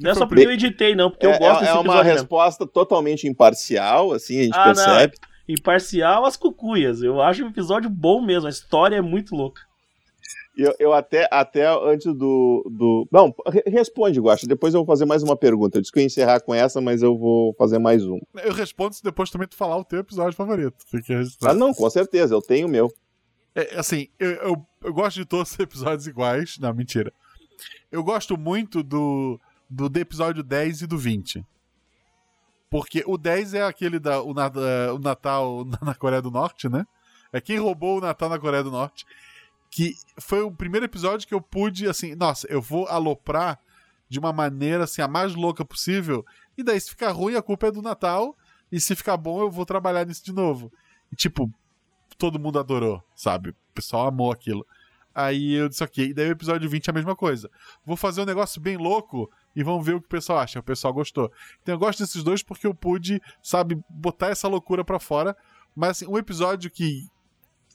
Não 0.01 0.11
é 0.11 0.15
só 0.15 0.25
porque 0.25 0.45
eu 0.45 0.51
editei, 0.51 0.95
não, 0.95 1.09
porque 1.09 1.25
é, 1.25 1.35
eu 1.35 1.39
gosto 1.39 1.63
é, 1.63 1.65
desse 1.65 1.77
É 1.77 1.79
uma 1.79 2.03
resposta 2.03 2.63
mesmo. 2.63 2.73
totalmente 2.73 3.27
imparcial, 3.27 4.11
assim, 4.13 4.39
a 4.39 4.43
gente 4.43 4.57
ah, 4.57 4.63
percebe. 4.63 5.17
Não. 5.21 5.53
Imparcial 5.55 6.25
as 6.25 6.37
cucuias. 6.37 7.01
Eu 7.01 7.21
acho 7.21 7.43
um 7.43 7.49
episódio 7.49 7.89
bom 7.89 8.21
mesmo, 8.21 8.47
a 8.47 8.49
história 8.49 8.95
é 8.95 9.01
muito 9.01 9.35
louca. 9.35 9.61
Eu, 10.57 10.75
eu 10.79 10.93
até, 10.93 11.27
até 11.31 11.65
antes 11.67 12.05
do, 12.13 12.69
do. 12.69 13.07
Não, 13.11 13.33
responde, 13.65 14.19
Guacha. 14.19 14.45
Depois 14.45 14.73
eu 14.73 14.81
vou 14.81 14.85
fazer 14.85 15.05
mais 15.05 15.23
uma 15.23 15.35
pergunta. 15.35 15.77
Eu 15.77 15.81
disse 15.81 15.91
que 15.91 15.99
eu 15.99 16.01
ia 16.01 16.07
encerrar 16.07 16.41
com 16.41 16.53
essa, 16.53 16.81
mas 16.81 17.01
eu 17.01 17.17
vou 17.17 17.53
fazer 17.57 17.79
mais 17.79 18.05
um. 18.05 18.19
Eu 18.43 18.53
respondo 18.53 18.93
se 18.93 19.03
depois 19.03 19.29
também 19.29 19.47
tu 19.47 19.55
falar 19.55 19.77
o 19.77 19.85
teu 19.85 19.99
episódio 19.99 20.35
favorito. 20.35 20.75
Ah, 21.41 21.53
não, 21.53 21.73
com 21.73 21.89
certeza, 21.89 22.35
eu 22.35 22.41
tenho 22.41 22.67
o 22.67 22.69
meu. 22.69 22.91
É, 23.55 23.79
assim, 23.79 24.07
eu, 24.19 24.31
eu, 24.31 24.65
eu 24.83 24.93
gosto 24.93 25.15
de 25.17 25.25
todos 25.25 25.51
os 25.53 25.59
episódios 25.59 26.05
iguais. 26.05 26.57
Não, 26.59 26.73
mentira. 26.73 27.13
Eu 27.89 28.03
gosto 28.03 28.37
muito 28.37 28.83
do 28.83 29.39
do, 29.71 29.99
episódio 29.99 30.43
10 30.43 30.81
e 30.81 30.87
do 30.87 30.97
20. 30.97 31.45
Porque 32.69 33.03
o 33.07 33.17
10 33.17 33.53
é 33.53 33.63
aquele 33.63 33.99
da 33.99 34.21
o, 34.21 34.31
o 34.31 34.99
Natal 34.99 35.65
na 35.81 35.95
Coreia 35.95 36.21
do 36.21 36.29
Norte, 36.29 36.67
né? 36.67 36.85
É 37.31 37.39
quem 37.39 37.57
roubou 37.57 37.97
o 37.97 38.01
Natal 38.01 38.29
na 38.29 38.37
Coreia 38.37 38.63
do 38.63 38.71
Norte. 38.71 39.05
Que 39.69 39.95
foi 40.19 40.41
o 40.41 40.51
primeiro 40.51 40.85
episódio 40.85 41.25
que 41.25 41.33
eu 41.33 41.39
pude, 41.39 41.87
assim, 41.87 42.13
nossa, 42.13 42.45
eu 42.49 42.61
vou 42.61 42.85
aloprar 42.87 43.57
de 44.09 44.19
uma 44.19 44.33
maneira, 44.33 44.83
assim, 44.83 45.01
a 45.01 45.07
mais 45.07 45.33
louca 45.33 45.63
possível. 45.63 46.25
E 46.57 46.63
daí, 46.63 46.79
se 46.79 46.89
ficar 46.89 47.11
ruim, 47.11 47.35
a 47.35 47.41
culpa 47.41 47.67
é 47.67 47.71
do 47.71 47.81
Natal. 47.81 48.35
E 48.69 48.79
se 48.81 48.95
ficar 48.95 49.15
bom, 49.15 49.39
eu 49.39 49.49
vou 49.49 49.65
trabalhar 49.65 50.05
nisso 50.05 50.25
de 50.25 50.33
novo. 50.33 50.71
E, 51.09 51.15
tipo, 51.15 51.49
todo 52.17 52.39
mundo 52.39 52.59
adorou, 52.59 53.01
sabe? 53.15 53.51
O 53.51 53.55
pessoal 53.73 54.07
amou 54.07 54.31
aquilo. 54.31 54.65
Aí 55.15 55.53
eu 55.53 55.69
disse, 55.69 55.83
ok. 55.83 56.07
E 56.07 56.13
daí 56.13 56.27
o 56.27 56.31
episódio 56.31 56.69
20 56.69 56.87
é 56.87 56.91
a 56.91 56.93
mesma 56.93 57.15
coisa. 57.15 57.49
Vou 57.85 57.95
fazer 57.95 58.21
um 58.21 58.25
negócio 58.25 58.59
bem 58.59 58.75
louco 58.75 59.31
e 59.55 59.63
vamos 59.63 59.85
ver 59.85 59.95
o 59.95 60.01
que 60.01 60.07
o 60.07 60.09
pessoal 60.09 60.39
acha. 60.39 60.59
O 60.59 60.63
pessoal 60.63 60.93
gostou. 60.93 61.31
Então 61.61 61.75
eu 61.75 61.79
gosto 61.79 61.99
desses 61.99 62.23
dois 62.23 62.41
porque 62.41 62.65
eu 62.65 62.73
pude, 62.73 63.21
sabe, 63.43 63.79
botar 63.89 64.27
essa 64.27 64.47
loucura 64.47 64.83
para 64.83 64.99
fora. 64.99 65.35
Mas 65.75 65.91
assim, 65.91 66.07
um 66.07 66.17
episódio 66.17 66.69
que 66.69 67.07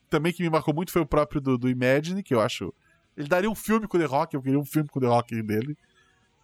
também 0.08 0.32
que 0.32 0.42
me 0.42 0.50
marcou 0.50 0.74
muito 0.74 0.92
foi 0.92 1.02
o 1.02 1.06
próprio 1.06 1.40
do, 1.40 1.58
do 1.58 1.68
Imagine, 1.68 2.22
que 2.22 2.34
eu 2.34 2.40
acho. 2.40 2.72
Ele 3.16 3.28
daria 3.28 3.50
um 3.50 3.54
filme 3.54 3.86
com 3.88 3.96
o 3.96 4.00
The 4.00 4.06
Rock, 4.06 4.34
eu 4.34 4.42
queria 4.42 4.58
um 4.58 4.64
filme 4.64 4.88
com 4.88 4.98
o 4.98 5.02
The 5.02 5.08
Rock 5.08 5.42
dele. 5.42 5.76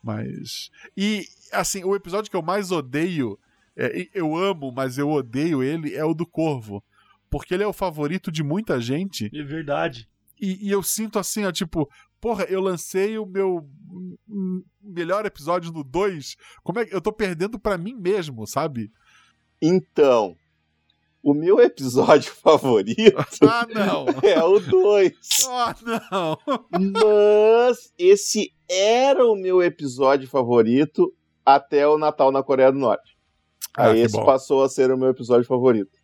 Mas. 0.02 0.70
E, 0.96 1.26
assim, 1.52 1.84
o 1.84 1.94
episódio 1.94 2.30
que 2.30 2.36
eu 2.36 2.42
mais 2.42 2.70
odeio, 2.70 3.38
é, 3.76 4.08
eu 4.14 4.36
amo, 4.36 4.72
mas 4.72 4.98
eu 4.98 5.08
odeio 5.10 5.62
ele, 5.62 5.94
é 5.94 6.04
o 6.04 6.14
do 6.14 6.26
Corvo. 6.26 6.82
Porque 7.30 7.54
ele 7.54 7.62
é 7.62 7.66
o 7.66 7.72
favorito 7.72 8.30
de 8.30 8.42
muita 8.42 8.80
gente. 8.80 9.30
É 9.32 9.42
verdade. 9.42 10.08
E, 10.40 10.66
e, 10.66 10.70
eu 10.70 10.82
sinto 10.82 11.18
assim, 11.18 11.44
ó, 11.44 11.52
tipo, 11.52 11.88
porra, 12.22 12.44
eu 12.44 12.60
lancei 12.60 13.18
o 13.18 13.26
meu 13.26 13.68
melhor 14.80 15.26
episódio 15.26 15.72
no 15.72 15.82
2. 15.82 16.36
Como 16.62 16.78
é 16.78 16.86
que 16.86 16.94
eu 16.94 17.00
tô 17.00 17.12
perdendo 17.12 17.58
para 17.58 17.76
mim 17.76 17.94
mesmo, 17.94 18.46
sabe? 18.46 18.92
Então, 19.60 20.36
o 21.20 21.34
meu 21.34 21.58
episódio 21.60 22.30
favorito 22.40 23.18
ah, 23.42 23.66
não. 23.68 24.06
é 24.22 24.42
o 24.42 24.60
2. 24.60 25.12
Ah, 25.48 25.74
não. 25.82 26.38
Mas 26.70 27.92
esse 27.98 28.54
era 28.70 29.26
o 29.26 29.34
meu 29.34 29.60
episódio 29.60 30.28
favorito 30.28 31.12
até 31.44 31.86
o 31.88 31.98
Natal 31.98 32.30
na 32.30 32.42
Coreia 32.42 32.70
do 32.70 32.78
Norte. 32.78 33.18
Ah, 33.76 33.88
Aí 33.88 34.00
esse 34.00 34.16
bom. 34.16 34.24
passou 34.24 34.62
a 34.62 34.68
ser 34.68 34.92
o 34.92 34.96
meu 34.96 35.08
episódio 35.08 35.46
favorito. 35.46 35.98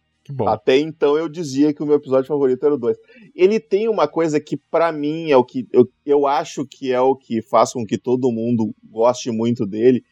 Até 0.49 0.79
então 0.79 1.17
eu 1.17 1.29
dizia 1.29 1.73
que 1.73 1.83
o 1.83 1.87
meu 1.87 1.97
episódio 1.97 2.29
favorito 2.29 2.65
era 2.65 2.75
o 2.75 2.79
2. 2.79 2.97
Ele 3.35 3.59
tem 3.59 3.89
uma 3.89 4.07
coisa 4.07 4.41
que, 4.41 4.57
para 4.57 4.93
mim, 4.93 5.31
é 5.31 5.37
o 5.37 5.45
que. 5.45 5.67
Eu, 5.73 5.89
eu 6.05 6.27
acho 6.27 6.67
que 6.67 6.93
é 6.93 7.01
o 7.01 7.17
que 7.17 7.41
faz 7.43 7.73
com 7.73 7.85
que 7.85 7.99
todo 7.99 8.33
mundo 8.33 8.75
goste 8.85 9.31
muito 9.31 9.67
dele. 9.67 10.03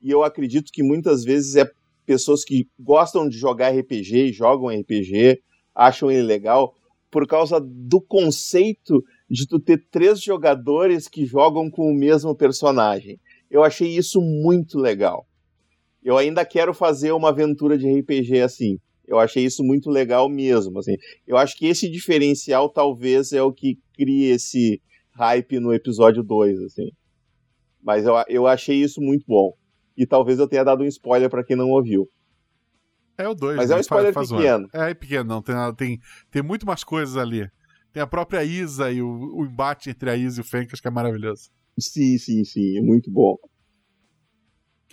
E 0.00 0.10
eu 0.10 0.22
acredito 0.22 0.72
que 0.72 0.82
muitas 0.82 1.24
vezes 1.24 1.56
é 1.56 1.70
pessoas 2.04 2.44
que 2.44 2.66
gostam 2.78 3.28
de 3.28 3.38
jogar 3.38 3.70
RPG, 3.70 4.32
jogam 4.32 4.68
RPG, 4.68 5.40
acham 5.74 6.10
ele 6.10 6.22
legal, 6.22 6.74
por 7.10 7.26
causa 7.26 7.60
do 7.60 8.00
conceito 8.00 9.02
de 9.30 9.46
tu 9.46 9.60
ter 9.60 9.86
três 9.90 10.20
jogadores 10.20 11.08
que 11.08 11.24
jogam 11.24 11.70
com 11.70 11.90
o 11.90 11.94
mesmo 11.94 12.34
personagem. 12.34 13.18
Eu 13.50 13.62
achei 13.62 13.88
isso 13.88 14.20
muito 14.20 14.78
legal. 14.78 15.26
Eu 16.02 16.18
ainda 16.18 16.44
quero 16.44 16.74
fazer 16.74 17.12
uma 17.12 17.28
aventura 17.28 17.78
de 17.78 17.88
RPG 17.88 18.40
assim. 18.40 18.78
Eu 19.06 19.18
achei 19.18 19.44
isso 19.44 19.62
muito 19.62 19.90
legal 19.90 20.28
mesmo, 20.28 20.78
assim. 20.78 20.96
Eu 21.26 21.36
acho 21.36 21.56
que 21.56 21.66
esse 21.66 21.90
diferencial 21.90 22.68
talvez 22.68 23.32
é 23.32 23.42
o 23.42 23.52
que 23.52 23.78
cria 23.94 24.34
esse 24.34 24.80
hype 25.12 25.60
no 25.60 25.72
episódio 25.72 26.22
2, 26.22 26.60
assim. 26.62 26.90
Mas 27.82 28.06
eu, 28.06 28.14
eu 28.28 28.46
achei 28.46 28.76
isso 28.76 29.00
muito 29.00 29.24
bom. 29.26 29.52
E 29.96 30.06
talvez 30.06 30.38
eu 30.38 30.48
tenha 30.48 30.64
dado 30.64 30.82
um 30.82 30.86
spoiler 30.86 31.28
para 31.28 31.44
quem 31.44 31.56
não 31.56 31.70
ouviu. 31.70 32.08
É 33.18 33.28
o 33.28 33.34
2. 33.34 33.56
Mas 33.56 33.68
né? 33.68 33.74
é 33.74 33.78
um 33.78 33.80
spoiler 33.80 34.12
faz, 34.12 34.28
faz 34.28 34.40
pequeno. 34.40 34.68
É, 34.72 34.90
é 34.90 34.94
pequeno, 34.94 35.24
não 35.24 35.42
tem 35.42 35.54
nada. 35.54 35.76
Tem, 35.76 35.98
tem 36.30 36.42
muito 36.42 36.64
mais 36.64 36.82
coisas 36.82 37.16
ali. 37.16 37.48
Tem 37.92 38.02
a 38.02 38.06
própria 38.06 38.42
Isa 38.42 38.90
e 38.90 39.02
o, 39.02 39.36
o 39.36 39.44
embate 39.44 39.90
entre 39.90 40.08
a 40.10 40.16
Isa 40.16 40.40
e 40.40 40.42
o 40.42 40.44
Fencas, 40.44 40.80
que 40.80 40.88
é 40.88 40.90
maravilhoso. 40.90 41.50
Sim, 41.78 42.16
sim, 42.18 42.44
sim. 42.44 42.78
É 42.78 42.80
muito 42.80 43.10
bom. 43.10 43.36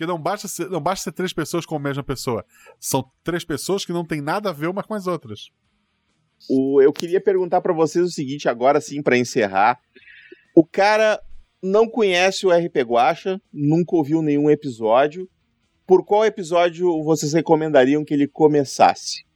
Porque 0.00 0.10
não 0.10 0.18
basta, 0.18 0.48
ser, 0.48 0.70
não 0.70 0.80
basta 0.80 1.04
ser 1.04 1.12
três 1.12 1.30
pessoas 1.30 1.66
com 1.66 1.76
a 1.76 1.78
mesma 1.78 2.02
pessoa. 2.02 2.42
São 2.78 3.04
três 3.22 3.44
pessoas 3.44 3.84
que 3.84 3.92
não 3.92 4.02
tem 4.02 4.22
nada 4.22 4.48
a 4.48 4.52
ver 4.52 4.66
umas 4.66 4.86
com 4.86 4.94
as 4.94 5.06
outras. 5.06 5.50
O, 6.48 6.80
eu 6.80 6.90
queria 6.90 7.20
perguntar 7.20 7.60
para 7.60 7.74
vocês 7.74 8.06
o 8.06 8.10
seguinte, 8.10 8.48
agora 8.48 8.80
sim, 8.80 9.02
para 9.02 9.18
encerrar. 9.18 9.78
O 10.56 10.64
cara 10.64 11.20
não 11.62 11.86
conhece 11.86 12.46
o 12.46 12.50
RP 12.50 12.76
Guacha, 12.78 13.38
nunca 13.52 13.94
ouviu 13.94 14.22
nenhum 14.22 14.48
episódio. 14.48 15.28
Por 15.86 16.02
qual 16.02 16.24
episódio 16.24 17.04
vocês 17.04 17.34
recomendariam 17.34 18.02
que 18.02 18.14
ele 18.14 18.26
começasse? 18.26 19.26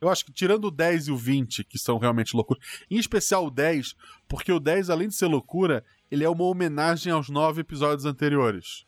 Eu 0.00 0.08
acho 0.08 0.24
que 0.24 0.32
tirando 0.32 0.68
o 0.68 0.70
10 0.70 1.08
e 1.08 1.12
o 1.12 1.18
20, 1.18 1.64
que 1.64 1.78
são 1.78 1.98
realmente 1.98 2.34
loucuras, 2.34 2.64
em 2.90 2.96
especial 2.96 3.44
o 3.44 3.50
10, 3.50 3.92
porque 4.26 4.50
o 4.50 4.58
10, 4.58 4.88
além 4.88 5.08
de 5.08 5.16
ser 5.16 5.26
loucura, 5.26 5.84
ele 6.10 6.24
é 6.24 6.30
uma 6.30 6.44
homenagem 6.44 7.12
aos 7.12 7.28
nove 7.28 7.60
episódios 7.60 8.06
anteriores. 8.06 8.86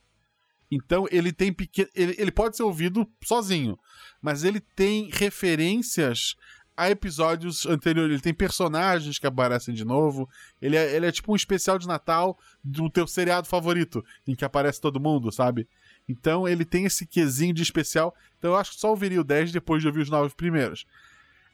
Então 0.70 1.06
ele 1.10 1.32
tem 1.32 1.52
pequeno. 1.52 1.88
Ele, 1.94 2.14
ele 2.18 2.30
pode 2.30 2.56
ser 2.56 2.62
ouvido 2.62 3.08
sozinho, 3.24 3.78
mas 4.20 4.44
ele 4.44 4.60
tem 4.60 5.10
referências 5.12 6.36
a 6.76 6.90
episódios 6.90 7.64
anteriores. 7.64 8.12
Ele 8.12 8.22
tem 8.22 8.34
personagens 8.34 9.18
que 9.18 9.26
aparecem 9.26 9.74
de 9.74 9.84
novo. 9.84 10.28
Ele 10.60 10.76
é, 10.76 10.94
ele 10.94 11.06
é 11.06 11.12
tipo 11.12 11.32
um 11.32 11.36
especial 11.36 11.78
de 11.78 11.86
Natal 11.86 12.38
do 12.62 12.90
teu 12.90 13.06
seriado 13.06 13.48
favorito, 13.48 14.04
em 14.26 14.34
que 14.34 14.44
aparece 14.44 14.80
todo 14.80 15.00
mundo, 15.00 15.32
sabe? 15.32 15.66
Então 16.08 16.46
ele 16.46 16.64
tem 16.64 16.84
esse 16.84 17.06
quesinho 17.06 17.54
de 17.54 17.62
especial. 17.62 18.14
Então 18.38 18.50
eu 18.52 18.56
acho 18.56 18.72
que 18.72 18.80
só 18.80 18.90
ouviria 18.90 19.20
o 19.20 19.24
10 19.24 19.52
depois 19.52 19.80
de 19.80 19.88
ouvir 19.88 20.02
os 20.02 20.10
nove 20.10 20.34
primeiros. 20.34 20.84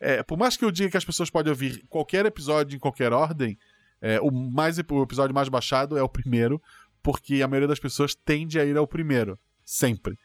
É, 0.00 0.22
por 0.22 0.36
mais 0.36 0.56
que 0.56 0.64
eu 0.64 0.70
diga 0.72 0.90
que 0.90 0.96
as 0.96 1.04
pessoas 1.04 1.30
podem 1.30 1.50
ouvir 1.50 1.84
qualquer 1.88 2.26
episódio 2.26 2.74
em 2.74 2.78
qualquer 2.78 3.12
ordem, 3.12 3.56
é, 4.00 4.20
o, 4.20 4.32
mais, 4.32 4.76
o 4.76 5.02
episódio 5.02 5.32
mais 5.32 5.48
baixado 5.48 5.96
é 5.96 6.02
o 6.02 6.08
primeiro, 6.08 6.60
porque 7.02 7.42
a 7.42 7.48
maioria 7.48 7.68
das 7.68 7.80
pessoas 7.80 8.14
tende 8.14 8.58
a 8.58 8.64
ir 8.64 8.76
ao 8.76 8.86
primeiro. 8.86 9.38
Sempre. 9.64 10.16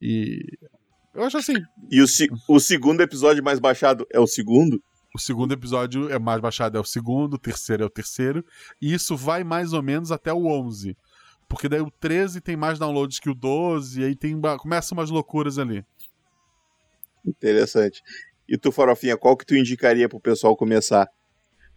E 0.00 0.40
eu 1.14 1.24
acho 1.24 1.38
assim. 1.38 1.54
E 1.90 2.02
o, 2.02 2.06
o 2.48 2.60
segundo 2.60 3.00
episódio 3.00 3.42
mais 3.42 3.58
baixado 3.58 4.06
é 4.12 4.20
o 4.20 4.26
segundo? 4.26 4.82
O 5.14 5.18
segundo 5.18 5.52
episódio 5.52 6.10
é 6.12 6.18
mais 6.18 6.40
baixado 6.40 6.76
é 6.76 6.80
o 6.80 6.84
segundo, 6.84 7.34
o 7.34 7.38
terceiro 7.38 7.82
é 7.82 7.86
o 7.86 7.90
terceiro, 7.90 8.44
e 8.82 8.92
isso 8.92 9.16
vai 9.16 9.42
mais 9.42 9.72
ou 9.72 9.82
menos 9.82 10.12
até 10.12 10.30
o 10.30 10.46
11. 10.46 10.94
Porque 11.48 11.70
daí 11.70 11.80
o 11.80 11.90
13 11.90 12.40
tem 12.42 12.54
mais 12.54 12.78
downloads 12.78 13.18
que 13.18 13.30
o 13.30 13.34
12, 13.34 14.00
e 14.00 14.04
aí 14.04 14.14
tem 14.14 14.38
começam 14.58 14.98
umas 14.98 15.08
loucuras 15.08 15.58
ali. 15.58 15.82
Interessante. 17.24 18.02
E 18.46 18.58
tu, 18.58 18.70
Farofinha, 18.70 19.16
qual 19.16 19.36
que 19.36 19.46
tu 19.46 19.56
indicaria 19.56 20.08
pro 20.08 20.20
pessoal 20.20 20.54
começar? 20.54 21.08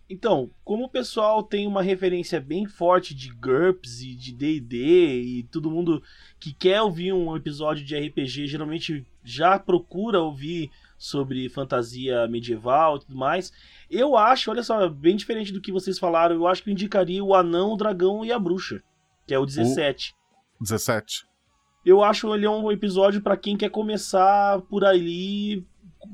Então, 0.09 0.49
como 0.63 0.85
o 0.85 0.89
pessoal 0.89 1.43
tem 1.43 1.67
uma 1.67 1.83
referência 1.83 2.41
bem 2.41 2.65
forte 2.65 3.13
de 3.13 3.29
GURPS 3.29 4.01
e 4.01 4.15
de 4.15 4.33
D&D 4.33 5.21
e 5.21 5.43
todo 5.43 5.69
mundo 5.69 6.01
que 6.39 6.51
quer 6.51 6.81
ouvir 6.81 7.13
um 7.13 7.35
episódio 7.37 7.85
de 7.85 7.95
RPG 7.95 8.47
geralmente 8.47 9.05
já 9.23 9.59
procura 9.59 10.19
ouvir 10.19 10.71
sobre 10.97 11.47
fantasia 11.47 12.27
medieval 12.27 12.97
e 12.97 12.99
tudo 13.01 13.15
mais, 13.15 13.53
eu 13.89 14.17
acho, 14.17 14.49
olha 14.49 14.63
só, 14.63 14.89
bem 14.89 15.15
diferente 15.15 15.53
do 15.53 15.61
que 15.61 15.71
vocês 15.71 15.99
falaram, 15.99 16.35
eu 16.35 16.47
acho 16.47 16.63
que 16.63 16.69
eu 16.69 16.73
indicaria 16.73 17.23
o 17.23 17.35
Anão, 17.35 17.73
o 17.73 17.77
Dragão 17.77 18.25
e 18.25 18.31
a 18.31 18.39
Bruxa, 18.39 18.81
que 19.27 19.33
é 19.33 19.39
o 19.39 19.45
17. 19.45 20.15
O 20.59 20.63
17. 20.63 21.25
Eu 21.85 22.03
acho 22.03 22.33
ele 22.33 22.45
é 22.45 22.49
um 22.49 22.71
episódio 22.71 23.21
para 23.21 23.37
quem 23.37 23.55
quer 23.55 23.69
começar 23.69 24.59
por 24.63 24.83
ali, 24.83 25.65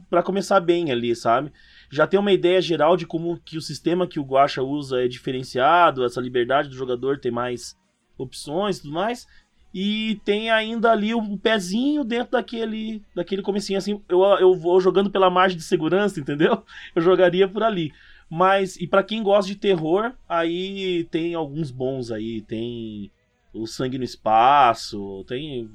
para 0.10 0.22
começar 0.22 0.60
bem 0.60 0.92
ali, 0.92 1.16
sabe? 1.16 1.52
Já 1.90 2.08
tem 2.08 2.20
uma 2.20 2.32
ideia 2.32 2.62
geral 2.62 2.98
de 2.98 3.06
como 3.06 3.40
que 3.44 3.58
o 3.58 3.62
sistema 3.62 4.08
que 4.08 4.20
o 4.20 4.24
Guacha 4.24 4.62
usa 4.64 5.04
é 5.04 5.08
diferenciado, 5.08 6.04
essa 6.04 6.22
liberdade 6.22 6.70
do 6.70 6.76
jogador 6.76 7.20
ter 7.20 7.32
mais 7.32 7.78
opções 8.18 8.78
e 8.78 8.82
tudo 8.84 8.94
mais. 8.94 9.28
E 9.74 10.22
tem 10.24 10.50
ainda 10.50 10.92
ali 10.92 11.14
o 11.14 11.38
pezinho 11.38 12.06
dentro 12.06 12.32
daquele, 12.32 13.04
daquele 13.14 13.42
comecinho, 13.42 13.78
assim, 13.78 14.02
eu, 14.08 14.22
eu 14.40 14.56
vou 14.56 14.80
jogando 14.80 15.12
pela 15.12 15.30
margem 15.30 15.58
de 15.58 15.64
segurança, 15.64 16.18
entendeu? 16.22 16.64
Eu 16.96 17.02
jogaria 17.02 17.48
por 17.48 17.62
ali. 17.62 17.92
Mas, 18.30 18.78
e 18.78 18.88
para 18.88 19.04
quem 19.04 19.22
gosta 19.22 19.52
de 19.52 19.58
terror, 19.58 20.14
aí 20.28 21.04
tem 21.12 21.36
alguns 21.36 21.72
bons 21.72 22.10
aí, 22.10 22.42
tem 22.42 23.12
o 23.54 23.68
Sangue 23.68 23.98
no 23.98 24.04
Espaço, 24.04 25.24
tem 25.28 25.70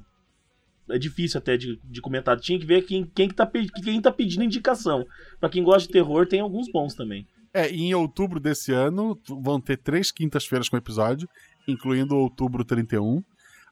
é 0.90 0.98
difícil 0.98 1.38
até 1.38 1.56
de, 1.56 1.80
de 1.84 2.00
comentar. 2.00 2.38
Tinha 2.38 2.58
que 2.58 2.66
ver 2.66 2.82
quem, 2.82 3.04
quem, 3.04 3.28
que 3.28 3.34
tá, 3.34 3.50
quem 3.82 4.00
tá 4.00 4.12
pedindo 4.12 4.44
indicação. 4.44 5.04
Para 5.38 5.48
quem 5.48 5.62
gosta 5.62 5.86
de 5.86 5.92
terror, 5.92 6.26
tem 6.26 6.40
alguns 6.40 6.70
bons 6.70 6.94
também. 6.94 7.26
É, 7.52 7.70
e 7.70 7.82
em 7.82 7.94
outubro 7.94 8.38
desse 8.38 8.72
ano 8.72 9.18
vão 9.28 9.60
ter 9.60 9.76
três 9.76 10.12
quintas-feiras 10.12 10.68
com 10.68 10.76
episódio, 10.76 11.28
incluindo 11.66 12.16
outubro 12.16 12.64
31. 12.64 13.22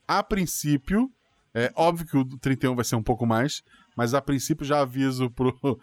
A 0.07 0.23
princípio, 0.23 1.11
é 1.55 1.73
óbvio 1.77 2.07
que 2.07 2.16
o 2.16 2.24
31 2.39 2.74
vai 2.74 2.85
ser 2.85 2.97
um 2.97 3.03
pouco 3.03 3.27
mais, 3.27 3.62
mas 3.97 4.15
a 4.15 4.20
princípio 4.20 4.66
já 4.66 4.81
aviso 4.81 5.31
pro, 5.31 5.53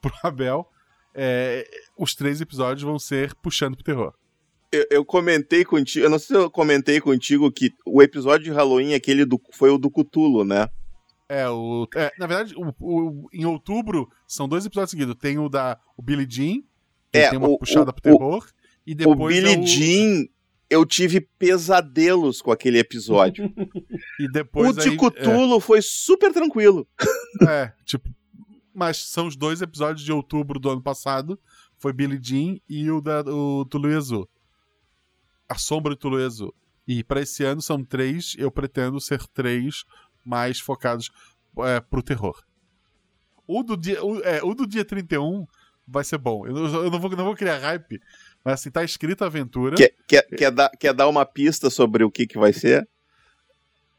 pro 0.00 0.14
Abel. 0.22 0.66
É, 1.14 1.68
os 1.98 2.14
três 2.14 2.40
episódios 2.40 2.82
vão 2.82 2.98
ser 2.98 3.34
puxando 3.34 3.74
pro 3.74 3.84
terror 3.84 4.14
eu, 4.70 4.86
eu, 4.90 5.04
comentei 5.04 5.64
contigo, 5.64 6.04
eu 6.04 6.10
não 6.10 6.18
sei 6.18 6.36
se 6.36 6.42
eu 6.42 6.50
comentei 6.50 7.00
contigo 7.00 7.50
que 7.50 7.72
o 7.86 8.02
episódio 8.02 8.44
de 8.44 8.50
Halloween, 8.50 8.94
aquele 8.94 9.24
do, 9.24 9.40
foi 9.52 9.70
o 9.70 9.78
do 9.78 9.90
Cutulo, 9.90 10.44
né? 10.44 10.68
É, 11.28 11.48
o, 11.48 11.86
é, 11.94 12.10
na 12.18 12.26
verdade, 12.26 12.54
o, 12.56 12.74
o, 12.80 13.28
em 13.32 13.44
outubro 13.44 14.08
são 14.26 14.48
dois 14.48 14.64
episódios 14.64 14.90
seguidos. 14.90 15.14
Tem 15.20 15.38
o 15.38 15.48
da 15.48 15.78
o 15.96 16.02
Billy 16.02 16.26
Jean, 16.28 16.62
que 17.12 17.18
é, 17.18 17.30
tem 17.30 17.38
uma 17.38 17.48
o, 17.48 17.58
puxada 17.58 17.92
pro 17.92 18.02
terror, 18.02 18.46
e 18.86 18.94
depois. 18.94 19.18
O 19.18 19.26
Billy 19.26 19.52
é 19.52 19.66
Jean, 19.66 20.26
eu 20.70 20.86
tive 20.86 21.20
pesadelos 21.20 22.40
com 22.40 22.50
aquele 22.50 22.78
episódio. 22.78 23.52
e 24.20 24.30
depois. 24.30 24.76
O 24.76 24.80
de 24.80 24.96
Cutulo 24.96 25.58
é. 25.58 25.60
foi 25.60 25.82
super 25.82 26.32
tranquilo. 26.32 26.86
É, 27.46 27.72
tipo. 27.84 28.08
Mas 28.74 29.08
são 29.08 29.26
os 29.26 29.36
dois 29.36 29.60
episódios 29.60 30.04
de 30.04 30.12
outubro 30.12 30.60
do 30.60 30.70
ano 30.70 30.82
passado. 30.82 31.38
Foi 31.78 31.92
Billy 31.92 32.18
Jean 32.22 32.58
e 32.68 32.90
o 32.90 33.00
da 33.00 33.20
o 33.20 33.64
Tulu 33.64 33.96
Azul. 33.96 34.28
A 35.48 35.56
Sombra 35.56 35.94
de 35.94 36.00
Tulueso. 36.00 36.52
E 36.86 37.04
para 37.04 37.20
esse 37.20 37.44
ano 37.44 37.60
são 37.60 37.84
três, 37.84 38.34
eu 38.38 38.50
pretendo 38.50 39.00
ser 39.00 39.26
três 39.28 39.84
mais 40.24 40.60
focados 40.60 41.10
é, 41.58 41.80
pro 41.80 42.02
terror. 42.02 42.42
O 43.46 43.62
do 43.62 43.76
dia, 43.76 44.04
o, 44.04 44.20
é, 44.20 44.42
o 44.42 44.54
do 44.54 44.66
dia 44.66 44.84
31 44.84 45.46
vai 45.86 46.04
ser 46.04 46.18
bom. 46.18 46.46
Eu, 46.46 46.56
eu 46.56 46.90
não, 46.90 47.00
vou, 47.00 47.10
não 47.10 47.24
vou 47.24 47.34
criar 47.34 47.58
hype, 47.58 48.00
mas 48.44 48.54
assim, 48.54 48.70
tá 48.70 48.84
escrita 48.84 49.24
a 49.24 49.28
aventura. 49.28 49.76
Quer, 49.76 49.94
quer, 50.06 50.22
quer, 50.22 50.50
dar, 50.50 50.70
quer 50.70 50.92
dar 50.92 51.08
uma 51.08 51.24
pista 51.24 51.70
sobre 51.70 52.04
o 52.04 52.10
que, 52.10 52.26
que 52.26 52.38
vai 52.38 52.52
ser? 52.52 52.88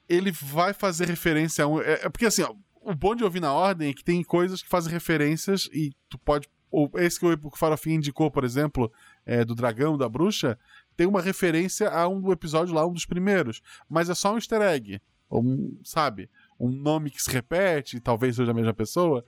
Ele 0.08 0.32
vai 0.32 0.74
fazer 0.74 1.08
referência 1.08 1.64
a 1.64 1.68
um. 1.68 1.82
É, 1.82 1.94
é 2.04 2.10
porque 2.10 2.26
assim, 2.26 2.44
ó, 2.44 2.54
o 2.82 2.96
bom 2.96 3.16
de 3.16 3.24
ouvir 3.24 3.40
na 3.40 3.54
ordem 3.54 3.90
é 3.90 3.94
que 3.94 4.04
tem 4.04 4.24
coisas 4.24 4.62
que 4.62 4.70
fazem 4.70 4.92
referências 4.92 5.70
e 5.74 5.92
tu 6.10 6.18
pode. 6.18 6.48
Ou 6.72 6.92
esse 6.96 7.20
que 7.20 7.26
o 7.26 7.56
Farofim 7.56 7.94
indicou, 7.94 8.30
por 8.30 8.44
exemplo, 8.44 8.92
é, 9.26 9.44
do 9.44 9.56
dragão, 9.56 9.98
da 9.98 10.08
bruxa, 10.08 10.58
tem 11.00 11.08
uma 11.08 11.22
referência 11.22 11.90
a 11.90 12.10
um 12.10 12.30
episódio 12.30 12.76
lá, 12.76 12.86
um 12.86 12.92
dos 12.92 13.06
primeiros. 13.06 13.62
Mas 13.90 14.10
é 14.10 14.14
só 14.14 14.34
um 14.34 14.36
easter 14.36 14.62
egg. 14.62 15.02
Um, 15.32 15.80
sabe? 15.82 16.30
Um 16.60 16.70
nome 16.70 17.10
que 17.10 17.24
se 17.24 17.32
repete, 17.32 18.02
talvez 18.02 18.36
seja 18.36 18.52
a 18.52 18.54
mesma 18.54 18.74
pessoa. 18.74 19.24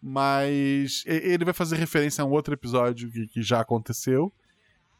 Mas 0.00 1.04
ele 1.04 1.44
vai 1.44 1.52
fazer 1.52 1.76
referência 1.76 2.22
a 2.22 2.26
um 2.26 2.30
outro 2.30 2.54
episódio 2.54 3.12
que, 3.12 3.26
que 3.26 3.42
já 3.42 3.60
aconteceu. 3.60 4.32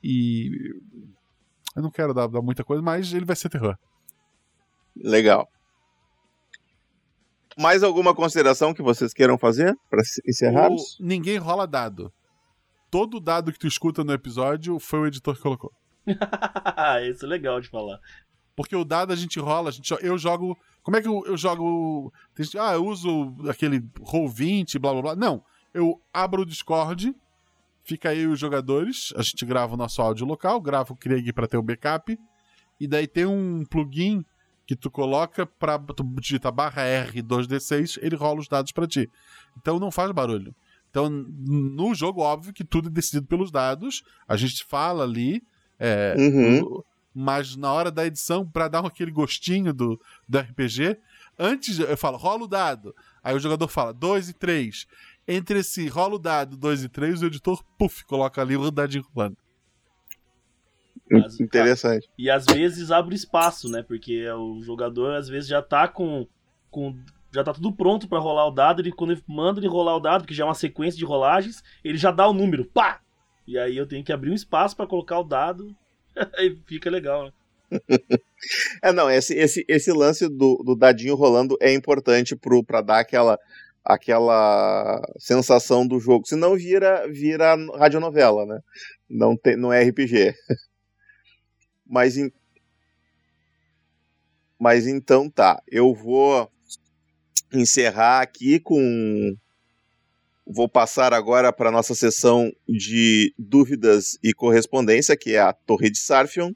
E. 0.04 0.50
Eu 1.74 1.80
não 1.80 1.90
quero 1.90 2.12
dar, 2.12 2.26
dar 2.26 2.42
muita 2.42 2.62
coisa, 2.62 2.82
mas 2.82 3.10
ele 3.14 3.24
vai 3.24 3.34
ser 3.34 3.48
terror. 3.48 3.78
Legal. 4.94 5.48
Mais 7.58 7.82
alguma 7.82 8.14
consideração 8.14 8.74
que 8.74 8.82
vocês 8.82 9.14
queiram 9.14 9.38
fazer 9.38 9.74
para 9.88 10.02
encerrarmos? 10.28 11.00
O... 11.00 11.06
Ninguém 11.06 11.38
rola 11.38 11.66
dado. 11.66 12.12
Todo 12.90 13.18
dado 13.18 13.50
que 13.50 13.58
tu 13.58 13.66
escuta 13.66 14.04
no 14.04 14.12
episódio 14.12 14.78
foi 14.78 14.98
o 14.98 15.06
editor 15.06 15.34
que 15.34 15.40
colocou. 15.40 15.72
Isso 17.08 17.24
é 17.24 17.28
legal 17.28 17.60
de 17.60 17.68
falar. 17.68 18.00
Porque 18.54 18.76
o 18.76 18.84
dado 18.84 19.12
a 19.12 19.16
gente 19.16 19.38
rola, 19.40 19.70
a 19.70 19.72
gente, 19.72 19.90
eu 20.00 20.18
jogo. 20.18 20.58
Como 20.82 20.96
é 20.96 21.02
que 21.02 21.08
eu, 21.08 21.24
eu 21.26 21.36
jogo. 21.36 22.12
Ah, 22.60 22.74
eu 22.74 22.86
uso 22.86 23.34
aquele 23.48 23.80
Roll20, 24.00 24.78
blá 24.78 24.92
blá 24.92 25.02
blá. 25.02 25.16
Não. 25.16 25.42
Eu 25.72 26.00
abro 26.12 26.42
o 26.42 26.46
Discord, 26.46 27.14
fica 27.82 28.10
aí 28.10 28.26
os 28.26 28.38
jogadores, 28.38 29.12
a 29.16 29.22
gente 29.22 29.44
grava 29.46 29.74
o 29.74 29.76
nosso 29.76 30.02
áudio 30.02 30.26
local, 30.26 30.60
grava 30.60 30.92
o 30.92 30.96
Krieg 30.96 31.32
para 31.32 31.48
ter 31.48 31.56
o 31.56 31.62
backup, 31.62 32.18
e 32.78 32.86
daí 32.86 33.06
tem 33.06 33.24
um 33.24 33.64
plugin 33.64 34.22
que 34.66 34.76
tu 34.76 34.90
coloca 34.90 35.46
pra. 35.46 35.78
Tu 35.78 36.04
digita 36.20 36.50
barra 36.50 36.82
R2D6, 36.82 37.98
ele 38.02 38.16
rola 38.16 38.40
os 38.40 38.48
dados 38.48 38.72
para 38.72 38.86
ti. 38.86 39.10
Então 39.56 39.78
não 39.78 39.90
faz 39.90 40.10
barulho. 40.12 40.54
Então, 40.90 41.08
no 41.08 41.94
jogo, 41.94 42.20
óbvio 42.20 42.52
que 42.52 42.62
tudo 42.62 42.88
é 42.88 42.92
decidido 42.92 43.26
pelos 43.26 43.50
dados, 43.50 44.02
a 44.28 44.36
gente 44.36 44.62
fala 44.64 45.04
ali, 45.04 45.42
é, 45.84 46.14
uhum. 46.16 46.80
mas 47.12 47.56
na 47.56 47.72
hora 47.72 47.90
da 47.90 48.06
edição, 48.06 48.46
para 48.46 48.68
dar 48.68 48.86
aquele 48.86 49.10
gostinho 49.10 49.74
do, 49.74 50.00
do 50.28 50.38
RPG, 50.38 50.96
antes 51.36 51.80
eu 51.80 51.96
falo, 51.96 52.16
rola 52.16 52.44
o 52.44 52.46
dado. 52.46 52.94
Aí 53.20 53.34
o 53.34 53.40
jogador 53.40 53.66
fala, 53.66 53.92
2 53.92 54.28
e 54.28 54.32
3. 54.32 54.86
Entre 55.26 55.58
esse 55.58 55.88
rola 55.88 56.14
o 56.14 56.18
dado 56.20 56.56
2 56.56 56.84
e 56.84 56.88
3, 56.88 57.22
o 57.22 57.26
editor, 57.26 57.64
puf, 57.76 58.04
coloca 58.04 58.40
ali 58.40 58.56
o 58.56 58.70
dadinho 58.70 59.04
rolando. 59.12 59.36
Interessante. 61.40 62.08
E 62.16 62.30
às 62.30 62.46
vezes 62.46 62.92
abre 62.92 63.16
espaço, 63.16 63.68
né? 63.68 63.82
Porque 63.82 64.26
o 64.30 64.62
jogador 64.62 65.14
às 65.16 65.28
vezes 65.28 65.48
já 65.48 65.60
tá 65.60 65.88
com. 65.88 66.26
com 66.70 66.96
já 67.34 67.42
tá 67.42 67.52
tudo 67.52 67.72
pronto 67.72 68.08
para 68.08 68.20
rolar 68.20 68.46
o 68.46 68.50
dado. 68.50 68.80
Ele, 68.80 68.92
quando 68.92 69.10
ele 69.10 69.22
manda 69.26 69.58
ele 69.58 69.68
rolar 69.68 69.96
o 69.96 70.00
dado, 70.00 70.24
que 70.24 70.32
já 70.32 70.44
é 70.44 70.46
uma 70.46 70.54
sequência 70.54 70.98
de 70.98 71.04
rolagens, 71.04 71.62
ele 71.82 71.98
já 71.98 72.10
dá 72.10 72.26
o 72.28 72.32
número. 72.32 72.64
Pá! 72.64 73.01
E 73.46 73.58
aí 73.58 73.76
eu 73.76 73.86
tenho 73.86 74.04
que 74.04 74.12
abrir 74.12 74.30
um 74.30 74.34
espaço 74.34 74.76
para 74.76 74.86
colocar 74.86 75.18
o 75.18 75.24
dado. 75.24 75.74
aí 76.36 76.58
fica 76.66 76.90
legal, 76.90 77.26
né? 77.26 77.32
é, 78.82 78.92
não, 78.92 79.10
esse, 79.10 79.34
esse, 79.34 79.64
esse 79.66 79.92
lance 79.92 80.28
do, 80.28 80.62
do 80.64 80.76
dadinho 80.76 81.14
rolando 81.14 81.56
é 81.60 81.72
importante 81.72 82.36
pro, 82.36 82.62
pra 82.62 82.80
dar 82.80 83.00
aquela, 83.00 83.38
aquela 83.84 85.00
sensação 85.18 85.86
do 85.86 85.98
jogo. 85.98 86.26
Senão 86.26 86.56
vira, 86.56 87.08
vira 87.08 87.56
radionovela, 87.76 88.44
né? 88.46 88.60
Não, 89.08 89.38
não 89.58 89.72
é 89.72 89.82
RPG. 89.82 90.34
Mas. 91.86 92.16
Mas 94.58 94.86
então 94.86 95.28
tá, 95.28 95.60
eu 95.68 95.92
vou 95.92 96.48
encerrar 97.52 98.22
aqui 98.22 98.60
com. 98.60 99.36
Vou 100.46 100.68
passar 100.68 101.12
agora 101.12 101.52
para 101.52 101.70
nossa 101.70 101.94
sessão 101.94 102.52
de 102.68 103.32
dúvidas 103.38 104.18
e 104.22 104.32
correspondência, 104.32 105.16
que 105.16 105.34
é 105.34 105.40
a 105.40 105.52
Torre 105.52 105.90
de 105.90 105.98
Sarfion. 105.98 106.52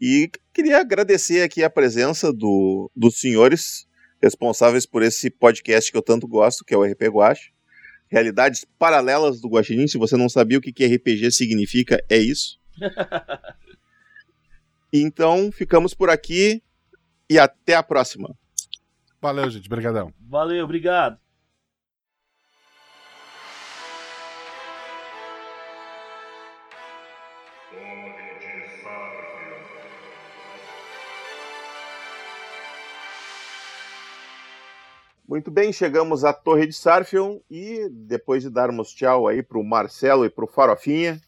E 0.00 0.30
queria 0.52 0.78
agradecer 0.80 1.42
aqui 1.42 1.62
a 1.62 1.70
presença 1.70 2.32
do, 2.32 2.90
dos 2.96 3.18
senhores 3.18 3.86
responsáveis 4.20 4.86
por 4.86 5.02
esse 5.02 5.30
podcast 5.30 5.90
que 5.90 5.96
eu 5.96 6.02
tanto 6.02 6.26
gosto, 6.26 6.64
que 6.64 6.74
é 6.74 6.76
o 6.76 6.84
RP 6.84 7.02
Guache. 7.08 7.52
Realidades 8.08 8.64
paralelas 8.78 9.40
do 9.40 9.48
Guaxinim. 9.48 9.86
Se 9.86 9.98
você 9.98 10.16
não 10.16 10.28
sabia 10.28 10.58
o 10.58 10.60
que, 10.60 10.72
que 10.72 10.86
RPG 10.86 11.30
significa, 11.32 12.02
é 12.08 12.18
isso. 12.18 12.58
Então, 14.92 15.50
ficamos 15.50 15.94
por 15.94 16.10
aqui 16.10 16.62
e 17.28 17.38
até 17.38 17.74
a 17.74 17.82
próxima. 17.82 18.36
Valeu, 19.22 19.48
gente. 19.48 19.66
Obrigadão. 19.66 20.12
Valeu, 20.20 20.64
obrigado. 20.64 21.18
Muito 35.32 35.50
bem, 35.50 35.72
chegamos 35.72 36.26
à 36.26 36.32
Torre 36.34 36.66
de 36.66 36.74
Sarfion 36.74 37.40
e 37.50 37.88
depois 37.90 38.42
de 38.42 38.50
darmos 38.50 38.92
tchau 38.92 39.26
aí 39.26 39.42
para 39.42 39.58
o 39.58 39.64
Marcelo 39.64 40.26
e 40.26 40.28
para 40.28 40.44
o 40.44 40.46
Farofinha, 40.46 41.18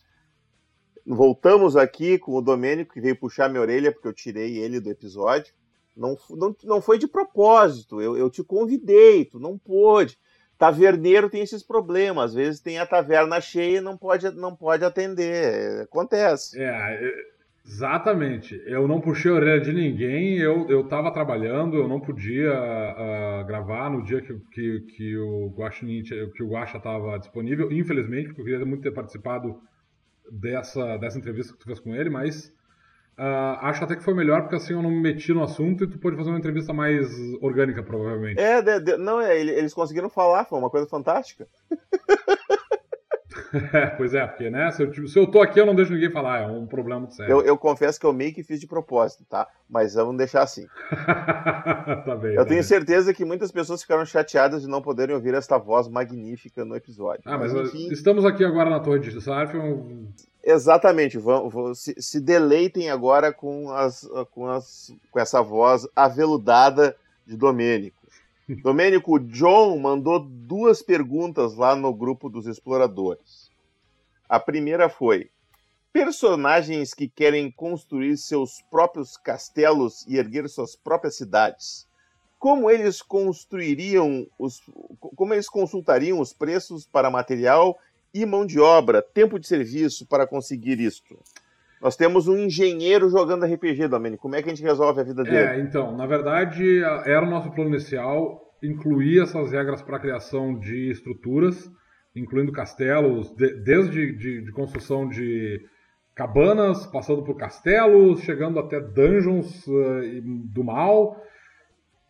voltamos 1.07 1.75
aqui 1.75 2.19
com 2.19 2.33
o 2.33 2.43
Domênico, 2.43 2.93
que 2.93 3.01
veio 3.01 3.19
puxar 3.19 3.49
minha 3.49 3.63
orelha, 3.63 3.91
porque 3.91 4.07
eu 4.07 4.13
tirei 4.13 4.59
ele 4.59 4.79
do 4.79 4.91
episódio. 4.91 5.55
Não, 5.97 6.19
não, 6.29 6.55
não 6.65 6.83
foi 6.83 6.99
de 6.99 7.09
propósito, 7.09 7.99
eu, 7.99 8.15
eu 8.15 8.29
te 8.29 8.45
convidei, 8.45 9.25
tu 9.25 9.41
não 9.41 9.57
pôde. 9.57 10.19
Taverneiro 10.59 11.31
tem 11.31 11.41
esses 11.41 11.63
problemas, 11.63 12.27
às 12.27 12.35
vezes 12.35 12.61
tem 12.61 12.79
a 12.79 12.85
taverna 12.85 13.41
cheia 13.41 13.79
e 13.79 13.81
não 13.81 13.97
pode, 13.97 14.31
não 14.33 14.55
pode 14.55 14.85
atender. 14.85 15.81
Acontece. 15.81 16.61
É, 16.63 17.11
exatamente. 17.67 18.61
Eu 18.67 18.87
não 18.87 19.01
puxei 19.01 19.31
a 19.31 19.35
orelha 19.35 19.61
de 19.61 19.73
ninguém, 19.73 20.39
eu, 20.39 20.69
eu 20.69 20.85
tava 20.85 21.13
trabalhando, 21.13 21.77
eu 21.77 21.89
não 21.89 22.01
podia 22.01 22.53
uh, 22.53 23.45
gravar 23.47 23.91
no 23.91 24.03
dia 24.03 24.21
que, 24.21 24.35
que, 24.53 24.81
que 24.81 25.17
o 25.17 25.55
Guaxinim, 25.57 26.03
que 26.03 26.43
o 26.43 26.49
Guaxa 26.49 26.79
estava 26.79 27.19
disponível, 27.19 27.73
infelizmente, 27.73 28.27
porque 28.29 28.41
eu 28.41 28.45
queria 28.45 28.67
muito 28.67 28.83
ter 28.83 28.93
participado 28.93 29.61
dessa, 30.31 30.97
dessa 30.99 31.19
entrevista 31.19 31.53
que 31.53 31.59
tu 31.59 31.67
fez 31.67 31.81
com 31.81 31.95
ele, 31.95 32.11
mas 32.11 32.49
uh, 33.19 33.59
acho 33.61 33.85
até 33.85 33.97
que 33.97 34.05
foi 34.05 34.15
melhor, 34.15 34.43
porque 34.43 34.57
assim 34.57 34.75
eu 34.75 34.83
não 34.83 34.91
me 34.91 35.01
meti 35.01 35.33
no 35.33 35.43
assunto 35.43 35.85
e 35.85 35.87
tu 35.89 35.99
pôde 35.99 36.17
fazer 36.17 36.31
uma 36.31 36.39
entrevista 36.39 36.73
mais 36.73 37.09
orgânica, 37.41 37.83
provavelmente. 37.83 38.41
É, 38.41 38.63
de, 38.63 38.81
de, 38.81 38.97
não, 38.97 39.21
é, 39.21 39.41
eles 39.41 39.75
conseguiram 39.75 40.09
falar, 40.09 40.45
foi 40.45 40.59
uma 40.59 40.71
coisa 40.71 40.87
fantástica. 40.87 41.47
É, 43.73 43.87
pois 43.97 44.15
é, 44.15 44.27
porque, 44.27 44.51
né, 44.51 44.71
se 44.71 44.83
eu, 44.83 45.09
se 45.09 45.19
eu 45.19 45.27
tô 45.27 45.41
aqui 45.41 45.61
eu 45.61 45.67
não 45.67 45.75
deixo 45.75 45.93
ninguém 45.93 46.11
falar, 46.11 46.43
é 46.43 46.47
um 46.47 46.67
problema 46.67 47.01
muito 47.01 47.15
sério. 47.15 47.31
Eu, 47.31 47.43
eu 47.43 47.57
confesso 47.57 47.99
que 47.99 48.07
eu 48.07 48.13
meio 48.13 48.35
que 48.35 48.43
fiz 48.43 48.61
de 48.61 48.67
propósito, 48.67 49.25
tá? 49.29 49.47
Mas 49.69 49.95
vamos 49.95 50.17
deixar 50.17 50.43
assim. 50.43 50.67
tá 52.05 52.17
bem, 52.21 52.33
eu 52.33 52.39
tá 52.39 52.45
tenho 52.45 52.61
bem. 52.61 52.63
certeza 52.63 53.15
que 53.15 53.25
muitas 53.25 53.53
pessoas 53.53 53.83
ficaram 53.83 54.05
chateadas 54.05 54.63
de 54.63 54.69
não 54.69 54.83
poderem 54.83 55.15
ouvir 55.15 55.35
esta 55.35 55.59
voz 55.59 55.89
magnífica 55.89 56.65
no 56.65 56.75
episódio. 56.75 57.23
Ah, 57.25 57.39
mas, 57.39 57.53
mas 57.53 57.69
enfim... 57.69 57.89
estamos 57.93 58.25
aqui 58.25 58.45
agora 58.45 58.71
na 58.71 58.81
Torre 58.81 59.01
de 59.01 59.21
Sarfion. 59.21 60.07
Exatamente, 60.43 61.17
vão, 61.17 61.49
vão, 61.49 61.75
se, 61.75 61.95
se, 61.99 62.21
deleitem 62.21 62.91
agora 62.91 63.33
com, 63.33 63.71
as, 63.71 64.07
com, 64.31 64.47
as, 64.47 64.93
com 65.11 65.19
essa 65.19 65.41
voz 65.41 65.89
aveludada 65.97 66.95
de 67.27 67.35
Domênico. 67.35 68.05
Domênico, 68.63 69.19
John 69.19 69.79
mandou 69.79 70.21
duas 70.21 70.83
perguntas 70.83 71.55
lá 71.57 71.75
no 71.75 71.93
grupo 71.95 72.29
dos 72.29 72.47
exploradores. 72.47 73.44
A 74.29 74.41
primeira 74.41 74.89
foi: 74.89 75.31
personagens 75.93 76.93
que 76.95 77.09
querem 77.09 77.51
construir 77.51 78.17
seus 78.17 78.63
próprios 78.71 79.17
castelos 79.17 80.07
e 80.07 80.17
erguer 80.17 80.49
suas 80.49 80.75
próprias 80.75 81.17
cidades, 81.17 81.87
como 82.39 82.71
eles 82.71 83.01
construiriam 83.01 84.27
os, 84.39 84.61
como 85.01 85.33
eles 85.33 85.49
consultariam 85.49 86.21
os 86.21 86.33
preços 86.33 86.87
para 86.87 87.11
material 87.11 87.79
e 88.13 88.27
mão 88.27 88.45
de 88.45 88.61
obra, 88.61 89.01
tempo 89.01 89.39
de 89.39 89.47
serviço 89.47 90.07
para 90.07 90.27
conseguir 90.27 90.81
isto? 90.81 91.19
Nós 91.81 91.97
temos 91.97 92.29
um 92.29 92.39
engenheiro 92.39 93.11
jogando 93.11 93.45
RPG, 93.45 93.89
Domênico. 93.89 94.23
Como 94.23 94.35
é 94.35 94.43
que 94.43 94.49
a 94.49 94.55
gente 94.55 94.65
resolve 94.65 95.01
a 95.01 95.05
vida 95.05 95.23
dele? 95.23 95.37
É, 95.37 95.61
então, 95.61 95.95
na 95.95 96.07
verdade, 96.07 96.83
era 97.05 97.23
o 97.23 97.29
nosso 97.29 97.51
plano 97.51 97.71
inicial 97.71 98.41
incluir 98.63 99.23
essas 99.23 99.53
regras 99.53 99.83
para 99.83 99.99
a 99.99 100.01
criação 100.01 100.59
de 100.59 100.91
estruturas, 100.91 101.71
incluindo 102.15 102.53
castelos, 102.53 103.35
de, 103.35 103.55
desde 103.63 104.13
de, 104.13 104.43
de, 104.43 104.53
construção 104.53 105.09
de 105.09 105.61
cabanas, 106.15 106.87
passando 106.87 107.25
por 107.25 107.37
castelos, 107.37 108.21
chegando 108.21 108.61
até 108.61 108.81
dungeons 108.81 109.67
uh, 109.67 110.21
do 110.23 110.63
mal, 110.63 111.21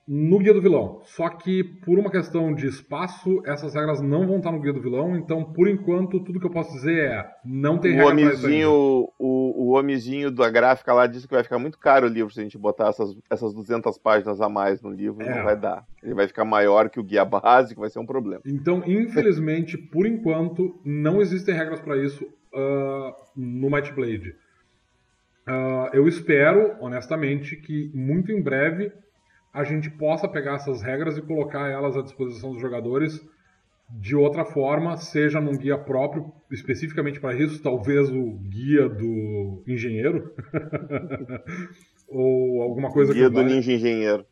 no 0.07 0.39
Guia 0.39 0.53
do 0.53 0.61
Vilão. 0.61 1.01
Só 1.05 1.29
que 1.31 1.65
por 1.65 1.99
uma 1.99 2.11
questão 2.11 2.55
de 2.55 2.67
espaço, 2.67 3.43
essas 3.47 3.75
regras 3.75 4.01
não 4.03 4.27
vão 4.27 4.37
estar 4.37 4.53
no 4.53 4.61
Guia 4.61 4.73
do 4.73 4.81
Vilão, 4.81 5.17
então 5.17 5.45
por 5.45 5.67
enquanto 5.67 6.21
tudo 6.21 6.39
que 6.39 6.47
eu 6.47 6.51
posso 6.51 6.73
dizer 6.73 7.11
é 7.11 7.31
não 7.45 7.79
tem 7.79 7.93
o 7.93 7.97
regra 7.97 8.13
homizinho, 8.13 8.71
o, 8.71 9.09
o 9.19 9.79
homizinho 9.79 10.31
da 10.31 10.51
gráfica 10.51 10.93
lá 10.93 11.07
disse 11.07 11.27
que 11.27 11.35
vai 11.35 11.43
ficar 11.43 11.59
muito 11.59 11.79
caro 11.79 12.07
o 12.07 12.11
livro 12.11 12.33
se 12.33 12.41
a 12.41 12.43
gente 12.43 12.59
botar 12.59 12.89
essas, 12.89 13.17
essas 13.31 13.55
200 13.55 13.97
páginas 13.99 14.41
a 14.41 14.49
mais 14.49 14.83
no 14.83 14.91
livro, 14.91 15.23
é. 15.23 15.37
não 15.37 15.45
vai 15.45 15.57
dar. 15.57 15.85
Ele 16.03 16.15
vai 16.15 16.27
ficar 16.27 16.45
maior 16.45 16.91
que 16.91 17.01
o 17.01 17.05
guia 17.05 17.25
básico, 17.25 17.81
vai 17.81 17.91
ser 17.91 17.99
um 17.99 18.07
problema. 18.07 18.43
Então, 18.45 18.83
infelizmente, 18.87 19.79
por 19.89 20.07
enquanto, 20.07 20.81
não 20.85 21.21
existem 21.23 21.55
regras 21.55 21.81
para 21.81 21.97
isso 21.97 22.25
uh, 22.25 23.15
no 23.35 23.71
Might 23.71 23.93
Blade. 23.93 24.35
Uh, 25.47 25.89
eu 25.93 26.09
espero, 26.09 26.77
honestamente, 26.81 27.57
que 27.57 27.91
muito 27.95 28.33
em 28.33 28.43
breve 28.43 28.93
a 29.55 29.63
gente 29.63 29.89
possa 29.89 30.27
pegar 30.27 30.57
essas 30.57 30.83
regras 30.83 31.17
e 31.17 31.23
colocar 31.23 31.71
elas 31.71 31.97
à 31.97 32.03
disposição 32.03 32.51
dos 32.53 32.61
jogadores 32.61 33.25
de 33.89 34.17
outra 34.17 34.45
forma, 34.45 34.97
seja 34.97 35.41
num 35.41 35.57
guia 35.57 35.79
próprio, 35.79 36.33
especificamente 36.51 37.21
para 37.21 37.37
isso, 37.37 37.63
talvez 37.63 38.11
o 38.11 38.33
guia 38.49 38.89
do 38.89 39.63
engenheiro, 39.67 40.35
ou 42.09 42.63
alguma 42.63 42.91
coisa 42.91 43.13
guia 43.13 43.29
que... 43.29 43.31
Guia 43.31 43.45
do 43.45 43.49
ninja 43.49 43.73
engenheiro. 43.73 44.27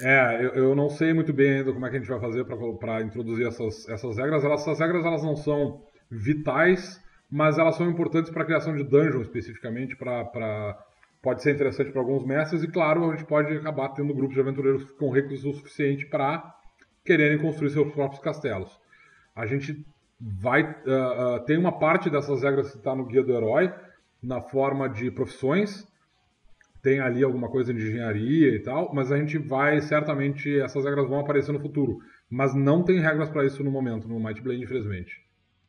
É, 0.00 0.44
eu, 0.44 0.50
eu, 0.50 0.76
não 0.76 0.88
sei 0.88 1.12
muito 1.12 1.32
bem 1.32 1.58
ainda 1.58 1.72
como 1.72 1.84
é 1.84 1.90
que 1.90 1.96
a 1.96 1.98
gente 1.98 2.08
vai 2.08 2.20
fazer 2.20 2.44
para 2.44 3.02
introduzir 3.02 3.46
essas, 3.48 3.88
essas 3.88 4.16
regras. 4.16 4.44
Elas, 4.44 4.60
essas 4.60 4.78
regras 4.78 5.04
elas 5.04 5.24
não 5.24 5.34
são 5.34 5.82
vitais, 6.10 7.02
mas 7.28 7.58
elas 7.58 7.74
são 7.74 7.90
importantes 7.90 8.30
para 8.30 8.42
a 8.42 8.46
criação 8.46 8.76
de 8.76 8.84
dungeon, 8.84 9.22
especificamente, 9.22 9.96
para 9.96 10.78
pode 11.22 11.42
ser 11.42 11.54
interessante 11.54 11.90
para 11.90 12.00
alguns 12.00 12.24
mestres 12.24 12.62
e, 12.62 12.68
claro, 12.68 13.10
a 13.10 13.16
gente 13.16 13.26
pode 13.26 13.56
acabar 13.56 13.88
tendo 13.90 14.14
grupos 14.14 14.34
de 14.34 14.40
aventureiros 14.40 14.90
com 14.92 15.10
recursos 15.10 15.56
suficiente 15.56 16.06
para 16.06 16.54
quererem 17.04 17.38
construir 17.38 17.70
seus 17.70 17.92
próprios 17.92 18.22
castelos. 18.22 18.78
A 19.34 19.46
gente 19.46 19.84
vai 20.20 20.62
uh, 20.62 21.36
uh, 21.36 21.44
tem 21.44 21.56
uma 21.56 21.72
parte 21.72 22.10
dessas 22.10 22.42
regras 22.42 22.70
que 22.70 22.78
está 22.78 22.94
no 22.94 23.06
guia 23.06 23.22
do 23.22 23.32
herói 23.32 23.72
na 24.22 24.40
forma 24.40 24.88
de 24.88 25.10
profissões. 25.10 25.86
Tem 26.82 27.00
ali 27.00 27.24
alguma 27.24 27.48
coisa 27.48 27.72
de 27.72 27.80
engenharia 27.80 28.54
e 28.54 28.60
tal 28.60 28.92
mas 28.94 29.10
a 29.10 29.16
gente 29.16 29.38
vai 29.38 29.80
certamente 29.80 30.60
essas 30.60 30.84
regras 30.84 31.08
vão 31.08 31.20
aparecer 31.20 31.52
no 31.52 31.60
futuro. 31.60 31.98
Mas 32.30 32.54
não 32.54 32.82
tem 32.82 33.00
regras 33.00 33.30
para 33.30 33.44
isso 33.44 33.64
no 33.64 33.70
momento 33.70 34.08
no 34.08 34.20
Might 34.20 34.42
Blade 34.42 34.62
infelizmente. 34.62 35.24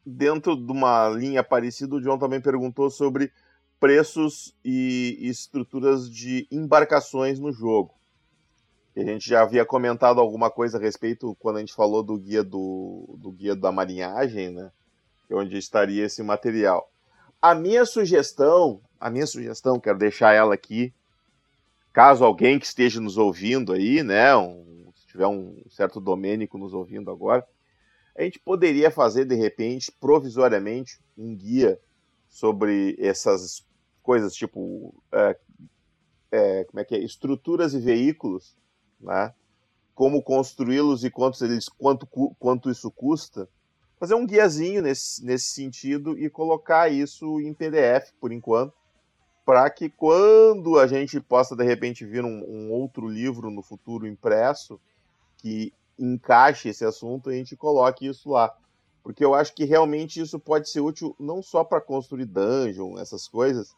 Dentro 0.06 0.56
de 0.56 0.72
uma 0.72 1.10
linha 1.10 1.44
parecida 1.44 1.96
o 1.96 2.02
John 2.02 2.18
também 2.18 2.42
perguntou 2.42 2.90
sobre 2.90 3.32
preços 3.80 4.54
e, 4.64 5.18
estruturas 5.22 6.10
de 6.10 6.48
embarcações 6.52 7.40
no 7.40 7.52
jogo. 7.52 7.94
a 8.96 9.02
gente 9.02 9.30
já 9.30 9.42
havia 9.42 9.66
comentado 9.66 10.20
alguma 10.20 10.52
coisa 10.52 10.78
a 10.78 10.82
respeito 10.82 11.36
quando 11.40 11.58
a 11.58 11.60
gente 11.62 11.74
falou 11.74 12.04
do 12.04 12.18
guia 12.18 12.44
do, 12.44 13.16
do 13.18 13.32
guia 13.32 13.56
da 13.56 13.72
marinhagem, 13.72 14.50
né? 14.50 14.72
É 15.30 15.36
onde 15.36 15.58
estaria 15.58 16.06
esse 16.06 16.22
material. 16.22 16.92
A 17.42 17.56
minha 17.56 17.86
sugestão, 17.86 18.82
a 19.00 19.10
minha 19.10 19.26
sugestão, 19.26 19.80
quero 19.80 19.98
deixar 19.98 20.34
ela 20.34 20.54
aqui, 20.54 20.94
caso 21.94 22.26
alguém 22.26 22.60
que 22.60 22.66
esteja 22.66 23.00
nos 23.00 23.18
ouvindo 23.18 23.72
aí, 23.72 24.04
né, 24.04 24.36
um, 24.36 24.92
se 24.94 25.08
tiver 25.08 25.28
um 25.28 25.64
certo 25.70 26.02
Domênico 26.02 26.58
nos 26.58 26.74
ouvindo 26.74 27.10
agora, 27.10 27.48
a 28.18 28.24
gente 28.24 28.40
poderia 28.40 28.92
fazer 28.92 29.24
de 29.24 29.36
repente, 29.36 29.92
provisoriamente, 30.02 31.00
um 31.18 31.34
guia 31.34 31.80
sobre 32.28 32.98
essas 33.00 33.66
coisas 34.10 34.34
tipo 34.34 34.92
é, 35.12 35.38
é, 36.32 36.64
como 36.64 36.80
é 36.80 36.84
que 36.84 36.96
é? 36.96 36.98
estruturas 36.98 37.76
e 37.76 37.80
veículos, 37.80 38.58
né? 39.00 39.32
como 39.94 40.24
construí-los 40.24 41.04
e 41.04 41.12
quanto, 41.12 41.46
eles, 41.46 41.70
quanto, 41.70 42.08
quanto 42.40 42.72
isso 42.72 42.90
custa, 42.90 43.48
fazer 44.00 44.16
um 44.16 44.26
guiazinho 44.26 44.82
nesse, 44.82 45.24
nesse 45.24 45.54
sentido 45.54 46.18
e 46.18 46.28
colocar 46.28 46.92
isso 46.92 47.40
em 47.40 47.54
PDF 47.54 48.12
por 48.20 48.32
enquanto, 48.32 48.74
para 49.46 49.70
que 49.70 49.92
quando 49.92 50.80
a 50.80 50.88
gente 50.88 51.20
possa 51.22 51.56
de 51.56 51.64
repente 51.64 52.04
vir 52.04 52.26
um, 52.26 52.44
um, 52.48 52.72
outro 52.72 53.08
livro 53.08 53.52
no 53.52 53.62
futuro 53.62 54.08
impresso 54.08 54.82
que 55.38 55.72
encaixe 56.00 56.70
esse 56.70 56.84
assunto, 56.84 57.30
a 57.30 57.34
gente 57.34 57.56
coloque 57.56 58.08
isso 58.08 58.32
lá. 58.32 58.58
Porque 59.04 59.24
eu 59.24 59.36
acho 59.36 59.54
que 59.54 59.66
realmente 59.66 60.20
isso 60.20 60.40
pode 60.40 60.68
ser 60.68 60.80
útil 60.80 61.16
não 61.20 61.44
só 61.44 61.64
para 61.64 61.80
construir 61.80 62.26
dungeon, 62.26 62.98
essas 62.98 63.28
coisas, 63.28 63.76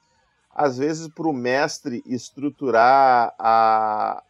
às 0.54 0.78
vezes 0.78 1.08
para 1.08 1.28
o 1.28 1.34
mestre 1.34 2.04
estruturar 2.06 3.34
a, 3.40 4.24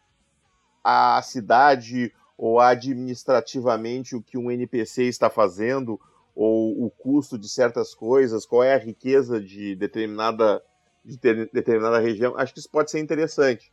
a 0.82 1.22
cidade 1.22 2.12
ou 2.36 2.58
administrativamente 2.60 4.16
o 4.16 4.22
que 4.22 4.38
um 4.38 4.50
NPC 4.50 5.04
está 5.04 5.30
fazendo, 5.30 6.00
ou 6.34 6.84
o 6.84 6.90
custo 6.90 7.38
de 7.38 7.48
certas 7.48 7.94
coisas, 7.94 8.46
qual 8.46 8.64
é 8.64 8.74
a 8.74 8.78
riqueza 8.78 9.40
de 9.40 9.76
determinada, 9.76 10.62
de 11.04 11.18
ter, 11.18 11.50
determinada 11.52 11.98
região. 11.98 12.34
Acho 12.36 12.52
que 12.54 12.60
isso 12.60 12.70
pode 12.70 12.90
ser 12.90 13.00
interessante. 13.00 13.72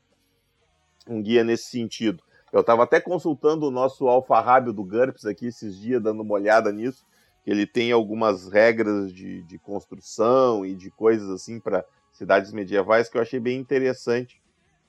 Um 1.08 1.22
guia 1.22 1.44
nesse 1.44 1.70
sentido. 1.70 2.22
Eu 2.52 2.62
estava 2.62 2.84
até 2.84 3.00
consultando 3.00 3.68
o 3.68 3.72
nosso 3.72 4.08
alfarrábio 4.08 4.74
do 4.74 4.84
GURPS 4.84 5.26
aqui 5.26 5.48
esses 5.48 5.80
dias, 5.80 6.02
dando 6.02 6.22
uma 6.22 6.34
olhada 6.34 6.72
nisso, 6.72 7.06
que 7.44 7.50
ele 7.50 7.66
tem 7.66 7.92
algumas 7.92 8.50
regras 8.50 9.14
de, 9.14 9.44
de 9.44 9.58
construção 9.58 10.66
e 10.66 10.76
de 10.76 10.92
coisas 10.92 11.30
assim 11.30 11.60
para 11.60 11.86
cidades 12.20 12.52
medievais 12.52 13.10
que 13.10 13.18
eu 13.18 13.22
achei 13.22 13.40
bem 13.40 13.58
interessante, 13.58 14.42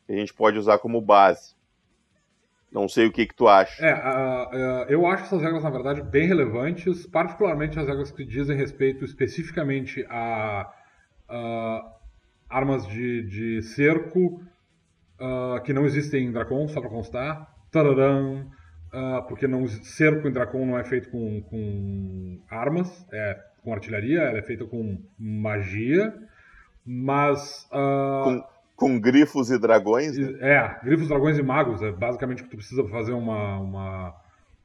que 0.05 0.13
a 0.13 0.17
gente 0.17 0.35
pode 0.35 0.59
usar 0.59 0.79
como 0.79 1.01
base. 1.01 1.55
Não 2.73 2.89
sei 2.89 3.07
o 3.07 3.13
que, 3.13 3.27
que 3.27 3.35
tu 3.35 3.49
acha. 3.49 3.85
É, 3.85 3.95
uh, 3.95 4.49
uh, 4.49 4.85
eu 4.89 5.07
acho 5.07 5.25
essas 5.25 5.43
regras, 5.43 5.63
na 5.63 5.71
verdade, 5.71 6.03
bem 6.03 6.27
relevantes, 6.27 7.07
particularmente 7.07 7.79
as 7.79 7.87
regras 7.87 8.13
que 8.13 8.25
dizem 8.25 8.57
respeito 8.57 9.05
especificamente 9.05 10.05
a 10.09 10.71
uh, 11.29 11.91
armas 12.49 12.87
de, 12.87 13.23
de 13.23 13.63
cerco 13.63 14.43
que 15.67 15.75
não 15.75 15.85
existem 15.85 16.25
em 16.25 16.33
Dracon, 16.33 16.67
só 16.67 16.81
para 16.81 16.89
constar. 16.89 17.55
Tararam, 17.71 18.51
porque 19.29 19.47
não, 19.47 19.69
cerco 19.69 20.27
em 20.27 20.33
Dracon 20.33 20.65
não 20.65 20.79
é 20.79 20.83
feito 20.83 21.11
com, 21.11 21.43
com 21.43 22.41
armas, 22.49 23.07
é 23.13 23.39
com 23.63 23.71
artilharia, 23.71 24.21
ela 24.21 24.39
é 24.39 24.43
feita 24.43 24.65
com 24.65 24.99
magia, 25.19 26.15
mas... 26.85 27.67
Com 27.71 28.45
com 28.81 28.99
grifos 28.99 29.51
e 29.51 29.59
dragões? 29.59 30.17
Né? 30.17 30.39
É, 30.41 30.77
grifos, 30.83 31.07
dragões 31.07 31.37
e 31.37 31.43
magos. 31.43 31.83
É 31.83 31.93
basicamente 31.93 32.41
o 32.41 32.45
que 32.45 32.51
tu 32.51 32.57
precisa 32.57 32.83
para 32.83 32.91
fazer 32.91 33.13
uma, 33.13 33.59
uma, 33.59 34.15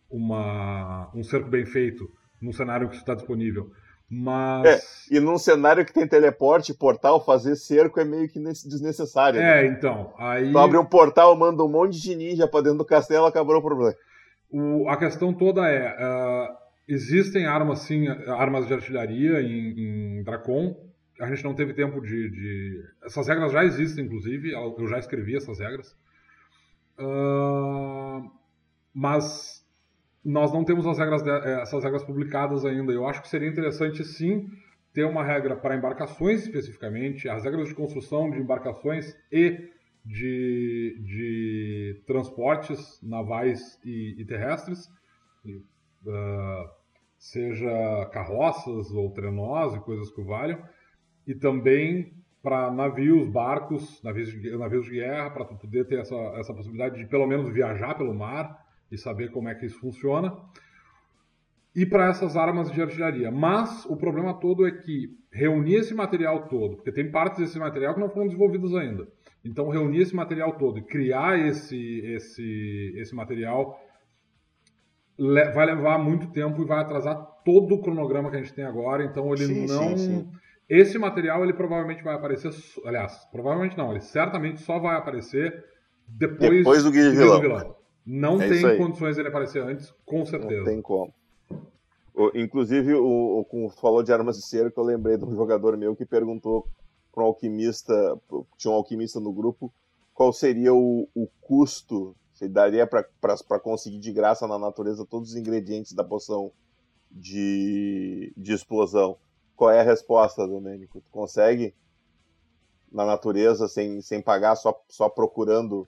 uma, 0.10 1.12
um 1.14 1.22
cerco 1.22 1.50
bem 1.50 1.66
feito 1.66 2.10
num 2.42 2.54
cenário 2.54 2.88
que 2.88 2.96
está 2.96 3.14
disponível. 3.14 3.70
Mas. 4.10 4.66
É, 5.12 5.18
e 5.18 5.20
num 5.20 5.38
cenário 5.38 5.86
que 5.86 5.92
tem 5.92 6.08
teleporte, 6.08 6.74
portal, 6.74 7.26
fazer 7.26 7.58
cerco 7.58 8.00
é 8.00 8.06
meio 8.06 8.30
que 8.30 8.40
desnecessário. 8.40 9.42
É, 9.42 9.64
né? 9.64 9.68
então. 9.68 10.14
Aí... 10.18 10.50
Tu 10.50 10.58
abre 10.58 10.78
um 10.78 10.86
portal, 10.86 11.36
manda 11.36 11.62
um 11.62 11.70
monte 11.70 12.00
de 12.00 12.16
ninja 12.16 12.48
pra 12.48 12.62
dentro 12.62 12.78
do 12.78 12.86
castelo, 12.86 13.26
acabou 13.26 13.58
o 13.58 13.62
problema. 13.62 13.94
O, 14.50 14.88
a 14.88 14.96
questão 14.96 15.34
toda 15.34 15.68
é. 15.68 15.90
Uh, 15.90 16.56
existem 16.88 17.48
armas, 17.48 17.80
sim, 17.80 18.08
armas 18.08 18.66
de 18.66 18.74
artilharia 18.74 19.42
em, 19.42 20.20
em 20.20 20.24
Dracon, 20.24 20.85
a 21.20 21.28
gente 21.28 21.44
não 21.44 21.54
teve 21.54 21.74
tempo 21.74 22.02
de, 22.02 22.30
de, 22.30 22.84
Essas 23.04 23.28
regras 23.28 23.52
já 23.52 23.64
existem, 23.64 24.06
inclusive, 24.06 24.52
eu 24.52 24.88
já 24.88 25.00
escrevi 25.00 25.36
essas 25.36 25.60
regras. 25.60 25.96
Uh, 27.00 28.30
mas 28.94 29.66
nós 30.24 30.52
não 30.52 30.64
temos 30.64 30.86
as 30.88 30.98
regras 30.98 31.22
de, 31.22 31.30
eh, 31.30 31.62
essas 31.62 31.84
regras 31.84 32.04
publicadas 32.04 32.66
ainda. 32.66 32.92
Eu 32.92 33.08
acho 33.08 33.22
que 33.22 33.30
seria 33.30 33.48
interessante, 33.48 34.04
sim, 34.04 34.50
ter 34.94 35.06
uma 35.06 35.24
regra 35.24 35.56
para 35.56 35.76
embarcações 35.76 36.44
especificamente, 36.44 37.30
as 37.30 37.44
regras 37.44 37.70
de 37.70 37.76
construção 37.76 38.30
de 38.30 38.40
embarcações 38.40 39.16
e 39.32 39.70
de, 40.04 40.98
de 41.04 42.04
transportes 42.06 43.00
navais 43.02 43.80
e, 43.84 44.16
e 44.20 44.26
terrestres, 44.26 44.88
uh, 45.46 46.70
seja 47.18 48.06
carroças 48.12 48.92
ou 48.92 49.12
trenós 49.12 49.76
e 49.76 49.80
coisas 49.80 50.10
que 50.12 50.22
valham 50.22 50.62
e 51.28 51.34
também 51.34 52.14
para 52.46 52.70
navios, 52.70 53.28
barcos, 53.28 54.00
navios 54.04 54.30
de, 54.30 54.56
navios 54.56 54.86
de 54.86 54.92
guerra, 54.92 55.32
para 55.32 55.46
tu 55.46 55.56
poder 55.56 55.88
ter 55.88 56.00
essa, 56.00 56.16
essa 56.38 56.54
possibilidade 56.54 56.96
de 56.96 57.08
pelo 57.08 57.26
menos 57.26 57.52
viajar 57.52 57.96
pelo 57.96 58.14
mar 58.14 58.64
e 58.92 58.98
saber 59.00 59.32
como 59.32 59.50
é 59.50 59.56
que 59.56 59.66
isso 59.66 59.80
funciona. 59.80 60.32
E 61.76 61.88
para 61.88 62.08
essas 62.08 62.38
armas 62.38 62.72
de 62.72 62.80
artilharia. 62.80 63.32
Mas 63.32 63.84
o 63.86 63.98
problema 63.98 64.34
todo 64.36 64.66
é 64.66 64.72
que 64.72 65.10
reunir 65.32 65.78
esse 65.78 65.96
material 65.96 66.48
todo, 66.48 66.76
porque 66.76 66.92
tem 66.92 67.10
partes 67.10 67.40
desse 67.40 67.58
material 67.58 67.96
que 67.96 68.00
não 68.00 68.12
foram 68.12 68.28
desenvolvidas 68.28 68.76
ainda. 68.76 69.08
Então 69.44 69.70
reunir 69.70 70.02
esse 70.02 70.16
material 70.16 70.54
todo 70.54 70.78
e 70.78 70.84
criar 70.84 71.40
esse, 71.40 72.00
esse, 72.06 72.94
esse 72.96 73.16
material 73.16 73.76
vai 75.18 75.66
levar 75.66 75.98
muito 75.98 76.28
tempo 76.28 76.62
e 76.62 76.66
vai 76.66 76.80
atrasar 76.80 77.16
todo 77.44 77.74
o 77.74 77.82
cronograma 77.82 78.30
que 78.30 78.38
a 78.38 78.42
gente 78.42 78.54
tem 78.54 78.66
agora. 78.66 79.04
Então 79.04 79.34
ele 79.34 79.46
sim, 79.46 79.66
não. 79.66 79.98
Sim, 79.98 79.98
sim 79.98 80.32
esse 80.70 80.98
material 80.98 81.44
ele 81.44 81.54
provavelmente 81.54 82.04
vai 82.04 82.16
aparecer, 82.16 82.52
aliás, 82.86 83.26
provavelmente 83.32 83.78
não, 83.78 83.92
ele 83.92 84.02
certamente 84.02 84.62
só 84.62 84.80
vai 84.80 84.98
aparecer 84.98 85.64
depois, 86.08 86.58
depois 86.58 86.84
do 86.84 86.92
Guia 86.92 87.12
de 87.12 87.18
vilão. 87.18 87.42
vilão. 87.42 87.76
Não 88.06 88.42
é 88.42 88.48
tem 88.48 88.78
condições 88.78 89.16
dele 89.16 89.30
aparecer 89.30 89.64
antes, 89.64 89.94
com 90.06 90.26
certeza. 90.26 90.60
Não 90.60 90.66
tem 90.66 90.82
como. 90.82 91.14
O, 92.14 92.32
inclusive, 92.36 92.94
o, 92.94 93.46
o, 93.52 93.70
falou 93.70 94.02
de 94.02 94.14
armas 94.14 94.38
de 94.38 94.46
cerco, 94.46 94.80
eu 94.80 94.86
lembrei 94.86 95.18
de 95.18 95.26
um 95.26 95.36
jogador 95.36 95.76
meu 95.76 95.96
que 95.96 96.06
perguntou 96.06 96.68
para 97.12 97.24
um 97.24 97.28
alquimista, 97.28 97.94
tinha 98.58 98.72
um 98.72 98.76
alquimista 98.76 99.20
no 99.20 99.34
grupo, 99.34 99.74
qual 100.14 100.32
seria 100.32 100.74
o, 100.74 101.10
o 101.16 101.28
custo, 101.42 102.16
se 102.34 102.48
daria 102.48 102.88
para 102.88 103.60
conseguir 103.60 104.00
de 104.00 104.12
graça 104.12 104.48
na 104.48 104.60
natureza 104.60 105.06
todos 105.06 105.32
os 105.32 105.36
ingredientes 105.36 105.94
da 105.94 106.04
poção 106.04 106.52
de, 107.12 108.34
de 108.38 108.54
explosão. 108.54 109.18
Qual 109.56 109.72
é 109.72 109.80
a 109.80 109.84
resposta, 109.84 110.48
Domênico? 110.48 111.02
Tu 111.02 111.10
consegue 111.10 111.74
na 112.92 113.06
natureza 113.06 113.68
sem, 113.68 114.02
sem 114.02 114.22
pagar, 114.22 114.56
só, 114.56 114.82
só 114.88 115.10
procurando? 115.10 115.88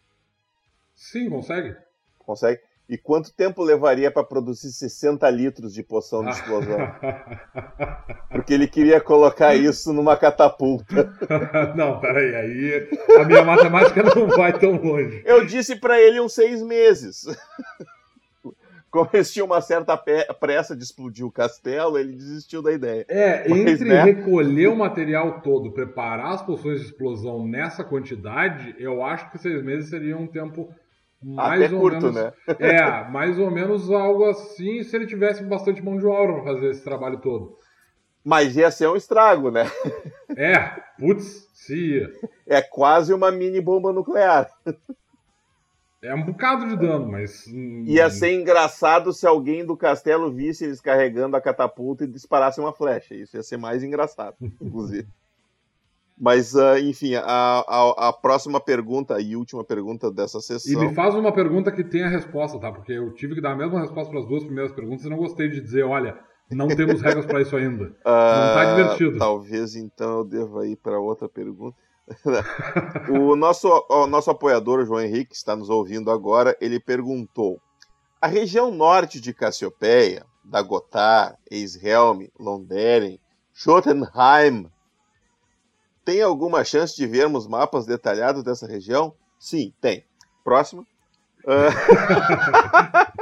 Sim, 0.96 1.30
consegue. 1.30 1.76
Consegue? 2.20 2.62
E 2.90 2.98
quanto 2.98 3.34
tempo 3.34 3.64
levaria 3.64 4.10
para 4.10 4.24
produzir 4.24 4.72
60 4.72 5.30
litros 5.30 5.74
de 5.74 5.84
poção 5.84 6.24
de 6.24 6.32
explosão? 6.32 6.78
Porque 8.32 8.54
ele 8.54 8.66
queria 8.66 9.02
colocar 9.02 9.54
isso 9.56 9.92
numa 9.92 10.16
catapulta. 10.16 11.14
não, 11.76 12.00
peraí, 12.00 12.34
aí 12.34 12.90
a 13.20 13.26
minha 13.26 13.44
matemática 13.44 14.04
não 14.16 14.28
vai 14.30 14.58
tão 14.58 14.78
longe. 14.78 15.22
Eu 15.26 15.46
disse 15.46 15.76
para 15.76 16.00
ele 16.00 16.22
uns 16.22 16.34
seis 16.34 16.62
meses 16.62 17.26
como 18.90 19.10
eles 19.14 19.32
tinham 19.32 19.46
uma 19.46 19.62
certa 19.62 19.98
pressa 19.98 20.76
de 20.76 20.84
explodir 20.84 21.26
o 21.26 21.32
castelo, 21.32 21.98
ele 21.98 22.14
desistiu 22.14 22.62
da 22.62 22.72
ideia. 22.72 23.06
É, 23.10 23.48
Mas, 23.48 23.60
entre 23.60 23.90
né? 23.90 24.04
recolher 24.04 24.68
o 24.68 24.76
material 24.76 25.42
todo, 25.42 25.72
preparar 25.72 26.34
as 26.34 26.42
poções 26.42 26.80
de 26.80 26.88
explosão 26.88 27.46
nessa 27.46 27.84
quantidade, 27.84 28.76
eu 28.80 29.04
acho 29.04 29.30
que 29.32 29.38
seis 29.38 29.64
meses 29.64 29.90
seria 29.90 30.18
um 30.18 30.28
tempo 30.28 30.74
mais 31.22 31.64
Até 31.64 31.76
ou 31.76 31.82
curto, 31.82 32.12
menos. 32.12 32.16
Né? 32.16 32.34
É, 32.60 33.10
mais 33.10 33.38
ou 33.40 33.52
menos 33.52 33.92
algo 33.92 34.26
assim, 34.26 34.84
se 34.84 34.96
ele 34.96 35.08
tivesse 35.08 35.44
bastante 35.44 35.84
mão 35.84 35.98
de 35.98 36.06
obra 36.06 36.36
para 36.36 36.54
fazer 36.54 36.70
esse 36.70 36.84
trabalho 36.84 37.20
todo. 37.20 37.58
Mas 38.24 38.56
ia 38.56 38.70
ser 38.70 38.88
um 38.88 38.96
estrago, 38.96 39.50
né? 39.50 39.66
É, 40.36 40.58
putz, 41.00 41.48
se 41.54 41.76
ia. 41.76 42.12
É 42.46 42.62
quase 42.62 43.14
uma 43.14 43.32
mini 43.32 43.62
bomba 43.62 43.92
nuclear. 43.94 44.50
É 46.02 46.14
um 46.14 46.24
bocado 46.24 46.68
de 46.68 46.78
dano, 46.78 47.08
mas. 47.12 47.46
Hum, 47.48 47.84
Ia 47.88 48.10
ser 48.10 48.34
engraçado 48.34 49.12
se 49.12 49.26
alguém 49.26 49.66
do 49.66 49.76
castelo 49.76 50.32
visse 50.32 50.64
eles 50.64 50.80
carregando 50.80 51.36
a 51.36 51.42
catapulta 51.42 52.04
e 52.04 52.08
disparasse 52.08 52.60
uma 52.60 52.72
flecha. 52.72 53.16
Isso 53.16 53.36
ia 53.36 53.44
ser 53.44 53.58
mais 53.58 53.84
engraçado, 53.84 54.36
inclusive. 54.62 55.08
Mas, 56.20 56.56
uh, 56.56 56.78
enfim, 56.82 57.14
a, 57.14 57.24
a, 57.24 58.10
a, 58.10 58.14
próxima 58.14 58.60
pergunta 58.60 59.22
e 59.22 59.36
última 59.36 59.64
pergunta 59.64 60.12
dessa 60.12 60.40
sessão. 60.40 60.84
E 60.84 60.88
me 60.88 60.96
faz 60.96 61.14
uma 61.14 61.32
pergunta 61.32 61.72
que 61.72 61.84
tem 61.84 62.04
a 62.04 62.10
resposta, 62.10 62.60
tá? 62.60 62.72
Porque 62.72 62.94
eu 62.94 63.14
tive 63.14 63.36
que 63.36 63.42
dar 63.42 63.52
a 63.52 63.56
mesma 63.56 63.80
resposta 63.80 64.10
para 64.10 64.22
as 64.22 64.28
duas 64.28 64.44
primeiras 64.44 64.72
perguntas 64.72 65.06
e 65.06 65.10
não 65.10 65.18
gostei 65.18 65.48
de 65.48 65.62
dizer, 65.62 65.84
olha, 65.84 66.18
não 66.50 66.68
temos 66.68 67.02
regras 67.02 67.26
para 67.26 67.42
isso 67.42 67.56
ainda. 67.56 67.86
Uh, 67.86 67.90
não 68.06 68.54
tá 68.54 68.76
divertido. 68.76 69.18
Talvez 69.20 69.76
então 69.76 70.20
eu 70.20 70.24
deva 70.24 70.68
ir 70.68 70.76
para 70.78 71.00
outra 71.00 71.30
pergunta. 71.30 71.78
o 73.10 73.36
nosso, 73.36 73.68
o 73.90 74.08
nosso 74.08 74.32
apoiador, 74.32 74.86
João 74.86 75.02
Henrique, 75.02 75.32
que 75.32 75.36
está 75.36 75.56
nos 75.56 75.70
ouvindo 75.70 76.10
agora, 76.10 76.56
ele 76.62 76.80
perguntou: 76.80 77.60
a 78.22 78.28
região 78.28 78.72
norte 78.72 79.20
de 79.20 79.34
Cassiopeia, 79.34 80.26
Dagotar, 80.44 81.38
Eishelm, 81.52 82.28
Londeren, 82.40 83.20
Schottenheim 83.54 84.70
tem 86.06 86.22
alguma 86.22 86.64
chance 86.64 86.96
de 86.96 87.06
vermos 87.06 87.48
mapas 87.48 87.86
detalhados 87.86 88.42
dessa 88.42 88.66
região? 88.66 89.14
Sim, 89.38 89.74
tem. 89.82 90.06
Próximo. 90.42 90.88
Uh... 91.44 91.68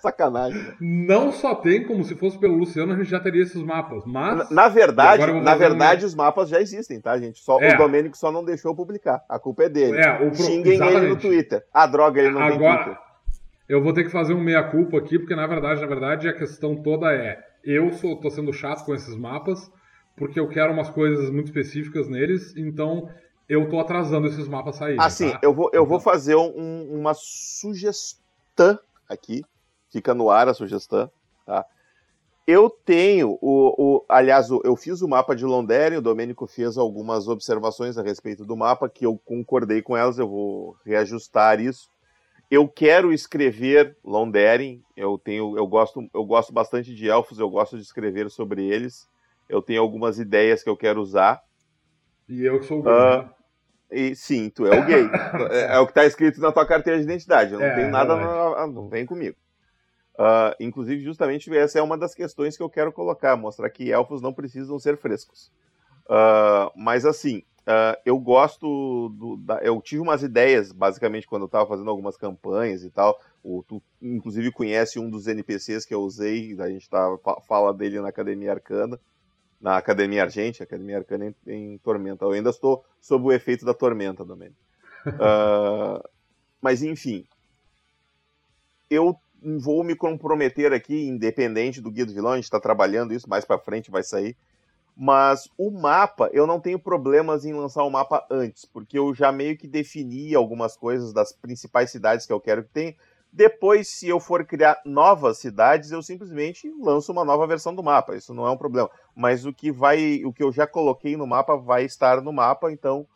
Sacanagem. 0.00 0.60
Né? 0.60 0.74
Não 0.80 1.32
só 1.32 1.54
tem, 1.54 1.84
como 1.84 2.02
se 2.04 2.14
fosse 2.14 2.38
pelo 2.38 2.56
Luciano, 2.56 2.92
a 2.92 2.96
gente 2.96 3.10
já 3.10 3.20
teria 3.20 3.42
esses 3.42 3.62
mapas. 3.62 4.04
Mas. 4.06 4.50
Na, 4.50 4.62
na 4.62 4.68
verdade, 4.68 5.32
na 5.40 5.54
verdade, 5.54 6.04
um... 6.04 6.08
os 6.08 6.14
mapas 6.14 6.48
já 6.48 6.60
existem, 6.60 7.00
tá, 7.00 7.18
gente? 7.18 7.40
Só, 7.40 7.60
é. 7.60 7.74
O 7.74 7.78
Domênico 7.78 8.16
só 8.16 8.30
não 8.30 8.44
deixou 8.44 8.74
publicar. 8.74 9.22
A 9.28 9.38
culpa 9.38 9.64
é 9.64 9.68
dele. 9.68 9.98
É, 9.98 10.14
o 10.14 10.30
pro... 10.30 10.42
Xinguem 10.42 10.74
Exatamente. 10.74 11.04
ele 11.04 11.08
no 11.08 11.16
Twitter. 11.16 11.64
A 11.72 11.86
droga, 11.86 12.20
ele 12.20 12.30
não 12.30 12.42
Agora, 12.42 12.76
tem 12.76 12.84
Twitter. 12.84 13.02
Eu 13.68 13.82
vou 13.82 13.92
ter 13.92 14.04
que 14.04 14.10
fazer 14.10 14.34
um 14.34 14.40
meia-culpa 14.40 14.98
aqui, 14.98 15.18
porque 15.18 15.34
na 15.34 15.46
verdade, 15.46 15.80
na 15.80 15.86
verdade, 15.86 16.28
a 16.28 16.32
questão 16.32 16.76
toda 16.76 17.12
é. 17.12 17.38
Eu 17.62 17.92
sou, 17.92 18.16
tô 18.16 18.30
sendo 18.30 18.52
chato 18.52 18.84
com 18.86 18.94
esses 18.94 19.14
mapas 19.14 19.70
porque 20.20 20.38
eu 20.38 20.46
quero 20.46 20.70
umas 20.70 20.90
coisas 20.90 21.30
muito 21.30 21.46
específicas 21.46 22.06
neles, 22.06 22.54
então 22.54 23.08
eu 23.48 23.68
tô 23.70 23.80
atrasando 23.80 24.26
esses 24.26 24.46
mapas 24.46 24.76
saírem. 24.76 25.00
Assim, 25.00 25.30
tá? 25.30 25.40
eu, 25.42 25.54
vou, 25.54 25.70
eu 25.72 25.86
vou 25.86 25.96
então 25.98 26.12
fazer 26.12 26.36
um, 26.36 26.86
uma 26.90 27.14
sugestão 27.14 28.78
aqui, 29.08 29.42
fica 29.90 30.14
no 30.14 30.30
ar 30.30 30.48
a 30.48 30.54
sugestão, 30.54 31.10
tá? 31.44 31.64
Eu 32.46 32.70
tenho 32.70 33.38
o, 33.40 33.74
o 33.78 34.04
aliás, 34.08 34.48
eu 34.50 34.74
fiz 34.74 35.02
o 35.02 35.08
mapa 35.08 35.36
de 35.36 35.44
Londres, 35.44 35.98
o 35.98 36.02
Domênico 36.02 36.46
fez 36.46 36.76
algumas 36.76 37.28
observações 37.28 37.96
a 37.96 38.02
respeito 38.02 38.44
do 38.44 38.56
mapa 38.56 38.88
que 38.88 39.06
eu 39.06 39.16
concordei 39.24 39.82
com 39.82 39.96
elas, 39.96 40.18
eu 40.18 40.28
vou 40.28 40.76
reajustar 40.84 41.60
isso. 41.60 41.88
Eu 42.50 42.66
quero 42.66 43.12
escrever 43.12 43.96
Londeren, 44.04 44.82
eu 44.96 45.16
tenho, 45.16 45.56
eu 45.56 45.66
gosto, 45.66 46.08
eu 46.12 46.24
gosto 46.24 46.52
bastante 46.52 46.92
de 46.92 47.08
elfos, 47.08 47.38
eu 47.38 47.48
gosto 47.48 47.76
de 47.76 47.82
escrever 47.82 48.28
sobre 48.30 48.66
eles 48.66 49.08
eu 49.50 49.60
tenho 49.60 49.82
algumas 49.82 50.18
ideias 50.18 50.62
que 50.62 50.70
eu 50.70 50.76
quero 50.76 51.00
usar. 51.00 51.42
E 52.28 52.44
eu 52.44 52.60
que 52.60 52.66
sou 52.66 52.82
gay. 52.82 52.92
Uh, 52.92 53.28
e, 53.90 54.14
sim, 54.14 54.48
tu 54.48 54.64
é 54.64 54.78
o 54.78 54.86
gay. 54.86 55.10
é, 55.50 55.74
é, 55.74 55.78
o 55.80 55.86
que 55.86 55.90
está 55.90 56.06
escrito 56.06 56.40
na 56.40 56.52
tua 56.52 56.64
carteira 56.64 56.98
de 56.98 57.04
identidade. 57.04 57.52
Eu 57.52 57.58
não 57.58 57.66
é, 57.66 57.74
tenho 57.74 57.90
nada, 57.90 58.14
na, 58.14 58.66
não 58.68 58.88
vem 58.88 59.04
comigo. 59.04 59.36
Uh, 60.20 60.52
inclusive, 60.60 61.02
justamente 61.02 61.50
essa 61.56 61.78
é 61.78 61.82
uma 61.82 61.96
das 61.96 62.14
questões 62.14 62.54
que 62.54 62.62
eu 62.62 62.68
quero 62.68 62.92
colocar, 62.92 63.34
mostrar 63.38 63.70
que 63.70 63.90
elfos 63.90 64.20
não 64.20 64.34
precisam 64.34 64.78
ser 64.78 64.98
frescos. 64.98 65.50
Uh, 66.04 66.70
mas 66.76 67.06
assim, 67.06 67.38
uh, 67.60 67.96
eu 68.04 68.18
gosto 68.18 69.08
do, 69.16 69.38
da, 69.38 69.60
eu 69.62 69.80
tive 69.80 70.02
umas 70.02 70.22
ideias, 70.22 70.72
basicamente, 70.72 71.26
quando 71.26 71.44
eu 71.44 71.46
estava 71.46 71.66
fazendo 71.66 71.88
algumas 71.88 72.18
campanhas 72.18 72.84
e 72.84 72.90
tal. 72.90 73.18
O, 73.42 73.64
tu, 73.66 73.82
inclusive, 74.02 74.52
conhece 74.52 74.98
um 74.98 75.08
dos 75.08 75.26
NPCs 75.26 75.86
que 75.86 75.94
eu 75.94 76.02
usei, 76.02 76.54
a 76.60 76.68
gente 76.68 76.90
tá, 76.90 77.16
fala 77.48 77.72
dele 77.72 77.98
na 77.98 78.08
Academia 78.08 78.52
Arcana 78.52 79.00
na 79.58 79.76
Academia 79.76 80.22
Argente, 80.22 80.62
Academia 80.62 80.98
Arcana 80.98 81.34
em, 81.46 81.74
em, 81.74 81.78
Tormenta. 81.78 82.24
Eu 82.24 82.32
ainda 82.32 82.48
estou 82.48 82.82
sob 82.98 83.26
o 83.26 83.32
efeito 83.32 83.64
da 83.64 83.74
Tormenta 83.74 84.24
também. 84.24 84.54
mas 86.62 86.82
enfim, 86.82 87.26
eu 88.90 89.18
vou 89.58 89.82
me 89.82 89.94
comprometer 89.94 90.72
aqui, 90.72 91.06
independente 91.06 91.80
do 91.80 91.90
Guia 91.90 92.06
do 92.06 92.12
Vilão, 92.12 92.32
a 92.32 92.36
gente 92.36 92.44
está 92.44 92.60
trabalhando 92.60 93.14
isso, 93.14 93.28
mais 93.28 93.44
para 93.44 93.58
frente 93.58 93.90
vai 93.90 94.02
sair. 94.02 94.36
Mas 94.96 95.48
o 95.56 95.70
mapa, 95.70 96.28
eu 96.32 96.46
não 96.46 96.60
tenho 96.60 96.78
problemas 96.78 97.44
em 97.44 97.54
lançar 97.54 97.84
o 97.84 97.90
mapa 97.90 98.26
antes, 98.30 98.64
porque 98.64 98.98
eu 98.98 99.14
já 99.14 99.32
meio 99.32 99.56
que 99.56 99.66
defini 99.66 100.34
algumas 100.34 100.76
coisas 100.76 101.12
das 101.12 101.32
principais 101.32 101.90
cidades 101.90 102.26
que 102.26 102.32
eu 102.32 102.40
quero 102.40 102.64
que 102.64 102.70
tenha. 102.70 102.94
Depois, 103.32 103.88
se 103.88 104.08
eu 104.08 104.18
for 104.18 104.44
criar 104.44 104.80
novas 104.84 105.38
cidades, 105.38 105.92
eu 105.92 106.02
simplesmente 106.02 106.70
lanço 106.80 107.12
uma 107.12 107.24
nova 107.24 107.46
versão 107.46 107.74
do 107.74 107.82
mapa. 107.82 108.16
Isso 108.16 108.34
não 108.34 108.46
é 108.46 108.50
um 108.50 108.56
problema. 108.56 108.90
Mas 109.14 109.46
o 109.46 109.52
que 109.52 109.70
vai, 109.70 110.24
o 110.24 110.32
que 110.32 110.42
eu 110.42 110.50
já 110.50 110.66
coloquei 110.66 111.16
no 111.16 111.26
mapa 111.26 111.56
vai 111.56 111.84
estar 111.84 112.20
no 112.20 112.32
mapa. 112.32 112.72
Então, 112.72 113.06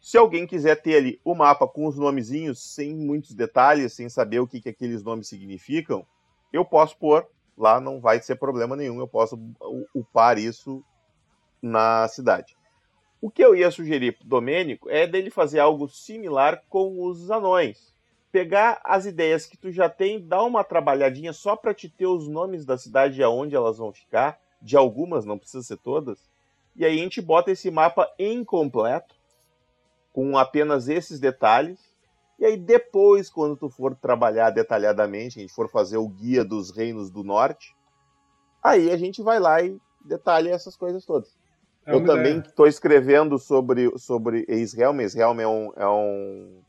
se 0.00 0.16
alguém 0.16 0.46
quiser 0.46 0.80
ter 0.80 0.96
ali 0.96 1.20
o 1.24 1.34
mapa 1.34 1.66
com 1.68 1.86
os 1.86 1.96
nomezinhos, 1.96 2.62
sem 2.74 2.94
muitos 2.94 3.34
detalhes, 3.34 3.92
sem 3.92 4.08
saber 4.08 4.40
o 4.40 4.46
que, 4.46 4.60
que 4.60 4.68
aqueles 4.68 5.02
nomes 5.02 5.28
significam, 5.28 6.06
eu 6.52 6.64
posso 6.64 6.96
pôr 6.96 7.26
lá. 7.56 7.80
Não 7.80 8.00
vai 8.00 8.20
ser 8.20 8.36
problema 8.36 8.74
nenhum. 8.74 8.98
Eu 8.98 9.08
posso 9.08 9.38
upar 9.94 10.38
isso 10.38 10.82
na 11.60 12.08
cidade. 12.08 12.56
O 13.20 13.30
que 13.30 13.44
eu 13.44 13.54
ia 13.54 13.70
sugerir 13.70 14.16
para 14.16 14.26
Domênico 14.26 14.88
é 14.88 15.06
dele 15.06 15.30
fazer 15.30 15.58
algo 15.58 15.86
similar 15.88 16.62
com 16.68 17.04
os 17.04 17.30
anões 17.30 17.90
pegar 18.30 18.80
as 18.84 19.06
ideias 19.06 19.46
que 19.46 19.56
tu 19.56 19.70
já 19.70 19.88
tem, 19.88 20.20
dar 20.20 20.42
uma 20.44 20.62
trabalhadinha 20.62 21.32
só 21.32 21.56
para 21.56 21.74
te 21.74 21.88
ter 21.88 22.06
os 22.06 22.28
nomes 22.28 22.64
da 22.64 22.78
cidade 22.78 23.20
e 23.20 23.22
aonde 23.22 23.54
elas 23.56 23.78
vão 23.78 23.92
ficar, 23.92 24.38
de 24.62 24.76
algumas, 24.76 25.24
não 25.24 25.38
precisa 25.38 25.62
ser 25.62 25.78
todas. 25.78 26.30
E 26.76 26.84
aí 26.84 26.98
a 26.98 27.02
gente 27.02 27.20
bota 27.20 27.50
esse 27.50 27.70
mapa 27.70 28.08
incompleto, 28.18 29.14
com 30.12 30.36
apenas 30.36 30.88
esses 30.88 31.20
detalhes. 31.20 31.78
E 32.38 32.44
aí 32.44 32.56
depois, 32.56 33.28
quando 33.28 33.56
tu 33.56 33.68
for 33.68 33.94
trabalhar 33.94 34.50
detalhadamente, 34.50 35.38
a 35.38 35.42
gente 35.42 35.52
for 35.52 35.68
fazer 35.68 35.98
o 35.98 36.08
guia 36.08 36.44
dos 36.44 36.70
reinos 36.70 37.10
do 37.10 37.22
norte, 37.22 37.76
aí 38.62 38.90
a 38.90 38.96
gente 38.96 39.22
vai 39.22 39.38
lá 39.38 39.62
e 39.62 39.78
detalha 40.04 40.50
essas 40.50 40.76
coisas 40.76 41.04
todas. 41.04 41.36
É 41.84 41.94
Eu 41.94 42.04
também 42.04 42.38
estou 42.38 42.66
escrevendo 42.66 43.38
sobre, 43.38 43.90
sobre 43.98 44.44
Israel. 44.48 44.98
Israel 45.00 45.38
é 45.40 45.48
um, 45.48 45.72
é 45.76 45.88
um 45.88 46.62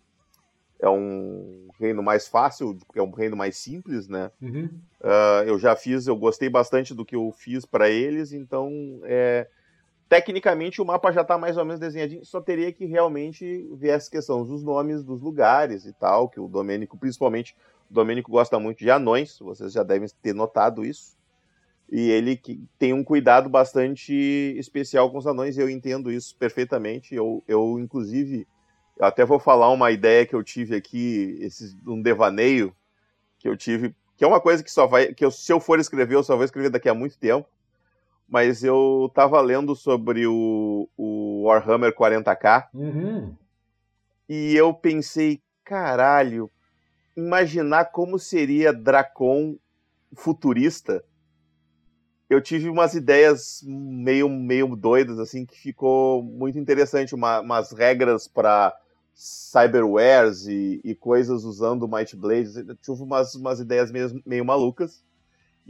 é 0.82 0.90
um 0.90 1.70
reino 1.80 2.02
mais 2.02 2.28
fácil, 2.28 2.76
porque 2.88 3.00
é 3.00 3.04
um 3.04 3.12
reino 3.12 3.38
mais 3.38 3.56
simples, 3.56 4.08
né? 4.08 4.32
Uhum. 4.42 4.68
Uh, 5.00 5.44
eu 5.46 5.60
já 5.60 5.76
fiz, 5.76 6.08
eu 6.08 6.16
gostei 6.16 6.50
bastante 6.50 6.94
do 6.94 7.06
que 7.06 7.16
eu 7.16 7.32
fiz 7.32 7.66
para 7.66 7.88
eles, 7.88 8.34
então 8.34 8.72
é, 9.04 9.48
tecnicamente 10.12 10.82
o 10.82 10.86
mapa 10.86 11.10
já 11.14 11.22
está 11.22 11.38
mais 11.38 11.56
ou 11.56 11.64
menos 11.64 11.80
desenhadinho, 11.80 12.26
só 12.26 12.42
teria 12.42 12.70
que 12.74 12.84
realmente 12.84 13.66
ver 13.78 13.92
essa 13.92 14.12
questão 14.12 14.44
dos 14.44 14.62
nomes 14.62 15.06
dos 15.06 15.22
lugares 15.22 15.86
e 15.86 15.94
tal, 15.94 16.28
que 16.28 16.38
o 16.38 16.50
Domênico, 16.50 16.98
principalmente, 16.98 17.56
o 17.90 17.94
Domênico 17.94 18.30
gosta 18.30 18.60
muito 18.60 18.80
de 18.80 18.92
anões, 18.92 19.40
vocês 19.40 19.72
já 19.72 19.84
devem 19.84 20.10
ter 20.22 20.36
notado 20.36 20.84
isso. 20.84 21.18
E 21.90 22.10
ele 22.10 22.36
que 22.36 22.62
tem 22.78 22.92
um 22.92 23.06
cuidado 23.06 23.48
bastante 23.48 24.14
especial 24.58 25.10
com 25.10 25.18
os 25.18 25.26
anões, 25.26 25.58
eu 25.58 25.70
entendo 25.70 26.12
isso 26.12 26.36
perfeitamente. 26.36 27.16
Eu, 27.16 27.42
eu 27.48 27.80
inclusive, 27.80 28.46
eu 28.98 29.06
até 29.06 29.24
vou 29.24 29.40
falar 29.40 29.70
uma 29.70 29.92
ideia 29.92 30.26
que 30.26 30.36
eu 30.36 30.44
tive 30.44 30.76
aqui, 30.76 31.38
esse, 31.40 31.74
um 31.88 32.02
devaneio 32.02 32.76
que 33.40 33.48
eu 33.48 33.56
tive, 33.56 33.96
que 34.18 34.26
é 34.26 34.28
uma 34.28 34.42
coisa 34.42 34.62
que 34.62 34.72
só 34.72 34.86
vai, 34.86 35.14
que 35.14 35.24
eu, 35.24 35.32
se 35.32 35.54
eu 35.54 35.62
for 35.62 35.80
escrever, 35.80 36.16
eu 36.16 36.24
só 36.24 36.36
vou 36.36 36.44
escrever 36.44 36.70
daqui 36.70 36.90
a 36.90 36.94
muito 36.94 37.18
tempo. 37.18 37.48
Mas 38.32 38.64
eu 38.64 39.08
estava 39.10 39.40
lendo 39.42 39.76
sobre 39.76 40.26
o, 40.26 40.88
o 40.98 41.44
Warhammer 41.44 41.94
40k 41.94 42.70
uhum. 42.74 43.36
e 44.28 44.56
eu 44.56 44.74
pensei, 44.74 45.40
caralho, 45.64 46.50
imaginar 47.16 47.92
como 47.92 48.18
seria 48.18 48.72
Dracon 48.72 49.58
futurista 50.16 51.04
eu 52.32 52.40
tive 52.40 52.70
umas 52.70 52.94
ideias 52.96 53.62
meio, 53.62 54.30
meio 54.30 54.74
doidas, 54.74 55.20
assim, 55.20 55.46
que 55.46 55.60
ficou 55.60 56.24
muito 56.24 56.58
interessante. 56.58 57.14
Uma, 57.14 57.42
umas 57.42 57.74
regras 57.74 58.26
para 58.26 58.74
cyberwares 59.14 60.48
e, 60.48 60.80
e, 60.82 60.96
coisas 60.96 61.44
usando 61.44 61.90
Might 61.90 62.16
Blades. 62.16 62.54
Tive 62.82 63.04
umas, 63.04 63.36
umas 63.36 63.60
ideias 63.60 63.92
meio, 63.92 64.24
meio 64.26 64.46
malucas. 64.46 65.04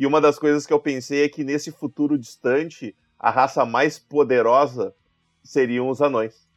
E 0.02 0.06
uma 0.08 0.20
das 0.20 0.40
coisas 0.40 0.66
que 0.66 0.74
eu 0.74 0.80
pensei 0.80 1.24
é 1.24 1.30
que 1.30 1.44
nesse 1.44 1.72
futuro 1.72 2.18
distante, 2.18 2.96
a 3.20 3.30
raça 3.30 3.64
mais 3.68 4.00
poderosa 4.00 4.96
seriam 5.44 5.90
os 5.90 6.02
anões. 6.02 6.50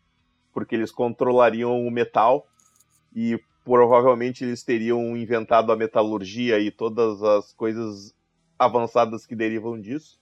Porque 0.51 0.75
eles 0.75 0.91
controlariam 0.91 1.87
o 1.87 1.91
metal 1.91 2.47
e 3.15 3.39
provavelmente 3.63 4.45
eles 4.45 4.63
teriam 4.63 5.15
inventado 5.15 5.71
a 5.71 5.77
metalurgia 5.77 6.59
e 6.59 6.71
todas 6.71 7.23
as 7.23 7.53
coisas 7.53 8.15
avançadas 8.59 9.27
que 9.27 9.37
derivam 9.37 9.79
disso. 9.79 10.19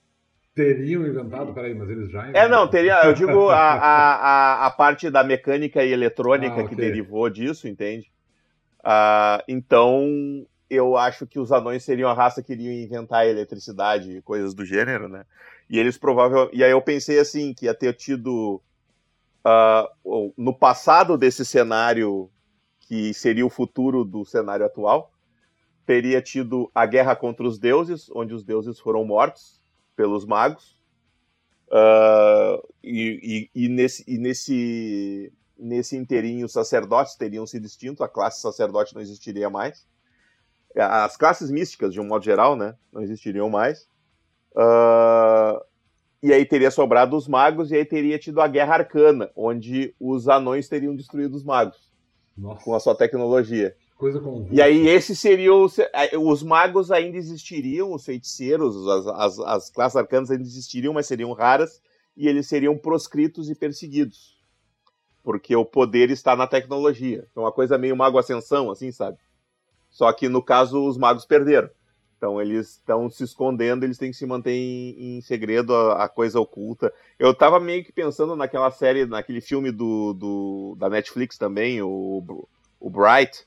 Teriam 0.53 1.07
inventado? 1.07 1.53
Peraí, 1.53 1.73
mas 1.73 1.89
eles 1.89 2.11
já 2.11 2.23
inventaram. 2.23 2.45
É, 2.45 2.49
não, 2.49 2.67
teria. 2.67 3.05
Eu 3.05 3.13
digo 3.13 3.47
a, 3.47 3.55
a, 3.55 4.65
a, 4.67 4.71
parte 4.71 5.09
da 5.09 5.23
mecânica 5.23 5.81
e 5.81 5.93
eletrônica 5.93 6.55
ah, 6.55 6.65
okay. 6.65 6.67
que 6.67 6.75
derivou 6.75 7.29
disso, 7.29 7.69
entende? 7.69 8.11
Uh, 8.81 9.41
então, 9.47 10.45
eu 10.73 10.97
acho 10.97 11.25
que 11.27 11.39
os 11.39 11.51
anões 11.51 11.83
seriam 11.83 12.09
a 12.09 12.13
raça 12.13 12.41
que 12.41 12.53
iriam 12.53 12.73
inventar 12.73 13.21
a 13.21 13.27
eletricidade 13.27 14.17
e 14.17 14.21
coisas 14.21 14.53
do 14.53 14.65
gênero, 14.65 15.07
né? 15.07 15.25
E 15.69 15.79
eles 15.79 15.97
provavelmente. 15.97 16.55
E 16.55 16.63
aí 16.63 16.71
eu 16.71 16.81
pensei 16.81 17.19
assim, 17.19 17.53
que 17.53 17.65
ia 17.65 17.73
ter 17.73 17.93
tido 17.93 18.61
uh, 19.45 20.33
no 20.37 20.53
passado 20.53 21.17
desse 21.17 21.45
cenário 21.45 22.29
que 22.79 23.13
seria 23.13 23.45
o 23.45 23.49
futuro 23.49 24.03
do 24.03 24.25
cenário 24.25 24.65
atual, 24.65 25.11
teria 25.85 26.21
tido 26.21 26.69
a 26.75 26.85
guerra 26.85 27.15
contra 27.15 27.45
os 27.45 27.57
deuses, 27.57 28.09
onde 28.13 28.33
os 28.33 28.43
deuses 28.43 28.79
foram 28.79 29.03
mortos 29.05 29.61
pelos 29.95 30.25
magos. 30.25 30.77
Uh, 31.69 32.61
e, 32.83 33.49
e, 33.55 33.65
e, 33.65 33.69
nesse, 33.69 34.03
e 34.07 34.17
nesse, 34.17 35.33
nesse 35.57 35.97
inteirinho, 35.97 36.45
os 36.45 36.51
sacerdotes 36.51 37.15
teriam 37.15 37.47
sido 37.47 37.65
extintos, 37.65 38.01
a 38.01 38.07
classe 38.07 38.41
sacerdote 38.41 38.93
não 38.93 39.01
existiria 39.01 39.49
mais. 39.49 39.87
As 40.75 41.15
classes 41.15 41.51
místicas, 41.51 41.93
de 41.93 41.99
um 41.99 42.05
modo 42.05 42.25
geral, 42.25 42.55
né, 42.55 42.75
não 42.91 43.01
existiriam 43.01 43.49
mais. 43.49 43.87
Uh, 44.55 45.63
e 46.21 46.31
aí 46.31 46.45
teria 46.45 46.71
sobrado 46.71 47.15
os 47.17 47.27
magos, 47.27 47.71
e 47.71 47.75
aí 47.75 47.85
teria 47.85 48.17
tido 48.17 48.39
a 48.39 48.47
Guerra 48.47 48.75
Arcana, 48.75 49.29
onde 49.35 49.93
os 49.99 50.27
anões 50.27 50.69
teriam 50.69 50.95
destruído 50.95 51.35
os 51.35 51.43
magos. 51.43 51.91
Nossa. 52.37 52.63
Com 52.63 52.73
a 52.73 52.79
sua 52.79 52.95
tecnologia. 52.95 53.75
E 54.51 54.61
aí 54.61 54.87
esse 54.87 55.15
seria 55.15 55.53
o, 55.53 55.67
os 56.19 56.43
magos 56.43 56.91
ainda 56.91 57.17
existiriam, 57.17 57.93
os 57.93 58.03
feiticeiros, 58.03 58.87
as, 58.87 59.07
as, 59.07 59.39
as 59.39 59.69
classes 59.69 59.95
arcanas 59.95 60.31
ainda 60.31 60.43
existiriam, 60.43 60.93
mas 60.93 61.05
seriam 61.05 61.31
raras, 61.33 61.81
e 62.15 62.27
eles 62.27 62.47
seriam 62.47 62.77
proscritos 62.77 63.49
e 63.49 63.55
perseguidos. 63.55 64.37
Porque 65.23 65.55
o 65.55 65.63
poder 65.63 66.09
está 66.09 66.35
na 66.35 66.47
tecnologia. 66.47 67.27
Então, 67.31 67.43
uma 67.43 67.51
coisa 67.51 67.77
meio 67.77 67.95
mago 67.95 68.17
ascensão, 68.17 68.69
assim, 68.69 68.91
sabe? 68.91 69.17
Só 69.93 70.11
que 70.11 70.27
no 70.27 70.41
caso 70.41 70.85
os 70.85 70.97
magos 70.97 71.23
perderam. 71.23 71.69
Então 72.17 72.41
eles 72.41 72.71
estão 72.71 73.09
se 73.09 73.23
escondendo, 73.23 73.83
eles 73.83 73.97
têm 73.97 74.09
que 74.09 74.17
se 74.17 74.25
manter 74.25 74.51
em, 74.51 75.17
em 75.17 75.21
segredo 75.21 75.75
a, 75.75 76.05
a, 76.05 76.09
coisa 76.09 76.39
oculta. 76.39 76.91
Eu 77.19 77.33
tava 77.33 77.59
meio 77.59 77.83
que 77.83 77.91
pensando 77.91 78.35
naquela 78.35 78.71
série, 78.71 79.05
naquele 79.05 79.39
filme 79.39 79.71
do, 79.71 80.13
do 80.13 80.75
da 80.79 80.89
Netflix 80.89 81.37
também, 81.37 81.81
o, 81.81 82.47
o 82.79 82.89
Bright, 82.89 83.45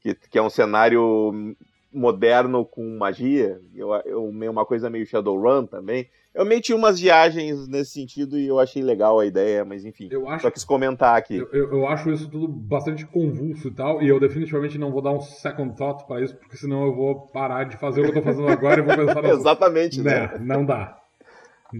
que, 0.00 0.14
que 0.14 0.38
é 0.38 0.42
um 0.42 0.48
cenário 0.48 1.54
moderno 1.92 2.64
com 2.64 2.96
magia, 2.98 3.60
eu, 3.74 3.92
eu, 4.04 4.24
uma 4.24 4.64
coisa 4.66 4.90
meio 4.90 5.06
Shadowrun 5.06 5.66
também. 5.66 6.08
Eu 6.34 6.44
meti 6.44 6.72
umas 6.72 7.00
viagens 7.00 7.66
nesse 7.66 7.92
sentido 7.92 8.38
e 8.38 8.46
eu 8.46 8.60
achei 8.60 8.82
legal 8.82 9.18
a 9.18 9.26
ideia, 9.26 9.64
mas 9.64 9.84
enfim, 9.84 10.08
eu 10.10 10.28
acho, 10.28 10.42
só 10.42 10.50
quis 10.50 10.64
comentar 10.64 11.16
aqui. 11.16 11.36
Eu, 11.36 11.48
eu, 11.52 11.72
eu, 11.72 11.88
acho 11.88 12.10
isso 12.10 12.30
tudo 12.30 12.46
bastante 12.46 13.06
convulso 13.06 13.68
e 13.68 13.70
tal, 13.70 14.02
e 14.02 14.08
eu 14.08 14.20
definitivamente 14.20 14.78
não 14.78 14.92
vou 14.92 15.02
dar 15.02 15.12
um 15.12 15.20
second 15.20 15.74
thought 15.76 16.06
para 16.06 16.22
isso, 16.22 16.36
porque 16.36 16.56
senão 16.56 16.84
eu 16.84 16.94
vou 16.94 17.26
parar 17.28 17.64
de 17.64 17.76
fazer 17.76 18.02
o 18.02 18.04
que 18.04 18.10
eu 18.10 18.14
tô 18.14 18.22
fazendo 18.22 18.48
agora 18.48 18.80
e 18.80 18.84
vou 18.84 18.94
pensar... 18.94 19.24
Exatamente, 19.26 20.02
né? 20.02 20.28
né? 20.28 20.38
Não 20.40 20.64
dá. 20.64 20.98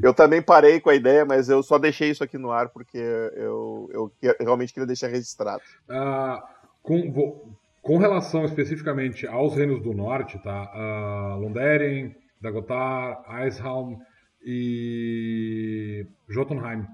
Eu 0.02 0.12
também 0.12 0.42
parei 0.42 0.80
com 0.80 0.90
a 0.90 0.94
ideia, 0.94 1.24
mas 1.24 1.48
eu 1.48 1.62
só 1.62 1.78
deixei 1.78 2.10
isso 2.10 2.22
aqui 2.22 2.36
no 2.36 2.50
ar 2.50 2.68
porque 2.68 2.98
eu, 2.98 3.88
eu 3.92 4.12
realmente 4.40 4.72
queria 4.72 4.86
deixar 4.86 5.08
registrado. 5.08 5.62
Uh, 5.88 6.42
com, 6.82 7.10
vou, 7.10 7.57
com 7.82 7.98
relação 7.98 8.44
especificamente 8.44 9.26
aos 9.26 9.54
reinos 9.54 9.80
do 9.82 9.92
norte, 9.92 10.38
tá? 10.38 10.70
Uh, 10.74 11.40
Londeren, 11.40 12.14
Dagotar, 12.40 13.24
Eishalm 13.42 13.96
e 14.42 16.06
Jotunheim. 16.28 16.86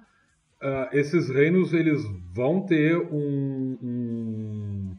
Uh, 0.62 0.89
esses 0.93 1.28
reinos 1.28 1.74
eles 1.74 2.02
vão 2.32 2.62
ter 2.62 2.97
um, 2.97 3.78
um, 3.82 4.97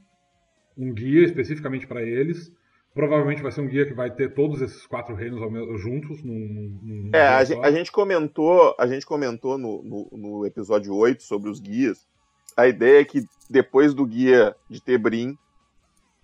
um 0.78 0.94
guia 0.94 1.24
especificamente 1.26 1.88
para 1.88 2.04
eles. 2.04 2.52
Provavelmente 2.94 3.42
vai 3.42 3.52
ser 3.52 3.62
um 3.62 3.68
guia 3.68 3.86
que 3.86 3.94
vai 3.94 4.10
ter 4.10 4.34
todos 4.34 4.62
esses 4.62 4.86
quatro 4.86 5.16
reinos 5.16 5.42
juntos. 5.82 6.24
Num, 6.24 6.80
num 6.82 7.10
é, 7.14 7.28
a 7.28 7.44
gente, 7.44 7.66
a 7.66 7.72
gente, 7.72 7.92
comentou, 7.92 8.76
a 8.80 8.88
gente 8.88 9.06
comentou 9.06 9.58
no, 9.58 9.84
no, 9.84 10.10
no, 10.14 10.46
episódio 10.46 10.96
8 10.96 11.24
sobre 11.24 11.50
os 11.50 11.60
guias. 11.60 12.08
A 12.56 12.68
ideia 12.68 13.02
é 13.02 13.04
que 13.04 13.26
depois 13.50 13.94
do 13.94 14.06
guia 14.06 14.56
de 14.70 14.82
Tebrim, 14.82 15.38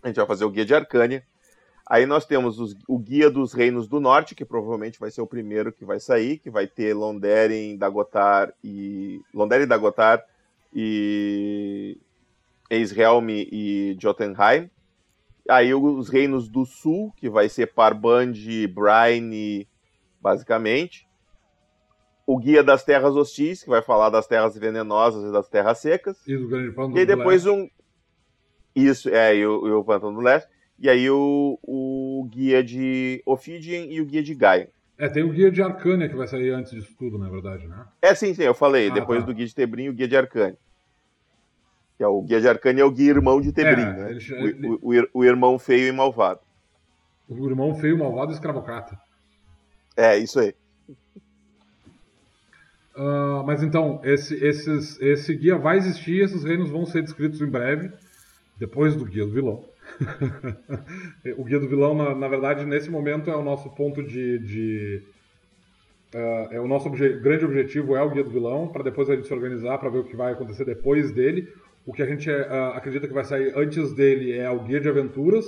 a 0.03 0.07
gente 0.07 0.17
vai 0.17 0.25
fazer 0.25 0.45
o 0.45 0.49
guia 0.49 0.65
de 0.65 0.73
Arcânia. 0.73 1.23
Aí 1.85 2.05
nós 2.05 2.25
temos 2.25 2.59
os, 2.59 2.75
o 2.87 2.97
guia 2.97 3.29
dos 3.29 3.53
reinos 3.53 3.87
do 3.87 3.99
norte, 3.99 4.33
que 4.33 4.45
provavelmente 4.45 4.99
vai 4.99 5.11
ser 5.11 5.21
o 5.21 5.27
primeiro 5.27 5.73
que 5.73 5.83
vai 5.83 5.99
sair, 5.99 6.37
que 6.37 6.49
vai 6.49 6.65
ter 6.65 6.93
Londeren, 6.93 7.77
Dagotar 7.77 8.53
e 8.63 9.19
Londeren, 9.33 9.67
Dagotar 9.67 10.23
e 10.73 11.97
Eishelm 12.69 13.29
e 13.29 13.97
Jotunheim. 13.99 14.69
Aí 15.49 15.73
os 15.73 16.07
reinos 16.07 16.47
do 16.47 16.65
sul, 16.65 17.11
que 17.17 17.29
vai 17.29 17.49
ser 17.49 17.73
Parband, 17.73 18.31
Brine, 18.69 19.67
basicamente. 20.21 21.05
O 22.25 22.37
guia 22.37 22.63
das 22.63 22.85
terras 22.85 23.15
hostis, 23.17 23.63
que 23.63 23.69
vai 23.69 23.81
falar 23.81 24.09
das 24.09 24.27
terras 24.27 24.57
venenosas 24.57 25.27
e 25.27 25.33
das 25.33 25.49
terras 25.49 25.79
secas. 25.79 26.25
E 26.25 26.37
do 26.37 26.47
grande 26.47 26.73
E 26.95 26.99
aí 26.99 27.05
depois 27.05 27.45
um 27.45 27.67
isso, 28.75 29.09
é, 29.09 29.35
e 29.35 29.45
o, 29.45 29.67
e 29.67 29.71
o 29.71 29.83
Pântano 29.83 30.13
do 30.13 30.21
Leste. 30.21 30.49
E 30.79 30.89
aí 30.89 31.09
o, 31.09 31.59
o 31.61 32.27
guia 32.31 32.63
de 32.63 33.21
Ophidian 33.25 33.85
e 33.85 34.01
o 34.01 34.05
guia 34.05 34.23
de 34.23 34.33
Gaia. 34.33 34.69
É, 34.97 35.07
tem 35.07 35.23
o 35.23 35.29
guia 35.29 35.51
de 35.51 35.61
Arcânia 35.61 36.09
que 36.09 36.15
vai 36.15 36.27
sair 36.27 36.51
antes 36.51 36.71
disso 36.71 36.93
tudo, 36.97 37.17
na 37.19 37.29
verdade, 37.29 37.67
né? 37.67 37.85
É, 38.01 38.15
sim, 38.15 38.33
sim, 38.33 38.43
eu 38.43 38.53
falei. 38.53 38.89
Ah, 38.89 38.93
depois 38.93 39.19
tá. 39.19 39.25
do 39.27 39.33
guia 39.33 39.45
de 39.45 39.53
Tebrim, 39.53 39.89
o 39.89 39.93
guia 39.93 40.07
de 40.07 40.17
Arcânia. 40.17 40.57
Que 41.97 42.03
é 42.03 42.07
o 42.07 42.21
guia 42.21 42.41
de 42.41 42.47
Arcânia 42.47 42.81
é 42.81 42.85
o 42.85 42.91
guia 42.91 43.09
irmão 43.09 43.39
de 43.41 43.51
Tebrim, 43.51 43.81
é, 43.81 43.93
né? 43.93 44.11
Ele, 44.11 44.33
ele... 44.33 44.67
O, 44.67 44.79
o, 44.81 45.07
o, 45.13 45.23
irmão 45.23 45.59
feio 45.59 45.87
e 45.87 45.91
malvado. 45.91 46.39
O 47.29 47.47
irmão 47.47 47.75
feio, 47.75 47.97
malvado 47.97 48.31
e 48.31 48.35
escravocrata. 48.35 48.99
É, 49.95 50.17
isso 50.17 50.39
aí. 50.39 50.55
Uh, 52.95 53.43
mas 53.45 53.61
então, 53.61 54.01
esse, 54.03 54.33
esses, 54.43 54.99
esse 54.99 55.35
guia 55.35 55.57
vai 55.57 55.77
existir, 55.77 56.23
esses 56.23 56.43
reinos 56.43 56.69
vão 56.69 56.85
ser 56.85 57.01
descritos 57.01 57.39
em 57.39 57.47
breve 57.47 57.91
depois 58.61 58.95
do 58.95 59.05
Guia 59.05 59.25
do 59.25 59.31
Vilão. 59.31 59.65
o 61.35 61.43
Guia 61.43 61.59
do 61.59 61.67
Vilão, 61.67 61.95
na, 61.95 62.13
na, 62.13 62.27
verdade, 62.27 62.63
nesse 62.63 62.91
momento 62.91 63.31
é 63.31 63.35
o 63.35 63.43
nosso 63.43 63.71
ponto 63.71 64.03
de. 64.03 64.37
de 64.37 65.01
uh, 66.13 66.53
é 66.53 66.61
o 66.61 66.67
nosso 66.67 66.87
obje 66.87 67.19
grande 67.19 67.43
objetivo 67.43 67.95
é 67.95 68.03
o 68.03 68.11
Guia 68.11 68.23
do 68.23 68.29
Vilão, 68.29 68.67
para 68.67 68.83
depois 68.83 69.09
a 69.09 69.15
gente 69.15 69.25
se 69.25 69.33
organizar 69.33 69.79
para 69.79 69.89
ver 69.89 69.97
o 69.97 70.03
que 70.03 70.15
vai 70.15 70.33
acontecer 70.33 70.63
depois 70.63 71.11
dele. 71.11 71.51
O 71.87 71.91
que 71.91 72.03
a 72.03 72.05
gente 72.05 72.29
uh, 72.29 72.75
acredita 72.75 73.07
que 73.07 73.13
vai 73.13 73.23
sair 73.23 73.51
antes 73.57 73.91
dele 73.93 74.31
é 74.31 74.49
o 74.51 74.59
Guia 74.59 74.79
de 74.79 74.87
Aventuras, 74.87 75.45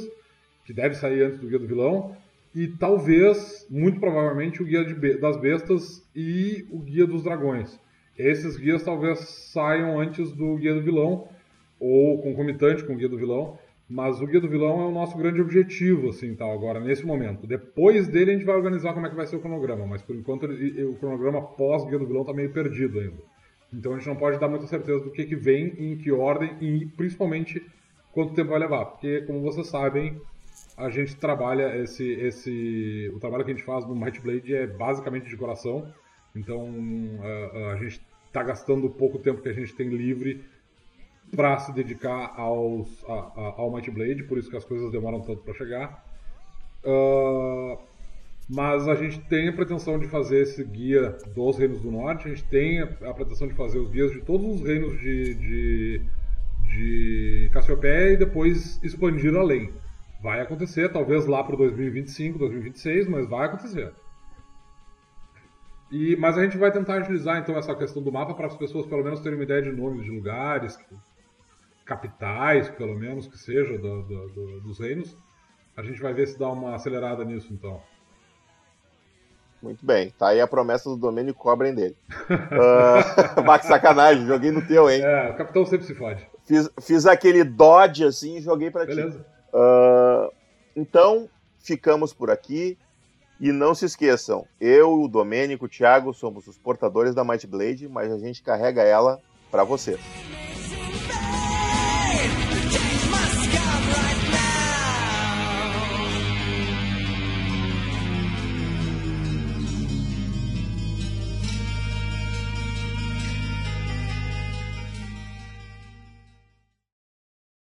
que 0.65 0.73
deve 0.73 0.95
sair 0.95 1.21
antes 1.21 1.39
do 1.39 1.47
Guia 1.47 1.59
do 1.59 1.67
Vilão. 1.67 2.17
E 2.55 2.67
talvez, 2.67 3.67
muito 3.69 3.99
provavelmente, 3.99 4.63
o 4.63 4.65
Guia 4.65 4.83
be 4.83 5.19
das 5.19 5.37
Bestas 5.37 6.03
e 6.15 6.65
o 6.71 6.79
Guia 6.79 7.05
dos 7.05 7.23
Dragões. 7.23 7.79
Esses 8.17 8.57
guias 8.57 8.83
talvez 8.83 9.19
saiam 9.51 9.99
antes 9.99 10.31
do 10.31 10.55
Guia 10.57 10.73
do 10.73 10.81
Vilão, 10.81 11.27
ou 11.83 12.21
concomitante 12.21 12.83
com 12.85 12.93
o 12.93 12.95
Guia 12.95 13.09
do 13.09 13.17
Vilão, 13.17 13.57
mas 13.89 14.21
o 14.21 14.25
Guia 14.25 14.39
do 14.39 14.47
Vilão 14.47 14.81
é 14.81 14.85
o 14.85 14.91
nosso 14.91 15.17
grande 15.17 15.41
objetivo, 15.41 16.09
assim, 16.09 16.33
tal, 16.33 16.53
agora, 16.53 16.79
nesse 16.79 17.05
momento. 17.05 17.45
Depois 17.45 18.07
dele 18.07 18.31
a 18.31 18.33
gente 18.33 18.45
vai 18.45 18.55
organizar 18.55 18.93
como 18.93 19.05
é 19.05 19.09
que 19.09 19.15
vai 19.15 19.27
ser 19.27 19.35
o 19.35 19.41
cronograma, 19.41 19.85
mas 19.85 20.01
por 20.01 20.15
enquanto 20.15 20.45
o 20.45 20.95
cronograma 20.95 21.41
pós-Guia 21.41 21.99
do 21.99 22.07
Vilão 22.07 22.21
está 22.21 22.33
meio 22.33 22.51
perdido 22.51 22.99
ainda. 22.99 23.21
Então 23.73 23.93
a 23.93 23.97
gente 23.97 24.07
não 24.07 24.15
pode 24.15 24.39
dar 24.39 24.47
muita 24.47 24.65
certeza 24.65 25.03
do 25.03 25.11
que, 25.11 25.25
que 25.25 25.35
vem, 25.35 25.73
em 25.77 25.97
que 25.97 26.11
ordem 26.11 26.55
e 26.61 26.85
principalmente 26.85 27.61
quanto 28.13 28.33
tempo 28.33 28.51
vai 28.51 28.59
levar, 28.59 28.85
porque 28.85 29.21
como 29.21 29.41
vocês 29.41 29.67
sabem, 29.67 30.21
a 30.77 30.89
gente 30.89 31.15
trabalha 31.17 31.77
esse, 31.77 32.09
esse, 32.13 33.11
o 33.13 33.19
trabalho 33.19 33.43
que 33.43 33.51
a 33.51 33.53
gente 33.53 33.65
faz 33.65 33.85
no 33.85 33.95
Might 33.95 34.21
Blade 34.21 34.55
é 34.55 34.67
basicamente 34.67 35.27
de 35.27 35.35
coração, 35.35 35.91
então 36.35 36.69
a, 37.21 37.73
a 37.73 37.75
gente 37.77 38.01
está 38.27 38.41
gastando 38.41 38.87
o 38.87 38.89
pouco 38.89 39.19
tempo 39.19 39.41
que 39.41 39.49
a 39.49 39.53
gente 39.53 39.75
tem 39.75 39.89
livre 39.89 40.43
para 41.35 41.57
se 41.59 41.71
dedicar 41.71 42.33
aos, 42.37 43.03
a, 43.07 43.13
a, 43.13 43.53
ao 43.57 43.71
Might 43.71 43.89
Blade, 43.91 44.23
por 44.23 44.37
isso 44.37 44.49
que 44.49 44.57
as 44.57 44.65
coisas 44.65 44.91
demoram 44.91 45.21
tanto 45.21 45.41
para 45.41 45.53
chegar. 45.53 46.03
Uh, 46.83 47.77
mas 48.49 48.87
a 48.87 48.95
gente 48.95 49.19
tem 49.21 49.47
a 49.47 49.53
pretensão 49.53 49.97
de 49.97 50.07
fazer 50.07 50.41
esse 50.41 50.63
guia 50.63 51.17
dos 51.33 51.57
reinos 51.57 51.81
do 51.81 51.91
norte, 51.91 52.27
a 52.27 52.29
gente 52.29 52.43
tem 52.45 52.81
a, 52.81 53.13
pretensão 53.13 53.47
de 53.47 53.53
fazer 53.53 53.79
os 53.79 53.89
guias 53.89 54.11
de 54.11 54.21
todos 54.21 54.45
os 54.45 54.61
reinos 54.61 54.99
de, 54.99 55.33
de, 55.35 56.01
de 56.69 57.49
Cassiopeia 57.53 58.13
e 58.13 58.17
depois 58.17 58.81
expandir 58.83 59.35
além. 59.35 59.71
Vai 60.21 60.41
acontecer, 60.41 60.89
talvez 60.91 61.25
lá 61.25 61.43
para 61.43 61.55
2025, 61.55 62.37
2026, 62.37 63.07
mas 63.07 63.27
vai 63.27 63.47
acontecer. 63.47 63.91
E, 65.91 66.15
mas 66.15 66.37
a 66.37 66.43
gente 66.43 66.57
vai 66.57 66.71
tentar 66.71 66.95
agilizar 66.95 67.37
então 67.37 67.55
essa 67.57 67.75
questão 67.75 68.01
do 68.01 68.11
mapa 68.11 68.33
para 68.33 68.47
as 68.47 68.57
pessoas 68.57 68.85
pelo 68.85 69.03
menos 69.03 69.19
terem 69.19 69.37
uma 69.37 69.43
ideia 69.43 69.61
de 69.61 69.71
nomes 69.71 70.03
de 70.03 70.09
lugares, 70.09 70.77
capitais, 71.85 72.69
pelo 72.69 72.95
menos, 72.95 73.27
que 73.27 73.37
seja, 73.37 73.77
do, 73.77 74.03
do, 74.03 74.29
do, 74.29 74.61
dos 74.61 74.79
reinos. 74.79 75.17
A 75.75 75.81
gente 75.81 76.01
vai 76.01 76.13
ver 76.13 76.27
se 76.27 76.37
dá 76.37 76.49
uma 76.49 76.75
acelerada 76.75 77.25
nisso, 77.25 77.51
então. 77.51 77.81
Muito 79.61 79.85
bem, 79.85 80.09
tá 80.11 80.27
aí 80.27 80.41
a 80.41 80.47
promessa 80.47 80.89
do 80.89 80.97
domínio, 80.97 81.33
cobrem 81.33 81.73
dele. 81.73 81.95
uh, 82.29 83.59
que 83.59 83.65
sacanagem, 83.65 84.27
joguei 84.27 84.51
no 84.51 84.65
teu, 84.67 84.89
hein? 84.89 85.01
É, 85.01 85.29
o 85.29 85.37
capitão 85.37 85.65
sempre 85.65 85.85
se 85.85 85.95
fode. 85.95 86.27
Fiz, 86.45 86.69
fiz 86.81 87.05
aquele 87.05 87.43
dodge 87.43 88.03
assim 88.03 88.37
e 88.37 88.41
joguei 88.41 88.69
Beleza. 88.69 89.19
ti. 89.19 89.25
Uh, 89.53 90.33
então, 90.75 91.29
ficamos 91.59 92.13
por 92.13 92.29
aqui. 92.29 92.77
E 93.39 93.51
não 93.51 93.75
se 93.75 93.83
esqueçam, 93.83 94.45
eu, 94.61 95.01
o 95.01 95.07
Domênico, 95.07 95.65
o 95.65 95.67
Thiago 95.67 96.13
somos 96.13 96.47
os 96.47 96.57
portadores 96.57 97.13
da 97.13 97.25
Might 97.25 97.45
Blade, 97.45 97.89
mas 97.89 98.09
a 98.09 98.17
gente 98.17 98.41
carrega 98.41 98.83
ela 98.83 99.19
para 99.51 99.65
você. 99.65 99.99